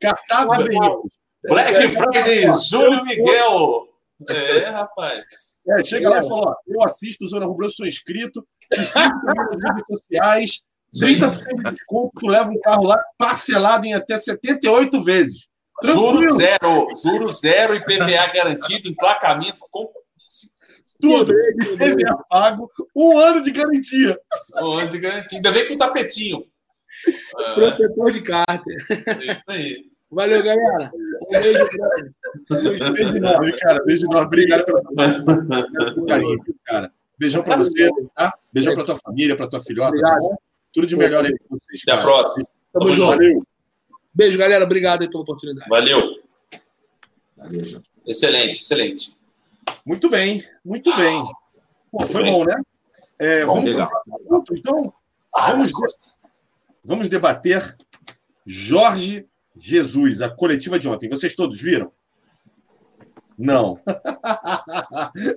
Cartaz 0.00 0.46
Black 1.46 1.88
Friday, 1.90 2.50
Júlio 2.68 3.04
Miguel. 3.04 3.88
É, 4.28 4.70
rapaz. 4.70 5.62
É, 5.68 5.84
chega 5.84 6.06
é. 6.06 6.10
lá 6.10 6.18
e 6.18 6.28
fala: 6.28 6.50
ó, 6.50 6.54
eu 6.66 6.82
assisto 6.82 7.26
Zona 7.26 7.46
Rubro, 7.46 7.68
sou 7.68 7.86
inscrito, 7.86 8.46
te 8.72 8.84
sigo 8.84 9.14
nas 9.24 9.60
redes 9.60 9.86
sociais, 9.86 10.62
30% 11.00 11.56
de 11.56 11.70
desconto, 11.70 12.12
tu 12.18 12.26
leva 12.26 12.50
um 12.50 12.60
carro 12.60 12.84
lá 12.84 13.02
parcelado 13.18 13.86
em 13.86 13.94
até 13.94 14.16
78 14.16 15.02
vezes. 15.02 15.48
Juro 15.82 16.30
zero, 16.32 16.86
juro 17.02 17.28
zero 17.30 17.74
e 17.74 17.80
PVA 17.84 18.32
garantido, 18.32 18.88
emplacamento 18.88 19.66
com 19.70 19.90
tudo. 21.00 21.32
PVA 21.76 22.24
pago, 22.28 22.70
um 22.94 23.18
ano 23.18 23.42
de 23.42 23.50
garantia. 23.50 24.18
Um 24.62 24.72
ano 24.74 24.88
de 24.88 24.98
garantia. 24.98 25.38
Ainda 25.38 25.50
vem 25.50 25.68
com 25.68 25.76
tapetinho. 25.76 26.44
Protetor 27.54 28.12
de 28.12 28.22
cárter. 28.22 28.76
É 29.06 29.30
isso 29.30 29.44
aí. 29.48 29.84
Valeu, 30.10 30.42
galera. 30.42 30.92
Um 30.94 31.40
beijo 31.40 31.68
grande. 31.68 32.12
Beijo 32.92 33.16
enorme, 33.16 33.58
cara. 33.58 33.84
Beijo 33.84 34.06
enorme. 34.06 34.26
Obrigado 34.26 34.64
pelo 34.64 34.82
carinho, 36.06 36.38
cara. 36.64 36.92
Beijão 37.18 37.42
pra 37.42 37.56
você, 37.56 37.90
tá? 38.14 38.32
Beijão 38.52 38.74
pra 38.74 38.84
tua 38.84 38.96
família, 38.96 39.36
pra 39.36 39.48
tua 39.48 39.60
filhota, 39.60 40.00
tá 40.00 40.18
bom? 40.18 40.36
Tudo 40.74 40.86
de 40.86 40.96
melhor 40.96 41.24
aí 41.24 41.38
pra 41.38 41.46
vocês. 41.50 41.80
Até 41.82 41.92
cara. 41.92 42.02
a 42.02 42.04
próxima. 42.04 42.46
Tamo, 42.72 42.84
Tamo 42.86 42.92
junto. 42.92 43.10
Valeu. 43.10 43.42
Beijo, 44.12 44.36
galera. 44.36 44.64
Obrigado 44.64 45.02
aí 45.02 45.08
pela 45.08 45.22
oportunidade. 45.22 45.68
Valeu. 45.68 46.00
Valeu. 47.36 47.80
Excelente, 48.06 48.58
excelente. 48.58 49.16
Muito 49.86 50.10
bem, 50.10 50.44
muito 50.64 50.94
bem. 50.96 51.22
Pô, 51.90 52.06
foi 52.06 52.24
bom, 52.24 52.44
né? 52.44 52.60
É, 53.18 53.44
vamos 53.44 53.64
legal. 53.64 53.88
Então, 54.50 54.92
ah, 55.34 55.52
vamos, 55.52 55.72
vamos 56.84 57.08
debater 57.08 57.76
Jorge 58.44 59.24
Jesus, 59.56 60.20
a 60.20 60.28
coletiva 60.28 60.78
de 60.78 60.88
ontem. 60.88 61.08
Vocês 61.08 61.34
todos 61.36 61.60
viram? 61.60 61.92
Não. 63.38 63.80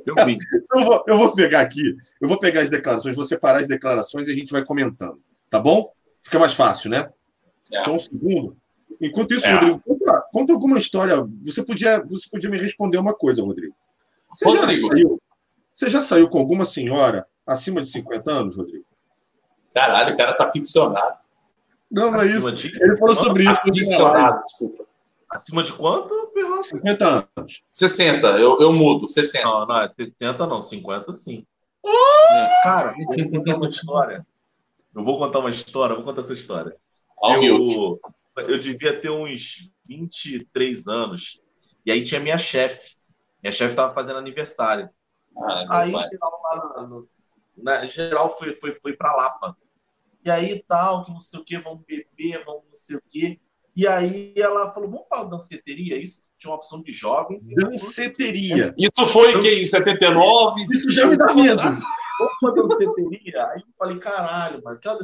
Eu. 0.05 0.15
Eu 0.75 0.85
vou, 0.85 1.03
eu 1.07 1.17
vou 1.17 1.33
pegar 1.33 1.61
aqui, 1.61 1.95
eu 2.21 2.27
vou 2.27 2.39
pegar 2.39 2.61
as 2.61 2.69
declarações, 2.69 3.15
vou 3.15 3.25
separar 3.25 3.59
as 3.59 3.67
declarações 3.67 4.27
e 4.27 4.31
a 4.31 4.35
gente 4.35 4.51
vai 4.51 4.63
comentando. 4.63 5.21
Tá 5.49 5.59
bom? 5.59 5.83
Fica 6.21 6.39
mais 6.39 6.53
fácil, 6.53 6.89
né? 6.89 7.09
É. 7.73 7.81
Só 7.81 7.93
um 7.93 7.99
segundo. 7.99 8.55
Enquanto 9.01 9.33
isso, 9.33 9.45
é. 9.47 9.53
Rodrigo, 9.53 9.81
conta, 9.85 10.27
conta, 10.31 10.53
alguma 10.53 10.77
história. 10.77 11.27
Você 11.43 11.63
podia, 11.63 12.01
você 12.03 12.29
podia 12.29 12.49
me 12.49 12.59
responder 12.59 12.97
uma 12.97 13.13
coisa, 13.13 13.43
Rodrigo. 13.43 13.75
Você, 14.31 14.45
Rodrigo. 14.45 14.67
Já 14.67 14.89
saiu, 14.89 15.21
você 15.73 15.89
já 15.89 16.01
saiu 16.01 16.29
com 16.29 16.39
alguma 16.39 16.65
senhora 16.65 17.25
acima 17.45 17.81
de 17.81 17.87
50 17.87 18.31
anos, 18.31 18.57
Rodrigo? 18.57 18.85
Caralho, 19.73 20.13
o 20.13 20.17
cara 20.17 20.33
tá 20.33 20.51
ficcionado. 20.51 21.17
Não, 21.89 22.11
não 22.11 22.21
é 22.21 22.25
isso. 22.25 22.51
De... 22.51 22.83
Ele 22.83 22.97
falou 22.97 23.15
sobre 23.15 23.43
isso. 23.43 23.61
Ficcionado, 23.61 24.41
desculpa. 24.43 24.86
Acima 25.29 25.63
de 25.63 25.73
quanto? 25.73 26.31
50 26.61 27.29
anos. 27.37 27.63
60, 27.69 28.27
eu, 28.39 28.59
eu 28.59 28.71
mudo, 28.71 29.07
60. 29.07 29.45
Não, 29.45 29.65
não, 29.65 29.81
é 29.81 29.93
70 29.93 30.47
não, 30.47 30.61
50 30.61 31.13
sim. 31.13 31.45
É, 31.85 32.61
cara, 32.63 32.95
eu 32.97 33.05
vou 33.05 33.31
contar 33.31 33.57
uma 33.57 33.67
história. 33.67 34.27
Eu 34.95 35.03
vou 35.03 35.17
contar 35.19 35.39
uma 35.39 35.49
história, 35.49 35.95
vou 35.95 36.03
contar 36.03 36.21
essa 36.21 36.33
história. 36.33 36.75
Eu, 37.41 37.99
eu 38.37 38.59
devia 38.59 38.99
ter 38.99 39.09
uns 39.09 39.71
23 39.87 40.87
anos. 40.87 41.41
E 41.85 41.91
aí 41.91 42.03
tinha 42.03 42.19
minha 42.19 42.37
chefe. 42.37 42.95
Minha 43.41 43.51
chefe 43.51 43.71
estava 43.71 43.93
fazendo 43.93 44.19
aniversário. 44.19 44.89
Ah, 45.37 45.81
aí, 45.81 45.91
geral, 45.91 47.07
na, 47.55 47.85
geral, 47.85 48.29
foi, 48.29 48.55
foi, 48.55 48.77
foi 48.81 48.93
para 48.93 49.15
Lapa. 49.15 49.57
E 50.23 50.29
aí, 50.29 50.63
tal, 50.67 51.05
que 51.05 51.11
não 51.11 51.21
sei 51.21 51.39
o 51.39 51.43
que, 51.43 51.57
vamos 51.57 51.83
beber, 51.85 52.43
vamos 52.43 52.63
não 52.67 52.75
sei 52.75 52.97
o 52.97 53.01
que. 53.07 53.39
E 53.77 53.85
aí 53.85 54.33
ela 54.35 54.73
falou, 54.73 54.89
vamos 54.89 55.05
para 55.07 55.21
a 55.21 55.23
danceteria? 55.25 55.99
Isso 55.99 56.31
tinha 56.35 56.49
uma 56.49 56.57
opção 56.57 56.81
de 56.81 56.91
jovens. 56.91 57.53
Danceteria. 57.53 58.73
Isso 58.75 59.05
foi 59.05 59.29
então, 59.29 59.41
que 59.41 59.53
em 59.53 59.67
79? 59.67 60.65
Isso 60.71 60.89
já 60.89 61.05
me 61.05 61.15
dá 61.15 61.31
medo. 61.31 61.61
Vamos 61.61 62.33
para 62.41 62.49
a 62.49 62.53
danceteria? 62.53 63.45
Aí 63.49 63.61
eu 63.61 63.73
falei, 63.77 63.99
caralho, 63.99 64.63
mano, 64.63 64.79
que 64.79 64.89
Aí 64.89 64.97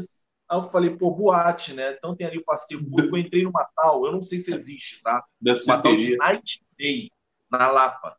eu 0.49 0.63
falei, 0.71 0.89
pô, 0.97 1.11
boate, 1.11 1.73
né? 1.73 1.91
Então 1.91 2.15
tem 2.15 2.25
ali 2.25 2.39
o 2.39 2.43
passeio 2.43 2.83
público. 2.83 3.15
Eu 3.15 3.21
entrei 3.21 3.43
numa 3.43 3.63
tal, 3.75 4.07
eu 4.07 4.11
não 4.11 4.23
sei 4.23 4.39
se 4.39 4.51
existe, 4.51 5.03
tá? 5.03 5.21
Uma 5.67 5.79
tal 5.79 5.95
de 5.95 6.17
Night 6.17 6.65
Day, 6.75 7.11
na 7.51 7.69
Lapa. 7.69 8.17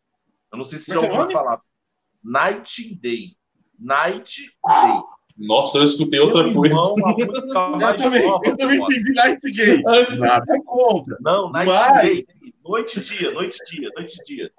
Eu 0.52 0.59
não 0.59 0.64
sei 0.64 0.78
se 0.78 0.85
você 0.85 0.94
já 0.94 1.05
é 1.05 1.10
ouviu 1.10 1.32
falar. 1.32 1.60
Night 2.22 2.94
Day. 2.94 3.36
Night 3.76 4.56
Day. 4.64 5.01
Nossa, 5.36 5.78
eu 5.78 5.85
escutei 5.85 6.20
outra 6.20 6.44
Meu 6.44 6.55
coisa. 6.55 6.77
Irmão, 6.77 7.16
eu 7.19 7.98
também, 7.98 8.23
eu 8.23 8.56
também 8.56 8.81
entendi 8.81 9.12
Night 9.12 9.52
Gay. 9.52 9.82
Nada 10.19 10.61
contra. 10.65 11.16
Não, 11.20 11.51
Night 11.51 11.70
Mas... 11.70 12.23
Noite 12.65 13.01
dia, 13.01 13.31
noite 13.32 13.59
dia, 13.70 13.90
noite 13.94 14.19
dia. 14.24 14.51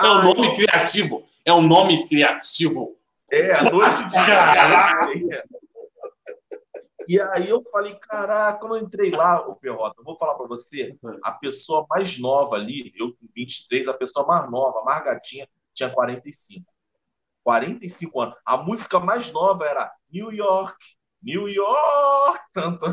É 0.00 0.06
um 0.06 0.22
nome 0.22 0.54
criativo. 0.54 1.24
É 1.44 1.52
um 1.52 1.62
nome 1.62 2.06
criativo. 2.06 2.96
É, 3.32 3.52
a 3.52 3.64
noite 3.64 4.08
dia. 4.08 4.22
Caraca. 4.22 5.12
E 7.08 7.20
aí 7.20 7.48
eu 7.48 7.62
falei, 7.70 7.94
caraca, 7.96 8.58
quando 8.58 8.76
eu 8.76 8.82
entrei 8.82 9.10
lá, 9.10 9.46
o 9.46 9.56
Perrota, 9.56 9.96
eu 9.98 10.04
vou 10.04 10.16
falar 10.16 10.36
para 10.36 10.46
você, 10.46 10.96
a 11.22 11.32
pessoa 11.32 11.86
mais 11.90 12.18
nova 12.18 12.56
ali, 12.56 12.92
eu 12.96 13.12
com 13.12 13.26
23, 13.34 13.88
a 13.88 13.94
pessoa 13.94 14.26
mais 14.26 14.50
nova, 14.50 14.80
a 14.80 14.84
mais 14.84 15.04
gatinha, 15.04 15.46
tinha 15.74 15.90
45. 15.90 16.64
45 17.44 18.20
anos. 18.20 18.34
A 18.44 18.56
música 18.56 18.98
mais 18.98 19.30
nova 19.30 19.66
era 19.66 19.92
New 20.10 20.32
York, 20.32 20.76
New 21.22 21.48
York, 21.48 22.40
tanto. 22.52 22.86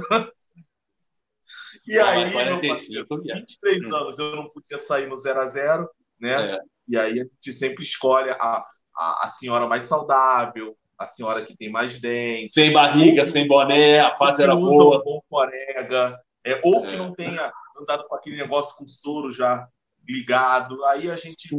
E 1.87 1.97
ah, 1.99 2.09
aí, 2.11 2.31
45, 2.31 2.67
parceiro, 2.67 3.07
23 3.09 3.93
anos, 3.93 4.19
eu 4.19 4.35
não 4.35 4.49
podia 4.49 4.77
sair 4.77 5.07
no 5.07 5.17
0 5.17 5.41
a 5.41 5.47
0 5.47 5.89
né? 6.19 6.53
É. 6.53 6.59
E 6.87 6.97
aí 6.97 7.19
a 7.19 7.23
gente 7.23 7.53
sempre 7.53 7.83
escolhe 7.83 8.29
a, 8.29 8.63
a, 8.95 9.25
a 9.25 9.27
senhora 9.27 9.67
mais 9.67 9.83
saudável, 9.85 10.77
a 10.97 11.05
senhora 11.05 11.43
que 11.45 11.57
tem 11.57 11.71
mais 11.71 11.99
dentes. 11.99 12.53
Sem 12.53 12.71
barriga, 12.71 13.25
sem 13.25 13.47
boné, 13.47 13.99
a 13.99 14.13
fase 14.13 14.43
era 14.43 14.55
boa. 14.55 14.99
Um 14.99 15.03
bom 15.03 15.21
corega, 15.29 16.19
é, 16.45 16.61
ou 16.63 16.85
é. 16.85 16.87
que 16.87 16.95
não 16.95 17.13
tenha 17.13 17.51
andado 17.77 18.07
com 18.07 18.15
aquele 18.15 18.37
negócio 18.37 18.77
com 18.77 18.87
soro 18.87 19.31
já 19.31 19.67
ligado. 20.07 20.83
Aí 20.85 21.09
a 21.09 21.15
gente. 21.15 21.49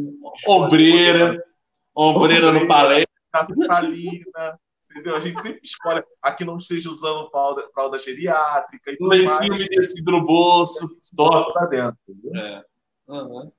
Ombreira, 1.94 2.48
ombreira 2.48 2.52
no 2.52 2.68
palé. 2.68 3.04
Catalina, 3.32 4.58
entendeu? 4.90 5.16
A 5.16 5.20
gente 5.20 5.40
sempre 5.40 5.60
escolhe 5.62 6.02
a 6.20 6.32
que 6.32 6.44
não 6.44 6.58
esteja 6.58 6.90
usando 6.90 7.30
fralda, 7.30 7.68
fralda 7.72 7.98
geriátrica. 7.98 8.94
Lencinho 9.00 9.54
umedecido 9.54 10.12
no 10.12 10.24
bolso. 10.24 10.86
Top. 11.16 11.52
Tá 11.52 11.66
dentro, 11.66 11.98
É. 12.34 12.64
Uhum. 13.08 13.50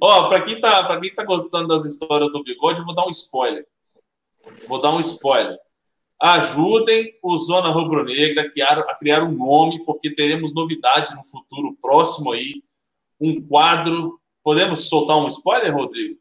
Ó, 0.00 0.28
para 0.28 0.42
quem, 0.42 0.60
tá, 0.60 1.00
quem 1.00 1.14
tá 1.14 1.24
gostando 1.24 1.68
das 1.68 1.84
histórias 1.84 2.30
do 2.30 2.42
bigode, 2.42 2.80
eu 2.80 2.86
vou 2.86 2.94
dar 2.94 3.06
um 3.06 3.10
spoiler. 3.10 3.66
Vou 4.68 4.80
dar 4.80 4.90
um 4.90 5.00
spoiler. 5.00 5.58
Ajudem 6.20 7.18
o 7.22 7.36
Zona 7.38 7.70
Rubro-Negra 7.70 8.42
a 8.42 8.50
criar, 8.50 8.78
a 8.78 8.94
criar 8.94 9.22
um 9.22 9.32
nome, 9.32 9.82
porque 9.84 10.14
teremos 10.14 10.54
novidade 10.54 11.14
no 11.14 11.24
futuro 11.24 11.76
próximo 11.80 12.32
aí. 12.32 12.62
Um 13.18 13.40
quadro. 13.40 14.20
Podemos 14.42 14.88
soltar 14.88 15.16
um 15.16 15.26
spoiler, 15.28 15.74
Rodrigo? 15.74 16.19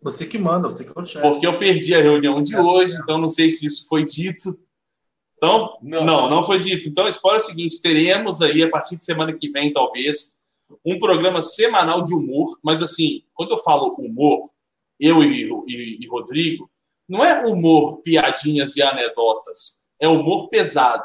Você 0.00 0.26
que 0.26 0.38
manda, 0.38 0.70
você 0.70 0.84
que 0.84 0.90
é 0.96 1.00
o 1.00 1.04
chefe. 1.04 1.28
Porque 1.28 1.46
eu 1.46 1.58
perdi 1.58 1.94
a 1.94 2.00
reunião 2.00 2.42
de 2.42 2.56
hoje, 2.56 2.96
então 3.02 3.18
não 3.18 3.28
sei 3.28 3.50
se 3.50 3.66
isso 3.66 3.88
foi 3.88 4.04
dito. 4.04 4.58
Então, 5.36 5.76
não, 5.82 6.04
não, 6.04 6.30
não 6.30 6.42
foi 6.42 6.58
dito. 6.58 6.88
Então, 6.88 7.08
spoiler 7.08 7.40
é 7.40 7.44
o 7.44 7.46
seguinte: 7.46 7.82
teremos 7.82 8.40
aí, 8.42 8.62
a 8.62 8.70
partir 8.70 8.96
de 8.96 9.04
semana 9.04 9.32
que 9.32 9.48
vem, 9.50 9.72
talvez, 9.72 10.40
um 10.84 10.98
programa 10.98 11.40
semanal 11.40 12.04
de 12.04 12.14
humor. 12.14 12.58
Mas, 12.62 12.82
assim, 12.82 13.22
quando 13.34 13.52
eu 13.52 13.58
falo 13.58 13.94
humor, 13.98 14.38
eu 15.00 15.22
e, 15.22 15.48
e, 15.66 15.98
e 16.00 16.08
Rodrigo, 16.08 16.70
não 17.08 17.24
é 17.24 17.46
humor, 17.46 17.98
piadinhas 18.02 18.76
e 18.76 18.82
anedotas. 18.82 19.88
É 19.98 20.06
humor 20.06 20.48
pesado. 20.48 21.02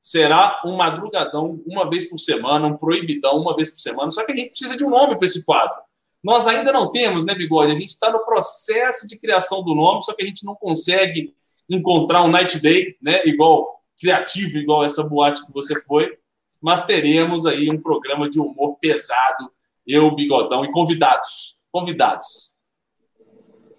Será 0.00 0.62
um 0.64 0.76
madrugadão 0.76 1.62
uma 1.66 1.88
vez 1.88 2.08
por 2.08 2.18
semana, 2.18 2.66
um 2.66 2.76
proibidão 2.76 3.38
uma 3.38 3.54
vez 3.54 3.70
por 3.70 3.78
semana. 3.78 4.10
Só 4.10 4.24
que 4.24 4.32
a 4.32 4.36
gente 4.36 4.50
precisa 4.50 4.76
de 4.76 4.84
um 4.84 4.90
nome 4.90 5.16
para 5.16 5.26
esse 5.26 5.44
quadro. 5.44 5.78
Nós 6.22 6.46
ainda 6.46 6.72
não 6.72 6.90
temos, 6.90 7.24
né, 7.24 7.34
Bigode? 7.34 7.72
A 7.72 7.76
gente 7.76 7.90
está 7.90 8.10
no 8.10 8.24
processo 8.24 9.06
de 9.06 9.18
criação 9.18 9.62
do 9.62 9.74
nome, 9.74 10.02
só 10.02 10.12
que 10.14 10.22
a 10.22 10.26
gente 10.26 10.44
não 10.44 10.54
consegue 10.54 11.34
encontrar 11.68 12.22
um 12.22 12.28
Night 12.28 12.60
Day, 12.60 12.96
né, 13.00 13.22
igual 13.24 13.82
criativo, 14.00 14.58
igual 14.58 14.84
essa 14.84 15.02
boate 15.02 15.44
que 15.44 15.52
você 15.52 15.80
foi. 15.82 16.18
Mas 16.60 16.84
teremos 16.84 17.46
aí 17.46 17.70
um 17.70 17.80
programa 17.80 18.28
de 18.28 18.40
humor 18.40 18.76
pesado, 18.80 19.50
eu, 19.86 20.12
Bigodão 20.14 20.64
e 20.64 20.72
convidados. 20.72 21.62
Convidados. 21.70 22.56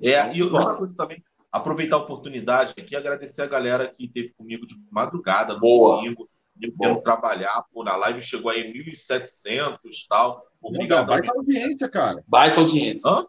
É, 0.02 0.34
e 0.34 0.42
outra 0.42 0.76
coisa 0.76 0.96
também, 0.96 1.22
aproveitar 1.52 1.98
a 1.98 2.00
oportunidade 2.00 2.74
aqui 2.78 2.94
e 2.94 2.98
agradecer 2.98 3.42
a 3.42 3.48
galera 3.48 3.94
que 3.94 4.06
esteve 4.06 4.30
comigo 4.30 4.66
de 4.66 4.76
madrugada 4.90 5.56
no 5.56 5.60
Boa. 5.60 5.98
domingo, 5.98 6.30
querendo 6.60 7.02
trabalhar, 7.02 7.64
pô, 7.74 7.84
na 7.84 7.96
live 7.96 8.22
chegou 8.22 8.52
aí 8.52 8.72
1.700 8.74 9.78
e 9.84 10.08
tal. 10.08 10.46
Obrigado. 10.62 11.08
Baita 11.08 11.32
audiência, 11.34 11.90
cara. 11.90 12.24
Baita 12.28 12.60
audiência. 12.60 13.10
Hã? 13.10 13.26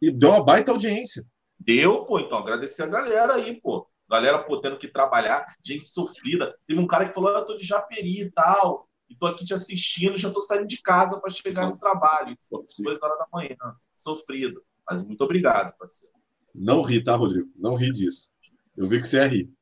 E 0.00 0.10
deu 0.10 0.30
uma 0.30 0.44
baita 0.44 0.72
audiência. 0.72 1.24
Deu, 1.58 2.04
pô, 2.04 2.18
então 2.20 2.38
agradecer 2.38 2.82
a 2.84 2.86
galera 2.86 3.34
aí, 3.34 3.60
pô. 3.60 3.86
Galera, 4.08 4.38
pô, 4.38 4.60
tendo 4.60 4.78
que 4.78 4.88
trabalhar, 4.88 5.46
gente 5.62 5.86
sofrida. 5.86 6.56
Teve 6.66 6.80
um 6.80 6.86
cara 6.86 7.08
que 7.08 7.14
falou, 7.14 7.34
ah, 7.34 7.40
eu 7.40 7.46
tô 7.46 7.56
de 7.56 7.64
Japeri 7.64 8.22
e 8.22 8.30
tal, 8.30 8.88
e 9.08 9.14
tô 9.14 9.26
aqui 9.26 9.44
te 9.44 9.52
assistindo, 9.52 10.16
já 10.16 10.30
tô 10.30 10.40
saindo 10.40 10.66
de 10.66 10.80
casa 10.80 11.20
para 11.20 11.30
chegar 11.30 11.68
no 11.68 11.76
trabalho. 11.76 12.34
Duas 12.78 13.02
horas 13.02 13.18
da 13.18 13.26
manhã. 13.32 13.56
Sofrido. 13.94 14.62
Mas 14.88 15.04
muito 15.04 15.22
obrigado, 15.22 15.76
parceiro. 15.76 16.14
Não 16.54 16.80
ri, 16.80 17.02
tá, 17.02 17.14
Rodrigo? 17.14 17.50
Não 17.56 17.74
ri 17.74 17.92
disso. 17.92 18.30
Eu 18.76 18.86
vi 18.86 18.98
que 18.98 19.06
você 19.06 19.18
ia 19.18 19.26
rir. 19.26 19.52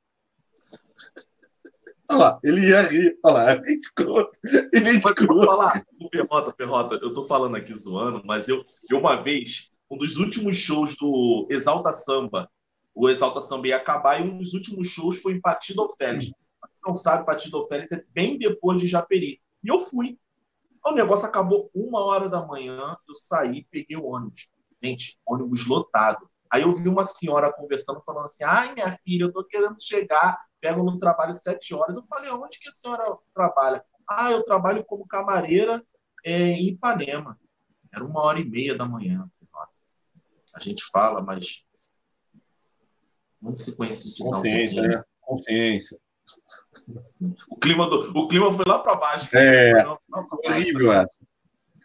Olha 2.08 2.18
lá, 2.18 2.40
ele 2.42 2.68
ia 2.68 2.82
rir. 2.82 3.18
Olha 3.24 3.34
lá, 3.34 3.52
ele 3.52 3.72
escroto. 3.72 4.38
Ele 4.72 4.88
é 4.88 4.92
escroto. 4.92 5.44
falar, 5.44 5.84
perrota, 6.10 6.52
perrota, 6.52 6.94
eu 7.02 7.12
tô 7.12 7.24
falando 7.24 7.56
aqui 7.56 7.76
zoando, 7.76 8.22
mas 8.24 8.48
eu, 8.48 8.64
eu 8.90 8.98
uma 8.98 9.22
vez, 9.22 9.70
um 9.90 9.96
dos 9.96 10.16
últimos 10.16 10.56
shows 10.56 10.96
do 10.96 11.46
Exalta 11.50 11.92
Samba, 11.92 12.50
o 12.94 13.08
Exalta 13.08 13.40
Samba 13.40 13.68
ia 13.68 13.76
acabar, 13.76 14.20
e 14.20 14.28
um 14.28 14.38
dos 14.38 14.54
últimos 14.54 14.88
shows 14.88 15.18
foi 15.18 15.34
em 15.34 15.40
Patido 15.40 15.88
Félix. 15.98 16.30
Você 16.72 16.86
não 16.86 16.96
sabe, 16.96 17.26
Patido 17.26 17.62
Félix 17.64 17.92
é 17.92 18.04
bem 18.12 18.38
depois 18.38 18.80
de 18.80 18.86
Japeri. 18.86 19.40
E 19.62 19.68
eu 19.68 19.78
fui. 19.78 20.18
O 20.84 20.92
negócio 20.92 21.26
acabou 21.26 21.70
uma 21.74 22.04
hora 22.04 22.28
da 22.28 22.46
manhã, 22.46 22.96
eu 23.08 23.14
saí, 23.14 23.66
peguei 23.70 23.96
o 23.96 24.06
ônibus. 24.06 24.48
Gente, 24.82 25.18
ônibus 25.26 25.66
lotado. 25.66 26.28
Aí 26.50 26.62
eu 26.62 26.72
vi 26.72 26.88
uma 26.88 27.02
senhora 27.02 27.52
conversando, 27.52 28.02
falando 28.04 28.26
assim: 28.26 28.44
ai, 28.44 28.72
minha 28.74 28.96
filha, 29.04 29.24
eu 29.24 29.32
tô 29.32 29.42
querendo 29.44 29.76
chegar, 29.82 30.38
pego 30.60 30.82
no 30.82 30.98
trabalho 30.98 31.34
sete 31.34 31.74
horas. 31.74 31.96
Eu 31.96 32.04
falei: 32.06 32.30
onde 32.30 32.58
que 32.58 32.68
a 32.68 32.72
senhora 32.72 33.16
trabalha? 33.34 33.84
Ah, 34.08 34.30
eu 34.30 34.44
trabalho 34.44 34.84
como 34.84 35.06
camareira 35.06 35.82
é, 36.24 36.50
em 36.52 36.68
Ipanema. 36.68 37.38
Era 37.92 38.04
uma 38.04 38.22
hora 38.22 38.38
e 38.38 38.44
meia 38.44 38.76
da 38.76 38.84
manhã. 38.84 39.28
a 40.54 40.60
gente 40.60 40.84
fala, 40.90 41.20
mas 41.22 41.64
vamos 43.40 43.62
se 43.62 43.76
conscientizar 43.76 44.38
Consciência, 44.38 44.82
um 44.82 44.88
né? 44.88 45.04
Consciência. 45.20 46.00
O 47.50 47.58
clima, 47.58 47.88
do, 47.88 48.10
o 48.10 48.28
clima 48.28 48.52
foi 48.52 48.64
lá 48.66 48.78
para 48.78 48.96
baixo. 48.96 49.28
É, 49.34 49.72
horrível 50.46 50.92
essa. 50.92 51.24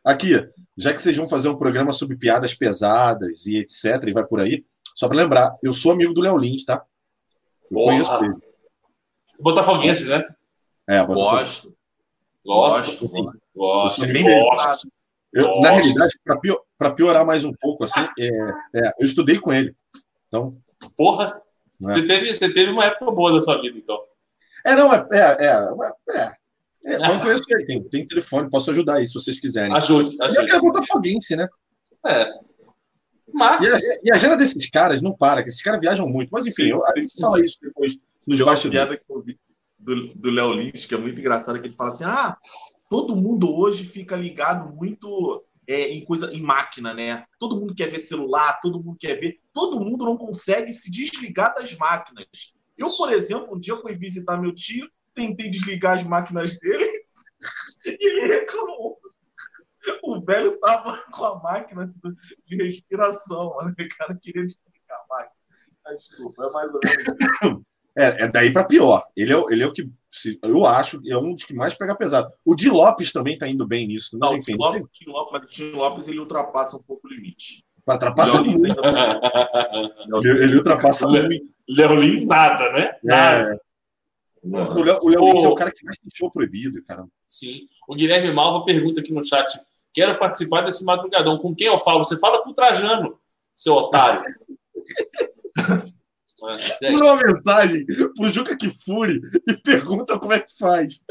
Aqui, 0.03 0.43
já 0.77 0.93
que 0.93 1.02
vocês 1.02 1.15
vão 1.15 1.27
fazer 1.27 1.48
um 1.48 1.56
programa 1.56 1.93
sobre 1.93 2.18
piadas 2.18 2.53
pesadas 2.53 3.45
e 3.45 3.57
etc, 3.57 4.03
e 4.07 4.14
vai 4.14 4.26
por 4.26 4.39
aí, 4.39 4.65
só 4.95 5.07
para 5.07 5.18
lembrar, 5.18 5.57
eu 5.64 5.72
sou 5.72 5.91
amigo 5.91 6.14
do 6.14 6.22
Léo 6.22 6.38
Lins, 6.38 6.65
tá? 6.65 6.84
Eu 7.69 7.77
Porra. 7.77 7.91
conheço 7.91 8.23
ele. 8.23 8.50
Botafoguense, 9.41 10.07
né? 10.07 10.23
É, 10.88 11.03
Gosto. 11.05 11.73
Gosto. 12.45 13.07
Gosto. 13.09 14.05
Gosto. 14.05 14.91
Eu, 15.34 15.59
na 15.61 15.72
realidade, 15.72 16.19
para 16.23 16.38
pior, 16.38 16.61
piorar 16.95 17.26
mais 17.26 17.45
um 17.45 17.53
pouco, 17.53 17.85
assim, 17.85 18.01
é, 18.19 18.27
é, 18.27 18.93
eu 18.99 19.05
estudei 19.05 19.39
com 19.39 19.53
ele. 19.53 19.73
Então. 20.27 20.49
Porra! 20.97 21.41
É. 21.81 21.85
Você, 21.85 22.05
teve, 22.05 22.34
você 22.34 22.53
teve 22.53 22.72
uma 22.72 22.85
época 22.85 23.11
boa 23.11 23.31
da 23.31 23.41
sua 23.41 23.61
vida, 23.61 23.77
então. 23.77 23.97
É, 24.65 24.76
não, 24.76 24.93
é. 24.93 25.07
é, 25.11 25.45
é, 25.45 26.18
é. 26.18 26.41
É, 26.84 26.95
eu 26.95 27.19
conheço 27.19 27.43
ele, 27.49 27.65
tem, 27.65 27.84
tem 27.84 28.07
telefone, 28.07 28.49
posso 28.49 28.72
ajudar 28.72 28.95
aí 28.95 29.07
se 29.07 29.13
vocês 29.13 29.39
quiserem. 29.39 29.73
Ajude, 29.76 30.18
ajude. 30.19 30.47
E 30.47 30.51
é 30.51 30.59
botafoguense, 30.59 31.35
né? 31.35 31.47
É. 32.05 32.27
Mas. 33.31 33.63
E 33.63 33.68
a, 33.68 33.99
e 34.05 34.11
a 34.11 34.15
agenda 34.15 34.35
desses 34.35 34.69
caras 34.69 35.01
não 35.01 35.15
para, 35.15 35.43
que 35.43 35.49
esses 35.49 35.61
caras 35.61 35.80
viajam 35.80 36.07
muito. 36.09 36.30
Mas 36.31 36.47
enfim, 36.47 36.69
eu, 36.69 36.85
a 36.85 36.99
gente 36.99 37.19
fala 37.19 37.39
isso 37.39 37.57
depois 37.61 37.97
nos 38.31 38.41
bastidores. 38.41 38.99
que 38.99 39.11
eu 39.11 39.21
vi 39.21 39.39
do 39.79 40.29
Léo 40.29 40.53
Lins, 40.53 40.85
que 40.85 40.93
é 40.93 40.97
muito 40.97 41.19
engraçada, 41.19 41.59
que 41.59 41.67
ele 41.67 41.75
fala 41.75 41.89
assim: 41.89 42.03
ah, 42.03 42.37
todo 42.89 43.15
mundo 43.15 43.47
hoje 43.57 43.83
fica 43.83 44.15
ligado 44.15 44.73
muito 44.75 45.43
é, 45.67 45.89
em 45.89 46.05
coisa 46.05 46.31
em 46.31 46.41
máquina, 46.41 46.93
né? 46.93 47.25
Todo 47.39 47.59
mundo 47.59 47.75
quer 47.75 47.89
ver 47.89 47.99
celular, 47.99 48.59
todo 48.61 48.81
mundo 48.83 48.97
quer 48.99 49.19
ver, 49.19 49.39
todo 49.53 49.79
mundo 49.79 50.05
não 50.05 50.17
consegue 50.17 50.71
se 50.71 50.91
desligar 50.91 51.53
das 51.55 51.75
máquinas. 51.75 52.27
Eu, 52.77 52.89
por 52.95 53.11
exemplo, 53.11 53.55
um 53.55 53.59
dia 53.59 53.79
fui 53.81 53.95
visitar 53.95 54.37
meu 54.37 54.53
tio, 54.53 54.89
tentei 55.13 55.49
desligar 55.49 55.97
as 55.97 56.03
máquinas 56.03 56.59
dele 56.59 56.85
e 57.85 58.09
ele 58.09 58.33
reclamou. 58.35 58.99
O 60.03 60.21
velho 60.21 60.59
tava 60.59 60.95
com 61.11 61.25
a 61.25 61.41
máquina 61.41 61.91
de 62.45 62.55
respiração, 62.55 63.55
mano. 63.55 63.71
O 63.71 63.97
cara 63.97 64.15
queria 64.21 64.45
desligar 64.45 64.99
a 64.99 65.07
máquina. 65.09 65.95
Desculpa, 65.95 66.45
é 66.45 66.51
mais 66.51 66.71
ou 66.73 66.79
menos. 66.83 67.63
É, 67.97 68.23
é 68.23 68.27
daí 68.27 68.51
para 68.51 68.63
pior. 68.63 69.05
Ele 69.15 69.34
é, 69.34 69.43
ele 69.49 69.63
é 69.63 69.68
o 69.68 69.73
que, 69.73 69.89
eu 70.43 70.65
acho, 70.65 71.01
é 71.07 71.18
um 71.18 71.34
dos 71.34 71.43
que 71.43 71.53
mais 71.53 71.73
pega 71.73 71.95
pesado. 71.95 72.31
O 72.45 72.55
Di 72.55 72.69
Lopes 72.69 73.11
também 73.11 73.34
está 73.34 73.47
indo 73.47 73.65
bem 73.68 73.88
nisso. 73.88 74.18
Não, 74.18 74.35
enfim, 74.35 74.55
o 74.55 74.89
Di 74.91 75.05
Lopes, 75.07 75.31
mas 75.31 75.49
o 75.49 75.53
Di 75.53 75.72
Lopes 75.72 76.07
ele 76.07 76.19
ultrapassa 76.19 76.77
um 76.77 76.84
pouco 76.84 77.07
o 77.07 77.09
limite. 77.09 77.63
Ultrapassa 77.88 78.41
muito. 78.41 78.81
ele, 80.23 80.43
ele 80.43 80.57
ultrapassa 80.57 81.07
muito. 81.07 81.45
Léo 81.68 81.95
Lins 81.95 82.27
nada, 82.27 82.72
né? 82.72 82.81
É. 82.81 82.97
Nada. 83.03 83.53
É. 83.53 83.59
O 84.43 84.84
Léo, 84.84 84.99
o 85.03 85.09
Léo 85.09 85.34
Lins 85.34 85.43
é 85.43 85.47
o 85.47 85.55
cara 85.55 85.72
que 85.72 85.84
mais 85.85 85.97
tem 85.97 86.09
show 86.13 86.30
proibido, 86.30 86.84
cara. 86.84 87.05
Sim. 87.27 87.68
O 87.88 87.95
Guilherme 87.95 88.31
Malva 88.34 88.65
pergunta 88.65 88.99
aqui 88.99 89.13
no 89.13 89.23
chat: 89.23 89.51
quero 89.93 90.18
participar 90.18 90.61
desse 90.61 90.84
madrugadão. 90.85 91.38
Com 91.38 91.55
quem 91.55 91.68
eu 91.68 91.77
falo? 91.77 92.03
Você 92.03 92.19
fala 92.19 92.43
com 92.43 92.49
o 92.49 92.53
Trajano, 92.53 93.19
seu 93.55 93.73
otário. 93.73 94.22
Manda 96.41 97.05
uma 97.05 97.15
mensagem 97.15 97.85
pro 98.15 98.30
Juca 98.30 98.57
Kifuri 98.57 99.22
e 99.47 99.57
pergunta 99.57 100.19
como 100.19 100.34
é 100.34 100.39
que 100.39 100.57
faz. 100.57 101.03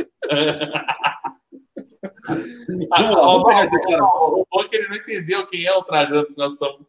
as 3.54 3.70
declarações. 3.70 4.12
O 4.12 4.46
bom 4.50 4.66
que 4.68 4.76
ele 4.76 4.88
não 4.88 4.96
entendeu 4.96 5.46
quem 5.46 5.64
é 5.64 5.72
o 5.72 5.82
Trajano 5.82 6.26
que 6.26 6.36
nós 6.36 6.52
estamos 6.52 6.86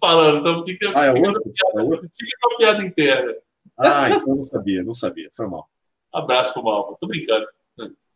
falando. 0.00 0.38
Então 0.40 0.64
fica, 0.64 0.92
ah, 0.94 1.06
é 1.06 1.12
fica, 1.12 1.32
piada, 1.32 1.82
é 1.82 1.98
fica 1.98 2.38
com 2.40 2.54
a 2.54 2.56
piada 2.56 2.84
interna. 2.84 3.34
Ah, 3.78 4.10
então 4.10 4.36
não 4.36 4.42
sabia, 4.42 4.82
não 4.82 4.94
sabia. 4.94 5.28
Foi 5.32 5.46
mal. 5.46 5.68
Abraço 6.12 6.52
pro 6.52 6.62
Malva. 6.62 6.96
Tô 7.00 7.06
brincando. 7.06 7.46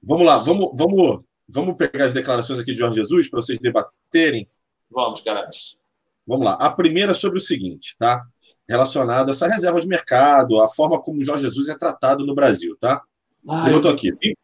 Vamos 0.02 0.26
lá, 0.26 0.36
vamos, 0.36 0.70
vamos, 0.74 1.24
vamos 1.48 1.76
pegar 1.76 2.04
as 2.04 2.12
declarações 2.12 2.60
aqui 2.60 2.72
de 2.72 2.78
Jorge 2.78 2.96
Jesus 2.96 3.28
para 3.28 3.40
vocês 3.40 3.58
debaterem. 3.58 4.44
Vamos, 4.90 5.20
caralho. 5.20 5.48
Vamos 6.26 6.44
lá. 6.44 6.52
A 6.54 6.70
primeira 6.70 7.12
é 7.12 7.14
sobre 7.14 7.38
o 7.38 7.42
seguinte, 7.42 7.96
tá? 7.98 8.24
Relacionado 8.68 9.28
a 9.28 9.30
essa 9.32 9.48
reserva 9.48 9.80
de 9.80 9.86
mercado, 9.86 10.60
a 10.60 10.68
forma 10.68 11.00
como 11.00 11.20
o 11.20 11.24
Jorge 11.24 11.42
Jesus 11.42 11.68
é 11.68 11.76
tratado 11.76 12.26
no 12.26 12.34
Brasil, 12.34 12.76
tá? 12.78 13.02
Eu 13.70 13.76
estou 13.76 13.90
aqui. 13.90 14.10
Vim, 14.12 14.34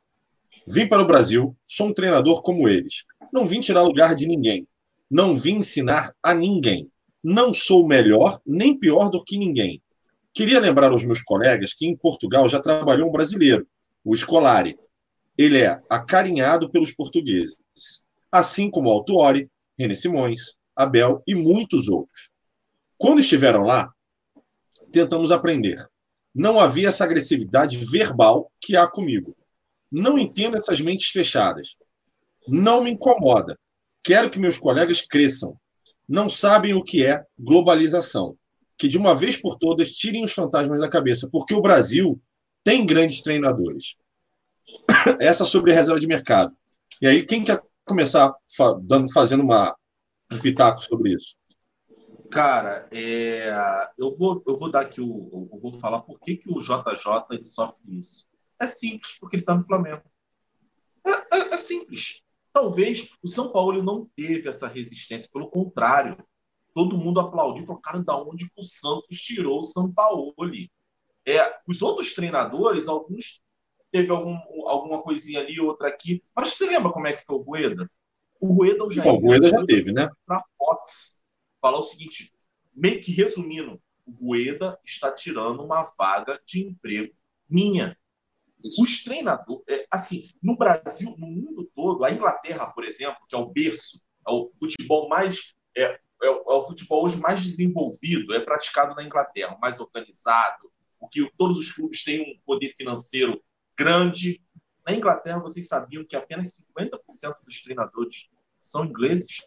vim 0.66 0.88
para 0.88 1.02
o 1.02 1.06
Brasil, 1.06 1.56
sou 1.64 1.88
um 1.88 1.94
treinador 1.94 2.42
como 2.42 2.68
eles. 2.68 3.04
Não 3.32 3.44
vim 3.44 3.60
tirar 3.60 3.82
lugar 3.82 4.14
de 4.14 4.28
ninguém. 4.28 4.66
Não 5.10 5.36
vim 5.36 5.56
ensinar 5.56 6.14
a 6.22 6.32
ninguém. 6.32 6.90
Não 7.22 7.52
sou 7.52 7.86
melhor 7.86 8.40
nem 8.46 8.78
pior 8.78 9.10
do 9.10 9.22
que 9.22 9.36
ninguém. 9.36 9.82
Queria 10.34 10.60
lembrar 10.60 10.90
aos 10.90 11.04
meus 11.04 11.20
colegas 11.20 11.74
que 11.74 11.86
em 11.86 11.96
Portugal 11.96 12.48
já 12.48 12.60
trabalhou 12.60 13.08
um 13.08 13.12
brasileiro, 13.12 13.66
o 14.04 14.16
Scolari. 14.16 14.78
Ele 15.36 15.60
é 15.60 15.80
acarinhado 15.88 16.70
pelos 16.70 16.90
portugueses, 16.90 17.58
assim 18.30 18.70
como 18.70 18.90
Altuori, 18.90 19.50
René 19.78 19.94
Simões, 19.94 20.56
Abel 20.74 21.22
e 21.26 21.34
muitos 21.34 21.88
outros. 21.88 22.30
Quando 22.96 23.20
estiveram 23.20 23.62
lá, 23.64 23.92
tentamos 24.92 25.32
aprender. 25.32 25.88
Não 26.34 26.60
havia 26.60 26.88
essa 26.88 27.04
agressividade 27.04 27.76
verbal 27.76 28.50
que 28.60 28.76
há 28.76 28.86
comigo. 28.86 29.36
Não 29.90 30.18
entendo 30.18 30.56
essas 30.56 30.80
mentes 30.80 31.08
fechadas. 31.08 31.76
Não 32.48 32.84
me 32.84 32.90
incomoda. 32.90 33.58
Quero 34.02 34.30
que 34.30 34.38
meus 34.38 34.58
colegas 34.58 35.00
cresçam. 35.02 35.56
Não 36.08 36.28
sabem 36.28 36.74
o 36.74 36.82
que 36.82 37.04
é 37.04 37.24
globalização. 37.38 38.36
Que 38.78 38.88
de 38.88 38.98
uma 38.98 39.14
vez 39.14 39.36
por 39.36 39.58
todas 39.58 39.92
tirem 39.92 40.24
os 40.24 40.32
fantasmas 40.32 40.80
da 40.80 40.88
cabeça, 40.88 41.28
porque 41.30 41.54
o 41.54 41.60
Brasil 41.60 42.20
tem 42.64 42.86
grandes 42.86 43.20
treinadores. 43.20 43.96
Essa 45.20 45.44
sobre 45.44 45.72
reserva 45.72 46.00
de 46.00 46.06
mercado. 46.06 46.56
E 47.00 47.06
aí, 47.06 47.24
quem 47.24 47.44
quer 47.44 47.60
começar 47.84 48.34
fazendo 49.12 49.42
uma, 49.42 49.76
um 50.32 50.38
pitaco 50.38 50.80
sobre 50.80 51.14
isso? 51.14 51.36
Cara, 52.32 52.88
é, 52.90 53.52
eu, 53.98 54.16
vou, 54.16 54.42
eu 54.46 54.58
vou 54.58 54.70
dar 54.70 54.80
aqui 54.80 55.02
o. 55.02 55.48
Eu 55.52 55.60
vou 55.60 55.70
falar 55.74 56.00
por 56.00 56.18
que, 56.18 56.36
que 56.36 56.50
o 56.50 56.60
JJ 56.60 57.26
ele 57.30 57.46
sofre 57.46 57.82
isso. 57.98 58.26
É 58.58 58.66
simples, 58.66 59.18
porque 59.20 59.36
ele 59.36 59.42
está 59.42 59.54
no 59.54 59.62
Flamengo. 59.62 60.02
É, 61.06 61.10
é, 61.10 61.54
é, 61.54 61.56
simples. 61.58 62.22
Talvez 62.50 63.10
o 63.22 63.28
São 63.28 63.52
Paulo 63.52 63.82
não 63.82 64.08
teve 64.16 64.48
essa 64.48 64.66
resistência, 64.66 65.28
pelo 65.30 65.50
contrário. 65.50 66.16
Todo 66.74 66.96
mundo 66.96 67.20
aplaudiu, 67.20 67.66
falou, 67.66 67.82
cara, 67.82 68.02
da 68.02 68.16
onde 68.16 68.50
o 68.56 68.62
Santos 68.62 69.18
tirou 69.18 69.60
o 69.60 69.64
São 69.64 69.92
Paulo? 69.92 70.34
É, 71.26 71.54
os 71.68 71.82
outros 71.82 72.14
treinadores, 72.14 72.88
alguns 72.88 73.42
teve 73.90 74.10
algum, 74.10 74.38
alguma 74.66 75.02
coisinha 75.02 75.40
ali, 75.40 75.60
outra 75.60 75.88
aqui. 75.88 76.24
Mas 76.34 76.54
você 76.54 76.64
lembra 76.64 76.90
como 76.90 77.06
é 77.06 77.12
que 77.12 77.26
foi 77.26 77.36
o 77.36 77.42
Rueda? 77.42 77.90
O 78.40 78.54
Rueda 78.54 78.86
já, 78.90 79.02
Bom, 79.02 79.16
o 79.16 79.20
Rueda 79.20 79.50
já 79.50 79.62
teve, 79.66 79.92
né? 79.92 80.08
Para 80.24 80.42
Fox 80.56 81.21
falar 81.62 81.78
o 81.78 81.82
seguinte, 81.82 82.34
meio 82.74 83.00
que 83.00 83.12
resumindo, 83.12 83.80
o 84.04 84.10
Rueda 84.10 84.78
está 84.84 85.12
tirando 85.12 85.62
uma 85.62 85.84
vaga 85.96 86.38
de 86.44 86.66
emprego 86.66 87.14
minha. 87.48 87.96
Isso. 88.62 88.82
Os 88.82 89.02
treinadores, 89.02 89.62
é, 89.68 89.86
assim, 89.90 90.28
no 90.42 90.56
Brasil, 90.56 91.14
no 91.16 91.26
mundo 91.28 91.70
todo, 91.74 92.04
a 92.04 92.10
Inglaterra, 92.10 92.66
por 92.66 92.84
exemplo, 92.84 93.24
que 93.28 93.34
é 93.34 93.38
o 93.38 93.46
berço, 93.46 94.02
é 94.26 94.30
o 94.30 94.50
futebol 94.58 95.08
mais 95.08 95.54
é, 95.76 95.82
é, 95.84 95.98
é, 96.22 96.30
o 96.30 96.62
futebol 96.64 97.04
hoje 97.04 97.18
mais 97.18 97.42
desenvolvido, 97.42 98.34
é 98.34 98.40
praticado 98.40 98.94
na 98.94 99.02
Inglaterra, 99.02 99.58
mais 99.60 99.80
organizado, 99.80 100.70
o 101.00 101.08
que 101.08 101.28
todos 101.36 101.58
os 101.58 101.72
clubes 101.72 102.04
têm 102.04 102.20
um 102.20 102.40
poder 102.46 102.68
financeiro 102.68 103.42
grande. 103.76 104.40
Na 104.86 104.94
Inglaterra, 104.94 105.40
vocês 105.40 105.66
sabiam 105.66 106.04
que 106.04 106.14
apenas 106.14 106.68
50% 106.76 106.98
dos 107.44 107.62
treinadores 107.62 108.28
são 108.60 108.84
ingleses? 108.84 109.42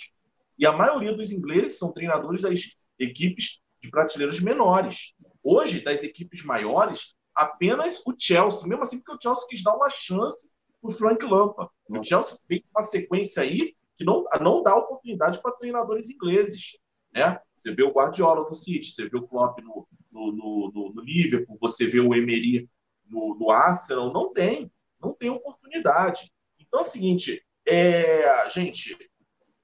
E 0.57 0.65
a 0.65 0.71
maioria 0.71 1.13
dos 1.13 1.31
ingleses 1.31 1.77
são 1.77 1.91
treinadores 1.91 2.41
das 2.41 2.77
equipes 2.97 3.59
de 3.81 3.89
prateleiras 3.89 4.39
menores. 4.39 5.13
Hoje, 5.43 5.81
das 5.81 6.03
equipes 6.03 6.43
maiores, 6.43 7.15
apenas 7.33 8.01
o 8.05 8.15
Chelsea, 8.17 8.67
mesmo 8.67 8.83
assim, 8.83 8.99
porque 8.99 9.17
o 9.17 9.21
Chelsea 9.21 9.47
quis 9.49 9.63
dar 9.63 9.75
uma 9.75 9.89
chance 9.89 10.51
para 10.81 10.89
o 10.89 10.93
Frank 10.93 11.25
Lampa. 11.25 11.69
O 11.89 12.03
Chelsea 12.03 12.37
fez 12.47 12.63
uma 12.73 12.81
sequência 12.81 13.43
aí 13.43 13.75
que 13.95 14.03
não, 14.03 14.23
não 14.41 14.63
dá 14.63 14.75
oportunidade 14.75 15.41
para 15.41 15.51
treinadores 15.53 16.09
ingleses. 16.09 16.77
Né? 17.13 17.39
Você 17.55 17.73
vê 17.73 17.83
o 17.83 17.91
Guardiola 17.91 18.47
no 18.47 18.55
City, 18.55 18.91
você 18.91 19.07
vê 19.07 19.17
o 19.17 19.27
Klopp 19.27 19.59
no, 19.61 19.87
no, 20.11 20.31
no, 20.31 20.93
no 20.93 21.01
Liverpool, 21.01 21.57
você 21.59 21.87
vê 21.87 21.99
o 21.99 22.13
Emery 22.13 22.69
no, 23.07 23.35
no 23.39 23.51
Arsenal, 23.51 24.11
não 24.11 24.33
tem, 24.33 24.71
não 25.01 25.13
tem 25.13 25.29
oportunidade. 25.29 26.31
Então 26.59 26.79
é 26.79 26.83
o 26.83 26.85
seguinte, 26.85 27.45
é, 27.65 28.49
gente, 28.49 28.97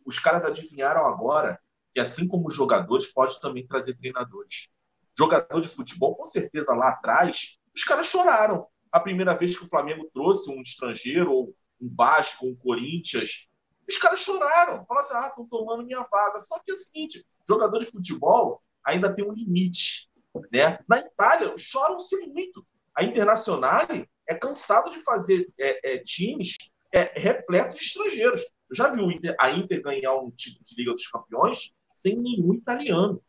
os 0.05 0.19
caras 0.19 0.45
adivinharam 0.45 1.05
agora 1.05 1.59
que, 1.93 1.99
assim 1.99 2.27
como 2.27 2.47
os 2.47 2.55
jogadores, 2.55 3.11
pode 3.11 3.39
também 3.41 3.67
trazer 3.67 3.95
treinadores. 3.95 4.69
Jogador 5.17 5.59
de 5.61 5.67
futebol, 5.67 6.15
com 6.15 6.25
certeza 6.25 6.73
lá 6.73 6.89
atrás, 6.89 7.57
os 7.75 7.83
caras 7.83 8.07
choraram. 8.07 8.65
A 8.91 8.99
primeira 8.99 9.37
vez 9.37 9.57
que 9.57 9.63
o 9.63 9.69
Flamengo 9.69 10.09
trouxe 10.13 10.49
um 10.49 10.61
estrangeiro, 10.61 11.31
ou 11.31 11.55
um 11.81 11.89
Vasco, 11.95 12.45
um 12.45 12.55
Corinthians, 12.55 13.47
Os 13.89 13.97
caras 13.97 14.19
choraram, 14.19 14.85
falaram 14.85 15.05
assim: 15.05 15.15
ah, 15.15 15.27
estão 15.27 15.45
tomando 15.47 15.83
minha 15.83 16.05
vaga. 16.11 16.39
Só 16.39 16.59
que 16.59 16.71
é 16.71 16.73
o 16.73 16.77
seguinte: 16.77 17.25
jogador 17.47 17.79
de 17.79 17.87
futebol 17.87 18.61
ainda 18.83 19.13
tem 19.13 19.25
um 19.25 19.33
limite. 19.33 20.09
Né? 20.51 20.79
Na 20.87 20.99
Itália, 20.99 21.53
choram-se 21.57 22.15
muito. 22.27 22.65
A 22.95 23.03
Internacional 23.03 23.87
é 24.27 24.35
cansado 24.35 24.91
de 24.91 24.99
fazer 25.01 25.51
é, 25.59 25.93
é, 25.93 25.97
times 25.99 26.57
é, 26.93 27.11
repletos 27.15 27.77
de 27.77 27.85
estrangeiros. 27.85 28.41
Eu 28.71 28.75
já 28.75 28.89
vi 28.89 29.01
a 29.37 29.51
Inter 29.51 29.81
ganhar 29.81 30.15
um 30.15 30.31
título 30.31 30.63
de 30.63 30.75
Liga 30.77 30.93
dos 30.93 31.05
Campeões 31.07 31.73
sem 31.93 32.15
nenhum 32.15 32.53
italiano. 32.53 33.21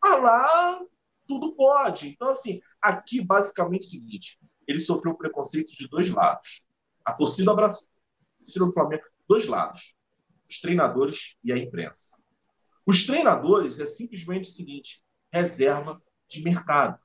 Ah, 0.00 0.14
lá 0.14 0.80
tudo 1.26 1.56
pode. 1.56 2.10
Então, 2.10 2.28
assim, 2.28 2.60
aqui 2.80 3.20
basicamente 3.20 3.82
é 3.82 3.86
o 3.86 3.90
seguinte: 3.90 4.38
ele 4.64 4.78
sofreu 4.78 5.16
preconceito 5.16 5.74
de 5.74 5.88
dois 5.88 6.08
lados. 6.08 6.64
A 7.04 7.12
torcida 7.12 7.50
abraçou. 7.50 7.88
A 8.36 8.38
torcida 8.38 8.64
do 8.64 8.72
Flamengo, 8.72 9.02
dois 9.28 9.48
lados. 9.48 9.96
Os 10.48 10.60
treinadores 10.60 11.36
e 11.42 11.52
a 11.52 11.58
imprensa. 11.58 12.22
Os 12.86 13.04
treinadores 13.04 13.80
é 13.80 13.86
simplesmente 13.86 14.48
o 14.48 14.52
seguinte: 14.52 15.02
reserva 15.32 16.00
de 16.28 16.44
mercado. 16.44 16.96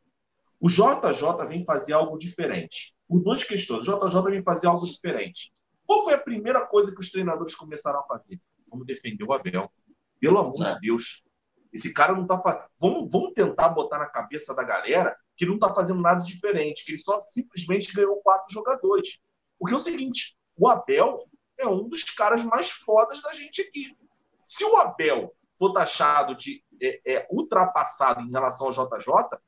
O 0.59 0.69
JJ 0.69 1.47
vem 1.49 1.65
fazer 1.65 1.93
algo 1.93 2.15
diferente. 2.15 2.95
Por 3.07 3.23
duas 3.23 3.43
questões. 3.43 3.87
O 3.87 3.99
JJ 3.99 4.21
vem 4.29 4.43
fazer 4.43 4.67
algo 4.67 4.85
diferente. 4.85 5.51
Qual 5.85 6.03
foi 6.03 6.13
a 6.13 6.19
primeira 6.19 6.65
coisa 6.65 6.93
que 6.93 6.99
os 6.99 7.11
treinadores 7.11 7.55
começaram 7.55 7.99
a 7.99 8.03
fazer? 8.03 8.39
Vamos 8.67 8.85
defender 8.85 9.23
o 9.23 9.33
Abel. 9.33 9.71
Pelo 10.19 10.39
amor 10.39 10.65
é. 10.65 10.73
de 10.73 10.79
Deus. 10.79 11.23
Esse 11.71 11.93
cara 11.93 12.13
não 12.13 12.23
está 12.23 12.39
fazendo. 12.39 12.65
Vamos, 12.79 13.09
vamos 13.11 13.33
tentar 13.33 13.69
botar 13.69 13.99
na 13.99 14.05
cabeça 14.05 14.53
da 14.53 14.63
galera 14.63 15.15
que 15.35 15.45
não 15.45 15.55
está 15.55 15.73
fazendo 15.73 16.01
nada 16.01 16.23
diferente, 16.23 16.85
que 16.85 16.91
ele 16.91 16.97
só 16.97 17.23
simplesmente 17.25 17.93
ganhou 17.93 18.17
quatro 18.17 18.53
jogadores. 18.53 19.19
Porque 19.57 19.73
é 19.73 19.77
o 19.77 19.79
seguinte: 19.79 20.37
o 20.55 20.69
Abel 20.69 21.19
é 21.57 21.67
um 21.67 21.87
dos 21.87 22.03
caras 22.03 22.43
mais 22.43 22.69
fodas 22.69 23.21
da 23.21 23.33
gente 23.33 23.61
aqui. 23.61 23.97
Se 24.43 24.63
o 24.63 24.77
Abel 24.77 25.33
for 25.57 25.73
taxado 25.73 26.35
de 26.35 26.63
é, 26.81 27.01
é, 27.05 27.27
ultrapassado 27.31 28.21
em 28.21 28.31
relação 28.31 28.67
ao 28.67 28.73
JJ, 28.73 29.39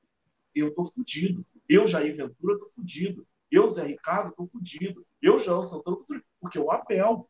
eu 0.53 0.73
tô 0.73 0.85
fudido. 0.85 1.45
Eu, 1.67 1.87
Jair 1.87 2.15
Ventura, 2.15 2.57
tô 2.57 2.67
fudido. 2.67 3.27
Eu, 3.51 3.67
Zé 3.69 3.85
Ricardo, 3.85 4.33
tô 4.35 4.47
fudido. 4.47 5.05
Eu, 5.21 5.37
João 5.37 5.63
Santana, 5.63 5.97
tô. 5.97 6.21
Porque 6.39 6.57
é 6.57 6.61
o 6.61 6.71
Abel. 6.71 7.29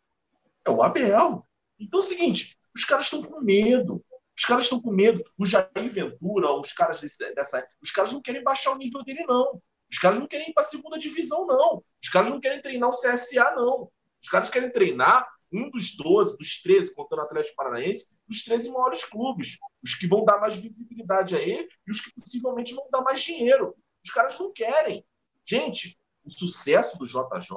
É 0.65 0.69
o 0.69 0.81
Abel. 0.81 1.45
Então 1.79 1.99
é 1.99 2.03
o 2.03 2.05
seguinte, 2.05 2.57
os 2.75 2.83
caras 2.83 3.05
estão 3.05 3.23
com 3.23 3.41
medo. 3.41 4.03
Os 4.37 4.43
caras 4.43 4.65
estão 4.65 4.81
com 4.81 4.91
medo. 4.91 5.23
O 5.37 5.45
Jair 5.45 5.89
Ventura, 5.89 6.51
os 6.51 6.73
caras 6.73 6.99
desse, 6.99 7.33
dessa 7.33 7.65
os 7.81 7.91
caras 7.91 8.11
não 8.11 8.21
querem 8.21 8.43
baixar 8.43 8.71
o 8.71 8.77
nível 8.77 9.03
dele, 9.03 9.25
não. 9.25 9.61
Os 9.89 9.97
caras 9.97 10.19
não 10.19 10.27
querem 10.27 10.49
ir 10.49 10.53
para 10.53 10.63
a 10.63 10.67
segunda 10.67 10.97
divisão, 10.97 11.45
não. 11.45 11.83
Os 12.01 12.09
caras 12.09 12.29
não 12.29 12.39
querem 12.39 12.61
treinar 12.61 12.89
o 12.89 12.93
CSA, 12.93 13.55
não. 13.55 13.89
Os 14.21 14.29
caras 14.29 14.49
querem 14.49 14.71
treinar 14.71 15.25
um 15.53 15.69
dos 15.69 15.95
12, 15.95 16.37
dos 16.37 16.61
13, 16.61 16.93
contando 16.93 17.19
o 17.19 17.21
Atlético 17.21 17.55
Paranaense, 17.55 18.15
dos 18.27 18.43
13 18.43 18.71
maiores 18.71 19.05
clubes. 19.05 19.57
Os 19.83 19.95
que 19.95 20.07
vão 20.07 20.25
dar 20.25 20.39
mais 20.39 20.55
visibilidade 20.55 21.35
a 21.35 21.39
ele 21.39 21.69
e 21.87 21.91
os 21.91 22.01
que 22.01 22.11
possivelmente 22.13 22.73
vão 22.73 22.89
dar 22.91 23.01
mais 23.01 23.21
dinheiro. 23.21 23.75
Os 24.03 24.11
caras 24.11 24.37
não 24.37 24.51
querem. 24.51 25.05
Gente, 25.45 25.97
o 26.25 26.29
sucesso 26.29 26.97
do 26.97 27.05
JJ 27.05 27.55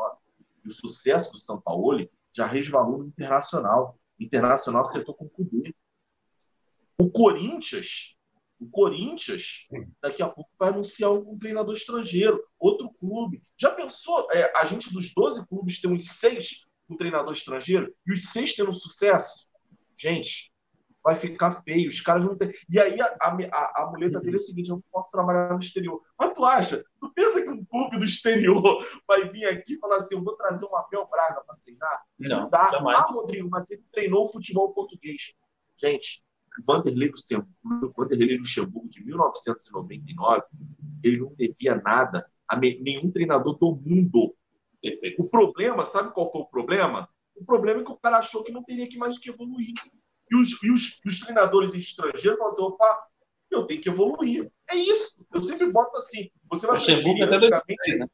e 0.64 0.68
o 0.68 0.70
sucesso 0.70 1.32
do 1.32 1.38
São 1.38 1.60
Paulo 1.60 2.08
já 2.32 2.46
resvalou 2.46 2.98
no 2.98 3.06
Internacional. 3.06 3.98
O 4.18 4.22
Internacional 4.22 4.82
acertou 4.82 5.14
com 5.14 5.24
o 5.24 5.30
Cudê. 5.30 5.74
O 6.98 7.10
Corinthians, 7.10 8.16
o 8.60 8.68
Corinthians, 8.68 9.68
daqui 10.02 10.22
a 10.22 10.28
pouco 10.28 10.50
vai 10.58 10.68
anunciar 10.68 11.12
um 11.12 11.38
treinador 11.38 11.74
estrangeiro, 11.74 12.44
outro 12.58 12.90
clube. 12.90 13.42
Já 13.56 13.70
pensou 13.70 14.28
é, 14.32 14.52
a 14.56 14.64
gente 14.64 14.92
dos 14.92 15.14
12 15.14 15.46
clubes 15.46 15.80
ter 15.80 15.88
uns 15.88 16.06
seis 16.06 16.66
um 16.88 16.96
treinador 16.96 17.32
estrangeiro 17.32 17.94
e 18.06 18.12
os 18.12 18.30
seis 18.30 18.54
tendo 18.54 18.72
sucesso, 18.72 19.46
gente, 19.94 20.50
vai 21.08 21.14
ficar 21.14 21.50
feio. 21.50 21.88
Os 21.88 22.02
caras 22.02 22.26
vão 22.26 22.36
ter. 22.36 22.54
E 22.68 22.78
aí 22.78 23.00
a, 23.00 23.06
a, 23.20 23.82
a 23.82 23.90
muleta 23.90 24.20
dele 24.20 24.36
é 24.36 24.38
o 24.38 24.42
seguinte: 24.42 24.68
eu 24.68 24.76
não 24.76 24.84
posso 24.92 25.10
trabalhar 25.10 25.52
no 25.52 25.58
exterior. 25.58 26.02
Mas 26.18 26.34
tu 26.34 26.44
acha? 26.44 26.84
Tu 27.00 27.12
pensa 27.14 27.42
que 27.42 27.48
um 27.48 27.64
clube 27.64 27.98
do 27.98 28.04
exterior 28.04 28.84
vai 29.08 29.28
vir 29.30 29.46
aqui 29.46 29.74
e 29.74 29.78
falar 29.78 29.96
assim: 29.96 30.16
eu 30.16 30.22
vou 30.22 30.36
trazer 30.36 30.66
um 30.66 30.76
Abel 30.76 31.08
Braga 31.10 31.40
para 31.46 31.56
treinar? 31.64 32.02
Não, 32.18 32.40
não 32.42 32.50
dá. 32.50 32.70
Jamais. 32.70 32.98
Ah, 32.98 33.12
Rodrigo, 33.12 33.48
mas 33.50 33.70
ele 33.70 33.84
treinou 33.90 34.24
o 34.24 34.28
futebol 34.28 34.72
português. 34.74 35.34
Gente, 35.80 36.22
o 36.60 36.64
Vanderlei 36.66 37.08
Luxemburgo, 37.08 37.92
Vanderlei 37.96 38.36
Luxemburgo 38.36 38.88
de 38.88 39.02
1999, 39.04 40.42
ele 41.02 41.20
não 41.20 41.34
devia 41.34 41.76
nada 41.76 42.26
a 42.46 42.56
nenhum 42.56 43.10
treinador 43.10 43.56
do 43.56 43.76
mundo 43.76 44.34
Perfeito. 44.80 45.22
O 45.22 45.30
problema, 45.30 45.84
sabe 45.84 46.12
qual 46.12 46.30
foi 46.30 46.42
o 46.42 46.46
problema? 46.46 47.08
O 47.34 47.44
problema 47.44 47.80
é 47.80 47.84
que 47.84 47.90
o 47.90 47.96
cara 47.96 48.18
achou 48.18 48.44
que 48.44 48.52
não 48.52 48.62
teria 48.62 48.88
que 48.88 48.96
mais 48.96 49.18
que 49.18 49.30
evoluir. 49.30 49.72
E 50.30 50.36
os, 50.36 50.62
e 50.62 50.70
os, 50.70 51.00
os 51.04 51.20
treinadores 51.20 51.74
estrangeiros 51.74 52.38
falaram 52.38 52.54
assim: 52.54 52.62
opa, 52.62 53.08
eu 53.50 53.66
tenho 53.66 53.80
que 53.80 53.88
evoluir. 53.88 54.50
É 54.70 54.76
isso. 54.76 55.26
Eu 55.32 55.42
sempre 55.42 55.70
boto 55.72 55.96
assim. 55.96 56.30
Você 56.50 56.66
vai 56.66 56.76
Luxemburgo 56.76 57.24
até 57.24 57.36
antigamente, 57.36 57.98
né? 57.98 58.06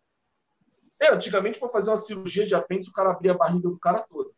É, 1.01 1.12
antigamente, 1.12 1.59
para 1.59 1.69
fazer 1.69 1.91
uma 1.91 1.97
cirurgia 1.97 2.47
de 2.47 2.55
apêndice, 2.55 2.91
o 2.91 2.93
cara 2.93 3.11
abria 3.11 3.32
a 3.32 3.36
barriga 3.36 3.69
do 3.69 3.78
cara 3.78 4.01
todo. 4.01 4.35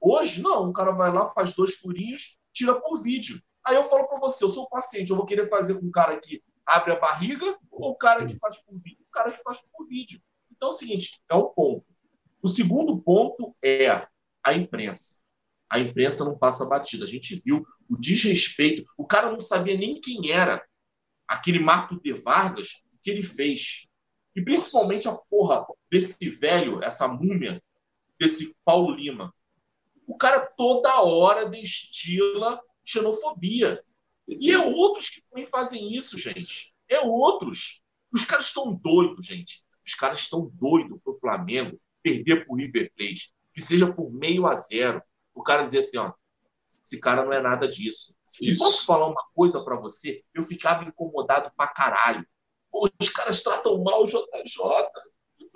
Hoje, 0.00 0.42
não. 0.42 0.70
O 0.70 0.72
cara 0.72 0.92
vai 0.92 1.12
lá, 1.12 1.26
faz 1.30 1.52
dois 1.54 1.74
furinhos, 1.74 2.38
tira 2.52 2.74
por 2.80 3.02
vídeo. 3.02 3.40
Aí 3.64 3.76
eu 3.76 3.84
falo 3.84 4.08
para 4.08 4.18
você: 4.18 4.44
eu 4.44 4.48
sou 4.48 4.68
paciente, 4.68 5.10
eu 5.10 5.16
vou 5.16 5.26
querer 5.26 5.46
fazer 5.46 5.78
com 5.78 5.86
o 5.86 5.90
cara 5.90 6.18
que 6.18 6.42
abre 6.64 6.92
a 6.92 6.98
barriga 6.98 7.58
ou 7.70 7.90
o 7.90 7.96
cara 7.96 8.26
que 8.26 8.36
faz 8.36 8.56
por 8.58 8.78
vídeo? 8.78 9.04
O 9.08 9.10
cara 9.10 9.32
que 9.32 9.42
faz 9.42 9.60
por 9.72 9.86
vídeo. 9.86 10.20
Então 10.50 10.68
é 10.68 10.72
o 10.72 10.74
seguinte, 10.74 11.20
é 11.28 11.34
um 11.34 11.48
ponto. 11.48 11.84
O 12.42 12.48
segundo 12.48 12.98
ponto 12.98 13.54
é 13.62 14.06
a 14.42 14.54
imprensa. 14.54 15.19
A 15.70 15.78
imprensa 15.78 16.24
não 16.24 16.36
passa 16.36 16.66
batida. 16.66 17.04
A 17.04 17.08
gente 17.08 17.40
viu 17.44 17.64
o 17.88 17.96
desrespeito. 17.96 18.84
O 18.96 19.06
cara 19.06 19.30
não 19.30 19.40
sabia 19.40 19.76
nem 19.76 20.00
quem 20.00 20.30
era 20.30 20.62
aquele 21.26 21.60
Marco 21.60 22.00
de 22.00 22.12
Vargas 22.12 22.82
que 23.02 23.10
ele 23.10 23.22
fez. 23.22 23.86
E 24.34 24.42
principalmente 24.42 25.08
a 25.08 25.12
porra 25.12 25.64
desse 25.90 26.28
velho, 26.28 26.82
essa 26.82 27.06
múmia, 27.06 27.62
desse 28.18 28.54
Paulo 28.64 28.94
Lima. 28.94 29.32
O 30.06 30.16
cara 30.16 30.40
toda 30.40 31.02
hora 31.02 31.48
destila 31.48 32.60
xenofobia. 32.84 33.82
E 34.26 34.50
é 34.50 34.58
outros 34.58 35.08
que 35.08 35.22
também 35.22 35.46
fazem 35.46 35.92
isso, 35.92 36.18
gente. 36.18 36.74
É 36.88 37.00
outros. 37.00 37.80
Os 38.12 38.24
caras 38.24 38.46
estão 38.46 38.74
doidos, 38.74 39.26
gente. 39.26 39.62
Os 39.86 39.94
caras 39.94 40.18
estão 40.20 40.50
doidos 40.54 41.00
para 41.02 41.12
o 41.12 41.18
Flamengo 41.18 41.80
perder 42.02 42.44
para 42.44 42.52
o 42.52 42.56
River 42.56 42.92
Plate, 42.96 43.32
que 43.52 43.60
seja 43.60 43.92
por 43.92 44.12
meio 44.12 44.46
a 44.46 44.54
zero. 44.54 45.02
O 45.40 45.42
cara 45.42 45.62
dizer 45.62 45.78
assim, 45.78 45.96
ó, 45.96 46.12
esse 46.84 47.00
cara 47.00 47.24
não 47.24 47.32
é 47.32 47.40
nada 47.40 47.66
disso. 47.66 48.14
Isso. 48.40 48.44
E 48.44 48.58
posso 48.58 48.84
falar 48.84 49.06
uma 49.06 49.24
coisa 49.34 49.64
para 49.64 49.76
você? 49.76 50.22
Eu 50.34 50.44
ficava 50.44 50.84
incomodado 50.84 51.50
pra 51.56 51.66
caralho. 51.66 52.26
Pô, 52.70 52.86
os 53.00 53.08
caras 53.08 53.42
tratam 53.42 53.82
mal 53.82 54.02
o 54.02 54.06
JJ. 54.06 54.20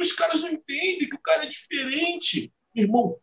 Os 0.01 0.13
caras 0.13 0.41
não 0.41 0.51
entendem 0.51 1.09
que 1.09 1.15
o 1.15 1.21
cara 1.21 1.45
é 1.45 1.49
diferente. 1.49 2.53
Irmão, 2.75 3.19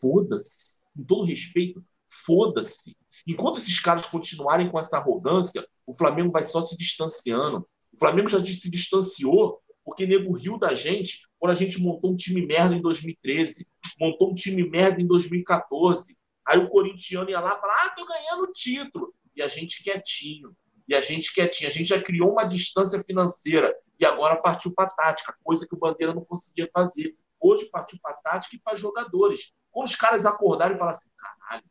foda-se. 0.00 0.80
Com 0.94 1.04
todo 1.04 1.24
respeito, 1.24 1.84
foda-se. 2.08 2.96
Enquanto 3.26 3.58
esses 3.58 3.78
caras 3.78 4.06
continuarem 4.06 4.70
com 4.70 4.78
essa 4.78 4.96
arrogância, 4.96 5.66
o 5.86 5.94
Flamengo 5.94 6.32
vai 6.32 6.42
só 6.42 6.62
se 6.62 6.78
distanciando. 6.78 7.68
O 7.92 7.98
Flamengo 7.98 8.30
já 8.30 8.42
se 8.42 8.70
distanciou 8.70 9.62
porque 9.86 10.04
nego 10.04 10.32
riu 10.32 10.58
da 10.58 10.74
gente 10.74 11.26
quando 11.38 11.52
a 11.52 11.54
gente 11.54 11.80
montou 11.80 12.10
um 12.10 12.16
time 12.16 12.44
merda 12.44 12.74
em 12.74 12.80
2013, 12.80 13.68
montou 14.00 14.32
um 14.32 14.34
time 14.34 14.68
merda 14.68 15.00
em 15.00 15.06
2014. 15.06 16.18
Aí 16.44 16.58
o 16.58 16.68
corintiano 16.68 17.30
ia 17.30 17.38
lá 17.38 17.56
e 17.56 17.60
falava: 17.60 17.80
Ah, 17.84 17.90
tô 17.90 18.04
ganhando 18.04 18.52
título. 18.52 19.14
E 19.34 19.40
a 19.40 19.46
gente 19.46 19.84
quietinho. 19.84 20.56
E 20.88 20.94
a 20.94 21.00
gente 21.00 21.32
quietinho. 21.32 21.70
A 21.70 21.72
gente 21.72 21.88
já 21.88 22.02
criou 22.02 22.32
uma 22.32 22.44
distância 22.44 23.00
financeira. 23.04 23.72
E 23.98 24.04
agora 24.04 24.36
partiu 24.42 24.74
para 24.74 24.90
tática, 24.90 25.36
coisa 25.42 25.66
que 25.66 25.74
o 25.74 25.78
Bandeira 25.78 26.12
não 26.12 26.24
conseguia 26.24 26.68
fazer. 26.72 27.16
Hoje 27.38 27.66
partiu 27.66 27.98
para 28.02 28.14
tática 28.14 28.56
e 28.56 28.58
para 28.58 28.76
jogadores. 28.76 29.52
Quando 29.70 29.86
os 29.86 29.94
caras 29.94 30.26
acordarem 30.26 30.74
e 30.74 30.78
falar 30.78 30.92
assim: 30.92 31.10
caralho, 31.16 31.64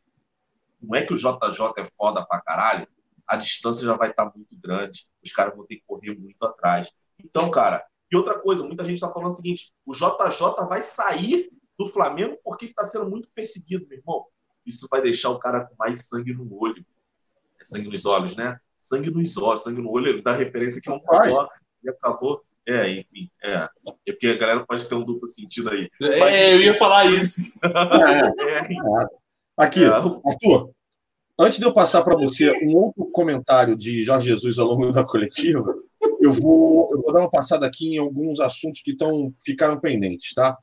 não 0.80 0.96
é 0.96 1.04
que 1.04 1.12
o 1.12 1.18
JJ 1.18 1.72
é 1.76 1.84
foda 1.96 2.24
pra 2.24 2.40
caralho? 2.40 2.88
A 3.26 3.36
distância 3.36 3.84
já 3.84 3.94
vai 3.94 4.10
estar 4.10 4.24
tá 4.24 4.32
muito 4.34 4.56
grande. 4.58 5.06
Os 5.22 5.32
caras 5.32 5.54
vão 5.54 5.66
ter 5.66 5.76
que 5.76 5.84
correr 5.86 6.16
muito 6.16 6.42
atrás. 6.46 6.90
Então, 7.18 7.50
cara, 7.50 7.84
e 8.10 8.16
outra 8.16 8.38
coisa, 8.38 8.64
muita 8.64 8.84
gente 8.84 8.94
está 8.94 9.10
falando 9.10 9.28
o 9.28 9.34
seguinte: 9.34 9.72
o 9.84 9.92
JJ 9.92 10.66
vai 10.68 10.82
sair 10.82 11.50
do 11.78 11.86
Flamengo 11.86 12.38
porque 12.44 12.66
está 12.66 12.84
sendo 12.84 13.10
muito 13.10 13.28
perseguido, 13.34 13.86
meu 13.88 13.98
irmão. 13.98 14.24
Isso 14.64 14.88
vai 14.90 15.00
deixar 15.00 15.30
o 15.30 15.38
cara 15.38 15.64
com 15.64 15.74
mais 15.78 16.08
sangue 16.08 16.32
no 16.32 16.48
olho. 16.60 16.84
É 17.60 17.64
sangue 17.64 17.88
nos 17.88 18.04
olhos, 18.06 18.36
né? 18.36 18.58
Sangue 18.78 19.10
nos 19.10 19.36
olhos, 19.36 19.62
sangue 19.62 19.80
no 19.80 19.90
olho, 19.90 20.22
dá 20.22 20.32
referência 20.32 20.80
que 20.80 20.88
é 20.88 20.92
um 20.92 21.00
só. 21.06 21.48
E 21.84 21.88
acabou. 21.88 22.42
É, 22.66 22.90
enfim, 22.90 23.30
é. 23.44 23.68
É 24.06 24.12
porque 24.12 24.26
a 24.26 24.36
galera 24.36 24.66
pode 24.66 24.88
ter 24.88 24.94
um 24.96 25.04
duplo 25.04 25.28
sentido 25.28 25.70
aí. 25.70 25.88
É, 26.02 26.18
Mas, 26.18 26.52
eu 26.52 26.60
ia 26.60 26.74
falar 26.74 27.04
isso. 27.06 27.52
é, 27.62 28.58
é. 28.58 29.06
Aqui, 29.56 29.84
é. 29.84 29.86
Arthur, 29.86 30.72
antes 31.38 31.58
de 31.58 31.64
eu 31.64 31.72
passar 31.72 32.02
para 32.02 32.16
você 32.16 32.50
um 32.64 32.76
outro 32.76 33.06
comentário 33.12 33.76
de 33.76 34.02
Jorge 34.02 34.26
Jesus 34.26 34.58
ao 34.58 34.66
longo 34.66 34.90
da 34.90 35.04
coletiva, 35.04 35.64
eu 36.26 36.32
vou, 36.32 36.90
eu 36.92 37.00
vou 37.00 37.12
dar 37.12 37.20
uma 37.20 37.30
passada 37.30 37.66
aqui 37.66 37.94
em 37.94 37.98
alguns 37.98 38.40
assuntos 38.40 38.80
que 38.82 38.94
tão, 38.94 39.32
ficaram 39.44 39.80
pendentes, 39.80 40.34
tá? 40.34 40.56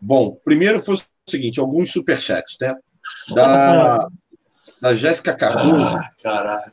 Bom, 0.00 0.38
primeiro 0.44 0.80
foi 0.80 0.94
o 0.94 1.00
seguinte, 1.28 1.60
alguns 1.60 1.92
superchats, 1.92 2.56
né? 2.60 2.74
Da, 3.34 4.08
da 4.80 4.94
Jéssica 4.94 5.34
Cardoso. 5.34 5.96
Ah, 5.96 6.10
caralho. 6.22 6.72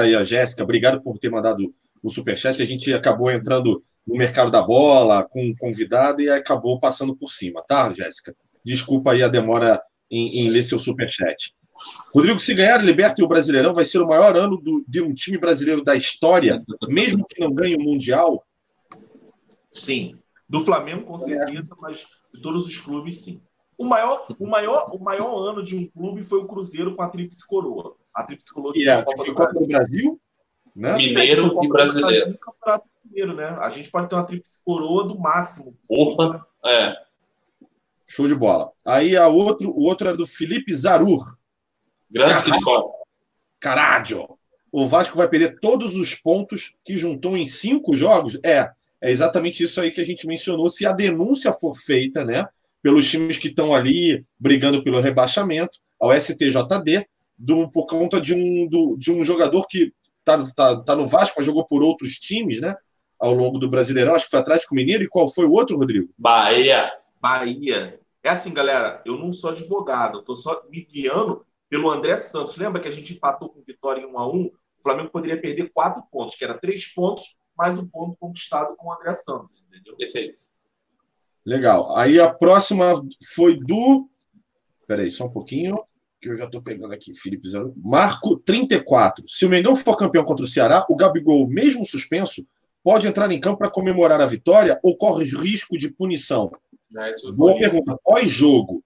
aí 0.00 0.14
a 0.14 0.22
Jéssica, 0.22 0.62
obrigado 0.62 1.02
por 1.02 1.18
ter 1.18 1.30
mandado 1.30 1.72
o 2.02 2.08
superchat. 2.10 2.60
A 2.60 2.64
gente 2.64 2.92
acabou 2.92 3.30
entrando 3.30 3.82
no 4.06 4.16
mercado 4.16 4.50
da 4.50 4.62
bola 4.62 5.26
com 5.30 5.44
um 5.44 5.54
convidado 5.58 6.22
e 6.22 6.28
acabou 6.28 6.78
passando 6.78 7.16
por 7.16 7.30
cima, 7.30 7.62
tá, 7.66 7.92
Jéssica? 7.92 8.34
Desculpa 8.64 9.12
aí 9.12 9.22
a 9.22 9.28
demora 9.28 9.80
em, 10.10 10.40
em 10.40 10.48
ler 10.50 10.62
seu 10.62 10.78
superchat. 10.78 11.54
Rodrigo, 12.14 12.40
se 12.40 12.54
ganhar 12.54 12.82
Liberta 12.82 13.20
e 13.20 13.24
o 13.24 13.28
Brasileirão, 13.28 13.74
vai 13.74 13.84
ser 13.84 13.98
o 13.98 14.08
maior 14.08 14.36
ano 14.36 14.56
do, 14.56 14.84
de 14.86 15.00
um 15.00 15.14
time 15.14 15.38
brasileiro 15.38 15.82
da 15.82 15.96
história, 15.96 16.64
mesmo 16.88 17.26
que 17.26 17.40
não 17.40 17.52
ganhe 17.52 17.76
o 17.76 17.80
Mundial? 17.80 18.44
Sim. 19.70 20.16
Do 20.48 20.60
Flamengo, 20.60 21.04
com 21.04 21.18
certeza, 21.18 21.74
mas 21.82 22.06
de 22.32 22.40
todos 22.40 22.66
os 22.66 22.80
clubes, 22.80 23.22
sim. 23.24 23.42
O 23.76 23.84
maior, 23.84 24.26
o 24.38 24.46
maior, 24.46 24.90
o 24.92 24.98
maior 24.98 25.36
ano 25.36 25.62
de 25.62 25.76
um 25.76 25.86
clube 25.86 26.24
foi 26.24 26.38
o 26.38 26.48
Cruzeiro 26.48 26.96
com 26.96 27.02
a 27.02 27.08
Tríplice 27.08 27.46
Coroa. 27.46 27.94
A 28.12 28.24
Tríplice 28.24 28.52
Coroa 28.52 28.72
que 28.72 28.88
é, 28.88 29.04
ficou 29.22 29.34
Brasil. 29.34 29.66
Brasil 29.68 30.20
né? 30.74 30.96
Mineiro 30.96 31.58
e 31.62 31.68
brasileiro. 31.68 32.38
Mineiro, 33.04 33.34
né? 33.34 33.56
A 33.60 33.68
gente 33.68 33.90
pode 33.90 34.08
ter 34.08 34.14
uma 34.14 34.24
Tríplice 34.24 34.64
Coroa 34.64 35.06
do 35.06 35.18
máximo. 35.18 35.76
Porra, 35.86 36.46
é. 36.64 36.94
Show 38.06 38.26
de 38.26 38.34
bola. 38.34 38.70
Aí 38.84 39.16
a 39.16 39.28
outro, 39.28 39.70
o 39.70 39.82
outro 39.82 40.08
era 40.08 40.16
do 40.16 40.26
Felipe 40.26 40.72
Zarur. 40.72 41.22
Grande 42.10 42.42
Filipão. 42.42 42.92
Caralho! 43.60 44.38
O 44.70 44.86
Vasco 44.86 45.16
vai 45.16 45.28
perder 45.28 45.58
todos 45.60 45.96
os 45.96 46.14
pontos 46.14 46.74
que 46.84 46.96
juntou 46.96 47.36
em 47.36 47.46
cinco 47.46 47.94
jogos? 47.94 48.38
É, 48.44 48.70
é 49.00 49.10
exatamente 49.10 49.62
isso 49.62 49.80
aí 49.80 49.90
que 49.90 50.00
a 50.00 50.04
gente 50.04 50.26
mencionou. 50.26 50.68
Se 50.70 50.86
a 50.86 50.92
denúncia 50.92 51.52
for 51.52 51.74
feita, 51.74 52.24
né, 52.24 52.46
pelos 52.82 53.10
times 53.10 53.38
que 53.38 53.48
estão 53.48 53.74
ali 53.74 54.24
brigando 54.38 54.82
pelo 54.82 55.00
rebaixamento, 55.00 55.78
ao 55.98 56.12
STJD, 56.18 57.06
do, 57.36 57.70
por 57.70 57.86
conta 57.86 58.20
de 58.20 58.34
um, 58.34 58.68
do, 58.68 58.96
de 58.96 59.12
um 59.12 59.24
jogador 59.24 59.66
que 59.66 59.92
está 60.18 60.38
tá, 60.54 60.82
tá 60.82 60.96
no 60.96 61.06
Vasco, 61.06 61.36
mas 61.38 61.46
jogou 61.46 61.64
por 61.64 61.82
outros 61.82 62.12
times, 62.14 62.60
né, 62.60 62.74
ao 63.18 63.32
longo 63.32 63.58
do 63.58 63.68
Brasileirão, 63.68 64.14
acho 64.14 64.26
que 64.26 64.30
foi 64.30 64.40
Atlético 64.40 64.74
Mineiro. 64.74 65.02
E 65.02 65.08
qual 65.08 65.28
foi 65.28 65.46
o 65.46 65.52
outro, 65.52 65.76
Rodrigo? 65.76 66.08
Bahia. 66.16 66.90
Bahia. 67.20 67.98
É 68.22 68.30
assim, 68.30 68.52
galera, 68.52 69.02
eu 69.04 69.16
não 69.16 69.32
sou 69.32 69.50
advogado, 69.50 70.18
eu 70.18 70.20
estou 70.20 70.36
só 70.36 70.62
me 70.68 70.84
guiando 70.84 71.44
pelo 71.68 71.90
André 71.90 72.16
Santos. 72.16 72.56
Lembra 72.56 72.80
que 72.80 72.88
a 72.88 72.92
gente 72.92 73.14
empatou 73.14 73.50
com 73.50 73.62
vitória 73.62 74.00
em 74.00 74.06
1 74.06 74.18
a 74.18 74.32
1 74.32 74.44
O 74.46 74.52
Flamengo 74.82 75.10
poderia 75.10 75.40
perder 75.40 75.70
quatro 75.72 76.02
pontos, 76.10 76.34
que 76.34 76.44
era 76.44 76.58
três 76.58 76.86
pontos 76.92 77.38
mais 77.56 77.78
um 77.78 77.86
ponto 77.86 78.16
conquistado 78.18 78.76
com 78.76 78.88
o 78.88 78.92
André 78.92 79.12
Santos, 79.12 79.64
entendeu? 79.68 79.96
Perfeito. 79.96 80.42
Legal. 81.44 81.96
Aí 81.96 82.20
a 82.20 82.32
próxima 82.32 82.94
foi 83.34 83.58
do. 83.58 84.08
Peraí, 84.86 85.10
só 85.10 85.26
um 85.26 85.32
pouquinho, 85.32 85.76
que 86.20 86.28
eu 86.28 86.36
já 86.36 86.44
estou 86.44 86.62
pegando 86.62 86.94
aqui, 86.94 87.12
Felipe 87.18 87.48
Zero. 87.48 87.74
Marco 87.76 88.38
34. 88.38 89.28
Se 89.28 89.44
o 89.44 89.48
Mengão 89.48 89.74
for 89.74 89.96
campeão 89.96 90.24
contra 90.24 90.44
o 90.44 90.48
Ceará, 90.48 90.86
o 90.88 90.96
Gabigol, 90.96 91.48
mesmo 91.48 91.84
suspenso, 91.84 92.46
pode 92.82 93.08
entrar 93.08 93.30
em 93.30 93.40
campo 93.40 93.58
para 93.58 93.70
comemorar 93.70 94.20
a 94.20 94.26
vitória 94.26 94.78
ou 94.82 94.96
corre 94.96 95.24
risco 95.24 95.76
de 95.76 95.90
punição? 95.90 96.50
É, 96.96 97.10
Boa 97.32 97.56
pergunta. 97.56 97.98
Pós-jogo, 98.04 98.82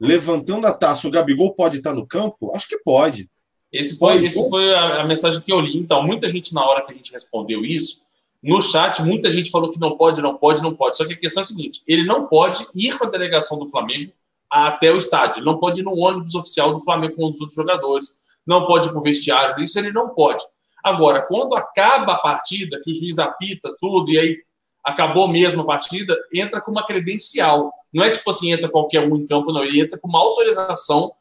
levantando 0.00 0.66
a 0.66 0.72
taça, 0.72 1.06
o 1.06 1.10
Gabigol 1.10 1.54
pode 1.54 1.76
estar 1.76 1.92
no 1.92 2.06
campo? 2.06 2.52
Acho 2.54 2.66
que 2.66 2.78
pode. 2.78 3.28
Esse 3.72 3.98
foi, 3.98 4.24
esse 4.24 4.48
foi 4.48 4.74
a, 4.74 5.02
a, 5.02 5.06
mensagem 5.06 5.40
que 5.40 5.52
eu 5.52 5.60
li. 5.60 5.76
Então, 5.76 6.02
muita 6.02 6.28
gente, 6.28 6.52
na 6.54 6.64
hora 6.64 6.82
que 6.84 6.90
a 6.90 6.94
gente 6.94 7.12
respondeu 7.12 7.64
isso, 7.64 8.06
no 8.42 8.60
chat, 8.60 9.02
muita 9.02 9.30
gente 9.30 9.50
falou 9.50 9.70
que 9.70 9.78
não 9.78 9.96
pode, 9.96 10.22
não 10.22 10.36
pode, 10.36 10.62
não 10.62 10.74
pode. 10.74 10.96
Só 10.96 11.06
que 11.06 11.12
a 11.12 11.16
questão 11.16 11.42
é 11.42 11.44
a 11.44 11.46
seguinte: 11.46 11.82
ele 11.86 12.04
não 12.04 12.26
pode 12.26 12.66
ir 12.74 12.98
com 12.98 13.04
a 13.06 13.10
delegação 13.10 13.58
do 13.58 13.68
Flamengo 13.68 14.12
até 14.50 14.90
o 14.90 14.96
estádio. 14.96 15.38
Ele 15.38 15.46
não 15.46 15.58
pode 15.58 15.80
ir 15.80 15.84
no 15.84 15.96
ônibus 15.96 16.34
oficial 16.34 16.72
do 16.72 16.80
Flamengo 16.80 17.16
com 17.16 17.26
os 17.26 17.38
outros 17.38 17.54
jogadores. 17.54 18.22
Não 18.46 18.66
pode 18.66 18.88
ir 18.88 18.90
para 18.90 18.98
o 18.98 19.02
vestiário. 19.02 19.62
Isso 19.62 19.78
ele 19.78 19.92
não 19.92 20.08
pode. 20.08 20.42
Agora, 20.82 21.22
quando 21.22 21.54
acaba 21.54 22.14
a 22.14 22.18
partida, 22.18 22.80
que 22.82 22.90
o 22.90 22.94
juiz 22.94 23.18
apita 23.18 23.76
tudo 23.78 24.10
e 24.10 24.18
aí 24.18 24.38
acabou 24.84 25.28
mesmo 25.28 25.62
a 25.62 25.66
partida, 25.66 26.16
entra 26.32 26.60
com 26.60 26.70
uma 26.70 26.86
credencial. 26.86 27.72
Não 27.92 28.04
é 28.04 28.10
tipo 28.10 28.30
assim, 28.30 28.52
entra 28.52 28.68
qualquer 28.68 29.00
um 29.00 29.16
em 29.16 29.26
campo, 29.26 29.52
não. 29.52 29.62
Ele 29.62 29.80
entra 29.80 29.98
com 29.98 30.08
uma 30.08 30.20
autorização 30.20 31.12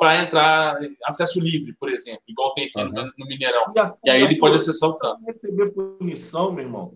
para 0.00 0.22
entrar 0.22 0.76
acesso 1.04 1.40
livre, 1.40 1.72
por 1.74 1.88
exemplo, 1.90 2.22
igual 2.26 2.52
tem 2.54 2.66
aqui 2.66 2.80
uhum. 2.80 3.10
no 3.16 3.26
Mineirão. 3.26 3.72
E, 4.04 4.08
e 4.08 4.10
aí 4.10 4.22
ele 4.22 4.36
pode 4.36 4.56
acessar 4.56 4.88
o 4.88 4.96
campo. 4.96 5.22
receber 5.24 5.70
punição, 5.70 6.52
meu 6.52 6.64
irmão. 6.64 6.94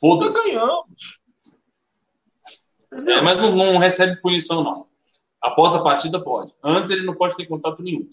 Foda-se. 0.00 0.56
É, 3.06 3.20
mas 3.22 3.38
não, 3.38 3.54
não, 3.54 3.78
recebe 3.78 4.20
punição, 4.20 4.62
não. 4.62 4.86
Após 5.40 5.74
a 5.74 5.82
partida, 5.82 6.22
pode. 6.22 6.52
Antes, 6.62 6.90
ele 6.90 7.04
não 7.04 7.14
pode 7.14 7.36
ter 7.36 7.46
contato 7.46 7.82
nenhum. 7.82 8.08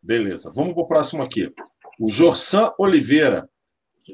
Beleza. 0.00 0.50
Vamos 0.54 0.72
para 0.72 0.82
o 0.82 0.86
próximo 0.86 1.22
aqui. 1.22 1.52
O 1.98 2.08
Jorsan 2.08 2.72
Oliveira. 2.78 3.50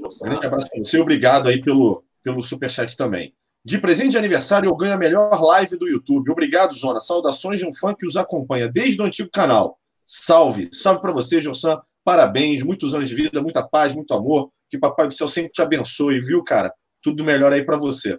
Jorsan. 0.01 0.31
Grande 0.31 0.47
abraço 0.47 0.69
para 0.69 0.78
você. 0.78 0.98
Obrigado 0.98 1.48
aí 1.48 1.61
pelo, 1.61 2.03
pelo 2.27 2.43
superchat 2.43 2.97
também. 2.97 3.32
De 3.65 3.78
presente 3.78 4.11
de 4.11 4.19
aniversário, 4.19 4.69
eu 4.69 4.74
ganho 4.74 4.94
a 4.94 4.98
melhor 4.98 5.40
live 5.40 5.77
do 5.77 5.86
YouTube. 5.86 6.28
Obrigado, 6.32 6.74
Zona. 6.74 6.98
Saudações 6.98 7.61
de 7.61 7.66
um 7.66 7.73
fã 7.73 7.94
que 7.94 8.05
os 8.05 8.16
acompanha 8.16 8.69
desde 8.69 9.01
o 9.01 9.05
antigo 9.05 9.31
canal. 9.31 9.78
Salve. 10.05 10.69
Salve 10.73 11.01
para 11.01 11.12
você, 11.12 11.40
Jossan. 11.40 11.81
Parabéns, 12.03 12.65
muitos 12.65 12.94
anos 12.94 13.09
de 13.09 13.15
vida, 13.15 13.40
muita 13.40 13.62
paz, 13.62 13.94
muito 13.94 14.12
amor. 14.12 14.51
Que 14.69 14.77
Papai 14.77 15.07
do 15.07 15.15
Céu 15.15 15.28
sempre 15.28 15.53
te 15.53 15.62
abençoe, 15.62 16.20
viu, 16.20 16.43
cara? 16.43 16.74
Tudo 17.01 17.23
melhor 17.23 17.53
aí 17.53 17.65
para 17.65 17.77
você. 17.77 18.19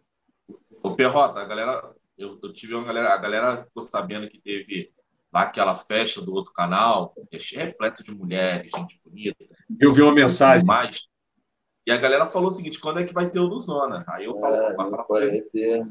Ô, 0.81 0.91
Perrota, 0.91 1.41
a 1.41 1.45
galera, 1.45 1.91
eu, 2.17 2.39
eu, 2.41 2.53
tive 2.53 2.75
uma 2.75 2.85
galera, 2.85 3.13
a 3.13 3.17
galera 3.17 3.61
ficou 3.61 3.83
sabendo 3.83 4.29
que 4.29 4.39
teve 4.39 4.89
lá 5.33 5.41
aquela 5.41 5.75
festa 5.75 6.21
do 6.21 6.33
outro 6.33 6.53
canal, 6.53 7.13
é 7.29 7.37
repleto 7.57 8.05
de 8.05 8.15
mulheres, 8.15 8.71
gente 8.73 9.01
bonita. 9.03 9.43
Eu 9.77 9.91
vi 9.91 10.01
uma 10.01 10.13
mensagem. 10.13 10.65
Mais. 10.65 10.97
E 11.87 11.91
a 11.91 11.95
galera 11.95 12.25
falou 12.25 12.49
o 12.49 12.51
seguinte: 12.51 12.81
quando 12.81 12.99
é 12.99 13.05
que 13.05 13.13
vai 13.13 13.29
ter 13.29 13.39
o 13.39 13.47
do 13.47 13.57
Zona? 13.57 14.03
Aí 14.09 14.25
eu 14.25 14.37
falo, 14.37 14.55
é, 14.55 14.73
vai 14.73 14.89
falar 14.89 15.05
ter. 15.53 15.87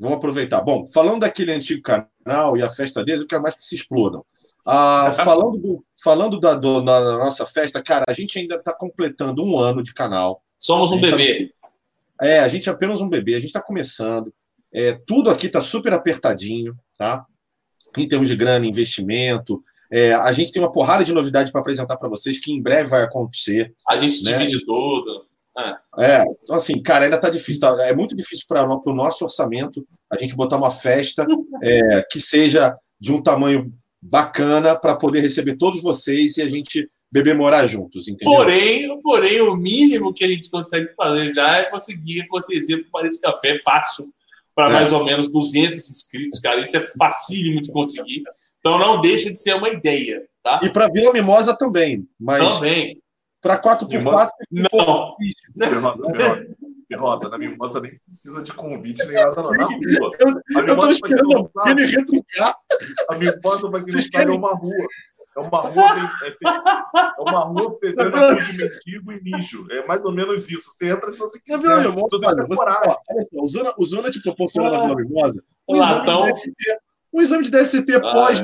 Vamos 0.00 0.16
aproveitar. 0.16 0.62
Bom, 0.62 0.86
falando 0.88 1.20
daquele 1.20 1.52
antigo 1.52 1.82
canal 1.82 2.56
e 2.56 2.62
a 2.62 2.68
festa 2.68 3.04
deles, 3.04 3.20
eu 3.20 3.26
quero 3.26 3.42
mais 3.42 3.54
que 3.54 3.62
se 3.62 3.74
explodam. 3.74 4.24
Ah, 4.64 5.12
falando 5.22 5.58
do, 5.58 5.84
falando 6.02 6.40
da, 6.40 6.54
do, 6.54 6.80
da, 6.80 7.18
nossa 7.18 7.44
festa, 7.44 7.82
cara, 7.82 8.06
a 8.08 8.12
gente 8.14 8.38
ainda 8.38 8.54
está 8.54 8.72
completando 8.72 9.44
um 9.44 9.58
ano 9.58 9.82
de 9.82 9.92
canal. 9.92 10.42
Somos 10.58 10.92
um 10.92 11.00
bebê. 11.00 11.52
Tá, 11.60 12.26
é, 12.26 12.38
a 12.40 12.48
gente 12.48 12.70
é 12.70 12.72
apenas 12.72 13.02
um 13.02 13.08
bebê, 13.08 13.34
a 13.34 13.38
gente 13.38 13.48
está 13.48 13.60
começando. 13.60 14.32
É, 14.72 14.98
tudo 15.06 15.28
aqui 15.28 15.46
está 15.46 15.60
super 15.60 15.92
apertadinho, 15.92 16.74
tá? 16.96 17.26
Em 17.98 18.08
termos 18.08 18.28
de 18.28 18.36
grana, 18.36 18.64
investimento, 18.64 19.62
é, 19.90 20.12
a 20.12 20.32
gente 20.32 20.52
tem 20.52 20.62
uma 20.62 20.72
porrada 20.72 21.04
de 21.04 21.12
novidades 21.12 21.50
para 21.50 21.60
apresentar 21.60 21.96
para 21.96 22.08
vocês 22.08 22.38
que 22.38 22.52
em 22.52 22.60
breve 22.60 22.90
vai 22.90 23.02
acontecer. 23.02 23.74
A 23.88 23.96
gente 23.96 24.24
né? 24.24 24.32
divide 24.32 24.64
tudo. 24.64 25.26
É. 25.58 26.20
é, 26.20 26.24
então 26.42 26.54
assim, 26.54 26.80
cara, 26.80 27.04
ainda 27.04 27.16
está 27.16 27.28
difícil. 27.28 27.60
Tá? 27.60 27.86
É 27.86 27.94
muito 27.94 28.14
difícil 28.14 28.44
para 28.46 28.64
o 28.64 28.94
nosso 28.94 29.24
orçamento 29.24 29.86
a 30.10 30.16
gente 30.16 30.36
botar 30.36 30.56
uma 30.56 30.70
festa 30.70 31.26
é, 31.62 32.02
que 32.10 32.20
seja 32.20 32.76
de 33.00 33.12
um 33.12 33.22
tamanho 33.22 33.72
bacana 34.00 34.76
para 34.76 34.94
poder 34.94 35.20
receber 35.20 35.56
todos 35.56 35.82
vocês 35.82 36.36
e 36.36 36.42
a 36.42 36.48
gente 36.48 36.88
beber 37.10 37.34
morar 37.34 37.66
juntos, 37.66 38.06
entendeu? 38.06 38.34
Porém, 38.34 39.00
porém, 39.02 39.40
o 39.40 39.56
mínimo 39.56 40.12
que 40.12 40.24
a 40.24 40.28
gente 40.28 40.50
consegue 40.50 40.92
fazer 40.94 41.32
já 41.34 41.56
é 41.56 41.64
conseguir 41.64 42.26
cortesia 42.28 42.78
para 42.78 42.90
Paris 42.92 43.18
Café 43.20 43.58
fácil 43.64 44.04
para 44.54 44.70
é. 44.70 44.72
mais 44.72 44.92
ou 44.92 45.04
menos 45.04 45.28
200 45.28 45.78
inscritos, 45.90 46.40
cara. 46.40 46.60
Isso 46.60 46.76
é 46.76 46.80
facílimo 46.98 47.62
de 47.62 47.72
conseguir. 47.72 48.22
Então 48.60 48.78
não 48.78 49.00
deixa 49.00 49.30
de 49.30 49.38
ser 49.38 49.54
uma 49.54 49.68
ideia, 49.68 50.26
tá? 50.42 50.60
E 50.62 50.70
para 50.70 50.88
Vila 50.88 51.12
Mimosa 51.12 51.56
também, 51.56 52.06
mas 52.18 52.54
também. 52.54 53.00
Para 53.40 53.60
4x4 53.60 54.30
não. 54.50 55.14
Derrota, 55.54 56.46
derrota, 56.88 57.28
na 57.28 57.38
Mimosa 57.38 57.80
nem 57.80 57.96
precisa 57.98 58.42
de 58.42 58.52
convite 58.52 59.04
nem 59.06 59.14
nada 59.14 59.42
não, 59.42 59.50
na 59.50 59.64
rua. 59.64 60.16
Eu, 60.18 60.64
eu 60.66 60.78
tô 60.78 60.90
esperando 60.90 61.50
ele 61.66 61.86
retrucar. 61.86 62.56
A 63.10 63.16
Mimosa 63.16 63.70
não 63.70 63.80
sabe 63.80 64.32
é 64.32 64.34
uma 64.34 64.54
rua. 64.54 64.86
É 65.36 65.40
uma 65.40 65.60
rua, 65.60 65.84
é, 66.24 66.28
é 66.28 67.30
uma 67.30 67.44
rua 67.44 67.78
fedendo 67.80 68.42
de 68.42 68.52
mendigo 68.56 69.12
e 69.12 69.22
mijo. 69.22 69.66
É 69.70 69.86
mais 69.86 70.04
ou 70.04 70.10
menos 70.10 70.50
isso. 70.50 70.70
Você 70.72 70.90
entra 70.90 71.12
se 71.12 71.18
você 71.18 71.38
quiser. 71.40 71.62
Não, 71.62 71.82
não, 71.82 71.92
você, 71.92 72.18
você, 72.18 73.28
o 73.32 73.48
Zona, 73.48 73.72
o 73.78 73.84
Zona 73.84 74.10
te 74.10 74.20
proporciona 74.20 74.70
na 74.70 74.82
Vila 74.82 74.96
Mimosa. 74.96 75.44
O 75.66 75.76
Latão 75.76 76.24
um 76.24 76.34
exame 77.14 77.44
de 77.44 77.50
DST 77.50 77.84
ah, 77.94 78.00
pós 78.00 78.42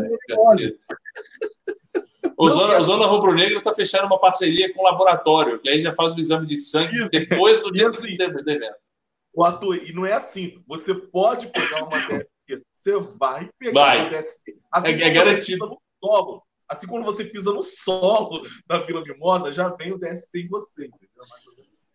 O 2.36 2.51
Zona, 2.51 2.78
o 2.78 2.82
Zona 2.82 3.07
Rubro 3.07 3.35
Negro 3.35 3.59
está 3.59 3.73
fechando 3.73 4.07
uma 4.07 4.19
parceria 4.19 4.73
com 4.73 4.81
o 4.81 4.85
laboratório, 4.85 5.61
que 5.61 5.69
aí 5.69 5.81
já 5.81 5.93
faz 5.93 6.15
o 6.15 6.20
exame 6.20 6.47
de 6.47 6.57
sangue 6.57 6.97
Isso. 6.97 7.09
depois 7.11 7.61
do 7.61 7.70
dia 7.70 7.86
assim, 7.86 8.16
do 8.16 8.51
evento. 8.51 8.95
O 9.32 9.45
ator, 9.45 9.77
e 9.77 9.93
não 9.93 10.07
é 10.07 10.12
assim. 10.12 10.62
Você 10.66 10.95
pode 10.95 11.49
pegar 11.49 11.85
uma 11.85 11.99
DST, 11.99 12.62
você 12.77 12.99
vai 13.19 13.51
pegar 13.59 13.81
vai. 13.81 14.01
uma 14.01 14.11
DST. 14.11 14.57
Assim, 14.73 14.89
é, 14.89 15.03
é 15.03 15.11
garantido. 15.11 15.66
No 15.66 15.78
solo, 16.03 16.43
assim 16.69 16.86
quando 16.86 17.05
você 17.05 17.24
pisa 17.24 17.53
no 17.53 17.62
solo 17.62 18.43
da 18.66 18.78
Vila 18.78 19.03
Mimosa, 19.03 19.53
já 19.53 19.69
vem 19.70 19.93
o 19.93 19.99
DST 19.99 20.39
em 20.39 20.49
você. 20.49 20.86
Entendeu? 20.86 21.09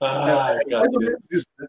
Ah, 0.01 0.53
é, 0.53 0.73
é 0.73 0.77
mais 0.77 0.93
ou 0.93 0.99
menos 0.99 1.27
isso, 1.31 1.47
né? 1.57 1.67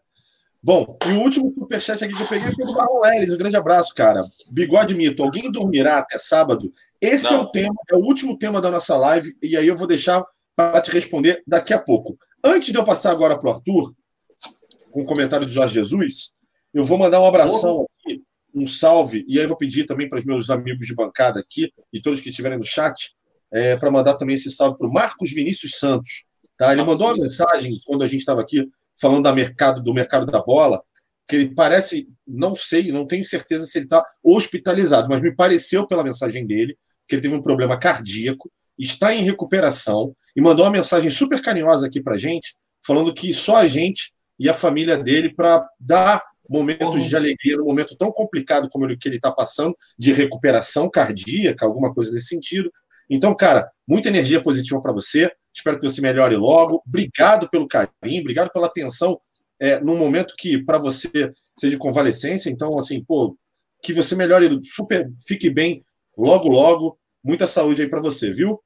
Bom, 0.63 0.95
e 1.07 1.13
o 1.13 1.21
último 1.21 1.51
superchat 1.57 2.03
aqui 2.03 2.13
que 2.15 2.21
eu 2.21 2.27
peguei 2.27 2.51
foi 2.51 2.65
do 2.65 2.73
Marlon 2.73 3.03
Ellis. 3.05 3.33
Um 3.33 3.37
grande 3.37 3.55
abraço, 3.55 3.95
cara. 3.95 4.21
Bigode 4.51 4.93
Mito, 4.93 5.23
alguém 5.23 5.51
dormirá 5.51 5.97
até 5.97 6.19
sábado? 6.19 6.71
Esse 7.01 7.31
Não. 7.31 7.39
é 7.39 7.39
o 7.39 7.49
tema, 7.49 7.75
é 7.91 7.95
o 7.95 7.99
último 7.99 8.37
tema 8.37 8.61
da 8.61 8.69
nossa 8.69 8.95
live, 8.95 9.35
e 9.41 9.57
aí 9.57 9.67
eu 9.67 9.75
vou 9.75 9.87
deixar 9.87 10.23
para 10.55 10.79
te 10.81 10.91
responder 10.91 11.41
daqui 11.47 11.73
a 11.73 11.79
pouco. 11.79 12.15
Antes 12.43 12.71
de 12.71 12.77
eu 12.77 12.83
passar 12.83 13.09
agora 13.09 13.37
para 13.39 13.49
o 13.49 13.53
Arthur, 13.53 13.91
com 14.91 15.01
o 15.01 15.05
comentário 15.05 15.47
de 15.47 15.51
Jorge 15.51 15.73
Jesus, 15.73 16.31
eu 16.71 16.85
vou 16.85 16.97
mandar 16.97 17.19
um 17.21 17.25
abração 17.25 17.87
aqui, 17.99 18.21
um 18.53 18.67
salve, 18.67 19.25
e 19.27 19.39
aí 19.39 19.45
eu 19.45 19.47
vou 19.47 19.57
pedir 19.57 19.85
também 19.85 20.07
para 20.07 20.19
os 20.19 20.25
meus 20.25 20.51
amigos 20.51 20.85
de 20.85 20.93
bancada 20.93 21.39
aqui 21.39 21.73
e 21.91 21.99
todos 21.99 22.19
que 22.19 22.29
estiverem 22.29 22.59
no 22.59 22.63
chat, 22.63 23.15
é, 23.51 23.75
para 23.77 23.89
mandar 23.89 24.13
também 24.13 24.35
esse 24.35 24.51
salve 24.51 24.77
para 24.77 24.87
o 24.87 24.93
Marcos 24.93 25.31
Vinícius 25.31 25.79
Santos. 25.79 26.25
Tá? 26.55 26.71
Ele 26.71 26.83
mandou 26.83 27.07
uma 27.07 27.17
mensagem 27.17 27.71
quando 27.85 28.03
a 28.03 28.07
gente 28.07 28.19
estava 28.19 28.41
aqui 28.41 28.69
falando 29.01 29.23
da 29.23 29.33
mercado, 29.33 29.81
do 29.81 29.93
mercado 29.93 30.25
da 30.25 30.41
bola, 30.41 30.81
que 31.27 31.35
ele 31.35 31.55
parece, 31.55 32.07
não 32.27 32.53
sei, 32.53 32.91
não 32.91 33.07
tenho 33.07 33.23
certeza 33.23 33.65
se 33.65 33.77
ele 33.77 33.85
está 33.85 34.05
hospitalizado, 34.23 35.07
mas 35.09 35.21
me 35.21 35.35
pareceu 35.35 35.87
pela 35.87 36.03
mensagem 36.03 36.45
dele 36.45 36.77
que 37.07 37.15
ele 37.15 37.21
teve 37.21 37.35
um 37.35 37.41
problema 37.41 37.77
cardíaco, 37.77 38.51
está 38.77 39.13
em 39.13 39.23
recuperação 39.23 40.15
e 40.35 40.41
mandou 40.41 40.65
uma 40.65 40.71
mensagem 40.71 41.09
super 41.09 41.41
carinhosa 41.41 41.87
aqui 41.87 42.01
para 42.01 42.17
gente, 42.17 42.55
falando 42.85 43.13
que 43.13 43.33
só 43.33 43.57
a 43.57 43.67
gente 43.67 44.13
e 44.39 44.49
a 44.49 44.53
família 44.53 44.97
dele 44.97 45.33
para 45.33 45.67
dar 45.79 46.23
momentos 46.49 47.05
de 47.05 47.15
alegria 47.15 47.55
no 47.57 47.65
momento 47.65 47.95
tão 47.95 48.11
complicado 48.11 48.67
como 48.69 48.85
ele, 48.85 48.97
que 48.97 49.07
ele 49.07 49.15
está 49.15 49.31
passando, 49.31 49.75
de 49.97 50.11
recuperação 50.11 50.89
cardíaca, 50.89 51.65
alguma 51.65 51.93
coisa 51.93 52.11
nesse 52.11 52.27
sentido. 52.27 52.69
Então, 53.09 53.35
cara, 53.35 53.69
muita 53.87 54.09
energia 54.09 54.41
positiva 54.41 54.81
para 54.81 54.91
você. 54.91 55.31
Espero 55.53 55.79
que 55.79 55.89
você 55.89 56.01
melhore 56.01 56.35
logo. 56.35 56.81
Obrigado 56.87 57.49
pelo 57.49 57.67
carinho, 57.67 58.21
obrigado 58.21 58.51
pela 58.51 58.67
atenção 58.67 59.19
é, 59.61 59.79
num 59.79 59.95
momento 59.95 60.33
que 60.37 60.57
para 60.57 60.79
você 60.79 61.31
seja 61.55 61.77
convalescência. 61.77 62.49
Então, 62.49 62.77
assim, 62.79 63.03
pô, 63.03 63.37
que 63.83 63.93
você 63.93 64.15
melhore, 64.15 64.59
super, 64.63 65.05
fique 65.25 65.49
bem 65.49 65.85
logo, 66.17 66.49
logo. 66.49 66.97
Muita 67.23 67.45
saúde 67.45 67.83
aí 67.83 67.87
para 67.87 67.99
você, 67.99 68.31
viu? 68.31 68.59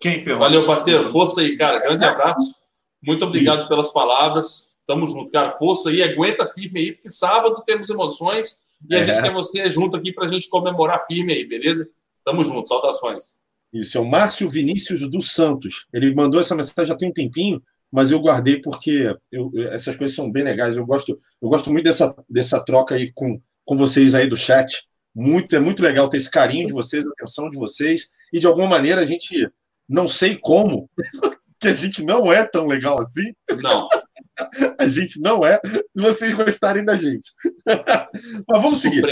Quem, 0.00 0.24
Valeu, 0.24 0.66
parceiro. 0.66 1.06
Força 1.06 1.40
aí, 1.40 1.56
cara. 1.56 1.78
Grande 1.78 2.04
abraço. 2.04 2.60
Muito 3.00 3.24
obrigado 3.24 3.60
Isso. 3.60 3.68
pelas 3.68 3.92
palavras. 3.92 4.76
Tamo 4.84 5.06
junto, 5.06 5.30
cara. 5.30 5.52
Força 5.52 5.90
aí, 5.90 6.02
aguenta 6.02 6.44
firme 6.48 6.80
aí, 6.80 6.92
porque 6.92 7.08
sábado 7.08 7.62
temos 7.64 7.88
emoções 7.88 8.64
e 8.90 8.96
a 8.96 8.98
é. 8.98 9.02
gente 9.04 9.22
quer 9.22 9.32
você 9.32 9.70
junto 9.70 9.96
aqui 9.96 10.12
para 10.12 10.24
a 10.24 10.28
gente 10.28 10.48
comemorar 10.48 11.06
firme 11.06 11.32
aí, 11.32 11.46
beleza? 11.46 11.92
Tamo 12.24 12.42
junto. 12.42 12.68
Saudações. 12.68 13.40
Isso, 13.72 13.96
é 13.96 14.00
o 14.00 14.04
Márcio 14.04 14.48
Vinícius 14.50 15.08
dos 15.10 15.32
Santos. 15.32 15.86
Ele 15.92 16.14
mandou 16.14 16.40
essa 16.40 16.54
mensagem 16.54 16.86
já 16.86 16.96
tem 16.96 17.08
um 17.08 17.12
tempinho, 17.12 17.62
mas 17.90 18.10
eu 18.10 18.20
guardei 18.20 18.60
porque 18.60 19.14
eu, 19.30 19.50
essas 19.70 19.96
coisas 19.96 20.14
são 20.14 20.30
bem 20.30 20.42
legais. 20.42 20.76
Eu 20.76 20.84
gosto, 20.84 21.16
eu 21.40 21.48
gosto 21.48 21.70
muito 21.70 21.84
dessa, 21.84 22.14
dessa 22.28 22.62
troca 22.64 22.94
aí 22.94 23.10
com, 23.12 23.40
com 23.64 23.76
vocês 23.76 24.14
aí 24.14 24.26
do 24.26 24.36
chat. 24.36 24.86
Muito, 25.14 25.54
é 25.56 25.60
muito 25.60 25.82
legal 25.82 26.08
ter 26.08 26.18
esse 26.18 26.30
carinho 26.30 26.66
de 26.66 26.72
vocês, 26.72 27.06
a 27.06 27.10
atenção 27.10 27.48
de 27.48 27.58
vocês. 27.58 28.08
E 28.32 28.38
de 28.38 28.46
alguma 28.46 28.66
maneira 28.66 29.00
a 29.00 29.04
gente, 29.06 29.48
não 29.88 30.06
sei 30.06 30.36
como, 30.36 30.88
que 31.60 31.68
a 31.68 31.74
gente 31.74 32.02
não 32.02 32.32
é 32.32 32.44
tão 32.44 32.66
legal 32.66 33.00
assim. 33.00 33.34
Não. 33.62 33.88
a 34.78 34.86
gente 34.86 35.20
não 35.20 35.44
é, 35.44 35.60
vocês 35.94 36.34
gostarem 36.34 36.84
da 36.84 36.96
gente. 36.96 37.30
Mas 38.48 38.62
vamos 38.62 38.78
seguir. 38.78 39.02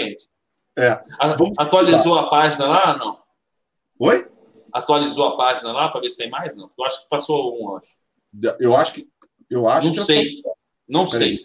É, 0.79 0.99
vamos 1.37 1.53
Atualizou 1.59 2.19
a 2.19 2.31
página 2.31 2.67
lá? 2.67 2.97
Não. 2.97 3.19
Oi? 3.99 4.27
Atualizou 4.73 5.29
a 5.29 5.37
página 5.37 5.73
lá 5.73 5.89
para 5.89 6.01
ver 6.01 6.11
se 6.11 6.17
tem 6.17 6.31
mais? 6.31 6.57
Não, 6.57 6.71
eu 6.79 6.85
acho 6.85 7.03
que 7.03 7.09
passou 7.09 7.57
um, 7.61 7.77
acho. 7.77 7.99
Eu 8.59 8.77
acho 8.77 8.93
que. 8.95 9.09
Eu 9.49 9.69
acho 9.69 9.87
não 9.87 9.93
que 9.93 10.01
sei. 10.01 10.43
Tô... 10.43 10.57
Não 10.89 11.07
sei. 11.07 11.41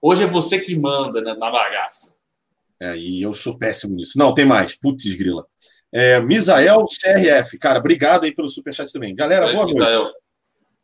Hoje 0.00 0.24
é 0.24 0.26
você 0.26 0.60
que 0.60 0.76
manda 0.76 1.20
né, 1.20 1.34
na 1.34 1.50
bagaça. 1.50 2.20
É, 2.80 2.96
e 2.96 3.22
eu 3.22 3.32
sou 3.32 3.56
péssimo 3.56 3.94
nisso. 3.94 4.18
Não, 4.18 4.34
tem 4.34 4.44
mais. 4.44 4.74
Putz, 4.74 5.14
grila. 5.14 5.46
É, 5.92 6.20
Misael 6.20 6.84
CRF. 6.86 7.58
Cara, 7.58 7.78
obrigado 7.78 8.24
aí 8.24 8.34
pelo 8.34 8.48
superchat 8.48 8.90
também. 8.92 9.14
Galera, 9.14 9.46
boa 9.46 9.62
noite. 9.62 9.74
Misael. 9.74 10.10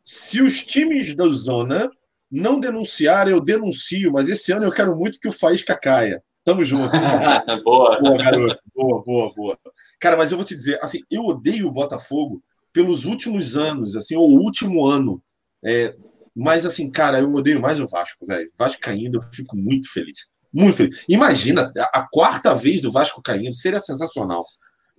Se 0.05 0.41
os 0.41 0.63
times 0.63 1.13
da 1.15 1.25
zona 1.27 1.91
não 2.31 2.59
denunciarem, 2.59 3.33
eu 3.33 3.41
denuncio, 3.41 4.11
mas 4.11 4.29
esse 4.29 4.51
ano 4.51 4.65
eu 4.65 4.71
quero 4.71 4.95
muito 4.95 5.19
que 5.19 5.27
o 5.27 5.31
Faísca 5.31 5.77
caia. 5.77 6.23
Tamo 6.43 6.63
junto. 6.63 6.91
boa. 7.63 7.99
Boa, 7.99 8.17
garoto. 8.17 8.57
Boa, 8.79 9.03
boa, 9.03 9.33
boa. 9.35 9.59
Cara, 9.99 10.15
mas 10.15 10.31
eu 10.31 10.37
vou 10.37 10.45
te 10.45 10.55
dizer, 10.55 10.79
assim, 10.81 10.99
eu 11.11 11.25
odeio 11.25 11.67
o 11.67 11.71
Botafogo 11.71 12.41
pelos 12.71 13.05
últimos 13.05 13.57
anos, 13.57 13.95
assim, 13.95 14.15
ou 14.15 14.29
o 14.29 14.39
último 14.41 14.85
ano. 14.85 15.21
É, 15.65 15.95
mas, 16.33 16.65
assim, 16.65 16.89
cara, 16.89 17.19
eu 17.19 17.33
odeio 17.33 17.61
mais 17.61 17.81
o 17.81 17.87
Vasco, 17.87 18.25
velho. 18.25 18.49
Vasco 18.57 18.79
caindo, 18.79 19.17
eu 19.17 19.21
fico 19.33 19.57
muito 19.57 19.91
feliz. 19.91 20.29
Muito 20.53 20.77
feliz. 20.77 21.03
Imagina, 21.09 21.73
a, 21.77 21.99
a 21.99 22.07
quarta 22.09 22.55
vez 22.55 22.79
do 22.81 22.91
Vasco 22.91 23.21
caindo 23.21 23.53
seria 23.53 23.79
sensacional. 23.79 24.45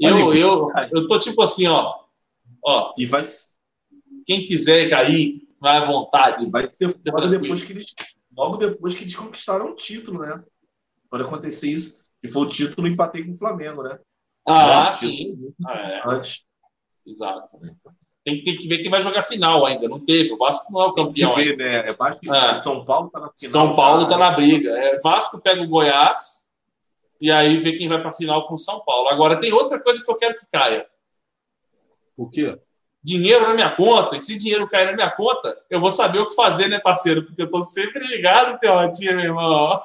Mas, 0.00 0.16
eu, 0.16 0.28
enfim, 0.28 0.38
eu, 0.38 0.68
eu 0.92 1.06
tô 1.06 1.18
tipo 1.18 1.40
assim, 1.40 1.66
ó. 1.66 1.94
Ó. 2.62 2.92
E 2.98 3.06
vai. 3.06 3.24
Quem 4.26 4.44
quiser 4.44 4.90
cair, 4.90 5.46
vai 5.58 5.78
à 5.78 5.84
vontade. 5.84 6.50
Vai 6.50 6.68
ser 6.70 6.92
foda 6.92 7.28
depois 7.28 7.64
que 7.64 7.72
eles. 7.72 7.86
Logo 8.36 8.58
depois 8.58 8.94
que 8.94 9.04
eles 9.04 9.16
conquistaram 9.16 9.70
o 9.70 9.74
título, 9.74 10.20
né? 10.20 10.42
Pode 11.10 11.24
acontecer 11.24 11.70
isso. 11.70 12.02
E 12.22 12.28
foi 12.28 12.42
o 12.42 12.48
título 12.48 12.86
empatei 12.86 13.24
com 13.24 13.32
o 13.32 13.38
Flamengo, 13.38 13.82
né? 13.82 13.98
Ah, 14.46 14.90
sim. 14.92 15.52
É. 15.68 16.02
Antes. 16.06 16.44
Exato. 17.06 17.58
Tem, 18.24 18.44
tem, 18.44 18.58
que 18.58 18.68
ver 18.68 18.78
quem 18.78 18.90
vai 18.90 19.00
jogar 19.00 19.22
final 19.22 19.64
ainda. 19.64 19.88
Não 19.88 19.98
teve. 19.98 20.32
O 20.32 20.38
Vasco 20.38 20.72
não 20.72 20.82
é 20.82 20.86
o 20.86 20.92
campeão. 20.92 21.34
Ver, 21.36 21.56
né? 21.56 21.88
é 21.88 21.92
Vasco, 21.92 22.32
é. 22.32 22.54
São 22.54 22.84
Paulo 22.84 23.06
está 23.06 23.20
na 23.20 23.30
final. 23.38 23.52
São 23.52 23.76
Paulo 23.76 24.02
está 24.04 24.18
na 24.18 24.30
briga. 24.30 24.70
É, 24.70 24.98
Vasco 24.98 25.40
pega 25.40 25.62
o 25.62 25.68
Goiás 25.68 26.48
e 27.20 27.30
aí 27.30 27.58
vê 27.58 27.72
quem 27.72 27.88
vai 27.88 27.98
para 27.98 28.10
a 28.10 28.12
final 28.12 28.46
com 28.46 28.54
o 28.54 28.58
São 28.58 28.84
Paulo. 28.84 29.08
Agora, 29.08 29.40
tem 29.40 29.52
outra 29.52 29.80
coisa 29.80 30.04
que 30.04 30.10
eu 30.10 30.16
quero 30.16 30.36
que 30.36 30.46
caia. 30.50 30.86
O 32.16 32.28
quê? 32.28 32.58
Dinheiro 33.02 33.48
na 33.48 33.54
minha 33.54 33.74
conta. 33.74 34.16
E 34.16 34.20
se 34.20 34.36
dinheiro 34.36 34.68
cair 34.68 34.86
na 34.86 34.92
minha 34.92 35.10
conta, 35.10 35.56
eu 35.70 35.80
vou 35.80 35.90
saber 35.90 36.18
o 36.18 36.26
que 36.26 36.34
fazer, 36.34 36.68
né, 36.68 36.78
parceiro? 36.78 37.24
Porque 37.24 37.42
eu 37.42 37.50
tô 37.50 37.62
sempre 37.62 38.06
ligado, 38.06 38.58
Teotinha, 38.58 39.14
meu 39.14 39.24
irmão. 39.24 39.82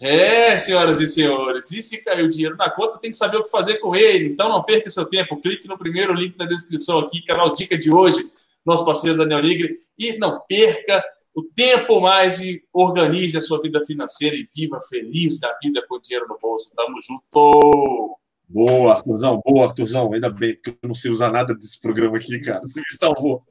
É, 0.00 0.58
senhoras 0.58 0.98
e 0.98 1.06
senhores, 1.06 1.70
e 1.72 1.82
se 1.82 2.02
caiu 2.02 2.26
dinheiro 2.26 2.56
na 2.56 2.70
conta, 2.70 2.98
tem 2.98 3.10
que 3.10 3.16
saber 3.16 3.36
o 3.36 3.44
que 3.44 3.50
fazer 3.50 3.78
com 3.78 3.94
ele. 3.94 4.28
Então 4.28 4.48
não 4.48 4.62
perca 4.62 4.88
seu 4.88 5.04
tempo, 5.04 5.40
clique 5.40 5.68
no 5.68 5.76
primeiro 5.76 6.14
link 6.14 6.38
na 6.38 6.46
descrição 6.46 7.00
aqui, 7.00 7.22
canal 7.22 7.52
Dica 7.52 7.76
de 7.76 7.92
hoje, 7.92 8.30
nosso 8.64 8.84
parceiro 8.84 9.18
Daniel 9.18 9.42
Nigre, 9.42 9.76
e 9.98 10.16
não 10.16 10.40
perca 10.48 11.04
o 11.34 11.42
tempo 11.54 12.00
mais 12.00 12.40
e 12.40 12.62
organize 12.72 13.36
a 13.36 13.42
sua 13.42 13.60
vida 13.60 13.82
financeira 13.84 14.34
e 14.34 14.48
viva 14.54 14.80
feliz 14.88 15.38
da 15.38 15.54
vida 15.62 15.84
com 15.86 16.00
dinheiro 16.00 16.26
no 16.26 16.38
bolso. 16.40 16.72
Tamo 16.74 16.96
junto! 17.00 18.18
Boa, 18.48 18.94
Arthurzão, 18.94 19.40
boa, 19.46 19.66
Arthurzão. 19.66 20.12
Ainda 20.12 20.28
bem, 20.28 20.54
porque 20.54 20.70
eu 20.70 20.88
não 20.88 20.94
sei 20.94 21.10
usar 21.10 21.30
nada 21.30 21.54
desse 21.54 21.80
programa 21.80 22.16
aqui, 22.16 22.40
cara. 22.40 22.60
Você 22.62 22.80
me 22.80 22.98
salvou. 22.98 23.44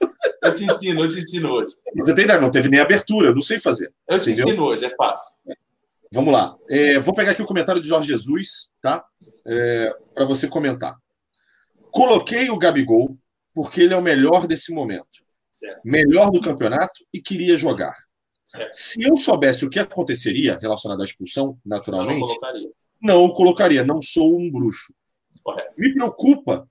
Eu 0.43 0.53
te 0.53 0.65
ensino, 0.65 1.03
eu 1.03 1.07
te 1.07 1.19
ensino 1.19 1.51
hoje. 1.51 1.73
Você 1.95 2.13
tem 2.13 2.25
ideia, 2.25 2.41
não 2.41 2.51
teve 2.51 2.67
nem 2.67 2.81
abertura, 2.81 3.27
eu 3.29 3.35
não 3.35 3.41
sei 3.41 3.59
fazer. 3.59 3.93
Eu 4.09 4.19
te 4.19 4.29
entendeu? 4.29 4.49
ensino 4.49 4.65
hoje, 4.65 4.85
é 4.85 4.91
fácil. 4.95 5.37
Vamos 6.11 6.33
lá. 6.33 6.57
É, 6.67 6.97
vou 6.97 7.13
pegar 7.13 7.31
aqui 7.31 7.41
o 7.41 7.45
comentário 7.45 7.81
de 7.81 7.87
Jorge 7.87 8.07
Jesus, 8.07 8.71
tá? 8.81 9.05
É, 9.45 9.93
Para 10.13 10.25
você 10.25 10.47
comentar. 10.47 10.97
Coloquei 11.91 12.49
o 12.49 12.57
Gabigol 12.57 13.17
porque 13.53 13.81
ele 13.81 13.93
é 13.93 13.97
o 13.97 14.01
melhor 14.01 14.47
desse 14.47 14.73
momento. 14.73 15.23
Certo. 15.51 15.81
Melhor 15.83 16.31
do 16.31 16.41
campeonato 16.41 17.05
e 17.13 17.21
queria 17.21 17.57
jogar. 17.57 17.95
Certo. 18.43 18.73
Se 18.73 19.03
eu 19.03 19.15
soubesse 19.17 19.65
o 19.65 19.69
que 19.69 19.79
aconteceria 19.79 20.57
relacionado 20.59 21.01
à 21.01 21.05
expulsão, 21.05 21.59
naturalmente, 21.63 22.19
não, 22.19 22.27
colocaria. 22.27 22.69
não 23.01 23.25
o 23.25 23.33
colocaria. 23.33 23.83
Não 23.83 24.01
sou 24.01 24.39
um 24.39 24.51
bruxo. 24.51 24.93
Correto. 25.43 25.79
Me 25.79 25.93
preocupa 25.93 26.67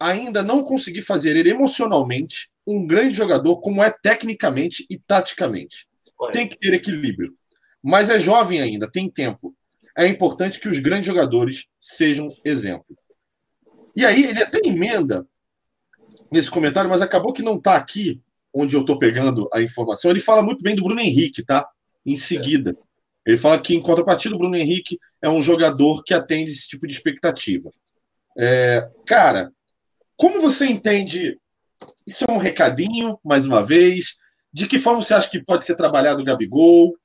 ainda 0.00 0.42
não 0.42 0.64
conseguir 0.64 1.02
fazer 1.02 1.36
ele 1.36 1.50
emocionalmente 1.50 2.50
um 2.66 2.86
grande 2.86 3.14
jogador 3.14 3.60
como 3.60 3.82
é 3.82 3.90
tecnicamente 3.90 4.86
e 4.88 4.98
taticamente. 4.98 5.86
Correto. 6.16 6.38
Tem 6.38 6.48
que 6.48 6.58
ter 6.58 6.72
equilíbrio 6.72 7.36
mas 7.82 8.08
é 8.08 8.18
jovem 8.18 8.60
ainda, 8.60 8.90
tem 8.90 9.10
tempo. 9.10 9.54
É 9.96 10.06
importante 10.06 10.60
que 10.60 10.68
os 10.68 10.78
grandes 10.78 11.06
jogadores 11.06 11.66
sejam 11.80 12.34
exemplo. 12.44 12.96
E 13.94 14.04
aí 14.04 14.24
ele 14.24 14.42
até 14.42 14.58
emenda 14.64 15.26
nesse 16.30 16.50
comentário, 16.50 16.88
mas 16.88 17.02
acabou 17.02 17.32
que 17.32 17.42
não 17.42 17.56
está 17.56 17.76
aqui 17.76 18.20
onde 18.54 18.74
eu 18.74 18.82
estou 18.82 18.98
pegando 18.98 19.48
a 19.52 19.60
informação. 19.60 20.10
Ele 20.10 20.20
fala 20.20 20.42
muito 20.42 20.62
bem 20.62 20.74
do 20.74 20.82
Bruno 20.82 21.00
Henrique, 21.00 21.44
tá? 21.44 21.66
Em 22.04 22.16
seguida. 22.16 22.76
Ele 23.24 23.36
fala 23.36 23.60
que, 23.60 23.74
em 23.74 23.80
contrapartida, 23.80 24.34
o 24.34 24.38
Bruno 24.38 24.56
Henrique 24.56 24.98
é 25.20 25.28
um 25.28 25.40
jogador 25.40 26.02
que 26.02 26.12
atende 26.12 26.50
esse 26.50 26.68
tipo 26.68 26.86
de 26.86 26.92
expectativa. 26.92 27.70
É, 28.36 28.88
cara, 29.06 29.52
como 30.16 30.40
você 30.40 30.66
entende 30.66 31.38
Isso 32.06 32.24
é 32.28 32.32
um 32.32 32.38
recadinho, 32.38 33.18
mais 33.24 33.46
uma 33.46 33.62
vez. 33.62 34.16
De 34.52 34.66
que 34.66 34.78
forma 34.78 35.00
você 35.00 35.14
acha 35.14 35.30
que 35.30 35.42
pode 35.42 35.64
ser 35.64 35.76
trabalhado 35.76 36.20
o 36.20 36.24
Gabigol? 36.24 36.96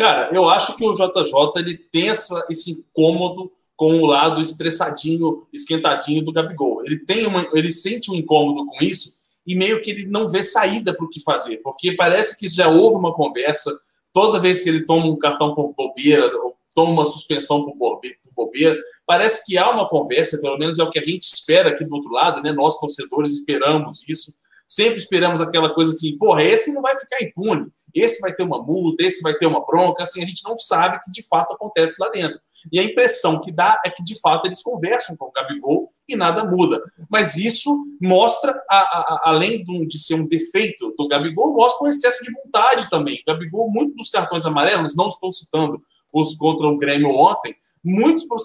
Cara, 0.00 0.30
eu 0.32 0.48
acho 0.48 0.78
que 0.78 0.82
o 0.82 0.94
JJ 0.94 1.30
ele 1.56 1.76
tem 1.76 2.08
essa, 2.08 2.46
esse 2.48 2.70
incômodo 2.70 3.52
com 3.76 4.00
o 4.00 4.06
lado 4.06 4.40
estressadinho, 4.40 5.46
esquentadinho 5.52 6.24
do 6.24 6.32
Gabigol. 6.32 6.82
Ele 6.86 7.04
tem 7.04 7.26
uma, 7.26 7.46
ele 7.52 7.70
sente 7.70 8.10
um 8.10 8.14
incômodo 8.14 8.64
com 8.64 8.82
isso 8.82 9.18
e 9.46 9.54
meio 9.54 9.82
que 9.82 9.90
ele 9.90 10.06
não 10.06 10.26
vê 10.26 10.42
saída 10.42 10.94
para 10.94 11.04
o 11.04 11.08
que 11.10 11.22
fazer, 11.22 11.58
porque 11.58 11.92
parece 11.96 12.38
que 12.38 12.48
já 12.48 12.66
houve 12.70 12.96
uma 12.96 13.12
conversa 13.12 13.78
toda 14.10 14.40
vez 14.40 14.62
que 14.62 14.70
ele 14.70 14.86
toma 14.86 15.04
um 15.04 15.18
cartão 15.18 15.52
por 15.52 15.74
bobeira, 15.74 16.34
ou 16.44 16.56
toma 16.74 16.92
uma 16.92 17.04
suspensão 17.04 17.62
por 17.66 18.00
bobeira, 18.34 18.78
parece 19.04 19.44
que 19.44 19.58
há 19.58 19.70
uma 19.70 19.86
conversa, 19.86 20.40
pelo 20.40 20.56
menos 20.56 20.78
é 20.78 20.82
o 20.82 20.88
que 20.88 20.98
a 20.98 21.04
gente 21.04 21.24
espera 21.24 21.68
aqui 21.68 21.84
do 21.84 21.94
outro 21.94 22.10
lado, 22.10 22.40
né? 22.40 22.52
Nós 22.52 22.80
torcedores 22.80 23.32
esperamos 23.32 24.02
isso, 24.08 24.34
sempre 24.70 24.98
esperamos 24.98 25.40
aquela 25.40 25.74
coisa 25.74 25.90
assim, 25.90 26.16
porra, 26.16 26.42
esse 26.44 26.72
não 26.72 26.82
vai 26.82 26.96
ficar 26.96 27.22
impune 27.22 27.70
esse 27.94 28.20
vai 28.20 28.34
ter 28.34 28.42
uma 28.42 28.62
multa, 28.62 29.02
esse 29.02 29.22
vai 29.22 29.34
ter 29.34 29.46
uma 29.46 29.64
bronca, 29.64 30.02
assim, 30.02 30.22
a 30.22 30.26
gente 30.26 30.44
não 30.44 30.56
sabe 30.56 30.96
o 30.96 31.00
que 31.02 31.10
de 31.10 31.26
fato 31.26 31.54
acontece 31.54 31.96
lá 31.98 32.08
dentro. 32.08 32.40
E 32.70 32.78
a 32.78 32.84
impressão 32.84 33.40
que 33.40 33.50
dá 33.50 33.80
é 33.84 33.90
que 33.90 34.02
de 34.02 34.18
fato 34.20 34.46
eles 34.46 34.62
conversam 34.62 35.16
com 35.16 35.26
o 35.26 35.32
Gabigol 35.32 35.90
e 36.08 36.14
nada 36.14 36.44
muda. 36.44 36.82
Mas 37.08 37.36
isso 37.36 37.70
mostra, 38.00 38.52
a, 38.68 38.76
a, 38.76 39.20
além 39.26 39.64
de 39.86 39.98
ser 39.98 40.14
um 40.14 40.26
defeito 40.26 40.94
do 40.96 41.08
Gabigol, 41.08 41.54
mostra 41.54 41.86
um 41.86 41.90
excesso 41.90 42.22
de 42.22 42.32
vontade 42.32 42.90
também. 42.90 43.22
O 43.26 43.32
Gabigol, 43.32 43.70
muito 43.70 43.96
dos 43.96 44.10
cartões 44.10 44.44
amarelos, 44.44 44.96
não 44.96 45.08
estou 45.08 45.30
citando 45.30 45.82
os 46.12 46.34
contra 46.36 46.66
o 46.66 46.76
Grêmio 46.76 47.10
ontem, 47.10 47.54
muitos 47.82 48.24
por 48.24 48.36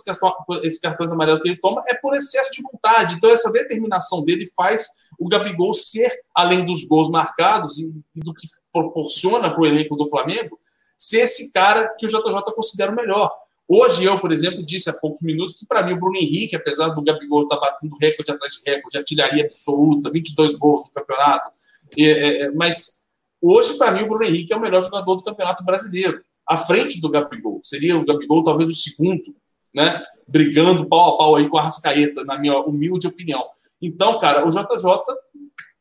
esses 0.64 0.80
cartões 0.80 1.12
amarelos 1.12 1.42
que 1.42 1.50
ele 1.50 1.60
toma 1.60 1.82
é 1.88 1.96
por 1.96 2.16
excesso 2.16 2.52
de 2.52 2.62
vontade. 2.62 3.16
Então, 3.16 3.30
essa 3.30 3.52
determinação 3.52 4.24
dele 4.24 4.46
faz 4.56 4.88
o 5.20 5.28
Gabigol 5.28 5.74
ser, 5.74 6.10
além 6.34 6.66
dos 6.66 6.84
gols 6.86 7.10
marcados 7.10 7.80
e, 7.80 7.92
do 8.16 8.34
que 8.34 8.48
proporciona 8.72 9.50
para 9.50 9.62
o 9.62 9.66
elenco 9.66 9.96
do 9.96 10.08
Flamengo, 10.10 10.60
ser 10.98 11.22
esse 11.22 11.52
cara 11.52 11.88
que 11.98 12.06
o 12.06 12.10
JJ 12.10 12.42
considera 12.56 12.92
o 12.92 12.96
melhor. 12.96 13.32
Hoje, 13.68 14.04
eu, 14.06 14.20
por 14.20 14.32
exemplo, 14.32 14.64
disse 14.64 14.90
há 14.90 14.94
poucos 14.94 15.22
minutos 15.22 15.56
que, 15.56 15.66
para 15.66 15.84
mim, 15.84 15.94
o 15.94 16.00
Bruno 16.00 16.18
Henrique, 16.18 16.56
apesar 16.56 16.90
do 16.90 17.02
Gabigol 17.02 17.44
estar 17.44 17.58
tá 17.58 17.72
batendo 17.72 17.98
recorde 18.00 18.32
atrás 18.32 18.54
de 18.54 18.60
recorde, 18.70 18.92
de 18.92 18.98
artilharia 18.98 19.44
absoluta, 19.44 20.12
22 20.12 20.56
gols 20.56 20.86
no 20.86 20.92
campeonato, 20.94 21.50
é, 21.98 22.46
é, 22.46 22.52
mas 22.52 23.08
hoje, 23.42 23.76
para 23.78 23.92
mim, 23.92 24.04
o 24.04 24.08
Bruno 24.08 24.24
Henrique 24.24 24.54
é 24.54 24.56
o 24.56 24.62
melhor 24.62 24.82
jogador 24.82 25.16
do 25.16 25.24
campeonato 25.24 25.64
brasileiro 25.64 26.24
à 26.48 26.58
frente 26.58 27.02
do 27.02 27.10
Gabigol. 27.10 27.60
Seria 27.64 27.98
o 27.98 28.06
Gabigol 28.06 28.44
talvez 28.44 28.70
o 28.70 28.74
segundo, 28.74 29.36
né? 29.74 30.04
Brigando 30.28 30.88
pau 30.88 31.16
a 31.16 31.18
pau 31.18 31.36
aí 31.36 31.50
com 31.50 31.58
a 31.58 31.64
Rascaeta, 31.64 32.24
na 32.24 32.38
minha 32.38 32.60
humilde 32.60 33.08
opinião. 33.08 33.44
Então, 33.82 34.20
cara, 34.20 34.46
o 34.46 34.50
JJ 34.50 34.86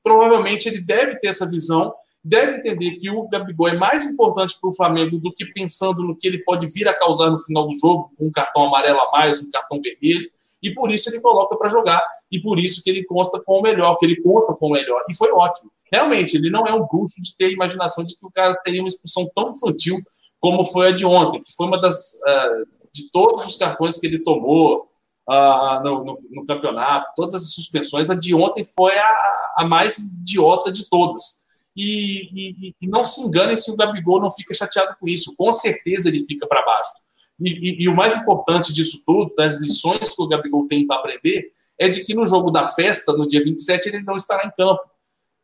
provavelmente 0.02 0.68
ele 0.68 0.80
deve 0.80 1.18
ter 1.18 1.28
essa 1.28 1.48
visão, 1.48 1.94
deve 2.22 2.58
entender 2.58 2.96
que 2.96 3.10
o 3.10 3.28
Gabigol 3.28 3.68
é 3.68 3.76
mais 3.76 4.04
importante 4.04 4.56
para 4.60 4.68
o 4.68 4.74
Flamengo 4.74 5.18
do 5.18 5.32
que 5.32 5.46
pensando 5.46 6.02
no 6.02 6.16
que 6.16 6.26
ele 6.26 6.44
pode 6.44 6.66
vir 6.66 6.86
a 6.88 6.94
causar 6.94 7.30
no 7.30 7.38
final 7.38 7.66
do 7.66 7.76
jogo, 7.76 8.12
um 8.18 8.30
cartão 8.30 8.64
amarelo 8.64 9.00
a 9.00 9.10
mais, 9.12 9.42
um 9.42 9.50
cartão 9.50 9.80
vermelho, 9.80 10.28
e 10.62 10.72
por 10.74 10.90
isso 10.90 11.08
ele 11.10 11.20
coloca 11.20 11.56
para 11.56 11.70
jogar, 11.70 12.02
e 12.30 12.40
por 12.40 12.58
isso 12.58 12.82
que 12.82 12.90
ele 12.90 13.04
consta 13.04 13.40
com 13.40 13.58
o 13.58 13.62
melhor, 13.62 13.96
que 13.96 14.04
ele 14.04 14.20
conta 14.20 14.54
com 14.54 14.68
o 14.68 14.72
melhor, 14.72 15.02
e 15.08 15.14
foi 15.14 15.30
ótimo. 15.32 15.70
Realmente, 15.92 16.36
ele 16.36 16.50
não 16.50 16.66
é 16.66 16.72
um 16.72 16.86
bruxo 16.86 17.22
de 17.22 17.36
ter 17.36 17.46
a 17.46 17.52
imaginação 17.52 18.04
de 18.04 18.16
que 18.16 18.26
o 18.26 18.30
cara 18.30 18.54
teria 18.64 18.80
uma 18.80 18.88
expulsão 18.88 19.26
tão 19.34 19.50
infantil 19.50 19.98
como 20.44 20.62
foi 20.62 20.88
a 20.88 20.92
de 20.92 21.06
ontem, 21.06 21.42
que 21.42 21.56
foi 21.56 21.66
uma 21.66 21.80
das. 21.80 22.16
Uh, 22.16 22.74
de 22.92 23.10
todos 23.10 23.46
os 23.46 23.56
cartões 23.56 23.98
que 23.98 24.06
ele 24.06 24.22
tomou 24.22 24.86
uh, 25.28 25.82
no, 25.82 26.04
no, 26.04 26.18
no, 26.30 26.44
campeonato, 26.44 27.12
todas 27.16 27.42
as 27.42 27.52
suspensões, 27.52 28.10
a 28.10 28.14
de 28.14 28.34
ontem 28.36 28.62
foi 28.62 28.96
a, 28.96 29.52
a 29.56 29.66
mais 29.66 29.98
idiota 29.98 30.70
de 30.70 30.88
todas. 30.88 31.44
E, 31.74 32.28
e, 32.30 32.74
e, 32.80 32.86
não 32.86 33.02
se 33.02 33.22
enganem 33.22 33.56
se 33.56 33.70
o 33.72 33.76
Gabigol 33.76 34.20
não 34.20 34.30
fica 34.30 34.54
chateado 34.54 34.94
com 35.00 35.08
isso. 35.08 35.34
Com 35.34 35.50
certeza 35.50 36.08
ele 36.08 36.26
fica 36.26 36.46
para 36.46 36.64
baixo. 36.64 36.92
E, 37.40 37.82
e, 37.82 37.88
o 37.88 37.96
mais 37.96 38.14
importante 38.14 38.72
disso 38.72 39.02
tudo, 39.04 39.34
das 39.34 39.60
lições 39.60 40.14
que 40.14 40.22
o 40.22 40.28
Gabigol 40.28 40.68
tem 40.68 40.86
para 40.86 40.98
aprender, 40.98 41.50
é 41.78 41.88
de 41.88 42.04
que 42.04 42.14
no 42.14 42.26
jogo 42.26 42.50
da 42.50 42.68
festa, 42.68 43.14
no 43.14 43.26
dia 43.26 43.42
27, 43.42 43.88
ele 43.88 44.02
não 44.02 44.16
estará 44.16 44.46
em 44.46 44.50
campo 44.50 44.82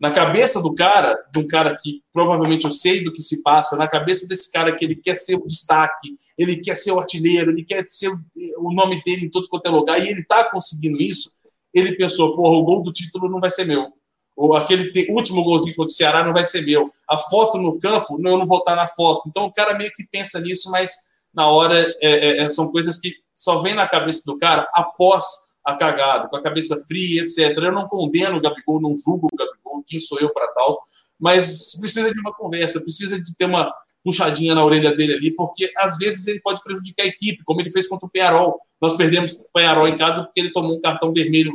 na 0.01 0.10
cabeça 0.10 0.62
do 0.62 0.74
cara, 0.74 1.14
de 1.31 1.39
um 1.39 1.47
cara 1.47 1.77
que 1.77 2.02
provavelmente 2.10 2.64
eu 2.64 2.70
sei 2.70 3.05
do 3.05 3.12
que 3.12 3.20
se 3.20 3.43
passa, 3.43 3.77
na 3.77 3.86
cabeça 3.86 4.27
desse 4.27 4.51
cara 4.51 4.74
que 4.74 4.82
ele 4.82 4.97
quer 4.97 5.14
ser 5.14 5.35
o 5.35 5.47
destaque, 5.47 6.16
ele 6.39 6.56
quer 6.56 6.74
ser 6.74 6.93
o 6.93 6.98
artilheiro, 6.98 7.51
ele 7.51 7.62
quer 7.62 7.85
ser 7.86 8.09
o 8.09 8.72
nome 8.72 9.02
dele 9.05 9.27
em 9.27 9.31
todo 9.31 9.47
quanto 9.48 9.66
é 9.66 9.70
lugar, 9.70 10.01
e 10.01 10.09
ele 10.09 10.22
está 10.22 10.51
conseguindo 10.51 10.98
isso, 11.02 11.31
ele 11.74 11.94
pensou, 11.97 12.35
porra, 12.35 12.56
o 12.56 12.64
gol 12.64 12.82
do 12.82 12.90
título 12.90 13.28
não 13.28 13.40
vai 13.40 13.51
ser 13.51 13.66
meu. 13.66 13.93
Ou 14.35 14.56
aquele 14.56 14.90
último 15.10 15.44
golzinho 15.44 15.77
contra 15.77 15.90
o 15.90 15.94
Ceará 15.94 16.24
não 16.24 16.32
vai 16.32 16.44
ser 16.44 16.64
meu. 16.64 16.90
A 17.06 17.18
foto 17.18 17.59
no 17.59 17.78
campo, 17.78 18.16
não, 18.18 18.32
eu 18.32 18.39
não 18.39 18.47
vou 18.47 18.59
estar 18.59 18.74
na 18.74 18.86
foto. 18.86 19.28
Então 19.28 19.44
o 19.44 19.52
cara 19.52 19.77
meio 19.77 19.93
que 19.94 20.02
pensa 20.10 20.40
nisso, 20.40 20.70
mas 20.70 21.10
na 21.35 21.47
hora 21.48 21.78
é, 22.01 22.40
é, 22.40 22.43
é 22.43 22.48
são 22.48 22.72
coisas 22.72 22.98
que 22.98 23.12
só 23.35 23.59
vem 23.59 23.74
na 23.74 23.86
cabeça 23.86 24.22
do 24.24 24.39
cara 24.39 24.66
após 24.72 25.51
a 25.64 25.77
cagada, 25.77 26.27
com 26.28 26.36
a 26.36 26.43
cabeça 26.43 26.74
fria, 26.89 27.20
etc. 27.20 27.55
Eu 27.59 27.72
não 27.72 27.86
condeno 27.86 28.39
o 28.39 28.40
Gabigol, 28.40 28.81
não 28.81 28.94
julgo 28.97 29.28
o 29.31 29.36
Gabigol 29.36 29.49
quem 29.90 29.98
sou 29.98 30.20
eu 30.20 30.32
para 30.32 30.46
tal, 30.52 30.80
mas 31.18 31.78
precisa 31.80 32.14
de 32.14 32.20
uma 32.20 32.32
conversa, 32.32 32.80
precisa 32.80 33.20
de 33.20 33.36
ter 33.36 33.44
uma 33.44 33.70
puxadinha 34.04 34.54
na 34.54 34.64
orelha 34.64 34.94
dele 34.96 35.14
ali, 35.14 35.34
porque 35.34 35.70
às 35.76 35.98
vezes 35.98 36.26
ele 36.26 36.40
pode 36.40 36.62
prejudicar 36.62 37.02
a 37.02 37.08
equipe, 37.08 37.44
como 37.44 37.60
ele 37.60 37.70
fez 37.70 37.86
contra 37.86 38.06
o 38.06 38.10
Penharol. 38.10 38.58
Nós 38.80 38.96
perdemos 38.96 39.32
o 39.32 39.44
Penharol 39.52 39.86
em 39.86 39.96
casa 39.96 40.24
porque 40.24 40.40
ele 40.40 40.52
tomou 40.52 40.76
um 40.76 40.80
cartão 40.80 41.12
vermelho 41.12 41.52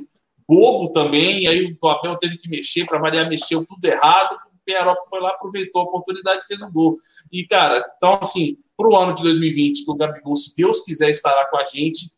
bobo 0.48 0.92
também, 0.92 1.44
e 1.44 1.48
aí 1.48 1.78
o 1.82 1.88
Abel 1.88 2.18
teve 2.18 2.38
que 2.38 2.48
mexer, 2.48 2.86
para 2.86 3.00
variar, 3.00 3.28
mexeu 3.28 3.66
tudo 3.66 3.84
errado, 3.84 4.34
o 4.34 4.60
Penharol 4.64 4.96
foi 5.10 5.20
lá, 5.20 5.30
aproveitou 5.30 5.82
a 5.82 5.86
oportunidade 5.86 6.44
e 6.44 6.48
fez 6.48 6.62
um 6.62 6.72
gol. 6.72 6.98
E, 7.32 7.48
cara, 7.48 7.84
então, 7.98 8.20
assim, 8.22 8.58
para 8.78 8.88
o 8.88 8.96
ano 8.96 9.14
de 9.14 9.24
2020, 9.24 9.86
que 9.86 9.92
o 9.92 9.96
Gabigol, 9.96 10.36
se 10.36 10.56
Deus 10.56 10.82
quiser, 10.82 11.10
estará 11.10 11.50
com 11.50 11.58
a 11.58 11.66
gente, 11.66 12.12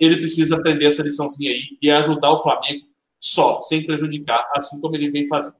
ele 0.00 0.16
precisa 0.16 0.56
aprender 0.56 0.86
essa 0.86 1.02
liçãozinha 1.02 1.50
aí 1.52 1.62
e 1.80 1.90
ajudar 1.90 2.32
o 2.32 2.38
Flamengo 2.38 2.86
só, 3.20 3.60
sem 3.60 3.84
prejudicar, 3.84 4.48
assim 4.54 4.80
como 4.80 4.94
ele 4.96 5.10
vem 5.10 5.26
fazendo. 5.26 5.56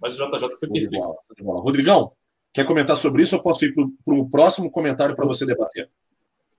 Mas 0.00 0.18
o 0.18 0.30
JJ 0.30 0.56
foi 0.56 0.68
perfeito. 0.68 1.08
Rodrigão, 1.42 2.12
quer 2.52 2.66
comentar 2.66 2.96
sobre 2.96 3.22
isso 3.22 3.36
ou 3.36 3.42
posso 3.42 3.64
ir 3.64 3.72
para 3.72 4.14
o 4.14 4.28
próximo 4.28 4.70
comentário 4.70 5.14
para 5.14 5.26
você 5.26 5.46
debater? 5.46 5.90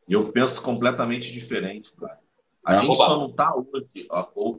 Eu 0.07 0.31
penso 0.31 0.61
completamente 0.61 1.31
diferente, 1.31 1.91
cara. 1.95 2.19
A 2.65 2.73
é, 2.73 2.81
gente 2.81 2.95
só 2.95 3.19
não 3.19 3.27
está 3.27 3.53
hoje, 3.55 4.07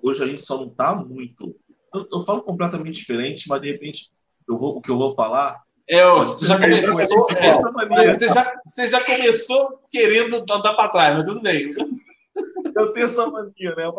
hoje 0.03 0.25
a 0.25 0.27
gente 0.27 0.43
só 0.43 0.57
não 0.57 0.69
está 0.69 0.95
muito. 0.95 1.57
Eu, 1.93 2.07
eu, 2.13 2.21
falo 2.21 2.43
completamente 2.43 2.97
diferente, 2.97 3.49
mas 3.49 3.61
de 3.61 3.73
repente 3.73 4.11
eu 4.49 4.57
vou, 4.57 4.77
o 4.77 4.81
que 4.81 4.91
eu 4.91 4.97
vou 4.97 5.11
falar. 5.11 5.61
É, 5.89 6.05
você, 6.11 6.47
já 6.47 6.59
começou, 6.59 7.01
é, 7.01 8.15
você, 8.15 8.29
já, 8.29 8.55
você 8.65 8.89
já 8.89 9.05
começou 9.05 9.81
querendo 9.91 10.37
andar 10.37 10.75
para 10.75 10.89
trás, 10.89 11.17
mas 11.17 11.29
tudo 11.29 11.43
bem. 11.43 11.73
Eu 12.75 12.93
tenho 12.93 13.07
essa 13.07 13.25
mania, 13.31 13.75
né? 13.75 13.91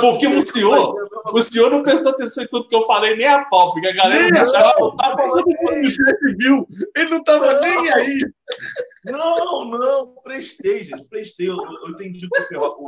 Porque 0.00 0.26
o 0.26 0.42
senhor, 0.42 0.94
o 1.32 1.38
senhor 1.42 1.70
não 1.70 1.82
prestou 1.82 2.12
atenção 2.12 2.44
em 2.44 2.48
tudo 2.48 2.68
que 2.68 2.76
eu 2.76 2.82
falei, 2.82 3.16
nem 3.16 3.26
a 3.26 3.44
pau, 3.46 3.72
porque 3.72 3.88
a 3.88 3.94
galera 3.94 4.30
nem 4.30 4.44
já 4.44 4.74
não 4.78 4.96
tá 4.96 5.16
falando 5.16 5.44
o 5.46 5.90
chefe 5.90 6.36
viu. 6.36 6.68
Ele 6.94 7.10
não 7.10 7.22
tava 7.22 7.54
não. 7.54 7.60
nem 7.60 7.94
aí. 7.94 8.18
Não, 9.06 9.64
não, 9.64 10.14
prestei, 10.22 10.84
gente, 10.84 11.04
prestei. 11.04 11.48
Eu, 11.48 11.56
eu 11.56 11.90
entendi 11.90 12.26
o 12.26 12.30
que 12.30 12.42
o 12.42 12.48
Perrota 12.48 12.84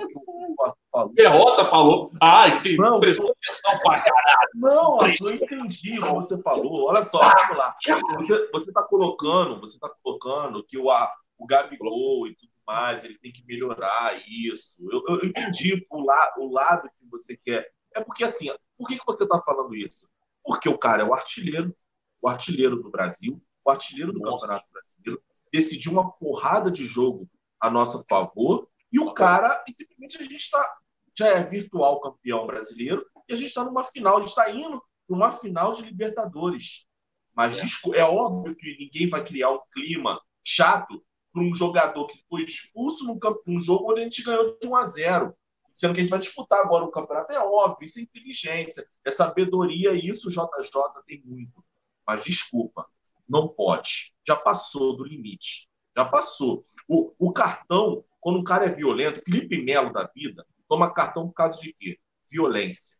falou. 0.93 1.15
Perrota 1.15 1.65
falou. 1.67 2.05
Ah, 2.21 2.51
tem, 2.63 2.77
não, 2.77 3.01
prestou 3.01 3.31
atenção 3.31 3.79
pra 3.81 4.01
caralho. 4.01 4.49
Não, 4.55 4.99
eu 5.01 5.09
entendi 5.09 5.99
o 5.99 6.03
que 6.03 6.11
você 6.15 6.43
falou. 6.43 6.89
Olha 6.89 7.03
só, 7.03 7.21
vamos 7.21 7.57
lá. 7.57 7.77
Você, 8.19 8.49
você 8.53 8.73
tá 8.73 8.83
colocando, 8.83 9.61
você 9.61 9.79
tá 9.79 9.91
colocando 10.03 10.65
que 10.65 10.77
o, 10.77 10.91
a, 10.91 11.11
o 11.39 11.47
Gabigol 11.47 12.27
e 12.27 12.35
tudo 12.35 12.50
mais, 12.71 13.03
ele 13.05 13.19
tem 13.19 13.33
que 13.33 13.45
melhorar 13.45 14.17
isso. 14.29 14.89
Eu, 14.91 15.03
eu 15.09 15.29
entendi 15.29 15.85
o, 15.91 16.05
la, 16.05 16.35
o 16.39 16.53
lado 16.53 16.89
que 16.97 17.07
você 17.11 17.37
quer. 17.37 17.69
É 17.95 18.01
porque, 18.01 18.23
assim, 18.23 18.47
por 18.79 18.87
que, 18.87 18.97
que 18.97 19.05
você 19.05 19.25
está 19.25 19.43
falando 19.43 19.75
isso? 19.75 20.09
Porque 20.45 20.69
o 20.69 20.79
cara 20.79 21.03
é 21.03 21.05
o 21.05 21.13
artilheiro, 21.13 21.77
o 22.23 22.29
artilheiro 22.29 22.81
do 22.81 22.89
Brasil, 22.89 23.43
o 23.65 23.71
artilheiro 23.71 24.13
do 24.13 24.21
Nossa. 24.21 24.47
Campeonato 24.47 24.73
Brasileiro, 24.73 25.23
decidiu 25.53 25.93
uma 25.93 26.13
porrada 26.13 26.71
de 26.71 26.87
jogo 26.87 27.29
a 27.61 27.69
nosso 27.69 28.05
favor, 28.09 28.69
e 28.93 29.01
o 29.01 29.13
cara, 29.13 29.65
e 29.69 29.75
simplesmente 29.75 30.17
a 30.17 30.23
gente 30.23 30.37
está, 30.37 30.79
já 31.19 31.27
é 31.27 31.43
virtual 31.43 32.01
campeão 32.01 32.47
brasileiro, 32.47 33.05
e 33.29 33.33
a 33.33 33.37
gente 33.37 33.49
está 33.49 33.65
numa 33.65 33.83
final, 33.83 34.17
a 34.17 34.21
gente 34.21 34.31
está 34.31 34.51
indo 34.51 34.83
para 35.07 35.17
uma 35.17 35.31
final 35.33 35.73
de 35.73 35.83
Libertadores. 35.83 36.87
Mas 37.35 37.59
é. 37.59 37.99
é 37.99 38.05
óbvio 38.05 38.55
que 38.57 38.77
ninguém 38.79 39.09
vai 39.09 39.25
criar 39.25 39.51
um 39.51 39.61
clima 39.73 40.21
chato 40.45 41.05
para 41.33 41.43
um 41.43 41.55
jogador 41.55 42.07
que 42.07 42.23
foi 42.29 42.43
expulso 42.43 43.05
num, 43.05 43.19
num 43.47 43.61
jogo 43.61 43.91
onde 43.91 44.01
a 44.01 44.05
gente 44.05 44.23
ganhou 44.23 44.59
de 44.59 44.67
1 44.67 44.77
a 44.77 44.85
0 44.85 45.35
sendo 45.73 45.95
que 45.95 46.01
a 46.01 46.03
gente 46.03 46.11
vai 46.11 46.19
disputar 46.19 46.61
agora 46.61 46.85
o 46.85 46.91
campeonato. 46.91 47.33
É 47.33 47.39
óbvio, 47.39 47.87
isso 47.87 47.99
é 47.99 48.03
inteligência, 48.03 48.87
é 49.05 49.11
sabedoria, 49.11 49.93
e 49.93 50.09
isso 50.09 50.29
o 50.29 50.31
JJ 50.31 50.83
tem 51.07 51.23
muito. 51.25 51.65
Mas 52.07 52.25
desculpa, 52.25 52.87
não 53.29 53.49
pode. 53.49 54.13
Já 54.27 54.37
passou 54.37 54.97
do 54.97 55.05
limite. 55.05 55.69
Já 55.97 56.05
passou. 56.05 56.65
O, 56.89 57.15
o 57.19 57.33
cartão, 57.33 58.05
quando 58.21 58.39
um 58.39 58.45
cara 58.45 58.67
é 58.67 58.69
violento, 58.69 59.25
Felipe 59.25 59.63
Melo 59.63 59.93
da 59.93 60.05
vida, 60.15 60.47
toma 60.69 60.93
cartão 60.93 61.29
por 61.29 61.35
causa 61.35 61.61
de 61.61 61.73
quê? 61.73 61.99
Violência. 62.31 62.99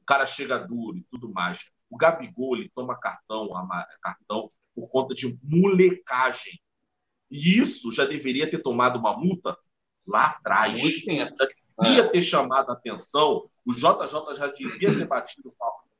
o 0.00 0.04
cara 0.04 0.24
chega 0.24 0.58
duro 0.58 0.98
e 0.98 1.02
tudo 1.10 1.30
mais. 1.30 1.70
O 1.90 1.96
Gabigol 1.96 2.56
ele 2.56 2.70
toma 2.74 2.98
cartão, 2.98 3.50
cartão 4.00 4.50
por 4.74 4.88
conta 4.88 5.14
de 5.14 5.38
molecagem. 5.42 6.60
E 7.32 7.58
isso 7.58 7.90
já 7.90 8.04
deveria 8.04 8.48
ter 8.48 8.58
tomado 8.58 8.98
uma 8.98 9.16
multa 9.16 9.56
lá 10.06 10.26
atrás. 10.26 10.78
Muito 10.78 11.04
tempo. 11.06 11.32
Já 11.34 11.48
deveria 11.78 12.02
é. 12.02 12.08
ter 12.08 12.20
chamado 12.20 12.68
a 12.68 12.74
atenção. 12.74 13.48
O 13.64 13.72
JJ 13.72 14.36
já 14.36 14.48
devia 14.48 14.94
ter 14.94 15.06
batido 15.06 15.54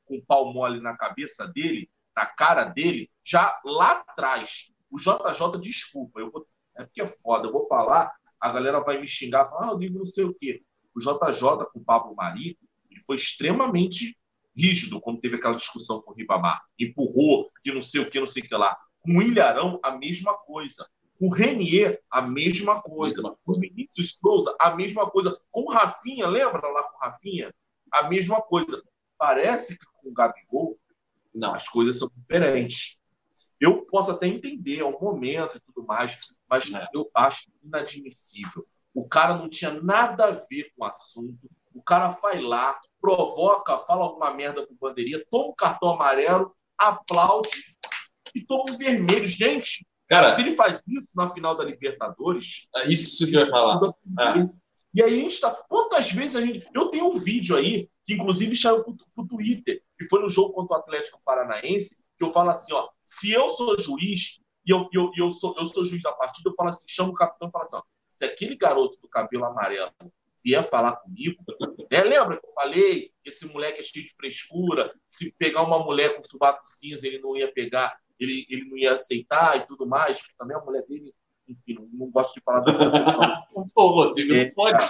com 0.04 0.16
o 0.16 0.22
pau 0.22 0.52
mole 0.52 0.78
na 0.78 0.94
cabeça 0.94 1.48
dele, 1.48 1.88
na 2.14 2.26
cara 2.26 2.64
dele, 2.64 3.10
já 3.24 3.59
lá 3.64 4.04
atrás. 4.06 4.70
O 4.90 4.98
JJ, 4.98 5.59
desculpa, 5.59 6.20
eu 6.20 6.30
vou, 6.30 6.46
é 6.76 6.84
porque 6.84 7.00
é 7.00 7.06
foda, 7.06 7.48
eu 7.48 7.52
vou 7.52 7.66
falar, 7.66 8.12
a 8.38 8.52
galera 8.52 8.80
vai 8.80 9.00
me 9.00 9.09
xingar, 9.09 9.46
falar, 9.46 9.68
ah, 9.68 9.72
eu 9.72 9.78
digo 9.78 9.98
não 9.98 10.04
sei 10.04 10.24
o 10.24 10.34
quê. 10.34 10.62
O 10.94 11.00
JJ 11.00 11.66
com 11.72 11.78
o 11.78 11.84
Pablo 11.84 12.14
Mari, 12.14 12.59
ele 12.90 13.00
foi 13.06 13.16
extremamente 13.16 14.18
rígido 14.54 15.00
quando 15.00 15.20
teve 15.20 15.36
aquela 15.36 15.56
discussão 15.56 16.02
com 16.02 16.10
o 16.10 16.14
Ribamar. 16.14 16.60
Empurrou, 16.78 17.50
que 17.62 17.72
não 17.72 17.80
sei 17.80 18.02
o 18.02 18.10
que, 18.10 18.20
não 18.20 18.26
sei 18.26 18.42
o 18.42 18.46
que 18.46 18.54
lá. 18.54 18.76
Com 19.00 19.16
o 19.16 19.22
Ilharão, 19.22 19.80
a 19.82 19.92
mesma 19.92 20.34
coisa. 20.34 20.86
Com 21.18 21.26
o 21.26 21.32
Renier, 21.32 22.02
a 22.10 22.22
mesma 22.22 22.82
coisa. 22.82 23.22
Com 23.22 23.52
o 23.52 23.59
Vinícius 23.59 24.18
Souza, 24.18 24.55
a 24.59 24.74
mesma 24.74 25.09
coisa. 25.10 25.39
Com 25.51 25.62
o 25.62 25.70
Rafinha, 25.70 26.26
lembra 26.26 26.66
lá 26.68 26.82
com 26.84 26.97
o 26.97 27.01
Rafinha? 27.01 27.55
A 27.93 28.09
mesma 28.09 28.40
coisa. 28.40 28.82
Parece 29.16 29.78
que 29.78 29.86
com 30.01 30.09
o 30.09 30.12
Gabigol, 30.12 30.78
não, 31.34 31.55
as 31.55 31.68
coisas 31.68 31.98
são 31.98 32.09
diferentes. 32.16 32.98
Eu 33.60 33.86
posso 33.86 34.10
até 34.10 34.26
entender, 34.26 34.80
é 34.80 34.84
um 34.84 34.98
momento 34.98 35.56
e 35.56 35.60
tudo 35.60 35.86
mais, 35.86 36.18
mas 36.51 36.72
é. 36.74 36.86
eu 36.93 37.09
acho 37.14 37.44
inadmissível. 37.62 38.66
O 38.93 39.06
cara 39.06 39.39
não 39.39 39.48
tinha 39.48 39.72
nada 39.72 40.26
a 40.26 40.30
ver 40.32 40.72
com 40.76 40.84
o 40.84 40.86
assunto. 40.86 41.48
O 41.72 41.82
cara 41.82 42.09
vai 42.09 42.40
lá, 42.40 42.78
provoca, 43.01 43.78
fala 43.78 44.02
alguma 44.02 44.34
merda 44.34 44.66
com 44.66 44.74
bandeirinha, 44.74 45.24
toma 45.30 45.51
um 45.51 45.55
cartão 45.55 45.90
amarelo, 45.90 46.55
aplaude 46.76 47.76
e 48.34 48.44
toma 48.44 48.64
um 48.70 48.76
vermelho. 48.76 49.26
Gente, 49.26 49.86
cara, 50.09 50.35
se 50.35 50.43
ele 50.43 50.53
faz 50.53 50.83
isso 50.87 51.16
na 51.16 51.31
final 51.31 51.57
da 51.57 51.65
Libertadores. 51.65 52.69
É 52.77 52.89
isso 52.89 53.27
que 53.27 53.37
eu 53.37 53.45
ia 53.45 53.51
falar. 53.51 53.81
É. 54.20 54.49
E 54.95 55.03
aí 55.03 55.20
a 55.20 55.23
gente 55.23 55.41
tá. 55.41 55.51
Quantas 55.69 56.12
vezes 56.12 56.37
a 56.37 56.41
gente. 56.41 56.66
Eu 56.74 56.89
tenho 56.89 57.07
um 57.07 57.19
vídeo 57.19 57.57
aí, 57.57 57.89
que 58.05 58.15
inclusive 58.15 58.57
saiu 58.57 58.85
pro, 58.85 58.97
pro 59.15 59.27
Twitter, 59.27 59.83
que 59.99 60.05
foi 60.07 60.20
no 60.20 60.29
jogo 60.29 60.53
contra 60.53 60.77
o 60.77 60.81
Atlético 60.81 61.20
Paranaense, 61.24 62.03
que 62.19 62.24
eu 62.24 62.31
falo 62.31 62.51
assim, 62.51 62.73
ó, 62.73 62.89
se 63.03 63.33
eu 63.33 63.49
sou 63.49 63.79
juiz 63.79 64.41
e 64.66 64.70
eu, 64.70 64.89
eu, 64.93 65.11
eu, 65.16 65.31
sou, 65.31 65.55
eu 65.59 65.65
sou 65.65 65.85
juiz 65.85 66.03
da 66.03 66.12
partida, 66.12 66.51
eu 66.51 66.55
falo 66.55 66.69
assim, 66.69 66.85
chamo 66.89 67.11
o 67.11 67.15
capitão 67.15 67.49
e 67.49 67.51
falo 67.51 67.65
assim, 67.65 67.77
ó, 67.77 67.83
se 68.11 68.24
aquele 68.24 68.57
garoto 68.57 68.99
do 69.01 69.09
cabelo 69.09 69.45
amarelo 69.45 69.93
vier 70.45 70.62
falar 70.65 70.97
comigo, 70.97 71.43
né? 71.91 72.03
lembra 72.03 72.39
que 72.39 72.47
eu 72.47 72.53
falei 72.53 73.12
que 73.23 73.29
esse 73.29 73.47
moleque 73.47 73.81
é 73.81 73.85
cheio 73.85 74.05
de 74.05 74.15
frescura, 74.15 74.93
se 75.09 75.33
pegar 75.39 75.62
uma 75.62 75.79
mulher 75.79 76.16
com 76.16 76.24
subaco 76.24 76.62
cinza, 76.65 77.07
ele 77.07 77.20
não 77.20 77.37
ia 77.37 77.53
pegar, 77.53 77.97
ele, 78.23 78.47
ele 78.49 78.70
não 78.70 78.77
ia 78.77 78.93
aceitar 78.93 79.57
e 79.59 79.66
tudo 79.66 79.86
mais, 79.86 80.23
que 80.23 80.36
também 80.36 80.57
a 80.57 80.61
mulher 80.61 80.85
dele, 80.86 81.15
enfim, 81.49 81.74
não, 81.74 81.89
não 81.93 82.11
gosto 82.11 82.35
de 82.35 82.40
falar 82.40 82.61
da 82.61 82.73
pessoa. 82.73 83.43
Pô, 83.74 83.86
Rodrigo, 83.89 84.35
não 84.35 84.47
pode. 84.55 84.85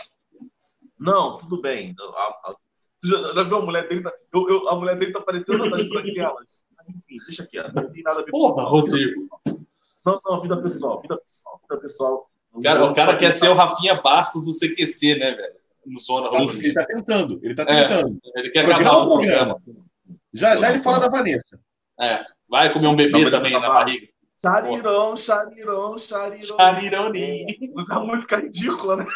Não, 0.99 1.39
tudo 1.39 1.61
bem. 1.61 1.95
A, 1.99 2.23
a, 2.23 2.57
já, 3.05 3.43
viu 3.43 3.57
a 3.57 3.63
mulher 3.63 3.89
dele? 3.89 4.03
Tá, 4.03 4.13
eu, 4.33 4.49
eu, 4.49 4.69
a 4.69 4.77
mulher 4.77 4.97
dele 4.97 5.13
tá 5.13 5.21
parecendo 5.21 5.65
uma 5.65 5.71
das 5.71 5.89
branquelas. 5.89 6.65
Mas 6.77 6.89
enfim, 6.91 7.17
deixa 7.27 7.47
quieto. 7.49 7.75
Não 7.75 7.93
tem 7.93 8.03
nada 8.03 8.21
a 8.21 8.25
ver 8.25 8.31
Porra, 8.31 8.65
Rodrigo. 8.65 9.29
Não, 10.07 10.19
não, 10.25 10.41
vida 10.41 10.63
pessoal, 10.63 11.01
vida 11.01 11.17
pessoal, 11.17 11.61
vida 11.63 11.81
pessoal. 11.81 12.31
Cara, 12.63 12.85
o 12.85 12.95
cara 12.95 13.17
quer 13.17 13.33
ser 13.33 13.49
o 13.49 13.55
Rafinha 13.55 14.01
Bastos 14.01 14.45
do 14.45 14.53
CQC, 14.53 15.17
né, 15.17 15.33
velho? 15.33 15.55
No 15.85 15.99
Zona 15.99 16.29
Ele 16.39 16.75
tá 16.75 16.85
tentando, 16.85 17.41
ele 17.43 17.55
tá 17.55 17.63
é, 17.65 17.89
tentando. 17.89 18.21
É, 18.37 18.41
ele 18.41 18.51
quer 18.51 18.65
acabar 18.67 18.99
o 18.99 19.07
programa. 19.07 19.61
Já, 20.33 20.55
já 20.57 20.71
ele 20.71 20.79
fala 20.79 21.01
da 21.01 21.09
Vanessa. 21.09 21.61
É, 22.01 22.25
vai 22.53 22.71
comer 22.71 22.87
um 22.87 22.95
bebê 22.95 23.31
também 23.31 23.53
tá 23.53 23.61
na 23.61 23.69
barriga. 23.71 24.07
Charirão, 24.41 25.17
charirão, 25.17 25.97
charirão. 25.97 26.41
Charironi. 26.41 27.47
A 27.89 27.99
música 27.99 28.37
ridícula, 28.37 28.97
né? 28.97 29.07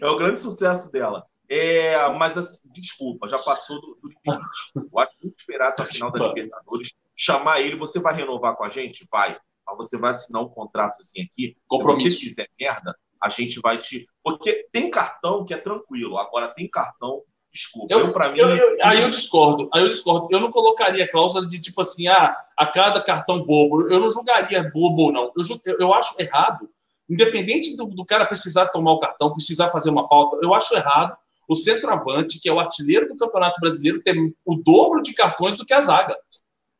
É 0.00 0.06
o 0.08 0.16
grande 0.16 0.40
sucesso 0.40 0.90
dela. 0.90 1.24
É, 1.48 2.08
mas, 2.14 2.36
assim, 2.36 2.68
desculpa, 2.72 3.28
já 3.28 3.38
passou 3.38 3.80
do, 3.80 3.98
do 4.02 4.08
limite. 4.08 4.44
Eu 4.74 4.98
acho 4.98 5.14
que 5.14 5.22
tem 5.22 5.30
que 5.30 5.40
esperar 5.40 5.68
essa 5.68 5.84
final 5.84 6.10
da 6.10 6.28
Libertadores, 6.28 6.90
chamar 7.14 7.60
ele. 7.60 7.76
Você 7.76 8.00
vai 8.00 8.14
renovar 8.14 8.56
com 8.56 8.64
a 8.64 8.68
gente? 8.68 9.06
Vai. 9.08 9.38
Mas 9.64 9.76
você 9.76 9.96
vai 9.96 10.10
assinar 10.10 10.42
um 10.42 10.48
contratozinho 10.48 11.26
aqui. 11.30 11.56
Compromisso. 11.68 12.18
Se 12.18 12.24
você 12.24 12.28
fizer 12.30 12.48
merda, 12.58 12.96
a 13.22 13.28
gente 13.28 13.60
vai 13.60 13.78
te. 13.78 14.04
Porque 14.24 14.66
tem 14.72 14.90
cartão 14.90 15.44
que 15.44 15.54
é 15.54 15.58
tranquilo, 15.58 16.18
agora 16.18 16.48
tem 16.48 16.68
cartão. 16.68 17.22
Desculpa. 17.56 17.86
Eu, 17.90 18.00
eu, 18.00 18.32
mim, 18.32 18.38
eu, 18.38 18.48
eu, 18.50 18.76
aí 18.82 19.00
eu 19.00 19.08
discordo. 19.08 19.70
Aí 19.72 19.82
eu 19.82 19.88
discordo. 19.88 20.28
Eu 20.30 20.40
não 20.40 20.50
colocaria 20.50 21.08
cláusula 21.10 21.46
de 21.48 21.58
tipo 21.58 21.80
assim, 21.80 22.06
ah, 22.06 22.36
a 22.54 22.66
cada 22.66 23.00
cartão 23.00 23.42
bobo. 23.42 23.88
Eu 23.90 23.98
não 23.98 24.10
julgaria 24.10 24.70
bobo, 24.74 25.10
não. 25.10 25.32
Eu, 25.34 25.76
eu 25.80 25.94
acho 25.94 26.20
errado. 26.20 26.68
Independente 27.08 27.74
do, 27.74 27.86
do 27.86 28.04
cara 28.04 28.26
precisar 28.26 28.66
tomar 28.66 28.92
o 28.92 29.00
cartão, 29.00 29.32
precisar 29.32 29.70
fazer 29.70 29.88
uma 29.88 30.06
falta, 30.06 30.38
eu 30.42 30.52
acho 30.52 30.74
errado 30.74 31.16
o 31.48 31.54
centroavante, 31.54 32.40
que 32.40 32.48
é 32.48 32.52
o 32.52 32.58
artilheiro 32.58 33.08
do 33.08 33.16
Campeonato 33.16 33.60
Brasileiro, 33.60 34.02
tem 34.02 34.34
o 34.44 34.56
dobro 34.56 35.00
de 35.00 35.14
cartões 35.14 35.56
do 35.56 35.64
que 35.64 35.72
a 35.72 35.80
zaga. 35.80 36.16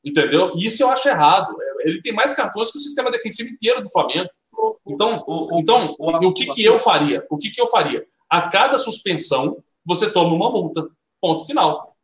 Entendeu? 0.05 0.53
Isso 0.57 0.83
eu 0.83 0.91
acho 0.91 1.09
errado. 1.09 1.57
Ele 1.81 2.01
tem 2.01 2.13
mais 2.13 2.35
cartões 2.35 2.71
que 2.71 2.79
o 2.79 2.81
sistema 2.81 3.11
defensivo 3.11 3.49
inteiro 3.49 3.81
do 3.81 3.89
Flamengo. 3.89 4.29
Então, 4.87 5.25
então 5.53 5.95
o 5.99 6.33
que, 6.35 6.53
que 6.53 6.65
eu 6.65 6.79
faria? 6.81 7.25
O 7.31 7.39
que, 7.39 7.51
que 7.51 7.61
eu 7.61 7.67
faria? 7.67 8.05
A 8.29 8.49
cada 8.49 8.77
suspensão, 8.77 9.57
você 9.87 10.13
toma 10.13 10.35
uma 10.35 10.51
multa. 10.51 10.89
Ponto 11.21 11.47
final. 11.47 11.97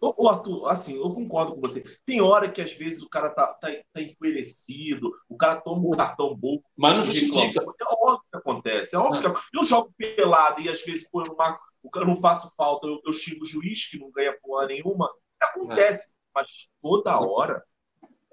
O 0.00 0.28
Arthur, 0.28 0.68
assim, 0.68 0.96
eu 0.96 1.10
concordo 1.14 1.54
com 1.54 1.60
você. 1.60 1.82
Tem 2.04 2.20
hora 2.20 2.50
que 2.50 2.60
às 2.60 2.72
vezes 2.72 3.02
o 3.02 3.08
cara 3.08 3.30
tá, 3.30 3.46
tá, 3.54 3.68
tá 3.92 4.02
enfurecido, 4.02 5.10
o 5.28 5.36
cara 5.36 5.56
toma 5.56 5.88
um 5.88 5.90
cartão 5.90 6.36
bom. 6.36 6.58
Mas 6.76 6.94
não 6.94 7.02
justifica. 7.02 7.62
É 7.62 7.84
óbvio 7.90 8.22
que 8.30 8.36
acontece. 8.36 8.94
É 8.94 8.98
óbvio 8.98 9.22
que 9.22 9.58
eu 9.58 9.64
jogo 9.64 9.92
pelado 9.96 10.60
e 10.60 10.68
às 10.68 10.84
vezes 10.84 11.08
põe 11.10 11.26
uma 11.28 11.58
o 11.86 11.90
cara 11.90 12.04
não 12.04 12.16
faço 12.16 12.52
falta, 12.56 12.86
eu, 12.88 13.00
eu 13.06 13.12
xingo 13.12 13.44
o 13.44 13.46
juiz 13.46 13.88
que 13.88 13.98
não 13.98 14.10
ganha 14.10 14.36
porra 14.42 14.66
nenhuma. 14.66 15.08
Acontece, 15.40 16.10
é. 16.10 16.14
mas 16.34 16.68
toda 16.82 17.16
hora. 17.16 17.62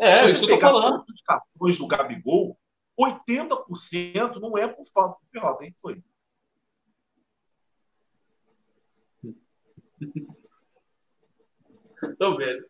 É, 0.02 0.26
isso 0.26 0.46
que 0.46 0.52
eu 0.52 0.56
tô 0.56 0.62
falando. 0.62 1.04
Os 1.08 1.22
cartões 1.22 1.78
do 1.78 1.88
Gabigol, 1.88 2.58
80% 3.00 4.40
não 4.40 4.58
é 4.58 4.68
por 4.68 4.86
falta 4.88 5.20
do 5.20 5.28
Pelota, 5.32 5.64
hein? 5.64 5.74
Foi. 5.80 6.02
Tô 12.20 12.38
vendo. 12.38 12.66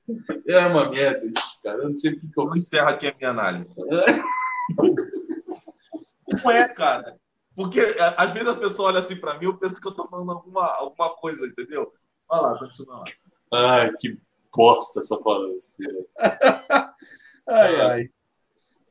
É 0.48 0.60
uma 0.60 0.90
merda 0.90 1.22
isso, 1.26 1.62
cara. 1.64 1.80
Eu 1.80 1.90
não 1.90 1.98
sei 1.98 2.14
o 2.14 2.20
que, 2.20 2.28
que 2.28 2.40
eu. 2.40 2.50
Encerra 2.56 2.92
aqui 2.92 3.08
a 3.08 3.16
minha 3.16 3.30
análise. 3.32 3.70
não 6.32 6.52
é, 6.52 6.68
cara. 6.70 7.18
Porque 7.56 7.80
é, 7.80 8.16
às 8.18 8.32
vezes 8.32 8.48
a 8.48 8.56
pessoa 8.56 8.90
olha 8.90 9.00
assim 9.00 9.16
para 9.16 9.38
mim, 9.38 9.46
eu 9.46 9.58
penso 9.58 9.80
que 9.80 9.88
eu 9.88 9.96
tô 9.96 10.08
falando 10.08 10.32
alguma, 10.32 10.66
alguma 10.76 11.16
coisa, 11.16 11.46
entendeu? 11.46 11.94
Olha 12.30 12.42
lá, 12.42 12.60
continua 12.60 12.98
lá. 13.00 13.04
Ai, 13.54 13.92
que 14.00 14.20
bosta 14.56 15.00
essa 15.00 15.18
falância. 15.24 15.86
ai, 17.48 17.82
ai. 17.82 18.10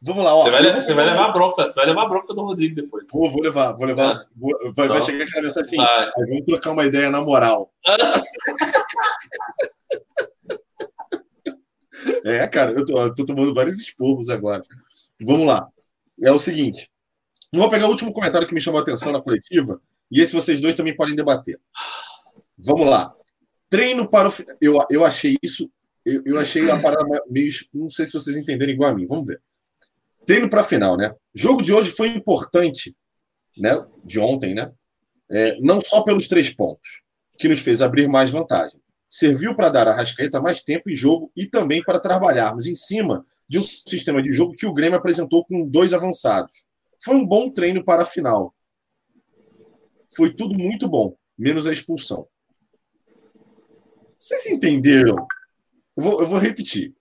Vamos 0.05 0.25
lá, 0.25 0.35
ó. 0.35 0.41
Você 0.41 0.51
vai, 0.51 0.73
você 0.73 0.95
vai 0.95 1.07
levar 1.07 1.27
a 1.27 1.33
bronca, 1.33 1.71
você 1.71 1.79
vai 1.79 1.87
levar 1.87 2.03
a 2.03 2.09
bronca 2.09 2.35
do 2.35 2.43
Rodrigo 2.43 2.75
depois. 2.75 3.05
Vou, 3.13 3.31
vou 3.31 3.41
levar, 3.41 3.71
vou 3.73 3.87
levar. 3.87 4.17
Ah. 4.17 4.27
Vou, 4.35 4.51
vai, 4.75 4.89
vai 4.89 5.01
chegar 5.01 5.23
aquela 5.23 5.43
mensagem 5.43 5.65
assim, 5.65 5.77
vai. 5.77 6.11
vamos 6.29 6.45
trocar 6.45 6.73
uma 6.73 6.85
ideia 6.85 7.09
na 7.09 7.21
moral. 7.21 7.73
é, 12.25 12.49
cara, 12.49 12.73
eu 12.73 12.85
tô, 12.85 13.01
eu 13.01 13.15
tô 13.15 13.25
tomando 13.25 13.55
vários 13.55 13.81
esporros 13.81 14.29
agora. 14.29 14.65
Vamos 15.21 15.47
lá. 15.47 15.69
É 16.21 16.33
o 16.33 16.39
seguinte. 16.39 16.91
Eu 17.53 17.61
vou 17.61 17.71
pegar 17.71 17.87
o 17.87 17.91
último 17.91 18.13
comentário 18.13 18.49
que 18.49 18.55
me 18.55 18.61
chamou 18.61 18.81
a 18.81 18.83
atenção 18.83 19.13
na 19.13 19.23
coletiva, 19.23 19.81
e 20.11 20.21
esse 20.21 20.35
vocês 20.35 20.61
dois 20.61 20.75
também 20.75 20.97
podem 20.97 21.15
debater. 21.15 21.61
Vamos 22.59 22.89
lá. 22.89 23.15
Treino 23.71 24.11
para 24.11 24.29
o. 24.29 24.33
Eu, 24.61 24.85
eu 24.91 25.05
achei 25.05 25.37
isso. 25.41 25.71
Eu, 26.05 26.23
eu 26.27 26.41
achei 26.41 26.69
a 26.69 26.77
parada 26.81 27.23
meio. 27.31 27.53
Não 27.73 27.89
sei 27.89 28.05
se 28.05 28.15
vocês 28.15 28.37
entenderam 28.37 28.73
igual 28.73 28.91
a 28.91 28.95
mim. 28.95 29.07
Vamos 29.07 29.29
ver. 29.29 29.41
Treino 30.27 30.49
para 30.49 30.61
a 30.61 30.65
final, 30.65 30.97
né? 30.97 31.15
O 31.35 31.39
jogo 31.39 31.63
de 31.63 31.73
hoje 31.73 31.91
foi 31.91 32.09
importante, 32.09 32.97
né? 33.57 33.85
De 34.05 34.21
ontem, 34.21 34.55
né? 34.55 34.73
É, 35.31 35.59
não 35.61 35.81
só 35.81 36.03
pelos 36.03 36.29
três 36.29 36.51
pontos, 36.51 37.03
que 37.39 37.49
nos 37.49 37.61
fez 37.61 37.83
abrir 37.83 38.09
mais 38.09 38.31
vantagem. 38.31 38.81
Serviu 39.09 39.55
para 39.55 39.69
dar 39.69 39.89
a 39.89 39.95
Rascaeta 39.95 40.41
mais 40.41 40.63
tempo 40.63 40.89
e 40.89 40.95
jogo 40.95 41.31
e 41.37 41.47
também 41.47 41.83
para 41.83 42.01
trabalharmos 42.01 42.67
em 42.67 42.75
cima 42.75 43.25
de 43.49 43.59
um 43.59 43.63
sistema 43.63 44.23
de 44.23 44.33
jogo 44.33 44.55
que 44.55 44.67
o 44.67 44.73
Grêmio 44.73 44.99
apresentou 44.99 45.45
com 45.45 45.67
dois 45.67 45.93
avançados 45.93 46.67
foi 47.03 47.17
um 47.17 47.27
bom 47.27 47.51
treino 47.51 47.85
para 47.85 48.03
a 48.03 48.07
final. 48.07 48.55
Foi 50.15 50.33
tudo 50.33 50.57
muito 50.57 50.89
bom, 50.89 51.17
menos 51.37 51.67
a 51.67 51.73
expulsão. 51.73 52.29
Vocês 54.17 54.47
entenderam? 54.47 55.27
Eu 55.97 56.03
vou, 56.03 56.21
eu 56.21 56.27
vou 56.27 56.39
repetir. 56.39 56.95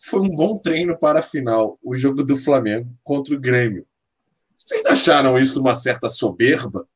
Foi 0.00 0.20
um 0.20 0.28
bom 0.28 0.56
treino 0.56 0.96
para 0.96 1.18
a 1.18 1.22
final, 1.22 1.76
o 1.82 1.96
jogo 1.96 2.22
do 2.22 2.36
Flamengo 2.36 2.88
contra 3.02 3.34
o 3.34 3.40
Grêmio. 3.40 3.84
Vocês 4.56 4.84
acharam 4.86 5.36
isso 5.36 5.60
uma 5.60 5.74
certa 5.74 6.08
soberba? 6.08 6.88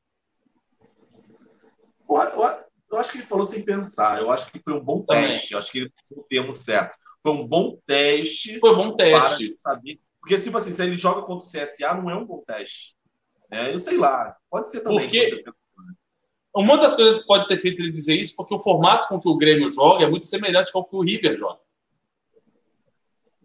Eu, 2.08 2.98
acho 2.98 3.10
que 3.10 3.18
ele 3.18 3.26
falou 3.26 3.44
sem 3.44 3.64
pensar. 3.64 4.20
Eu 4.20 4.30
acho 4.30 4.50
que 4.52 4.60
foi 4.60 4.74
um 4.74 4.84
bom 4.84 5.02
Também. 5.02 5.30
teste. 5.30 5.52
Eu 5.52 5.58
acho 5.58 5.72
que 5.72 5.78
ele 5.78 5.92
usou 6.04 6.22
o 6.22 6.26
termo 6.28 6.52
certo. 6.52 6.96
Foi 7.22 7.32
um 7.32 7.46
bom 7.46 7.78
teste. 7.86 8.60
Foi 8.60 8.72
um 8.72 8.76
bom 8.76 8.96
teste. 8.96 9.52
saber. 9.56 9.98
Porque, 10.20 10.36
tipo 10.38 10.56
assim, 10.56 10.70
se 10.70 10.82
ele 10.82 10.94
joga 10.94 11.22
contra 11.22 11.44
o 11.44 11.50
CSA, 11.50 11.94
não 11.94 12.10
é 12.10 12.14
um 12.14 12.24
bom 12.24 12.42
teste. 12.46 12.94
É, 13.50 13.72
eu 13.72 13.78
sei 13.78 13.96
lá. 13.96 14.36
Pode 14.50 14.70
ser 14.70 14.80
também. 14.80 15.00
Porque 15.00 15.44
uma 16.54 16.76
das 16.78 16.94
coisas 16.94 17.20
que 17.20 17.26
pode 17.26 17.48
ter 17.48 17.56
feito 17.56 17.80
ele 17.80 17.90
dizer 17.90 18.14
isso, 18.14 18.36
porque 18.36 18.54
o 18.54 18.60
formato 18.60 19.08
com 19.08 19.18
que 19.18 19.28
o 19.28 19.36
Grêmio 19.36 19.68
joga 19.68 20.04
é 20.04 20.08
muito 20.08 20.26
semelhante 20.26 20.70
com 20.70 20.80
o 20.80 20.84
que 20.84 20.96
o 20.96 21.00
River 21.00 21.36
joga. 21.36 21.60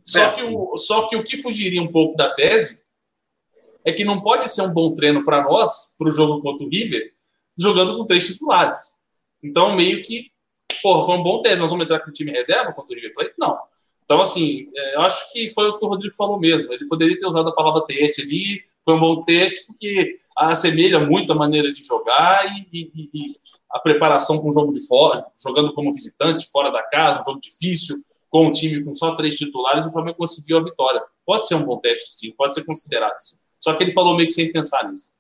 Só 0.08 0.32
que, 0.32 0.42
o, 0.42 0.78
só 0.78 1.08
que 1.10 1.18
o 1.18 1.24
que 1.24 1.36
fugiria 1.36 1.82
um 1.82 1.92
pouco 1.92 2.16
da 2.16 2.34
tese 2.34 2.82
é 3.84 3.92
que 3.92 4.06
não 4.06 4.22
pode 4.22 4.50
ser 4.50 4.62
um 4.62 4.74
bom 4.74 4.94
treino 4.94 5.26
para 5.26 5.44
nós, 5.44 5.96
para 5.98 6.08
o 6.08 6.12
jogo 6.12 6.42
contra 6.42 6.66
o 6.66 6.70
River, 6.70 7.12
jogando 7.60 7.98
com 7.98 8.06
três 8.06 8.26
titulares. 8.26 8.98
Então, 9.44 9.76
meio 9.76 10.02
que, 10.04 10.32
pô, 10.82 11.04
foi 11.04 11.16
um 11.18 11.24
bom 11.24 11.42
teste. 11.42 11.60
Nós 11.60 11.70
vamos 11.70 11.84
entrar 11.84 12.00
com 12.00 12.10
o 12.10 12.14
time 12.14 12.32
reserva 12.32 12.72
contra 12.72 12.94
o 12.94 12.96
River 12.96 13.14
Plate? 13.14 13.34
Não. 13.38 13.58
Então, 14.06 14.22
assim, 14.22 14.70
é, 14.74 14.96
eu 14.96 15.02
acho 15.02 15.34
que 15.34 15.50
foi 15.50 15.68
o 15.68 15.78
que 15.78 15.86
o 15.86 15.90
Rodrigo 15.90 16.16
falou 16.16 16.40
mesmo. 16.40 16.72
Ele 16.72 16.88
poderia 16.88 17.20
ter 17.20 17.28
usado 17.28 17.50
a 17.50 17.56
palavra 17.56 17.86
teste 17.86 18.22
ali, 18.22 18.62
foi 18.86 18.94
um 18.94 19.02
bom 19.02 19.24
teste, 19.26 19.66
porque 19.66 20.14
assemelha 20.38 21.02
muito 21.02 21.34
a 21.34 21.36
maneira 21.36 21.70
de 21.70 21.86
jogar 21.86 22.46
e, 22.46 22.70
e, 22.74 23.10
e 23.14 23.36
a 23.70 23.80
preparação 23.80 24.38
com 24.40 24.48
o 24.48 24.54
jogo 24.54 24.72
de 24.72 24.88
fora, 24.88 25.22
jogando 25.44 25.74
como 25.74 25.92
visitante, 25.92 26.50
fora 26.50 26.72
da 26.72 26.82
casa, 26.84 27.20
um 27.20 27.24
jogo 27.24 27.40
difícil, 27.42 27.98
com 28.30 28.48
um 28.48 28.52
time 28.52 28.84
com 28.84 28.94
só 28.94 29.16
três 29.16 29.36
titulares, 29.36 29.86
o 29.86 29.92
Flamengo 29.92 30.18
conseguiu 30.18 30.58
a 30.58 30.62
vitória. 30.62 31.02
Pode 31.26 31.48
ser 31.48 31.56
um 31.56 31.64
bom 31.64 31.78
teste, 31.80 32.14
sim, 32.14 32.32
pode 32.32 32.54
ser 32.54 32.66
considerado. 32.66 33.18
Sim. 33.18 33.38
Só 33.60 33.74
que 33.74 33.84
ele 33.84 33.92
falou 33.92 34.16
meio 34.16 34.28
que 34.28 34.34
sem 34.34 34.52
pensar 34.52 34.90
nisso. 34.90 35.12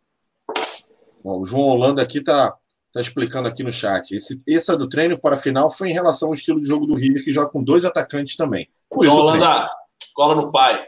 Bom, 1.23 1.41
o 1.41 1.45
João 1.45 1.63
Holanda 1.63 2.01
aqui 2.01 2.19
está 2.19 2.53
tá 2.93 3.01
explicando 3.01 3.47
aqui 3.47 3.63
no 3.63 3.71
chat. 3.71 4.15
Esse, 4.15 4.41
essa 4.47 4.77
do 4.77 4.87
treino 4.87 5.19
para 5.19 5.35
a 5.35 5.39
final 5.39 5.69
foi 5.69 5.89
em 5.89 5.93
relação 5.93 6.29
ao 6.29 6.33
estilo 6.33 6.59
de 6.59 6.67
jogo 6.67 6.85
do 6.85 6.95
River, 6.95 7.23
que 7.23 7.31
joga 7.31 7.51
com 7.51 7.63
dois 7.63 7.85
atacantes 7.85 8.35
também. 8.35 8.69
Por 8.89 9.03
João 9.03 9.17
Holanda, 9.17 9.69
cola 10.13 10.35
no 10.35 10.51
pai. 10.51 10.85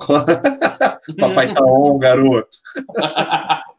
Papai 1.18 1.52
tá 1.52 1.64
on, 1.64 1.98
garoto. 1.98 2.56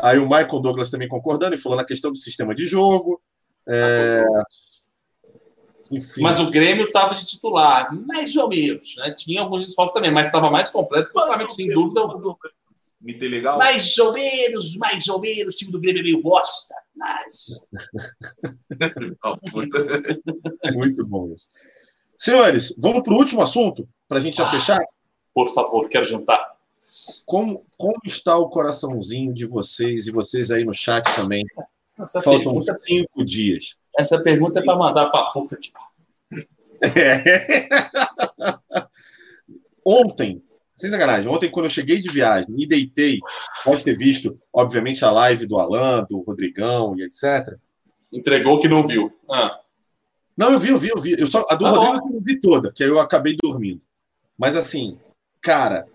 Aí 0.00 0.18
o 0.18 0.28
Michael 0.28 0.60
Douglas 0.60 0.90
também 0.90 1.08
concordando 1.08 1.54
e 1.54 1.58
falou 1.58 1.76
na 1.76 1.84
questão 1.84 2.10
do 2.10 2.16
sistema 2.16 2.54
de 2.54 2.66
jogo. 2.66 3.20
É... 3.68 4.22
Enfim. 5.90 6.20
Mas 6.20 6.38
o 6.38 6.50
Grêmio 6.50 6.86
estava 6.86 7.14
de 7.14 7.26
titular, 7.26 7.94
mais 8.06 8.36
ou 8.36 8.48
menos. 8.48 8.96
Né? 8.96 9.14
Tinha 9.16 9.40
alguns 9.40 9.64
desfalques 9.64 9.94
também, 9.94 10.10
mas 10.10 10.26
estava 10.26 10.50
mais 10.50 10.70
completo 10.70 11.10
que 11.10 11.18
o 11.18 11.22
Flamengo, 11.22 11.50
sem 11.50 11.68
dúvida. 11.68 12.02
Me 13.00 13.14
legal. 13.14 13.58
Mais 13.58 13.96
ou 13.98 14.12
menos, 14.12 14.76
mais 14.76 15.08
ou 15.08 15.20
menos. 15.20 15.54
O 15.54 15.56
time 15.56 15.70
do 15.70 15.80
Grêmio 15.80 16.00
é 16.00 16.02
meio 16.02 16.22
bosta, 16.22 16.74
mas. 16.94 17.64
Muito 20.76 21.06
bom 21.06 21.32
isso. 21.34 21.48
Senhores, 22.16 22.74
vamos 22.76 23.04
para 23.04 23.14
o 23.14 23.16
último 23.16 23.40
assunto, 23.40 23.88
para 24.08 24.18
a 24.18 24.20
gente 24.20 24.36
já 24.36 24.44
ah, 24.44 24.50
fechar? 24.50 24.80
Por 25.32 25.54
favor, 25.54 25.88
quero 25.88 26.04
jantar. 26.04 26.56
Como, 27.24 27.64
como 27.76 27.94
está 28.04 28.36
o 28.36 28.48
coraçãozinho 28.48 29.32
de 29.32 29.46
vocês 29.46 30.08
e 30.08 30.10
vocês 30.10 30.50
aí 30.50 30.64
no 30.64 30.74
chat 30.74 31.04
também? 31.14 31.44
Essa 31.98 32.20
Faltam 32.20 32.60
cinco 32.84 33.24
dias. 33.24 33.76
Essa 33.98 34.22
pergunta 34.22 34.60
é 34.60 34.64
para 34.64 34.76
mandar 34.76 35.10
para 35.10 35.20
a 35.20 35.32
puta 35.32 35.56
que. 35.56 35.72
É. 36.80 37.68
Ontem, 39.84 40.42
sem 40.76 40.90
sacanagem, 40.90 41.28
ontem 41.28 41.50
quando 41.50 41.64
eu 41.64 41.70
cheguei 41.70 41.98
de 41.98 42.10
viagem 42.10 42.54
e 42.56 42.66
deitei, 42.66 43.18
pode 43.64 43.82
ter 43.82 43.96
visto, 43.96 44.36
obviamente, 44.52 45.02
a 45.02 45.10
live 45.10 45.46
do 45.46 45.58
Alan, 45.58 46.06
do 46.08 46.20
Rodrigão 46.20 46.94
e 46.96 47.02
etc. 47.02 47.58
Entregou 48.12 48.60
que 48.60 48.68
não 48.68 48.84
viu. 48.84 49.10
Ah. 49.28 49.58
Não, 50.36 50.52
eu 50.52 50.58
vi, 50.58 50.68
eu 50.68 50.78
vi, 50.78 50.88
eu 50.90 51.00
vi. 51.00 51.18
Eu 51.18 51.26
só, 51.26 51.44
a 51.48 51.54
do 51.54 51.64
tá 51.64 51.70
Rodrigo 51.70 52.06
eu 52.06 52.12
não 52.12 52.20
vi 52.20 52.38
toda, 52.38 52.70
que 52.70 52.84
aí 52.84 52.90
eu 52.90 53.00
acabei 53.00 53.34
dormindo. 53.42 53.82
Mas 54.36 54.54
assim, 54.54 54.98
cara, 55.40 55.86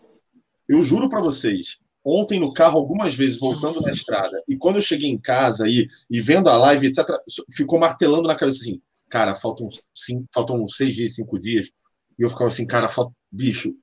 eu 0.67 0.81
juro 0.83 1.07
para 1.07 1.21
vocês, 1.21 1.79
ontem 2.03 2.39
no 2.39 2.53
carro, 2.53 2.77
algumas 2.77 3.15
vezes, 3.15 3.39
voltando 3.39 3.81
na 3.81 3.91
estrada, 3.91 4.43
e 4.47 4.57
quando 4.57 4.77
eu 4.77 4.81
cheguei 4.81 5.09
em 5.09 5.17
casa 5.17 5.67
e, 5.67 5.87
e 6.09 6.21
vendo 6.21 6.49
a 6.49 6.57
live, 6.57 6.87
etc., 6.87 7.05
ficou 7.51 7.79
martelando 7.79 8.27
na 8.27 8.35
cabeça 8.35 8.59
assim, 8.59 8.81
cara, 9.09 9.33
faltam, 9.33 9.67
cinco, 9.93 10.27
faltam 10.33 10.65
seis 10.67 10.95
dias, 10.95 11.15
cinco 11.15 11.39
dias. 11.39 11.71
E 12.17 12.23
eu 12.23 12.29
ficava 12.29 12.49
assim, 12.49 12.65
cara, 12.65 12.87
falta, 12.87 13.13
bicho, 13.31 13.73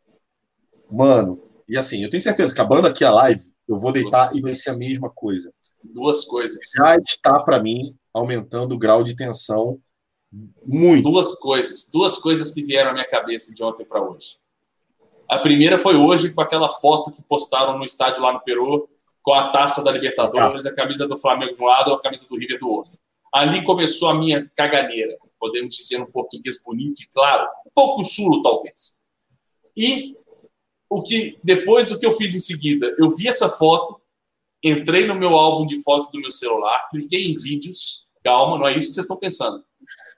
mano. 0.91 1.43
E 1.69 1.77
assim, 1.77 2.03
eu 2.03 2.11
tenho 2.11 2.23
certeza 2.23 2.55
que 2.55 2.61
acabando 2.61 2.87
aqui 2.87 3.05
a 3.05 3.11
live, 3.11 3.41
eu 3.69 3.77
vou 3.77 3.93
deitar 3.93 4.25
Nossa. 4.25 4.39
e 4.39 4.43
vai 4.43 4.53
ser 4.53 4.71
a 4.71 4.77
mesma 4.77 5.11
coisa. 5.11 5.53
Duas 5.83 6.25
coisas. 6.25 6.59
Já 6.77 6.97
está, 6.97 7.39
para 7.41 7.63
mim, 7.63 7.97
aumentando 8.13 8.75
o 8.75 8.79
grau 8.79 9.03
de 9.03 9.15
tensão 9.15 9.81
muito. 10.65 11.11
Duas 11.11 11.35
coisas, 11.35 11.91
duas 11.93 12.19
coisas 12.19 12.53
que 12.53 12.63
vieram 12.63 12.91
à 12.91 12.93
minha 12.93 13.09
cabeça 13.09 13.55
de 13.55 13.63
ontem 13.63 13.85
para 13.85 14.03
hoje. 14.03 14.39
A 15.31 15.39
primeira 15.39 15.79
foi 15.79 15.95
hoje 15.95 16.35
com 16.35 16.41
aquela 16.41 16.69
foto 16.69 17.13
que 17.13 17.23
postaram 17.23 17.79
no 17.79 17.85
estádio 17.85 18.21
lá 18.21 18.33
no 18.33 18.41
Peru, 18.41 18.89
com 19.23 19.33
a 19.33 19.51
taça 19.51 19.85
da 19.85 19.93
Libertadores, 19.93 20.67
a 20.67 20.75
camisa 20.75 21.07
do 21.07 21.17
Flamengo 21.17 21.53
de 21.53 21.63
um 21.63 21.67
lado, 21.67 21.93
a 21.93 22.01
camisa 22.01 22.27
do 22.29 22.37
River 22.37 22.59
do 22.59 22.69
outro. 22.69 22.99
Ali 23.33 23.65
começou 23.65 24.09
a 24.09 24.19
minha 24.19 24.51
caganeira, 24.57 25.17
podemos 25.39 25.77
dizer 25.77 25.99
no 25.99 26.11
português 26.11 26.61
bonito 26.65 27.01
e 27.03 27.07
claro, 27.07 27.47
um 27.65 27.71
pouco 27.73 28.05
chulo 28.05 28.43
talvez. 28.43 29.01
E 29.77 30.17
o 30.89 31.01
que 31.01 31.39
depois 31.45 31.93
o 31.93 32.01
que 32.01 32.07
eu 32.07 32.13
fiz 32.13 32.35
em 32.35 32.41
seguida, 32.41 32.93
eu 32.99 33.09
vi 33.11 33.29
essa 33.29 33.49
foto, 33.49 34.01
entrei 34.65 35.07
no 35.07 35.15
meu 35.15 35.37
álbum 35.37 35.65
de 35.65 35.81
fotos 35.85 36.11
do 36.11 36.21
meu 36.21 36.33
celular, 36.33 36.89
cliquei 36.91 37.31
em 37.31 37.37
vídeos, 37.37 38.09
calma, 38.25 38.59
não 38.59 38.67
é 38.67 38.73
isso 38.73 38.89
que 38.89 38.95
vocês 38.95 39.05
estão 39.05 39.17
pensando 39.17 39.65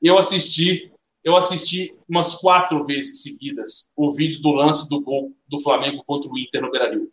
eu 0.02 0.18
assisti, 0.18 0.92
eu 1.24 1.36
assisti 1.36 1.96
umas 2.08 2.34
quatro 2.34 2.84
vezes 2.84 3.22
seguidas 3.22 3.92
o 3.96 4.10
vídeo 4.10 4.42
do 4.42 4.52
lance 4.52 4.88
do 4.88 5.00
gol 5.00 5.32
do 5.48 5.58
Flamengo 5.60 6.02
contra 6.06 6.30
o 6.30 6.38
Inter 6.38 6.60
no 6.60 6.70
Beira-Rio. 6.70 7.10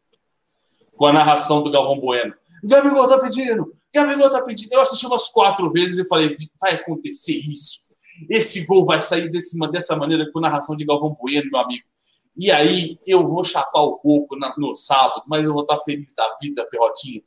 Com 0.96 1.06
a 1.06 1.14
narração 1.14 1.64
do 1.64 1.72
Galvão 1.72 2.00
Bueno. 2.00 2.34
Gabigol 2.64 3.08
tá 3.08 3.20
pedindo, 3.20 3.72
Gabigol 3.94 4.30
tá 4.30 4.42
pedindo. 4.42 4.74
Eu 4.74 4.82
assisti 4.82 5.06
umas 5.06 5.30
quatro 5.30 5.72
vezes 5.72 6.00
e 6.00 6.08
falei, 6.08 6.36
vai 6.60 6.74
acontecer 6.74 7.38
isso. 7.38 7.94
Esse 8.30 8.66
gol 8.66 8.86
vai 8.86 9.02
sair 9.02 9.30
desse, 9.30 9.58
dessa 9.72 9.96
maneira 9.96 10.30
com 10.32 10.40
a 10.40 10.42
narração 10.42 10.76
de 10.76 10.86
Galvão 10.86 11.16
Bueno, 11.22 11.50
meu 11.52 11.62
amigo. 11.62 11.86
E 12.38 12.52
aí 12.52 12.98
eu 13.06 13.26
vou 13.26 13.44
chapar 13.44 13.82
o 13.82 13.98
coco 13.98 14.36
no 14.58 14.76
sábado, 14.76 15.24
mas 15.28 15.46
eu 15.46 15.54
vou 15.54 15.62
estar 15.62 15.78
feliz 15.80 16.14
da 16.16 16.36
vida, 16.42 16.66
Perrotinho. 16.70 17.22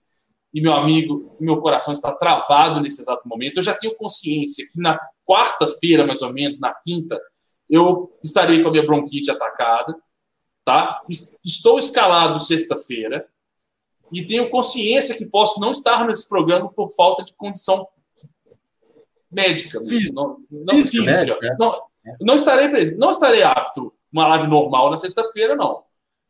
E 0.52 0.60
meu 0.60 0.74
amigo, 0.74 1.34
meu 1.40 1.60
coração 1.60 1.92
está 1.92 2.12
travado 2.12 2.80
nesse 2.80 3.00
exato 3.00 3.26
momento. 3.26 3.56
Eu 3.56 3.62
já 3.62 3.74
tenho 3.74 3.96
consciência 3.96 4.66
que 4.70 4.80
na 4.80 4.98
quarta-feira, 5.26 6.06
mais 6.06 6.20
ou 6.20 6.32
menos, 6.32 6.60
na 6.60 6.74
quinta, 6.74 7.20
eu 7.70 8.12
estarei 8.22 8.62
com 8.62 8.68
a 8.68 8.70
minha 8.70 8.84
bronquite 8.84 9.30
atacada, 9.30 9.96
tá? 10.64 11.00
Estou 11.08 11.78
escalado 11.78 12.38
sexta-feira 12.38 13.26
e 14.12 14.26
tenho 14.26 14.50
consciência 14.50 15.16
que 15.16 15.24
posso 15.24 15.58
não 15.58 15.70
estar 15.70 16.06
nesse 16.06 16.28
programa 16.28 16.70
por 16.70 16.92
falta 16.92 17.24
de 17.24 17.32
condição 17.32 17.88
médica, 19.30 19.82
física, 19.82 20.12
não, 20.14 20.36
não 20.50 20.84
física. 20.84 21.14
física. 21.14 21.38
Né? 21.40 21.56
Não, 21.58 21.82
não 22.20 22.34
estarei 22.34 22.94
não 22.96 23.10
estarei 23.10 23.42
apto 23.42 23.92
uma 24.12 24.28
live 24.28 24.48
normal 24.48 24.90
na 24.90 24.98
sexta-feira, 24.98 25.56
não. 25.56 25.82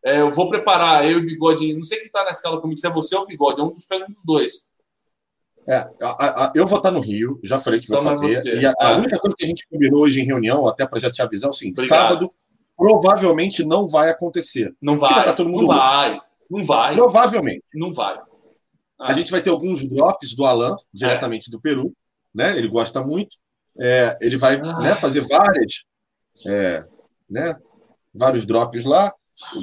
É, 0.04 0.20
eu 0.20 0.30
vou 0.30 0.48
preparar 0.48 1.04
eu 1.04 1.18
e 1.18 1.22
o 1.22 1.26
Bigode, 1.26 1.74
não 1.74 1.82
sei 1.82 1.98
quem 1.98 2.06
está 2.08 2.24
na 2.24 2.30
escala 2.30 2.60
comigo, 2.60 2.78
se 2.78 2.86
é 2.86 2.90
você 2.90 3.14
ou 3.14 3.22
o 3.22 3.26
Bigode, 3.26 3.60
é 3.60 3.64
um 3.64 3.70
dos, 3.70 3.86
um 3.90 4.10
dos 4.10 4.24
dois. 4.24 4.72
É, 5.66 5.88
a, 6.02 6.46
a, 6.46 6.52
eu 6.56 6.66
vou 6.66 6.78
estar 6.78 6.90
no 6.90 7.00
Rio, 7.00 7.38
já 7.44 7.58
falei 7.58 7.78
que 7.78 7.86
então, 7.86 8.02
vou 8.02 8.16
fazer. 8.16 8.60
E 8.60 8.66
a, 8.66 8.74
a, 8.80 8.96
única 8.96 9.18
coisa 9.18 9.36
que 9.36 9.44
a 9.44 9.46
gente 9.46 9.66
combinou 9.68 10.00
hoje 10.00 10.20
em 10.20 10.24
reunião, 10.24 10.66
até 10.66 10.84
para 10.84 10.98
já 10.98 11.10
te 11.10 11.22
avisar, 11.22 11.48
é 11.48 11.50
o 11.50 11.52
seguinte: 11.52 11.78
Obrigado. 11.78 12.08
sábado 12.08 12.28
provavelmente 12.76 13.64
não 13.64 13.86
vai 13.86 14.10
acontecer. 14.10 14.74
Não 14.82 14.98
vai. 14.98 15.24
Tá 15.24 15.44
não 15.44 15.66
vai. 15.66 16.20
Não 16.50 16.64
vai. 16.64 16.94
Provavelmente. 16.96 17.64
Não 17.72 17.92
vai. 17.92 18.18
Ah. 18.98 19.10
A 19.10 19.12
gente 19.12 19.30
vai 19.30 19.40
ter 19.40 19.50
alguns 19.50 19.86
drops 19.88 20.34
do 20.34 20.44
Alan, 20.44 20.76
diretamente 20.92 21.48
é. 21.48 21.50
do 21.50 21.60
Peru. 21.60 21.92
Né? 22.34 22.56
Ele 22.56 22.66
gosta 22.66 23.02
muito. 23.02 23.36
É, 23.78 24.16
ele 24.20 24.36
vai 24.36 24.56
ah. 24.56 24.80
né, 24.80 24.94
fazer 24.96 25.20
várias, 25.20 25.84
é, 26.46 26.84
né, 27.28 27.56
vários 28.12 28.44
drops 28.44 28.84
lá, 28.84 29.14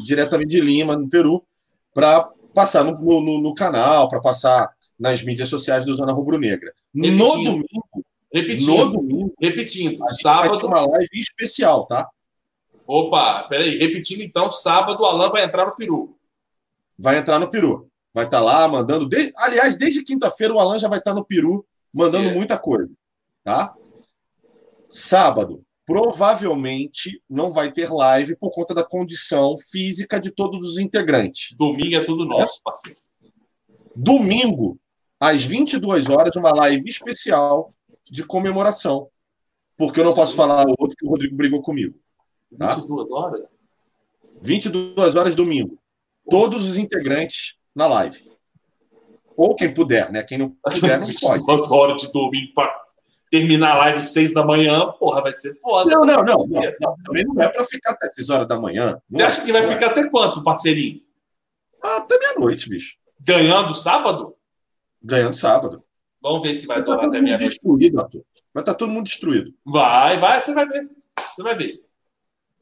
diretamente 0.05 0.49
de 0.49 0.61
Lima, 0.61 0.95
no 0.95 1.09
Peru, 1.09 1.43
para 1.93 2.29
passar 2.53 2.83
no, 2.83 2.93
no, 2.99 3.41
no 3.41 3.53
canal, 3.53 4.07
para 4.07 4.19
passar 4.19 4.69
nas 4.99 5.23
mídias 5.23 5.47
sociais 5.47 5.85
do 5.85 5.93
Zona 5.93 6.11
Rubro 6.11 6.37
Negra. 6.37 6.73
No 6.93 7.17
domingo. 7.17 7.65
Repetindo. 8.33 8.85
No 8.85 8.91
domingo. 8.91 9.33
Repetindo. 9.39 10.03
Sábado. 10.09 10.67
uma 10.67 10.81
live 10.85 11.09
especial, 11.13 11.85
tá? 11.85 12.07
Opa, 12.85 13.43
peraí. 13.43 13.77
Repetindo 13.77 14.21
então, 14.21 14.49
sábado 14.49 15.01
o 15.01 15.05
Alan 15.05 15.29
vai 15.29 15.43
entrar 15.43 15.65
no 15.65 15.75
Peru. 15.75 16.17
Vai 16.97 17.17
entrar 17.17 17.39
no 17.39 17.49
Peru. 17.49 17.89
Vai 18.13 18.25
estar 18.25 18.39
tá 18.39 18.43
lá 18.43 18.67
mandando. 18.67 19.07
De... 19.07 19.31
Aliás, 19.37 19.77
desde 19.77 20.03
quinta-feira 20.03 20.53
o 20.53 20.59
Alan 20.59 20.77
já 20.77 20.87
vai 20.87 20.99
estar 20.99 21.11
tá 21.11 21.15
no 21.15 21.25
Peru 21.25 21.65
mandando 21.95 22.25
certo. 22.25 22.35
muita 22.35 22.57
coisa. 22.57 22.91
Tá? 23.43 23.73
Sábado, 24.87 25.63
provavelmente 25.90 27.20
não 27.28 27.49
vai 27.49 27.72
ter 27.72 27.91
live 27.91 28.36
por 28.36 28.53
conta 28.53 28.76
da 28.76 28.84
condição 28.84 29.57
física 29.57 30.20
de 30.20 30.30
todos 30.30 30.64
os 30.64 30.78
integrantes. 30.78 31.56
Domingo 31.57 31.95
é 31.95 32.03
tudo 32.03 32.26
nosso, 32.26 32.61
parceiro. 32.64 32.99
Domingo, 33.95 34.80
às 35.20 35.44
22 35.44 36.07
horas, 36.10 36.36
uma 36.36 36.52
live 36.52 36.88
especial 36.88 37.74
de 38.07 38.24
comemoração. 38.24 39.10
Porque 39.76 39.99
eu 39.99 40.03
não 40.03 40.14
posso 40.14 40.36
falar 40.36 40.68
o 40.68 40.76
outro 40.78 40.95
que 40.95 41.07
o 41.07 41.10
Rodrigo 41.10 41.36
brigou 41.36 41.60
comigo. 41.60 41.99
Tá? 42.56 42.70
22 42.70 43.10
horas? 43.10 43.56
22 44.40 45.16
horas 45.16 45.34
domingo. 45.34 45.80
Todos 46.30 46.70
os 46.70 46.78
integrantes 46.78 47.57
na 47.74 47.88
live. 47.88 48.30
Ou 49.36 49.56
quem 49.56 49.74
puder, 49.74 50.11
né? 50.11 50.22
Quem 50.22 50.38
não 50.38 50.49
puder, 50.49 50.99
não 50.99 51.07
pode. 51.20 51.40
22 51.40 51.72
horas 51.72 52.02
de 52.03 52.11
domingo 52.11 52.53
para 52.53 52.89
terminar 53.30 53.73
a 53.73 53.77
live 53.77 53.99
às 53.99 54.14
6 54.14 54.34
da 54.34 54.43
manhã, 54.43 54.91
porra, 54.99 55.22
vai 55.22 55.34
ser 55.34 55.53
foda. 55.60 55.91
Não, 55.91 56.01
não, 56.01 56.23
não. 56.23 56.47
não, 56.47 56.61
não 56.81 56.95
também 57.06 57.23
não 57.26 57.41
é 57.41 57.47
para 57.47 57.64
ficar 57.65 57.91
até 57.91 58.10
6 58.10 58.30
horas 58.30 58.47
da 58.47 58.60
manhã. 58.60 58.99
Você 59.03 59.22
acha 59.22 59.41
é, 59.41 59.45
que 59.45 59.51
vai 59.51 59.64
ficar 59.64 59.88
é. 59.88 59.89
até 59.89 60.10
quanto, 60.10 60.43
parceirinho? 60.43 61.01
Até 61.81 62.18
meia-noite, 62.18 62.69
bicho. 62.69 62.97
Ganhando 63.19 63.73
sábado? 63.73 64.35
Ganhando 65.01 65.35
sábado. 65.35 65.84
Vamos 66.22 66.41
ver 66.41 66.56
se 66.56 66.68
vai 66.68 66.81
durar 66.81 67.06
até 67.06 67.22
meia-noite. 67.22 67.49
Destruído, 67.49 67.99
Arthur. 67.99 68.26
Vai 68.53 68.61
estar 68.61 68.73
tá 68.73 68.77
todo 68.77 68.91
mundo 68.91 69.06
destruído. 69.06 69.53
Vai, 69.65 70.19
vai, 70.19 70.41
você 70.41 70.53
vai 70.53 70.68
ver. 70.68 70.89
Você 71.18 71.43
vai 71.43 71.56
ver. 71.56 71.81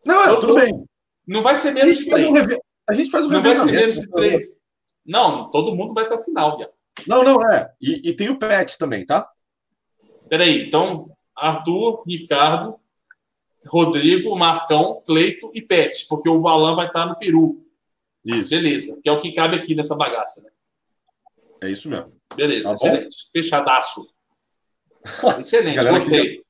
Não, 0.06 0.23
é, 0.23 0.39
tudo 0.39 0.56
bem. 0.56 0.85
Não 1.26 1.41
vai 1.41 1.56
ser 1.56 1.72
menos 1.72 1.98
de 1.98 2.10
três. 2.10 2.60
A 2.89 2.94
gente 2.94 3.10
faz 3.10 3.26
um 3.26 3.30
Não 3.30 3.41
vai 3.41 3.56
ser 3.56 3.72
menos 3.72 3.95
de 3.95 4.10
três. 4.10 4.60
Não, 5.06 5.49
todo 5.49 5.76
mundo 5.76 5.94
vai 5.94 6.06
até 6.06 6.15
o 6.15 6.19
final, 6.19 6.57
viado. 6.57 6.72
Não, 7.06 7.23
não, 7.23 7.41
é. 7.49 7.72
E, 7.81 8.10
e 8.10 8.14
tem 8.15 8.30
o 8.30 8.38
pet 8.38 8.77
também, 8.77 9.06
tá? 9.06 9.30
Peraí, 10.30 10.68
então, 10.68 11.12
Arthur, 11.36 12.04
Ricardo, 12.06 12.80
Rodrigo, 13.66 14.36
Marcão, 14.36 15.02
Cleito 15.06 15.52
e 15.54 15.62
Pet, 15.62 16.08
porque 16.08 16.30
o 16.30 16.40
Balan 16.40 16.76
vai 16.76 16.88
estar 16.88 17.06
no 17.06 17.18
Peru. 17.18 17.64
Isso. 18.24 18.49
Beleza, 18.49 18.99
que 19.02 19.10
é 19.10 19.12
o 19.12 19.20
que 19.20 19.32
cabe 19.32 19.56
aqui 19.56 19.76
nessa 19.76 19.95
bagaça, 19.95 20.44
né? 20.44 20.49
É 21.64 21.72
isso 21.72 21.90
mesmo. 21.90 22.12
Beleza, 22.36 22.70
tá 22.70 22.74
excelente. 22.74 23.16
Fechadaço. 23.32 24.14
Excelente, 25.40 25.90
gostei. 25.90 26.44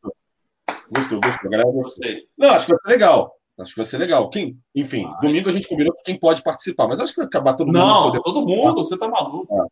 Gostou, 0.89 1.21
gostou. 1.21 1.49
Galera, 1.49 1.71
gostei. 1.71 2.27
Não, 2.37 2.49
acho 2.49 2.65
que 2.65 2.71
vai 2.71 2.81
ser 2.81 2.89
legal. 2.89 3.37
Acho 3.59 3.71
que 3.71 3.77
vai 3.77 3.85
ser 3.85 3.97
legal. 3.97 4.29
Quem, 4.29 4.59
enfim, 4.75 5.05
domingo 5.21 5.49
a 5.49 5.51
gente 5.51 5.67
combinou 5.67 5.93
quem 6.03 6.19
pode 6.19 6.43
participar, 6.43 6.87
mas 6.87 6.99
acho 6.99 7.13
que 7.13 7.19
vai 7.19 7.27
acabar 7.27 7.53
todo 7.53 7.67
mundo. 7.67 7.77
Não, 7.77 8.11
todo 8.21 8.45
mundo, 8.45 8.83
você 8.83 8.97
tá 8.97 9.07
maluco. 9.07 9.61
Ah, 9.61 9.67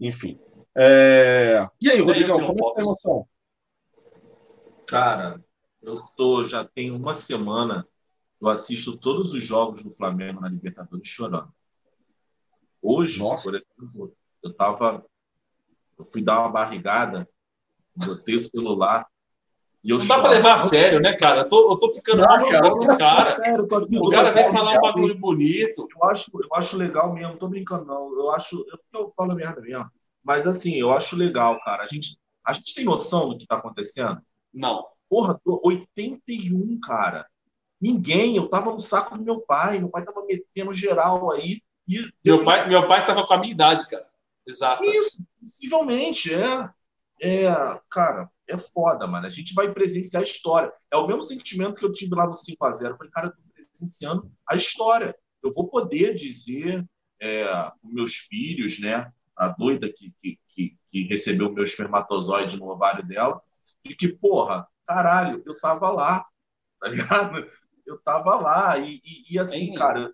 enfim. 0.00 0.38
É... 0.76 1.66
E 1.80 1.90
aí, 1.90 2.00
Rodrigão, 2.00 2.44
como 2.44 2.52
é 2.52 2.68
que 2.68 2.74
tá 2.74 2.80
a 2.80 2.84
emoção? 2.84 3.26
Cara, 4.90 5.40
eu 5.80 6.02
tô, 6.16 6.44
já 6.44 6.64
tem 6.64 6.90
uma 6.90 7.14
semana, 7.14 7.86
eu 8.42 8.48
assisto 8.48 8.96
todos 8.96 9.32
os 9.32 9.46
jogos 9.46 9.84
do 9.84 9.90
Flamengo 9.92 10.40
na 10.40 10.48
Libertadores 10.48 11.06
chorando. 11.06 11.54
Hoje, 12.82 13.20
Nossa. 13.20 13.44
por 13.44 13.54
exemplo, 13.54 14.12
eu 14.42 14.52
tava, 14.52 15.06
eu 15.96 16.04
fui 16.04 16.20
dar 16.20 16.40
uma 16.40 16.48
barrigada, 16.48 17.28
botei 17.94 18.34
o 18.34 18.40
celular 18.40 19.06
e 19.84 19.90
eu 19.90 19.98
Não 19.98 20.08
dá 20.08 20.18
para 20.18 20.30
levar 20.30 20.54
a 20.54 20.58
sério, 20.58 20.98
né, 20.98 21.16
cara? 21.16 21.42
Eu 21.42 21.48
tô, 21.48 21.70
eu 21.70 21.78
tô 21.78 21.92
ficando 21.92 22.22
mal 22.22 22.48
cara, 22.48 22.96
cara. 22.98 23.44
Sério, 23.44 23.64
o 23.64 24.08
cara 24.08 24.32
vai 24.32 24.50
falar 24.50 24.76
um 24.76 24.80
bagulho 24.80 25.16
bonito. 25.20 25.86
Eu 25.94 26.04
acho, 26.10 26.28
eu 26.34 26.54
acho 26.56 26.76
legal 26.76 27.14
mesmo, 27.14 27.28
não 27.28 27.38
tô 27.38 27.46
brincando, 27.46 27.84
não. 27.84 28.12
Eu 28.12 28.32
acho, 28.32 28.66
eu, 28.68 29.00
eu 29.00 29.12
falo 29.12 29.36
merda 29.36 29.60
mesmo. 29.60 29.88
Mas 30.20 30.48
assim, 30.48 30.74
eu 30.74 30.92
acho 30.92 31.14
legal, 31.14 31.60
cara. 31.60 31.84
A 31.84 31.86
gente, 31.86 32.18
a 32.44 32.52
gente 32.52 32.74
tem 32.74 32.84
noção 32.84 33.28
do 33.28 33.38
que 33.38 33.46
tá 33.46 33.54
acontecendo? 33.54 34.20
Não. 34.52 34.86
Porra, 35.08 35.40
81, 35.44 36.80
cara. 36.80 37.26
Ninguém. 37.80 38.36
Eu 38.36 38.48
tava 38.48 38.70
no 38.70 38.80
saco 38.80 39.16
do 39.16 39.24
meu 39.24 39.40
pai. 39.40 39.78
Meu 39.78 39.88
pai 39.88 40.04
tava 40.04 40.24
metendo 40.24 40.72
geral 40.72 41.30
aí. 41.32 41.62
E 41.88 42.08
meu, 42.24 42.44
pai, 42.44 42.68
meu 42.68 42.86
pai 42.86 43.04
tava 43.04 43.26
com 43.26 43.34
a 43.34 43.38
minha 43.38 43.52
idade, 43.52 43.88
cara. 43.88 44.06
Exato. 44.46 44.84
Isso, 44.84 45.18
possivelmente, 45.40 46.32
é. 46.32 46.70
É, 47.22 47.52
cara, 47.90 48.30
é 48.48 48.56
foda, 48.56 49.06
mano. 49.06 49.26
A 49.26 49.30
gente 49.30 49.52
vai 49.54 49.72
presenciar 49.72 50.22
a 50.22 50.26
história. 50.26 50.72
É 50.90 50.96
o 50.96 51.06
mesmo 51.06 51.22
sentimento 51.22 51.74
que 51.74 51.84
eu 51.84 51.92
tive 51.92 52.14
lá 52.14 52.26
no 52.26 52.32
5x0. 52.32 52.90
Eu 52.90 52.96
falei, 52.96 53.12
cara, 53.12 53.26
eu 53.28 53.32
tô 53.32 53.42
presenciando 53.52 54.30
a 54.48 54.54
história. 54.54 55.14
Eu 55.42 55.52
vou 55.52 55.68
poder 55.68 56.14
dizer 56.14 56.84
é, 57.20 57.70
meus 57.82 58.14
filhos, 58.14 58.80
né? 58.80 59.12
A 59.36 59.48
doida 59.48 59.90
que, 59.92 60.12
que, 60.20 60.38
que, 60.48 60.78
que 60.88 61.04
recebeu 61.04 61.48
o 61.48 61.52
meu 61.52 61.64
espermatozoide 61.64 62.58
no 62.58 62.68
ovário 62.68 63.06
dela, 63.06 63.40
e 63.84 63.94
que, 63.94 64.08
porra, 64.08 64.66
caralho, 64.86 65.42
eu 65.46 65.58
tava 65.58 65.90
lá, 65.90 66.24
tá 66.80 66.88
ligado? 66.88 67.46
Eu 67.86 67.98
tava 67.98 68.36
lá. 68.36 68.78
E, 68.78 69.00
e, 69.04 69.34
e 69.34 69.38
assim, 69.38 69.74
cara, 69.74 70.12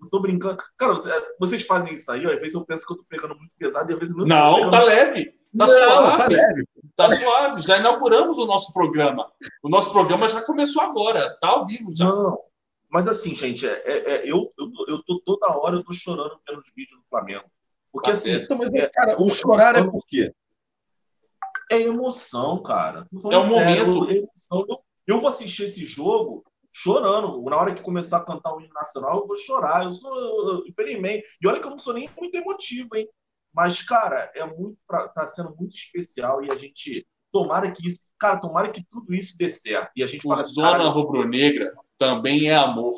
eu 0.00 0.10
tô 0.10 0.20
brincando. 0.20 0.62
Cara, 0.76 0.94
vocês 1.38 1.62
fazem 1.62 1.94
isso 1.94 2.10
aí, 2.10 2.26
ó, 2.26 2.30
às 2.30 2.40
vezes 2.40 2.54
eu 2.54 2.64
penso 2.64 2.86
que 2.86 2.92
eu 2.92 2.96
tô 2.98 3.04
pegando 3.04 3.36
muito 3.36 3.52
pesado 3.58 3.90
e 3.90 3.94
às 3.94 4.00
vezes 4.00 4.14
não. 4.14 4.26
Não, 4.26 4.70
tá 4.70 4.82
leve. 4.82 5.26
Tá 5.26 5.32
não, 5.54 5.66
suave. 5.66 6.16
Tá, 6.16 6.26
leve. 6.28 6.68
tá 6.96 7.10
suave. 7.10 7.62
Já 7.62 7.78
inauguramos 7.78 8.38
o 8.38 8.46
nosso 8.46 8.72
programa. 8.72 9.30
O 9.62 9.68
nosso 9.68 9.92
programa 9.92 10.28
já 10.28 10.42
começou 10.42 10.82
agora. 10.82 11.36
Tá 11.40 11.48
ao 11.48 11.66
vivo 11.66 11.94
já. 11.94 12.06
Não. 12.06 12.38
Mas 12.90 13.08
assim, 13.08 13.34
gente, 13.34 13.66
é, 13.66 13.82
é, 13.86 14.12
é 14.12 14.30
eu, 14.30 14.52
eu, 14.58 14.70
eu 14.88 15.02
tô 15.02 15.20
toda 15.20 15.56
hora 15.56 15.76
eu 15.76 15.84
tô 15.84 15.92
chorando 15.92 16.38
pelos 16.44 16.70
vídeos 16.76 16.98
do 16.98 17.06
Flamengo. 17.08 17.44
Porque 17.90 18.10
tá 18.10 18.12
assim. 18.12 18.32
Então, 18.32 18.58
mas, 18.58 18.72
é, 18.72 18.88
cara, 18.88 19.20
o 19.20 19.30
chorar 19.30 19.76
é 19.76 19.84
por 19.84 20.04
quê? 20.06 20.32
É 21.70 21.82
emoção, 21.82 22.62
cara. 22.62 23.06
É 23.30 23.36
o 23.36 23.46
momento. 23.46 24.10
É 24.10 24.16
emoção. 24.18 24.66
Eu, 24.68 24.84
eu 25.06 25.20
vou 25.20 25.28
assistir 25.28 25.64
esse 25.64 25.84
jogo 25.84 26.44
chorando. 26.72 27.42
Na 27.42 27.56
hora 27.56 27.74
que 27.74 27.82
começar 27.82 28.18
a 28.18 28.24
cantar 28.24 28.54
o 28.54 28.60
hino 28.60 28.72
nacional, 28.72 29.20
eu 29.20 29.26
vou 29.26 29.36
chorar. 29.36 29.84
Eu 29.84 29.90
sou, 29.90 30.66
infelizmente. 30.66 31.24
E 31.40 31.46
olha 31.46 31.60
que 31.60 31.66
eu 31.66 31.70
não 31.70 31.78
sou 31.78 31.94
nem 31.94 32.10
muito 32.18 32.34
emotivo, 32.34 32.96
hein? 32.96 33.08
Mas, 33.54 33.82
cara, 33.82 34.30
é 34.34 34.44
muito 34.46 34.78
tá 35.14 35.26
sendo 35.26 35.54
muito 35.54 35.74
especial 35.76 36.42
e 36.42 36.48
a 36.50 36.56
gente 36.56 37.06
tomara 37.30 37.70
que 37.70 37.86
isso, 37.86 38.08
cara, 38.18 38.38
tomara 38.38 38.70
que 38.70 38.84
tudo 38.90 39.14
isso 39.14 39.36
dê 39.36 39.48
certo. 39.48 39.90
E 39.94 40.02
a 40.02 40.06
gente 40.06 40.26
o 40.26 40.30
fala, 40.30 40.44
Zona 40.44 40.88
Rubro-Negra 40.88 41.72
também 41.98 42.48
é 42.48 42.54
amor. 42.54 42.94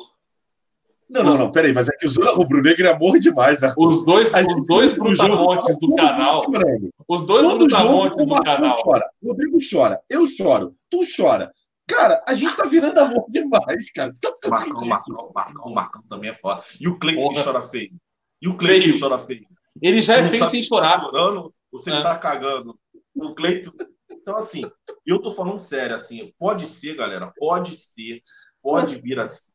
Não, 1.07 1.23
não, 1.23 1.37
não, 1.37 1.51
peraí, 1.51 1.71
mas 1.71 1.87
é 1.87 1.91
que 1.91 2.07
o 2.07 2.09
Zona 2.09 2.31
Rubro 2.31 2.63
Negro 2.63 2.87
é 2.87 2.91
amor 2.91 3.19
demais, 3.19 3.63
Arthur. 3.63 3.87
Os 3.87 4.03
dois, 4.03 4.33
os 4.33 4.67
dois 4.67 4.93
brutamontes 4.95 5.77
do 5.77 5.93
canal. 5.93 6.43
Os 7.07 7.25
dois 7.25 7.45
Todo 7.45 7.59
brutamontes 7.59 8.19
jogo, 8.19 8.35
do 8.35 8.43
canal. 8.43 8.75
chora, 8.83 9.09
o 9.21 9.27
Rodrigo 9.27 9.57
chora, 9.71 10.01
eu 10.09 10.25
choro, 10.25 10.73
tu 10.89 11.01
chora. 11.15 11.51
Cara, 11.87 12.23
a 12.27 12.33
gente 12.33 12.57
tá 12.57 12.65
virando 12.65 12.99
amor 12.99 13.25
demais, 13.29 13.91
cara. 13.91 14.11
Você 14.11 14.19
tá 14.19 14.33
ficando 14.33 14.51
Marcão, 14.51 14.87
Marcão, 14.87 15.31
Marcão, 15.35 15.73
Marcão 15.73 16.03
também 16.09 16.31
é 16.31 16.33
foda. 16.33 16.63
E 16.81 16.87
o 16.87 16.97
Cleiton 16.97 17.29
que 17.29 17.43
chora 17.43 17.61
feio. 17.61 17.91
E 18.41 18.47
o 18.47 18.57
Cleiton 18.57 18.93
que 18.93 18.99
chora 18.99 19.19
feio. 19.19 19.45
Ele 19.79 20.01
já 20.01 20.15
é 20.15 20.23
feio 20.23 20.47
sem 20.47 20.63
chorar. 20.63 20.99
Chorando, 21.01 21.53
você 21.71 21.91
é. 21.91 22.01
tá 22.01 22.17
cagando. 22.17 22.75
O 23.13 23.35
Cleiton. 23.35 23.71
Então, 24.09 24.37
assim, 24.37 24.63
eu 25.05 25.21
tô 25.21 25.31
falando 25.31 25.59
sério, 25.59 25.95
assim, 25.95 26.33
pode 26.39 26.65
ser, 26.65 26.95
galera, 26.95 27.31
pode 27.37 27.75
ser, 27.75 28.21
pode 28.59 28.99
vir 28.99 29.19
assim 29.19 29.51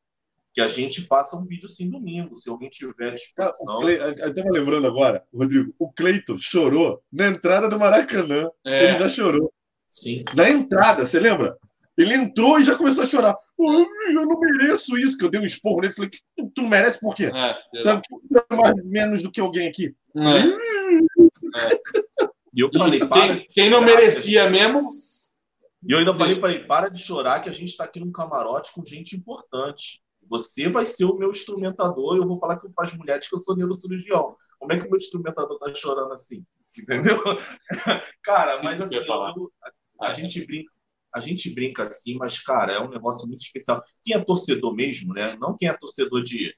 que 0.53 0.61
a 0.61 0.69
gente 0.69 1.03
faça 1.03 1.37
um 1.37 1.47
vídeo 1.47 1.69
assim 1.69 1.89
domingo, 1.89 2.37
se 2.37 2.51
alguém 2.51 2.69
tiver 2.69 3.15
disposição. 3.15 3.81
Cle... 3.81 3.99
Eu 3.99 4.11
estava 4.13 4.51
lembrando 4.51 4.87
agora, 4.87 5.25
Rodrigo, 5.33 5.75
o 5.79 5.93
Cleiton 5.93 6.39
chorou 6.39 7.03
na 7.13 7.29
entrada 7.29 7.69
do 7.69 7.79
Maracanã. 7.79 8.51
É. 8.65 8.89
Ele 8.89 8.99
já 8.99 9.09
chorou. 9.09 9.53
Sim. 9.89 10.25
Na 10.35 10.49
entrada, 10.49 11.07
você 11.07 11.21
lembra? 11.21 11.57
Ele 11.97 12.15
entrou 12.15 12.59
e 12.59 12.65
já 12.65 12.77
começou 12.77 13.05
a 13.05 13.07
chorar. 13.07 13.37
eu 13.59 14.27
não 14.27 14.41
mereço 14.41 14.97
isso, 14.97 15.19
que 15.19 15.25
eu 15.25 15.31
dei 15.31 15.41
um 15.41 15.45
esporro 15.45 15.83
nele. 15.83 15.93
Falei, 15.93 16.11
tu, 16.37 16.51
tu 16.55 16.63
merece 16.63 16.99
por 17.01 17.15
quê? 17.15 17.27
É, 17.27 17.55
tu 17.83 17.89
é 17.89 18.57
mais 18.57 18.75
menos 18.85 19.23
do 19.23 19.31
que 19.31 19.41
alguém 19.41 19.69
aqui. 19.69 19.95
É. 20.17 20.39
é. 20.39 22.29
E 22.55 22.61
eu 22.61 22.71
falei, 22.73 23.01
para. 23.01 23.37
Quem, 23.37 23.47
quem 23.51 23.71
não 23.71 23.83
merecia 23.83 24.49
mesmo. 24.49 24.89
E 25.87 25.93
eu 25.93 25.99
ainda 25.99 26.15
falei, 26.15 26.35
falei, 26.37 26.65
para 26.65 26.89
de 26.89 27.05
chorar 27.05 27.41
que 27.41 27.49
a 27.49 27.53
gente 27.53 27.71
está 27.71 27.85
aqui 27.85 28.01
num 28.01 28.13
camarote 28.13 28.73
com 28.73 28.85
gente 28.85 29.17
importante. 29.17 30.03
Você 30.31 30.69
vai 30.69 30.85
ser 30.85 31.05
o 31.07 31.17
meu 31.17 31.31
instrumentador 31.31 32.17
e 32.17 32.21
eu 32.21 32.27
vou 32.27 32.39
falar 32.39 32.57
que 32.57 32.69
para 32.69 32.85
as 32.85 32.97
mulheres 32.97 33.29
que 33.29 33.35
eu 33.35 33.39
sou 33.39 33.57
neurocirurgião. 33.57 34.37
Como 34.61 34.73
é 34.73 34.79
que 34.79 34.87
o 34.87 34.89
meu 34.89 34.97
instrumentador 34.97 35.59
tá 35.59 35.75
chorando 35.75 36.13
assim? 36.13 36.47
Entendeu? 36.79 37.21
cara, 38.23 38.53
mas 38.63 38.81
assim, 38.81 38.95
eu, 38.95 39.13
a, 40.01 40.09
a 40.09 40.13
gente 40.13 40.47
brinca, 40.47 40.71
a 41.13 41.19
gente 41.19 41.53
brinca 41.53 41.83
assim, 41.83 42.17
mas, 42.17 42.39
cara, 42.39 42.73
é 42.73 42.81
um 42.81 42.89
negócio 42.89 43.27
muito 43.27 43.41
especial. 43.41 43.83
Quem 44.05 44.15
é 44.15 44.25
torcedor 44.25 44.73
mesmo, 44.73 45.13
né? 45.13 45.37
Não 45.41 45.57
quem 45.57 45.69
é 45.69 45.73
torcedor 45.73 46.23
de. 46.23 46.55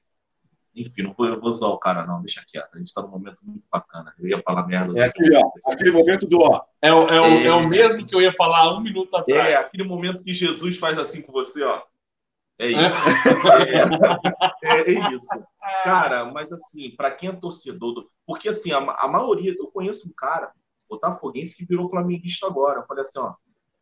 Enfim, 0.75 1.03
não 1.03 1.13
vou, 1.13 1.27
vou 1.39 1.49
usar 1.49 1.67
o 1.67 1.77
cara, 1.79 2.05
não, 2.05 2.21
deixa 2.21 2.43
quieto. 2.47 2.75
A 2.75 2.77
gente 2.77 2.87
está 2.87 3.01
num 3.01 3.09
momento 3.09 3.37
muito 3.41 3.63
bacana. 3.71 4.13
Eu 4.19 4.27
ia 4.27 4.41
falar 4.43 4.67
merda. 4.67 4.99
É 4.99 5.05
aquele, 5.05 5.35
ó, 5.35 5.51
aquele 5.71 5.91
momento 5.91 6.27
do 6.27 6.39
ó. 6.41 6.63
É, 6.79 6.93
o, 6.93 7.07
é, 7.07 7.21
o, 7.21 7.25
é... 7.25 7.45
é 7.45 7.53
o 7.53 7.67
mesmo 7.67 8.05
que 8.05 8.13
eu 8.13 8.21
ia 8.21 8.33
falar 8.33 8.75
um 8.75 8.81
minuto 8.81 9.15
atrás. 9.15 9.63
É, 9.63 9.67
aquele 9.67 9.83
momento 9.83 10.23
que 10.23 10.33
Jesus 10.33 10.77
faz 10.77 10.99
assim 10.99 11.23
com 11.23 11.31
você, 11.31 11.63
ó. 11.63 11.81
É 12.59 12.67
isso. 12.67 12.79
é, 14.63 14.79
é, 14.81 15.15
isso. 15.15 15.43
Cara, 15.83 16.25
mas 16.25 16.51
assim, 16.53 16.95
para 16.95 17.11
quem 17.11 17.29
é 17.29 17.33
torcedor, 17.33 17.93
do... 17.93 18.11
porque 18.25 18.49
assim, 18.49 18.71
a, 18.71 18.77
a, 18.77 19.07
maioria, 19.07 19.53
eu 19.57 19.71
conheço 19.71 20.07
um 20.07 20.13
cara, 20.15 20.51
botafoguense, 20.89 21.55
que 21.55 21.65
virou 21.65 21.89
flamenguista 21.89 22.45
agora. 22.47 22.81
Eu 22.81 22.85
falei 22.85 23.01
assim, 23.01 23.19
ó, 23.19 23.33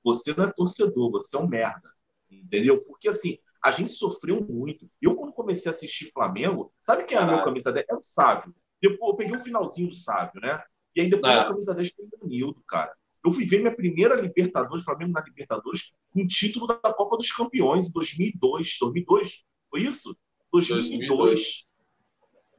você 0.04 0.34
não 0.36 0.46
é 0.46 0.52
torcedor, 0.52 1.12
você 1.12 1.36
é 1.36 1.40
um 1.40 1.48
merda. 1.48 1.92
Entendeu? 2.30 2.82
Porque 2.84 3.10
assim, 3.10 3.38
a 3.64 3.72
gente 3.72 3.92
sofreu 3.92 4.42
muito. 4.42 4.90
Eu, 5.02 5.16
quando 5.16 5.34
comecei 5.34 5.70
a 5.70 5.76
assistir 5.76 6.12
Flamengo, 6.12 6.74
sabe 6.80 7.04
quem 7.04 7.18
é 7.18 7.22
a 7.22 7.26
minha 7.26 7.44
camisa 7.44 7.72
10? 7.72 7.86
É 7.90 7.94
o 7.94 8.02
Sávio. 8.02 8.56
Depois, 8.82 9.12
eu 9.12 9.18
peguei 9.18 9.36
o 9.36 9.40
finalzinho 9.40 9.90
do 9.90 9.96
Sávio, 9.96 10.42
né? 10.42 10.64
E 10.96 11.02
aí 11.02 11.10
depois 11.10 11.34
é. 11.34 11.40
a 11.40 11.46
camisa 11.46 11.76
10 11.76 11.92
foi 11.96 12.06
o 12.20 12.28
Nildo, 12.28 12.64
cara. 12.68 12.92
Eu 13.24 13.32
fui 13.32 13.46
ver 13.46 13.60
minha 13.60 13.76
primeira 13.76 14.16
Libertadores, 14.16 14.84
Flamengo 14.84 15.12
na 15.12 15.22
Libertadores, 15.22 15.94
com 16.12 16.22
o 16.22 16.28
título 16.28 16.68
da 16.68 16.94
Copa 16.94 17.18
dos 17.18 17.32
Campeões 17.32 17.90
em 17.90 17.94
2002. 17.94 18.78
2002? 18.80 19.44
Foi 19.70 19.82
isso? 19.82 20.16
2002. 20.52 21.08
2002. 21.08 21.72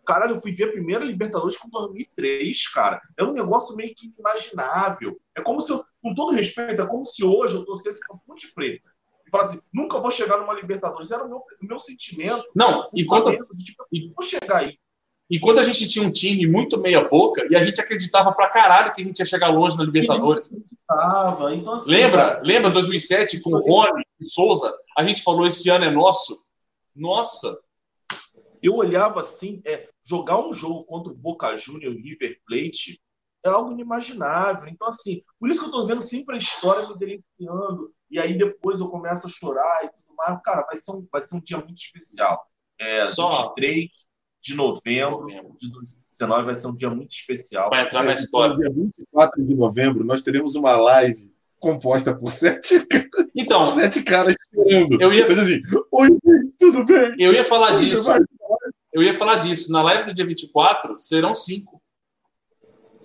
Caralho, 0.05 0.35
eu 0.35 0.41
fui 0.41 0.53
ver 0.53 0.65
a 0.65 0.73
primeira 0.73 1.05
Libertadores 1.05 1.57
com 1.57 1.69
2003, 1.69 2.69
cara. 2.69 3.01
É 3.17 3.23
um 3.23 3.33
negócio 3.33 3.77
meio 3.77 3.95
que 3.95 4.07
inimaginável. 4.07 5.21
É 5.37 5.41
como 5.41 5.61
se 5.61 5.73
eu, 5.73 5.85
com 6.03 6.15
todo 6.15 6.33
respeito, 6.33 6.83
é 6.83 6.87
como 6.87 7.05
se 7.05 7.25
hoje 7.25 7.55
eu 7.55 7.65
torcesse 7.65 8.01
pra 8.07 8.17
Ponte 8.27 8.53
Preta. 8.53 8.91
E 9.27 9.31
falasse, 9.31 9.57
assim, 9.57 9.65
nunca 9.73 10.01
vou 10.01 10.11
chegar 10.11 10.39
numa 10.39 10.55
Libertadores. 10.55 11.11
Era 11.11 11.25
o 11.25 11.29
meu, 11.29 11.39
o 11.39 11.67
meu 11.67 11.79
sentimento. 11.79 12.45
Não, 12.55 12.89
enquanto. 12.97 13.31
De, 13.31 13.65
tipo, 13.65 13.85
vou 14.17 14.27
chegar 14.27 14.57
aí. 14.57 14.79
E 15.31 15.39
quando 15.41 15.59
a 15.59 15.63
gente 15.63 15.89
tinha 15.89 16.07
um 16.07 16.13
time 16.13 16.47
muito 16.47 16.79
meia-boca, 16.79 17.47
e 17.51 17.57
a 17.57 17.63
gente 17.63 17.81
acreditava 17.81 18.33
pra 18.33 18.51
caralho 18.51 18.93
que 18.93 19.01
a 19.01 19.05
gente 19.05 19.19
ia 19.19 19.25
chegar 19.25 19.49
longe 19.49 19.77
na 19.77 19.85
Libertadores. 19.85 20.53
Então, 20.53 21.75
assim, 21.75 21.91
lembra? 21.91 22.43
Lembra 22.45 22.71
2007 22.71 23.41
com 23.41 23.51
o 23.51 23.61
Rony 23.61 24.05
e 24.21 24.25
Souza? 24.25 24.75
A 24.97 25.03
gente 25.05 25.23
falou: 25.23 25.47
esse 25.47 25.71
ano 25.71 25.87
é 25.87 25.91
nosso. 25.91 26.45
Nossa! 26.95 27.49
Eu 28.63 28.75
olhava 28.75 29.21
assim, 29.21 29.63
é, 29.65 29.89
jogar 30.07 30.39
um 30.39 30.53
jogo 30.53 30.85
contra 30.85 31.13
o 31.13 31.17
Boca 31.17 31.57
Juniors 31.57 31.97
e 31.97 32.03
River 32.03 32.39
Plate 32.47 33.01
é 33.45 33.49
algo 33.49 33.73
inimaginável. 33.73 34.69
Então, 34.69 34.87
assim, 34.87 35.23
por 35.41 35.49
isso 35.49 35.59
que 35.59 35.65
eu 35.65 35.71
estou 35.71 35.87
vendo 35.87 36.03
sempre 36.03 36.35
a 36.35 36.39
história 36.39 36.87
me 36.89 36.99
delineando, 36.99 37.93
e 38.11 38.21
aí 38.21 38.37
depois 38.37 38.79
eu 38.79 38.89
começo 38.89 39.27
a 39.27 39.31
chorar 39.31 39.85
e 39.85 39.89
tudo 39.89 40.15
mais. 40.17 40.41
Cara, 40.45 40.63
vai 40.63 40.77
ser 40.77 40.93
um, 40.93 41.07
vai 41.11 41.23
ser 41.23 41.37
um 41.37 41.41
dia 41.41 41.59
muito 41.59 41.79
especial. 41.79 42.47
É, 42.79 43.05
Só... 43.05 43.49
23 43.49 43.91
de 44.43 44.57
novembro 44.57 45.27
de 45.61 45.71
2019 45.71 46.45
vai 46.45 46.55
ser 46.55 46.67
um 46.67 46.75
dia 46.75 46.91
muito 46.91 47.13
especial. 47.13 47.71
Vai 47.71 47.85
entrar 47.85 48.05
na 48.05 48.15
história. 48.15 48.55
No 48.55 48.61
dia 48.61 48.71
24 48.71 49.45
de 49.45 49.55
novembro, 49.55 50.05
nós 50.05 50.23
teremos 50.23 50.57
uma 50.57 50.77
live 50.77 51.31
composta 51.61 52.13
por 52.13 52.31
sete, 52.31 52.85
então, 53.37 53.69
sete 53.69 54.03
caras 54.03 54.35
chorando. 54.53 55.01
Eu 55.01 55.13
ia 55.13 55.25
assim, 55.25 55.63
oi, 55.93 56.09
tudo 56.59 56.85
bem? 56.85 57.15
Eu 57.19 57.33
ia 57.33 57.45
falar 57.45 57.77
disso. 57.77 58.11
Eu 58.93 59.01
ia 59.01 59.15
falar 59.15 59.37
disso. 59.37 59.73
Na 59.73 59.81
live 59.83 60.07
do 60.07 60.15
dia 60.15 60.27
24 60.27 60.97
serão 60.99 61.33
cinco. 61.33 61.81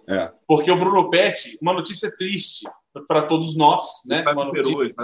É. 0.10 0.32
Porque 0.48 0.72
o 0.72 0.80
Bruno 0.80 1.10
Pet, 1.12 1.60
uma 1.62 1.74
notícia 1.74 2.10
triste 2.18 2.68
para 3.08 3.22
todos 3.22 3.56
nós, 3.56 4.04
né? 4.08 4.22
Uma 4.22 4.46
notícia, 4.46 4.96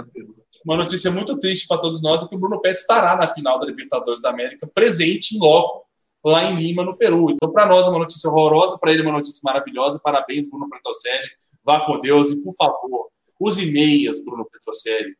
uma 0.66 0.76
notícia 0.76 1.10
muito 1.12 1.38
triste 1.38 1.68
para 1.68 1.78
todos 1.78 2.02
nós 2.02 2.24
é 2.24 2.28
que 2.28 2.34
o 2.34 2.38
Bruno 2.38 2.60
Pet 2.60 2.76
estará 2.76 3.16
na 3.16 3.28
final 3.28 3.60
da 3.60 3.66
Libertadores 3.66 4.20
da 4.20 4.30
América, 4.30 4.66
presente 4.66 5.36
em 5.36 5.38
loco 5.38 5.84
lá 6.24 6.44
em 6.44 6.56
Lima, 6.56 6.84
no 6.84 6.96
Peru. 6.96 7.30
Então, 7.30 7.52
para 7.52 7.66
nós, 7.66 7.86
é 7.86 7.90
uma 7.90 7.98
notícia 7.98 8.30
horrorosa, 8.30 8.78
para 8.78 8.92
ele, 8.92 9.02
é 9.02 9.04
uma 9.04 9.12
notícia 9.12 9.40
maravilhosa. 9.44 10.00
Parabéns, 10.02 10.48
Bruno 10.48 10.68
Petrocelli. 10.70 11.28
Vá 11.62 11.84
com 11.84 12.00
Deus 12.00 12.30
e, 12.30 12.42
por 12.42 12.52
favor, 12.54 13.08
use 13.38 13.70
meias, 13.70 14.24
Bruno 14.24 14.44
Petrocelli. 14.50 15.14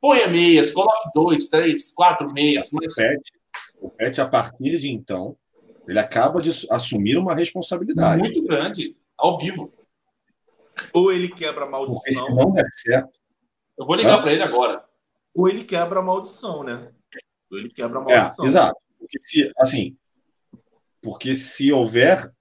Ponha 0.00 0.28
meias, 0.28 0.70
coloque 0.70 1.10
dois, 1.14 1.48
três, 1.48 1.92
quatro 1.94 2.32
meias. 2.32 2.70
Mas... 2.72 2.92
O, 2.92 2.96
Pet, 2.96 3.32
o 3.80 3.90
Pet, 3.90 4.20
a 4.20 4.26
partir 4.26 4.78
de 4.78 4.90
então, 4.90 5.36
ele 5.86 5.98
acaba 5.98 6.40
de 6.40 6.50
assumir 6.70 7.16
uma 7.16 7.34
responsabilidade. 7.34 8.22
Muito 8.22 8.42
grande, 8.42 8.96
ao 9.16 9.36
vivo. 9.36 9.72
Ou 10.92 11.12
ele 11.12 11.28
quebra 11.28 11.64
a 11.64 11.68
maldição. 11.68 12.00
Porque 12.00 12.14
se 12.14 12.34
não 12.34 12.52
der 12.52 12.66
certo. 12.76 13.18
Eu 13.76 13.84
vou 13.84 13.96
ligar 13.96 14.20
para 14.22 14.32
ele 14.32 14.42
agora. 14.42 14.84
Ou 15.34 15.48
ele 15.48 15.64
quebra 15.64 16.00
a 16.00 16.02
maldição, 16.02 16.62
né? 16.62 16.90
Ou 17.50 17.58
ele 17.58 17.70
quebra 17.70 17.98
a 17.98 18.02
é, 18.02 18.16
maldição. 18.16 18.44
É, 18.44 18.48
exato. 18.48 18.80
Porque 18.98 19.18
se, 19.20 19.52
assim, 19.58 19.96
porque 21.02 21.34
se 21.34 21.72
houver 21.72 22.32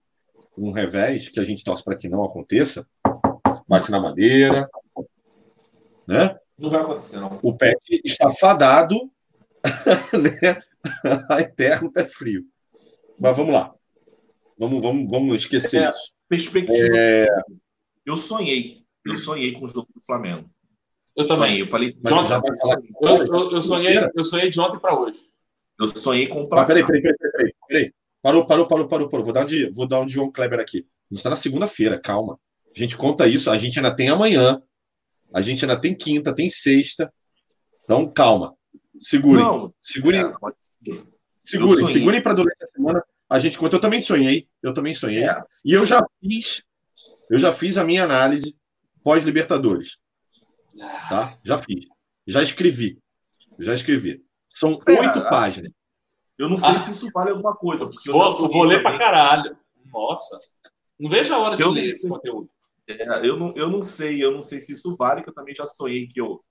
um 0.57 0.71
revés, 0.71 1.29
que 1.29 1.39
a 1.39 1.43
gente 1.43 1.63
torce 1.63 1.83
para 1.83 1.95
que 1.95 2.09
não 2.09 2.23
aconteça, 2.23 2.87
bate 3.67 3.91
na 3.91 3.99
madeira, 3.99 4.67
né? 6.07 6.37
Não 6.57 6.69
vai 6.69 6.81
acontecer, 6.81 7.19
não. 7.19 7.39
O 7.43 7.55
pet 7.55 8.01
está 8.03 8.29
fadado 8.31 9.11
né? 10.43 10.61
a 11.29 11.41
eterno 11.41 11.91
pé 11.91 12.05
frio. 12.05 12.43
Mas 13.19 13.37
vamos 13.37 13.53
lá. 13.53 13.73
Vamos, 14.57 14.81
vamos, 14.81 15.11
vamos 15.11 15.41
esquecer 15.41 15.83
é, 15.83 15.89
isso. 15.89 16.11
Perspectiva. 16.27 16.97
É... 16.97 17.27
Eu 18.05 18.17
sonhei. 18.17 18.83
Eu 19.05 19.15
sonhei 19.15 19.51
com 19.53 19.65
o 19.65 19.67
jogo 19.67 19.87
do 19.93 20.03
Flamengo. 20.03 20.49
Eu 21.15 21.25
também. 21.25 21.49
Sonhei. 21.49 21.61
Eu 21.61 21.69
falei. 21.69 21.97
Eu, 23.01 23.17
eu, 23.17 23.51
eu, 23.51 23.61
sonhei, 23.61 23.99
eu 24.15 24.23
sonhei 24.23 24.49
de 24.49 24.59
ontem 24.59 24.79
para 24.79 24.99
hoje. 24.99 25.29
Eu 25.79 25.95
sonhei 25.95 26.27
com 26.27 26.41
o 26.41 26.47
placar. 26.47 26.67
peraí, 26.67 26.85
peraí, 26.85 27.01
peraí, 27.01 27.17
peraí, 27.17 27.55
peraí. 27.67 27.93
Parou, 28.21 28.45
parou, 28.45 28.67
parou, 28.67 28.87
parou, 28.87 29.07
parou. 29.07 29.23
Vou 29.23 29.33
dar 29.33 29.43
um 29.43 29.45
de, 29.45 29.69
vou 29.71 29.87
dar 29.87 29.99
um 30.01 30.05
de 30.05 30.13
João 30.13 30.31
Kleber 30.31 30.59
aqui. 30.59 30.79
A 30.79 31.13
gente 31.13 31.17
está 31.19 31.29
na 31.29 31.35
segunda-feira, 31.35 31.99
calma. 31.99 32.39
A 32.75 32.79
gente 32.79 32.97
conta 32.97 33.27
isso, 33.27 33.49
a 33.49 33.57
gente 33.57 33.79
ainda 33.79 33.95
tem 33.95 34.09
amanhã, 34.09 34.61
a 35.33 35.41
gente 35.41 35.63
ainda 35.63 35.79
tem 35.79 35.95
quinta, 35.95 36.33
tem 36.33 36.49
sexta. 36.49 37.11
Então, 37.83 38.11
calma. 38.11 38.55
Segurem. 38.99 39.43
Não, 39.43 39.73
segurem. 39.81 40.21
É, 40.21 40.33
segurem, 41.41 41.93
segurem 41.93 42.21
para 42.21 42.33
durante 42.33 42.63
a 42.63 42.67
semana. 42.67 43.03
A 43.29 43.39
gente 43.39 43.57
conta. 43.57 43.75
Eu 43.75 43.79
também 43.79 44.01
sonhei. 44.01 44.47
Eu 44.61 44.73
também 44.73 44.93
sonhei. 44.93 45.23
É. 45.23 45.41
E 45.63 45.73
eu 45.73 45.85
já 45.85 46.05
fiz. 46.19 46.63
Eu 47.29 47.37
já 47.37 47.51
fiz 47.51 47.77
a 47.77 47.83
minha 47.83 48.03
análise 48.03 48.55
pós-Libertadores. 49.03 49.97
Tá? 51.09 51.37
Já 51.43 51.57
fiz. 51.57 51.85
Já 52.25 52.41
escrevi. 52.41 52.99
Já 53.59 53.73
escrevi. 53.73 54.23
São 54.49 54.77
é, 54.87 54.91
oito 54.91 55.21
páginas. 55.29 55.71
Eu 56.37 56.49
não 56.49 56.57
sei 56.57 56.69
ah, 56.69 56.79
se 56.79 56.89
isso 56.89 57.09
vale 57.13 57.31
alguma 57.31 57.55
coisa. 57.55 57.87
Vou, 58.07 58.41
eu 58.41 58.47
vou 58.47 58.63
ler 58.63 58.83
para 58.83 58.97
caralho. 58.97 59.57
Nossa. 59.91 60.39
Não 60.99 61.09
vejo 61.09 61.33
a 61.33 61.39
hora 61.39 61.57
de 61.57 61.63
eu, 61.63 61.71
ler 61.71 61.93
esse 61.93 62.07
conteúdo. 62.07 62.47
É, 62.87 63.27
eu, 63.27 63.37
não, 63.37 63.53
eu 63.55 63.69
não 63.69 63.81
sei, 63.81 64.23
eu 64.23 64.31
não 64.31 64.41
sei 64.41 64.61
se 64.61 64.73
isso 64.73 64.95
vale, 64.95 65.21
que 65.21 65.29
eu 65.29 65.33
também 65.33 65.53
já 65.53 65.65
sonhei 65.65 66.07
que 66.07 66.21
eu, 66.21 66.41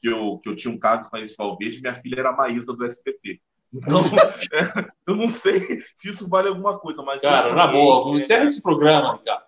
que 0.00 0.08
eu, 0.08 0.38
que 0.38 0.48
eu 0.48 0.56
tinha 0.56 0.72
um 0.74 0.78
caso 0.78 1.08
com 1.08 1.16
a 1.16 1.20
Isis 1.20 1.36
Valverde, 1.36 1.80
minha 1.80 1.94
filha 1.94 2.20
era 2.20 2.30
a 2.30 2.36
Maísa 2.36 2.74
do 2.74 2.84
SPT. 2.84 3.40
Então, 3.72 4.00
é, 4.52 4.90
eu 5.06 5.16
não 5.16 5.28
sei 5.28 5.82
se 5.94 6.10
isso 6.10 6.28
vale 6.28 6.48
alguma 6.48 6.78
coisa, 6.78 7.02
mas. 7.02 7.22
Cara, 7.22 7.54
na 7.54 7.66
boa, 7.66 8.14
encerra 8.16 8.44
esse 8.44 8.62
programa, 8.62 9.18
cara. 9.18 9.44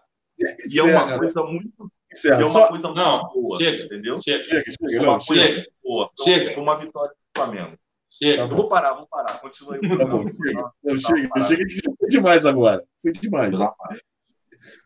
E 0.70 0.78
é 0.78 0.82
uma 0.82 1.18
coisa 1.18 1.42
muito. 1.42 1.90
Encerra. 2.12 2.42
É 2.42 2.44
uma 2.44 2.68
coisa 2.68 2.92
não, 2.92 3.22
muito 3.22 3.42
boa. 3.42 3.58
Chega, 3.58 3.84
entendeu? 3.84 4.20
Chega, 4.20 4.44
chega, 4.44 4.64
chega. 4.88 5.02
Uma 5.02 5.18
coisa 5.18 5.42
chega. 5.42 5.66
boa. 5.82 6.10
Então, 6.12 6.24
chega. 6.24 6.54
Foi 6.54 6.62
uma 6.62 6.76
vitória 6.76 7.10
do 7.10 7.40
Flamengo. 7.40 7.78
Chega. 8.18 8.42
Eu 8.42 8.56
vou 8.56 8.68
parar, 8.68 8.94
vou 8.94 9.06
parar. 9.06 9.38
Continua 9.40 9.74
aí. 9.74 9.80
Tá 9.80 10.06
bom, 10.06 10.24
chega. 10.24 10.72
Não, 10.82 11.00
chega, 11.00 11.44
chega 11.44 11.66
que 11.66 11.80
foi 11.98 12.08
demais 12.08 12.46
agora. 12.46 12.82
Foi 13.00 13.12
demais. 13.12 13.58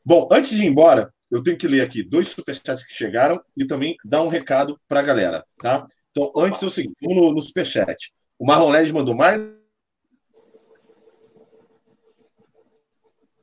Bom, 0.05 0.29
antes 0.33 0.51
de 0.51 0.65
ir 0.65 0.67
embora, 0.67 1.13
eu 1.31 1.43
tenho 1.43 1.57
que 1.57 1.69
ler 1.69 1.83
aqui 1.83 2.03
dois 2.03 2.29
superchats 2.29 2.85
que 2.85 2.93
chegaram 2.93 3.41
e 3.57 3.65
também 3.65 3.97
dar 4.05 4.23
um 4.23 4.29
recado 4.29 4.81
para 4.89 5.01
a 5.01 5.03
galera, 5.03 5.47
tá? 5.59 5.85
Então, 6.11 6.33
antes 6.37 6.61
é 6.63 6.67
o 6.67 6.71
seguinte, 6.71 6.97
vamos 7.01 7.23
no, 7.23 7.33
no 7.33 7.41
superchat. 7.41 8.13
O 8.37 8.45
Marlon 8.45 8.71
Ledes 8.71 8.91
mandou 8.91 9.15
mais. 9.15 9.41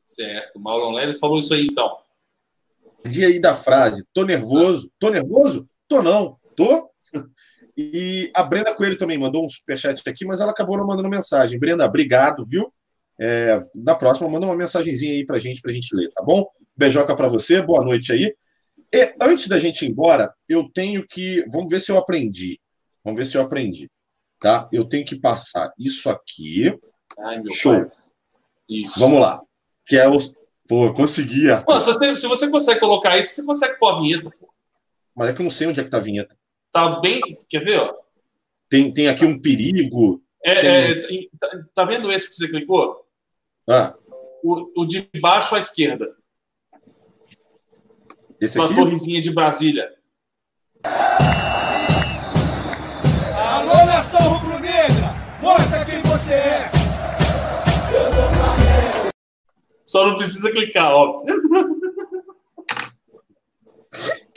Certo, 0.06 0.58
o 0.58 0.60
Marlon 0.60 0.92
Ledes 0.92 1.18
falou 1.18 1.40
isso 1.40 1.54
aí, 1.54 1.66
então. 1.66 1.98
Dia 3.06 3.28
aí 3.28 3.40
da 3.40 3.54
frase, 3.54 4.06
tô 4.12 4.26
nervoso. 4.26 4.92
Tô 5.00 5.10
nervoso? 5.10 5.70
Tô 5.88 6.02
não. 6.02 6.38
Tô? 6.58 6.90
E 7.78 8.32
a 8.34 8.42
Brenda 8.42 8.74
Coelho 8.74 8.98
também 8.98 9.20
mandou 9.20 9.46
um 9.46 9.48
superchat 9.48 10.02
aqui, 10.10 10.26
mas 10.26 10.42
ela 10.42 10.52
acabou 10.52 10.78
não 10.78 10.88
mandando 10.88 11.08
mensagem. 11.08 11.60
Brenda, 11.60 11.86
obrigado, 11.86 12.44
viu? 12.44 12.74
É, 13.20 13.64
na 13.76 13.94
próxima, 13.94 14.28
manda 14.30 14.48
uma 14.48 14.56
mensagenzinha 14.56 15.14
aí 15.14 15.26
pra 15.26 15.38
gente, 15.38 15.62
pra 15.62 15.72
gente 15.72 15.96
ler, 15.96 16.10
tá 16.12 16.24
bom? 16.24 16.48
Beijoca 16.76 17.16
para 17.16 17.28
você, 17.28 17.62
boa 17.62 17.84
noite 17.84 18.12
aí. 18.12 18.36
E 18.94 19.16
antes 19.22 19.48
da 19.48 19.60
gente 19.60 19.86
ir 19.86 19.90
embora, 19.90 20.34
eu 20.50 20.68
tenho 20.72 21.06
que. 21.06 21.46
Vamos 21.50 21.70
ver 21.70 21.80
se 21.80 21.92
eu 21.92 21.98
aprendi. 21.98 22.60
Vamos 23.04 23.20
ver 23.20 23.26
se 23.26 23.38
eu 23.38 23.42
aprendi. 23.42 23.90
Tá? 24.40 24.68
Eu 24.72 24.84
tenho 24.88 25.06
que 25.06 25.20
passar 25.20 25.72
isso 25.78 26.10
aqui. 26.10 26.74
Ai, 27.20 27.42
Show. 27.52 27.74
Pai. 27.74 27.90
Isso. 28.70 29.00
Vamos 29.00 29.20
lá. 29.20 29.42
Que 29.86 29.98
é 29.98 30.10
os. 30.10 30.36
Pô, 30.68 30.94
consegui. 30.94 31.48
Se, 31.48 31.64
você, 31.66 32.16
se 32.16 32.28
você 32.28 32.52
consegue 32.52 32.80
colocar 32.80 33.18
isso, 33.18 33.36
você 33.36 33.46
consegue 33.46 33.80
pôr 33.80 33.96
a 33.96 34.00
vinheta. 34.00 34.30
Pô. 34.40 34.50
Mas 35.16 35.30
é 35.30 35.34
que 35.34 35.42
eu 35.42 35.44
não 35.44 35.52
sei 35.52 35.68
onde 35.68 35.80
é 35.80 35.84
que 35.84 35.90
tá 35.90 35.98
a 35.98 36.02
vinheta. 36.02 36.36
Tá 36.78 37.00
bem. 37.00 37.20
Quer 37.50 37.64
ver, 37.64 37.80
ó? 37.80 37.92
Tem, 38.70 38.94
tem 38.94 39.08
aqui 39.08 39.26
um 39.26 39.42
perigo. 39.42 40.22
É, 40.46 40.62
tem... 40.62 41.24
é, 41.24 41.28
tá, 41.40 41.50
tá 41.74 41.86
vendo 41.86 42.12
esse 42.12 42.30
que 42.30 42.36
você 42.36 42.48
clicou? 42.50 43.04
Ah. 43.68 43.96
O, 44.44 44.84
o 44.84 44.86
de 44.86 45.10
baixo 45.20 45.56
à 45.56 45.58
esquerda. 45.58 46.16
Esse 48.40 48.60
Uma 48.60 48.76
torrezinha 48.76 49.20
de 49.20 49.34
Brasília. 49.34 49.92
Alô, 53.34 53.86
nação 53.88 54.34
rubro-negra! 54.34 55.16
Mostra 55.42 55.84
quem 55.84 56.00
você 56.04 56.34
é! 56.34 56.72
Só 59.84 60.06
não 60.06 60.18
precisa 60.18 60.52
clicar, 60.52 60.94
óbvio. 60.94 61.26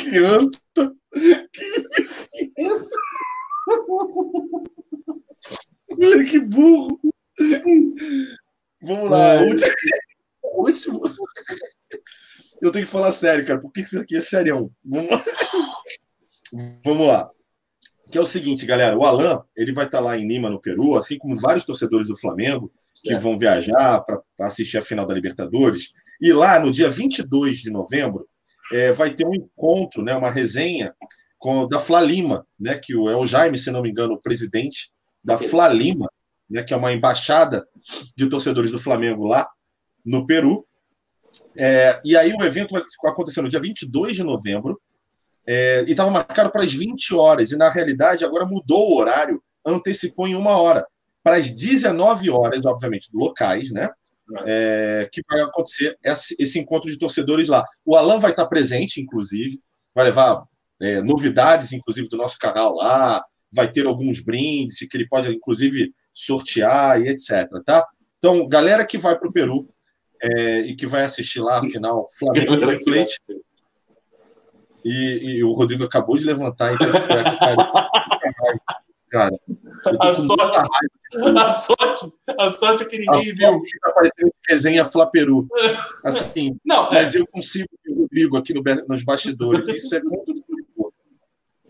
Que 1.12 1.48
Olha 5.98 6.24
que 6.24 6.40
burro! 6.40 7.00
Vamos 8.82 9.10
lá, 9.10 9.34
é. 9.34 9.42
último. 9.42 9.72
último. 10.54 11.02
eu 12.62 12.70
tenho 12.70 12.86
que 12.86 12.92
falar 12.92 13.12
sério, 13.12 13.46
cara, 13.46 13.60
porque 13.60 13.80
isso 13.80 13.98
aqui 13.98 14.16
é 14.16 14.20
serião. 14.20 14.70
Vamos 14.84 15.10
lá. 15.10 15.24
Vamos 16.84 17.06
lá. 17.06 17.30
Que 18.10 18.18
é 18.18 18.20
o 18.20 18.26
seguinte, 18.26 18.66
galera, 18.66 18.96
o 18.96 19.04
Alan, 19.04 19.42
ele 19.56 19.72
vai 19.72 19.86
estar 19.86 20.00
lá 20.00 20.18
em 20.18 20.26
Lima, 20.26 20.50
no 20.50 20.60
Peru, 20.60 20.96
assim 20.96 21.16
como 21.16 21.38
vários 21.38 21.64
torcedores 21.64 22.08
do 22.08 22.18
Flamengo, 22.18 22.72
que 23.02 23.10
certo. 23.10 23.22
vão 23.22 23.38
viajar 23.38 24.00
para 24.00 24.20
assistir 24.40 24.78
a 24.78 24.82
final 24.82 25.06
da 25.06 25.14
Libertadores. 25.14 25.90
E 26.20 26.32
lá, 26.32 26.58
no 26.58 26.72
dia 26.72 26.90
22 26.90 27.58
de 27.58 27.70
novembro, 27.70 28.28
é, 28.72 28.92
vai 28.92 29.12
ter 29.12 29.26
um 29.26 29.34
encontro, 29.34 30.02
né, 30.02 30.14
uma 30.14 30.30
resenha 30.30 30.94
com, 31.38 31.66
da 31.66 31.78
Flalima, 31.78 32.46
né, 32.58 32.78
que 32.78 32.94
o, 32.94 33.08
é 33.08 33.16
o 33.16 33.26
Jaime, 33.26 33.58
se 33.58 33.70
não 33.70 33.82
me 33.82 33.90
engano, 33.90 34.14
o 34.14 34.20
presidente 34.20 34.90
da 35.22 35.36
Flalima, 35.36 36.10
né, 36.48 36.62
que 36.62 36.74
é 36.74 36.76
uma 36.76 36.92
embaixada 36.92 37.66
de 38.16 38.28
torcedores 38.28 38.70
do 38.70 38.78
Flamengo 38.78 39.26
lá 39.26 39.48
no 40.04 40.26
Peru. 40.26 40.66
É, 41.56 42.00
e 42.04 42.16
aí 42.16 42.32
o 42.32 42.44
evento 42.44 42.72
vai 42.72 43.12
acontecer 43.12 43.42
no 43.42 43.48
dia 43.48 43.60
22 43.60 44.16
de 44.16 44.22
novembro, 44.22 44.80
é, 45.46 45.84
e 45.86 45.90
estava 45.92 46.10
marcado 46.10 46.50
para 46.50 46.62
as 46.62 46.72
20 46.72 47.14
horas, 47.14 47.50
e 47.50 47.56
na 47.56 47.70
realidade 47.70 48.24
agora 48.24 48.46
mudou 48.46 48.90
o 48.90 48.98
horário, 48.98 49.42
antecipou 49.64 50.28
em 50.28 50.34
uma 50.34 50.56
hora, 50.58 50.86
para 51.22 51.36
as 51.36 51.50
19 51.50 52.30
horas, 52.30 52.64
obviamente, 52.64 53.08
locais, 53.12 53.70
né? 53.70 53.90
É, 54.46 55.08
que 55.12 55.22
vai 55.28 55.40
acontecer 55.40 55.96
esse, 56.04 56.58
encontro 56.58 56.90
de 56.90 56.98
torcedores 56.98 57.48
lá. 57.48 57.64
O 57.84 57.96
Alan 57.96 58.18
vai 58.18 58.30
estar 58.30 58.46
presente, 58.46 59.00
inclusive, 59.00 59.58
vai 59.94 60.04
levar 60.04 60.44
é, 60.80 61.02
novidades, 61.02 61.72
inclusive, 61.72 62.08
do 62.08 62.16
nosso 62.16 62.38
canal 62.38 62.74
lá, 62.74 63.24
vai 63.52 63.70
ter 63.70 63.86
alguns 63.86 64.20
brindes 64.20 64.78
que 64.78 64.96
ele 64.96 65.08
pode, 65.08 65.28
inclusive, 65.28 65.92
sortear 66.12 67.00
e 67.00 67.08
etc. 67.08 67.48
Tá? 67.64 67.86
Então, 68.18 68.48
galera 68.48 68.86
que 68.86 68.98
vai 68.98 69.18
para 69.18 69.28
o 69.28 69.32
Peru 69.32 69.68
é, 70.22 70.60
e 70.60 70.76
que 70.76 70.86
vai 70.86 71.02
assistir 71.02 71.40
lá 71.40 71.58
a 71.58 71.62
final 71.64 72.06
Flamengo 72.18 72.72
e 72.72 72.84
Plate. 72.84 73.18
E, 74.84 75.36
e, 75.36 75.44
o 75.44 75.52
Rodrigo 75.52 75.84
acabou 75.84 76.16
de 76.16 76.24
levantar. 76.24 76.72
Então, 76.72 76.86
cara, 79.10 79.34
a 80.00 80.14
sorte, 80.14 80.68
a 81.38 81.54
sorte, 81.54 82.12
a 82.38 82.50
sorte 82.50 82.82
é 82.84 82.86
que 82.86 82.98
ninguém 82.98 83.30
a 83.30 83.34
viu. 83.34 83.62
Tá 83.82 83.92
parecendo 83.92 84.30
desenha 84.48 84.84
Flaperu. 84.84 85.46
Assim, 86.04 86.56
não, 86.64 86.88
é. 86.88 86.94
mas 86.94 87.14
é. 87.14 87.18
eu 87.18 87.26
consigo 87.26 87.68
ver 87.84 87.92
o 87.92 88.00
Rodrigo 88.02 88.36
aqui 88.36 88.54
no, 88.54 88.62
nos 88.88 89.02
bastidores. 89.04 89.68
Isso 89.68 89.94
é 89.94 90.00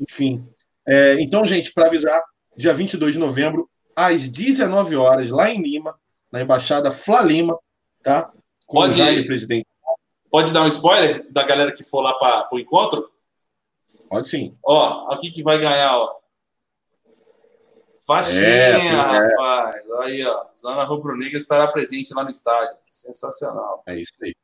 Enfim. 0.01 0.39
É, 0.87 1.21
então, 1.21 1.45
gente, 1.45 1.73
para 1.73 1.87
avisar, 1.87 2.23
dia 2.57 2.73
22 2.73 3.15
de 3.15 3.21
novembro, 3.21 3.69
às 3.95 4.29
19 4.29 4.97
horas, 4.97 5.31
lá 5.31 5.51
em 5.51 5.62
Lima, 5.62 5.99
na 6.33 6.41
Embaixada 6.41 6.91
Flalima, 6.91 7.59
tá? 8.03 8.33
Com 8.67 8.79
pode, 8.79 9.01
o 9.01 9.27
presidente. 9.27 9.67
Pode 10.31 10.53
dar 10.53 10.62
um 10.62 10.69
spoiler 10.69 11.27
da 11.31 11.43
galera 11.43 11.73
que 11.73 11.85
for 11.85 12.01
lá 12.01 12.15
para 12.15 12.49
o 12.53 12.59
encontro? 12.59 13.11
Pode 14.09 14.29
sim. 14.29 14.57
Ó, 14.65 15.12
aqui 15.12 15.31
que 15.31 15.43
vai 15.43 15.59
ganhar, 15.59 15.97
ó. 15.97 16.20
Faxinha, 18.06 18.47
é, 18.47 18.89
rapaz. 18.90 19.90
Aí, 20.01 20.24
ó. 20.24 20.44
Zona 20.56 20.85
Rubro-Negra 20.85 21.36
estará 21.36 21.68
presente 21.68 22.14
lá 22.14 22.24
no 22.24 22.31
estádio. 22.31 22.77
Sensacional. 22.89 23.82
É 23.86 24.01
isso 24.01 24.14
aí. 24.22 24.35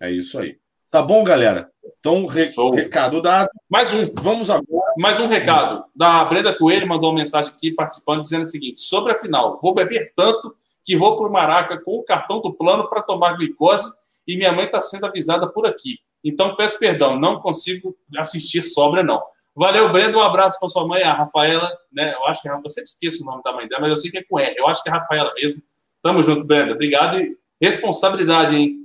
É 0.00 0.10
isso 0.10 0.38
aí. 0.38 0.58
Tá 0.90 1.02
bom, 1.02 1.22
galera? 1.22 1.70
Então, 1.98 2.26
re 2.26 2.50
recado 2.74 3.22
dado. 3.22 3.48
Mais 3.68 3.92
um. 3.92 4.12
Vamos 4.20 4.50
agora. 4.50 4.92
Mais 4.98 5.20
um 5.20 5.28
recado. 5.28 5.84
Da 5.94 6.24
Brenda 6.24 6.52
Coelho 6.52 6.88
mandou 6.88 7.10
uma 7.10 7.18
mensagem 7.18 7.52
aqui 7.52 7.72
participando, 7.72 8.22
dizendo 8.22 8.42
o 8.42 8.48
seguinte: 8.48 8.80
sobre 8.80 9.12
a 9.12 9.16
final, 9.16 9.60
vou 9.62 9.74
beber 9.74 10.12
tanto 10.16 10.54
que 10.84 10.96
vou 10.96 11.16
para 11.16 11.28
o 11.28 11.32
Maraca 11.32 11.80
com 11.80 11.92
o 11.92 12.02
cartão 12.02 12.40
do 12.40 12.52
plano 12.52 12.88
para 12.88 13.02
tomar 13.02 13.36
glicose 13.36 13.88
e 14.26 14.36
minha 14.36 14.52
mãe 14.52 14.66
está 14.66 14.80
sendo 14.80 15.06
avisada 15.06 15.48
por 15.48 15.66
aqui. 15.66 15.98
Então, 16.24 16.56
peço 16.56 16.78
perdão, 16.78 17.18
não 17.18 17.40
consigo 17.40 17.96
assistir 18.18 18.62
sobra, 18.62 19.02
não. 19.02 19.22
Valeu, 19.54 19.90
Brenda. 19.90 20.16
Um 20.16 20.22
abraço 20.22 20.58
para 20.58 20.68
sua 20.68 20.86
mãe, 20.86 21.02
a 21.02 21.12
Rafaela. 21.12 21.70
Né? 21.92 22.14
Eu 22.14 22.24
acho 22.26 22.42
que 22.42 22.48
eu 22.48 22.54
sempre 22.68 22.88
esqueço 22.88 23.22
o 23.22 23.26
nome 23.26 23.42
da 23.42 23.52
mãe 23.52 23.68
dela, 23.68 23.82
mas 23.82 23.90
eu 23.90 23.96
sei 23.96 24.10
que 24.10 24.18
é 24.18 24.24
com 24.24 24.38
R. 24.38 24.54
Eu 24.56 24.68
acho 24.68 24.82
que 24.82 24.88
é 24.88 24.92
a 24.92 24.96
Rafaela 24.96 25.30
mesmo. 25.34 25.62
Tamo 26.02 26.22
junto, 26.22 26.46
Brenda. 26.46 26.72
Obrigado 26.72 27.18
e 27.18 27.36
responsabilidade, 27.60 28.56
hein? 28.56 28.80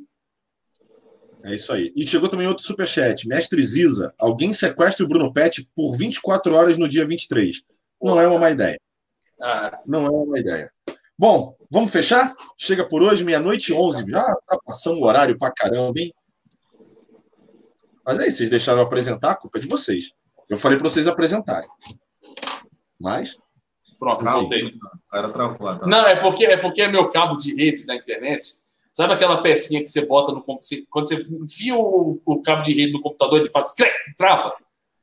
É 1.44 1.54
isso 1.54 1.72
aí. 1.72 1.94
E 1.96 2.06
chegou 2.06 2.28
também 2.28 2.48
outro 2.48 2.66
superchat. 2.66 3.28
Mestre 3.28 3.62
Ziza, 3.62 4.14
alguém 4.18 4.52
sequestra 4.52 5.06
o 5.06 5.08
Bruno 5.08 5.32
Pet 5.32 5.70
por 5.76 5.96
24 5.96 6.56
horas 6.56 6.76
no 6.76 6.88
dia 6.88 7.06
23. 7.06 7.62
Não 8.02 8.20
é 8.20 8.28
uma 8.28 8.40
má 8.40 8.50
ideia. 8.50 8.80
Ah. 9.40 9.78
Não 9.86 10.06
é 10.06 10.10
uma 10.10 10.26
má 10.26 10.40
ideia. 10.40 10.72
Bom, 11.18 11.56
vamos 11.70 11.92
fechar? 11.92 12.34
Chega 12.58 12.84
por 12.84 13.04
hoje, 13.04 13.24
meia-noite 13.24 13.72
11. 13.72 14.10
Já 14.10 14.24
tá 14.24 14.60
passando 14.66 15.00
o 15.00 15.06
horário 15.06 15.38
pra 15.38 15.52
caramba, 15.52 16.00
hein? 16.00 16.12
Mas 18.04 18.20
aí, 18.20 18.32
vocês 18.32 18.50
deixaram 18.50 18.80
eu 18.80 18.86
apresentar, 18.86 19.32
a 19.32 19.36
culpa 19.36 19.58
é 19.58 19.62
de 19.62 19.68
vocês. 19.68 20.12
Eu 20.50 20.60
falei 20.60 20.78
para 20.78 20.90
vocês 20.90 21.08
apresentarem. 21.08 21.70
Mas. 23.00 23.38
Pronto, 23.98 24.24
não 24.24 24.48
tem. 24.48 24.74
Era 25.14 25.30
travou, 25.30 25.78
tá? 25.78 25.88
Não, 25.88 26.06
é 26.06 26.16
porque, 26.16 26.46
é 26.46 26.58
porque 26.58 26.82
é 26.82 26.88
meu 26.88 27.10
cabo 27.10 27.36
de 27.38 27.56
rede 27.56 27.86
da 27.86 27.96
internet 27.96 28.66
Sabe 28.96 29.14
aquela 29.14 29.42
pecinha 29.42 29.82
que 29.82 29.90
você 29.90 30.06
bota 30.06 30.32
no 30.32 30.42
computador? 30.42 30.86
Quando 30.90 31.06
você 31.06 31.16
enfia 31.36 31.76
o, 31.76 32.22
o, 32.26 32.42
cabo 32.42 32.62
de 32.62 32.74
rede 32.74 32.94
no 32.94 33.02
computador, 33.02 33.42
ele 33.42 33.52
faz 33.52 33.74
clec, 33.76 33.94
trava. 34.16 34.56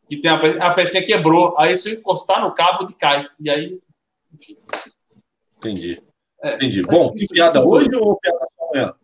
E 0.09 0.16
tem 0.19 0.31
a, 0.31 0.66
a 0.66 0.70
pecinha 0.73 1.05
quebrou. 1.05 1.55
Aí 1.59 1.77
se 1.77 1.90
eu 1.90 1.98
encostar 1.98 2.40
no 2.40 2.55
cabo, 2.55 2.85
ele 2.85 2.94
cai. 2.94 3.28
E 3.39 3.51
aí, 3.51 3.78
enfim. 4.32 4.56
Entendi. 5.59 6.02
É, 6.43 6.55
Entendi. 6.55 6.81
Bom, 6.81 7.10
tem 7.10 7.28
piada 7.28 7.62
hoje 7.62 7.90
ou 7.94 8.19
piada 8.19 8.48
amanhã? 8.59 8.94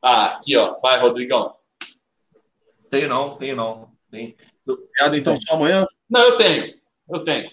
Ah, 0.00 0.36
aqui, 0.36 0.56
ó. 0.56 0.78
Vai, 0.78 1.00
Rodrigão. 1.00 1.56
Tem 2.88 3.08
não, 3.08 3.36
tem 3.36 3.52
não. 3.52 3.90
Tem. 4.12 4.36
Piada 4.94 5.16
então 5.16 5.36
só 5.36 5.54
amanhã? 5.54 5.86
Não, 6.08 6.22
eu 6.22 6.36
tenho. 6.36 6.74
Eu 7.08 7.22
tenho. 7.22 7.50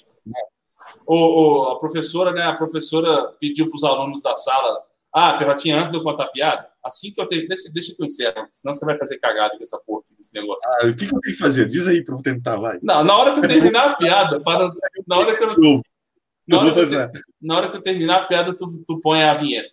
O, 1.05 1.15
o, 1.15 1.63
a 1.71 1.79
professora, 1.79 2.31
né? 2.31 2.43
A 2.43 2.55
professora 2.55 3.33
pediu 3.39 3.67
para 3.67 3.75
os 3.75 3.83
alunos 3.83 4.21
da 4.21 4.35
sala 4.35 4.83
ah, 5.13 5.37
Perrotinha, 5.37 5.79
antes 5.79 5.91
de 5.91 5.97
eu 5.97 6.03
contar 6.03 6.23
a 6.23 6.27
piada, 6.29 6.67
assim 6.83 7.13
que 7.13 7.21
eu 7.21 7.27
tenho. 7.27 7.47
Deixa, 7.47 7.71
deixa 7.71 7.95
que 7.95 8.01
eu 8.01 8.07
encerro, 8.07 8.47
senão 8.49 8.73
você 8.73 8.83
vai 8.83 8.97
fazer 8.97 9.19
cagada 9.19 9.55
com 9.55 9.61
essa 9.61 9.79
porra 9.85 10.01
desse 10.17 10.33
negócio. 10.33 10.67
Ah, 10.67 10.87
o 10.87 10.95
que, 10.95 11.05
que 11.05 11.15
eu 11.15 11.21
tenho 11.21 11.35
que 11.35 11.39
fazer? 11.39 11.67
Diz 11.67 11.87
aí 11.87 12.03
para 12.03 12.15
eu 12.15 12.21
tentar, 12.23 12.57
vai. 12.57 12.79
Não, 12.81 13.03
na 13.03 13.15
hora 13.15 13.33
que 13.33 13.45
eu 13.45 13.47
terminar 13.47 13.91
a 13.91 13.95
piada, 13.95 14.41
para, 14.41 14.73
na 15.07 15.17
hora 15.17 15.37
que 15.37 15.43
eu. 15.43 15.81
Na 16.47 16.59
hora 16.59 16.73
que 16.73 16.79
eu, 16.79 17.11
na 17.41 17.55
hora 17.55 17.69
que 17.69 17.77
eu 17.77 17.81
terminar 17.81 18.23
a 18.23 18.25
piada, 18.25 18.55
tu, 18.55 18.65
tu 18.85 18.99
põe 18.99 19.23
a 19.23 19.35
vinheta. 19.35 19.69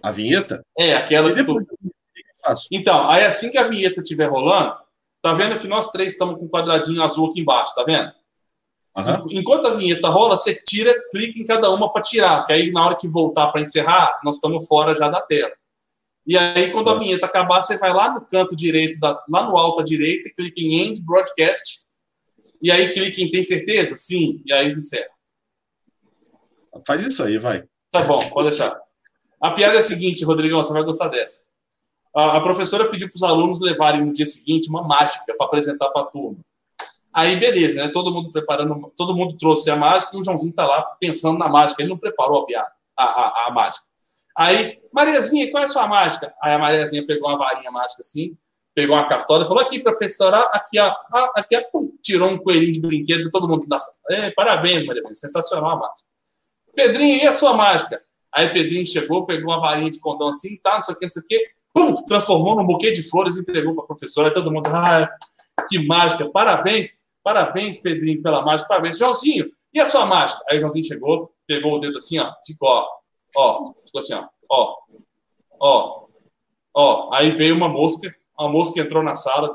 A 0.00 0.12
vinheta? 0.12 0.64
É, 0.78 0.94
aquela 0.94 1.32
que 1.32 1.42
tu. 1.42 1.58
Então, 2.70 3.10
aí 3.10 3.24
assim 3.24 3.50
que 3.50 3.58
a 3.58 3.66
vinheta 3.66 4.00
estiver 4.00 4.30
rolando, 4.30 4.76
tá 5.24 5.32
vendo 5.32 5.58
que 5.58 5.66
nós 5.66 5.90
três 5.90 6.12
estamos 6.12 6.38
com 6.38 6.44
um 6.44 6.48
quadradinho 6.50 7.02
azul 7.02 7.30
aqui 7.30 7.40
embaixo, 7.40 7.74
tá 7.74 7.82
vendo? 7.82 8.12
Uhum. 8.94 9.24
Enquanto 9.30 9.68
a 9.68 9.70
vinheta 9.70 10.10
rola, 10.10 10.36
você 10.36 10.54
tira, 10.54 10.94
clica 11.10 11.38
em 11.38 11.44
cada 11.44 11.70
uma 11.70 11.90
para 11.90 12.02
tirar, 12.02 12.44
que 12.44 12.52
aí 12.52 12.70
na 12.70 12.84
hora 12.84 12.94
que 12.94 13.08
voltar 13.08 13.48
para 13.48 13.62
encerrar, 13.62 14.20
nós 14.22 14.34
estamos 14.34 14.68
fora 14.68 14.94
já 14.94 15.08
da 15.08 15.22
tela. 15.22 15.50
E 16.26 16.36
aí, 16.36 16.70
quando 16.72 16.90
a 16.90 16.94
vinheta 16.94 17.24
acabar, 17.24 17.62
você 17.62 17.78
vai 17.78 17.94
lá 17.94 18.12
no 18.12 18.20
canto 18.20 18.54
direito, 18.54 19.00
da, 19.00 19.18
lá 19.26 19.48
no 19.48 19.56
alto 19.56 19.80
à 19.80 19.84
direita, 19.84 20.30
clica 20.36 20.60
em 20.60 20.74
End 20.82 21.02
Broadcast, 21.02 21.86
e 22.60 22.70
aí 22.70 22.92
clica 22.92 23.22
em 23.22 23.30
Tem 23.30 23.42
certeza? 23.42 23.96
Sim, 23.96 24.42
e 24.44 24.52
aí 24.52 24.72
encerra. 24.72 25.08
Faz 26.86 27.02
isso 27.02 27.22
aí, 27.22 27.38
vai. 27.38 27.64
Tá 27.90 28.02
bom, 28.02 28.22
pode 28.28 28.50
deixar. 28.50 28.78
A 29.40 29.52
piada 29.52 29.76
é 29.76 29.78
a 29.78 29.82
seguinte, 29.82 30.22
Rodrigão, 30.22 30.62
você 30.62 30.72
vai 30.74 30.84
gostar 30.84 31.08
dessa. 31.08 31.46
A, 32.14 32.36
a 32.36 32.40
professora 32.40 32.88
pediu 32.90 33.08
para 33.08 33.16
os 33.16 33.22
alunos 33.22 33.60
levarem 33.60 34.04
no 34.04 34.12
dia 34.12 34.26
seguinte 34.26 34.68
uma 34.68 34.82
mágica 34.82 35.34
para 35.36 35.46
apresentar 35.46 35.88
para 35.88 36.02
a 36.02 36.06
turma. 36.06 36.38
Aí, 37.12 37.36
beleza, 37.36 37.80
né? 37.84 37.90
Todo 37.92 38.12
mundo 38.12 38.32
preparando, 38.32 38.92
todo 38.96 39.14
mundo 39.14 39.36
trouxe 39.38 39.70
a 39.70 39.76
mágica 39.76 40.16
e 40.16 40.18
o 40.18 40.22
Joãozinho 40.22 40.52
tá 40.52 40.66
lá 40.66 40.82
pensando 40.98 41.38
na 41.38 41.48
mágica. 41.48 41.80
Ele 41.80 41.90
não 41.90 41.98
preparou 41.98 42.44
a 42.56 42.74
a, 42.96 43.04
a, 43.04 43.48
a 43.48 43.50
mágica. 43.50 43.84
Aí, 44.36 44.80
Mariazinha, 44.92 45.50
qual 45.50 45.62
é 45.62 45.64
a 45.64 45.68
sua 45.68 45.86
mágica? 45.86 46.34
Aí 46.42 46.54
a 46.54 46.58
Mariazinha 46.58 47.06
pegou 47.06 47.28
uma 47.28 47.38
varinha 47.38 47.70
mágica 47.70 48.00
assim, 48.00 48.36
pegou 48.74 48.96
uma 48.96 49.06
cartola 49.06 49.44
e 49.44 49.46
falou: 49.46 49.62
aqui, 49.62 49.78
professora, 49.78 50.40
aqui, 50.52 50.78
ó, 50.80 50.92
aqui, 51.36 51.60
pum, 51.72 51.96
tirou 52.02 52.30
um 52.30 52.38
coelhinho 52.38 52.72
de 52.72 52.80
brinquedo, 52.80 53.30
todo 53.30 53.48
mundo 53.48 53.66
da 53.68 53.78
sala. 53.78 54.32
parabéns, 54.34 54.84
Mariazinha, 54.84 55.14
sensacional 55.14 55.70
a 55.70 55.76
mágica. 55.76 56.08
Pedrinho, 56.74 57.22
e 57.22 57.26
a 57.26 57.32
sua 57.32 57.54
mágica? 57.54 58.02
Aí 58.34 58.52
Pedrinho 58.52 58.84
chegou, 58.84 59.24
pegou 59.24 59.52
uma 59.52 59.60
varinha 59.60 59.90
de 59.90 60.00
condão 60.00 60.28
assim, 60.28 60.58
tá, 60.60 60.74
não 60.74 60.82
sei 60.82 60.94
o 60.94 60.98
que, 60.98 61.06
não 61.06 61.10
sei 61.10 61.22
o 61.22 61.26
que, 61.26 61.50
pum, 61.74 62.04
transformou 62.04 62.54
num 62.54 62.64
buquê 62.64 62.92
de 62.92 63.02
flores 63.02 63.36
e 63.36 63.40
entregou 63.40 63.74
para 63.74 63.84
a 63.84 63.86
professora. 63.88 64.32
Todo 64.32 64.52
mundo, 64.52 64.68
ah, 64.68 65.10
que 65.68 65.84
mágica, 65.84 66.30
parabéns. 66.30 67.02
Parabéns, 67.22 67.78
Pedrinho, 67.78 68.22
pela 68.22 68.42
mágica. 68.42 68.68
Parabéns. 68.68 68.96
Joãozinho, 68.96 69.50
e 69.72 69.80
a 69.80 69.86
sua 69.86 70.06
mágica? 70.06 70.40
Aí 70.48 70.56
o 70.56 70.60
Joãozinho 70.60 70.84
chegou, 70.84 71.34
pegou 71.46 71.74
o 71.74 71.78
dedo 71.80 71.96
assim, 71.96 72.18
ó, 72.20 72.32
ficou, 72.46 72.68
ó, 72.68 72.86
ó, 73.36 73.72
ficou 73.84 73.98
assim, 73.98 74.14
ó, 74.14 74.28
ó, 74.48 74.76
ó, 75.60 76.06
ó. 76.72 77.14
Aí 77.14 77.30
veio 77.30 77.56
uma 77.56 77.68
mosca, 77.68 78.14
a 78.38 78.46
mosca 78.46 78.80
entrou 78.80 79.02
na 79.02 79.16
sala, 79.16 79.50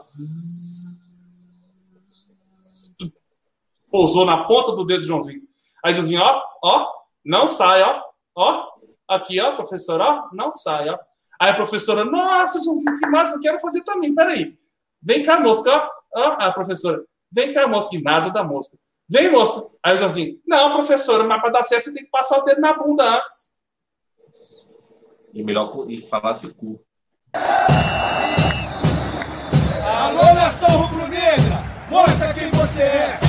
pousou 3.90 4.26
na 4.26 4.44
ponta 4.44 4.74
do 4.74 4.86
dedo 4.86 5.02
do 5.02 5.08
Joãozinho. 5.08 5.42
Aí 5.86 5.94
Joãozinho, 5.94 6.22
ó, 6.22 6.44
ó, 6.66 6.92
não 7.24 7.48
sai, 7.48 7.82
ó, 7.84 8.04
ó, 8.36 8.68
aqui, 9.08 9.40
ó, 9.40 9.56
professor, 9.56 10.02
ó, 10.02 10.28
não 10.34 10.52
sai, 10.52 10.90
ó. 10.90 11.00
Aí 11.40 11.52
a 11.52 11.56
professora, 11.56 12.04
nossa, 12.04 12.62
Joãozinho, 12.62 13.00
que 13.00 13.10
massa, 13.10 13.36
eu 13.36 13.40
quero 13.40 13.60
fazer 13.60 13.82
também. 13.84 14.14
Peraí. 14.14 14.56
Vem 15.02 15.24
cá, 15.24 15.40
mosca. 15.40 15.72
Ó, 15.72 15.90
ó, 16.16 16.38
a 16.40 16.52
professora, 16.52 17.04
vem 17.32 17.54
cá, 17.54 17.68
mosca. 17.68 17.96
E 17.96 18.02
nada 18.02 18.30
da 18.30 18.44
mosca. 18.44 18.78
Vem, 19.10 19.32
mosca. 19.32 19.70
Aí 19.84 19.96
o 19.96 19.98
Joãozinho, 19.98 20.40
não, 20.46 20.74
professora, 20.74 21.24
mas 21.24 21.42
para 21.42 21.52
dar 21.52 21.64
certo 21.64 21.86
você 21.86 21.94
tem 21.94 22.04
que 22.04 22.12
passar 22.12 22.40
o 22.40 22.44
dedo 22.44 22.60
na 22.60 22.74
bunda 22.74 23.18
antes. 23.18 23.58
E 25.34 25.42
melhor 25.44 25.86
e 25.88 26.02
falasse 26.02 26.54
cu. 26.54 26.80
Alô, 29.86 30.34
nação 30.34 30.70
rubro-negra! 30.82 31.64
Mostra 31.90 32.34
quem 32.34 32.50
você 32.52 32.82
é! 32.82 33.29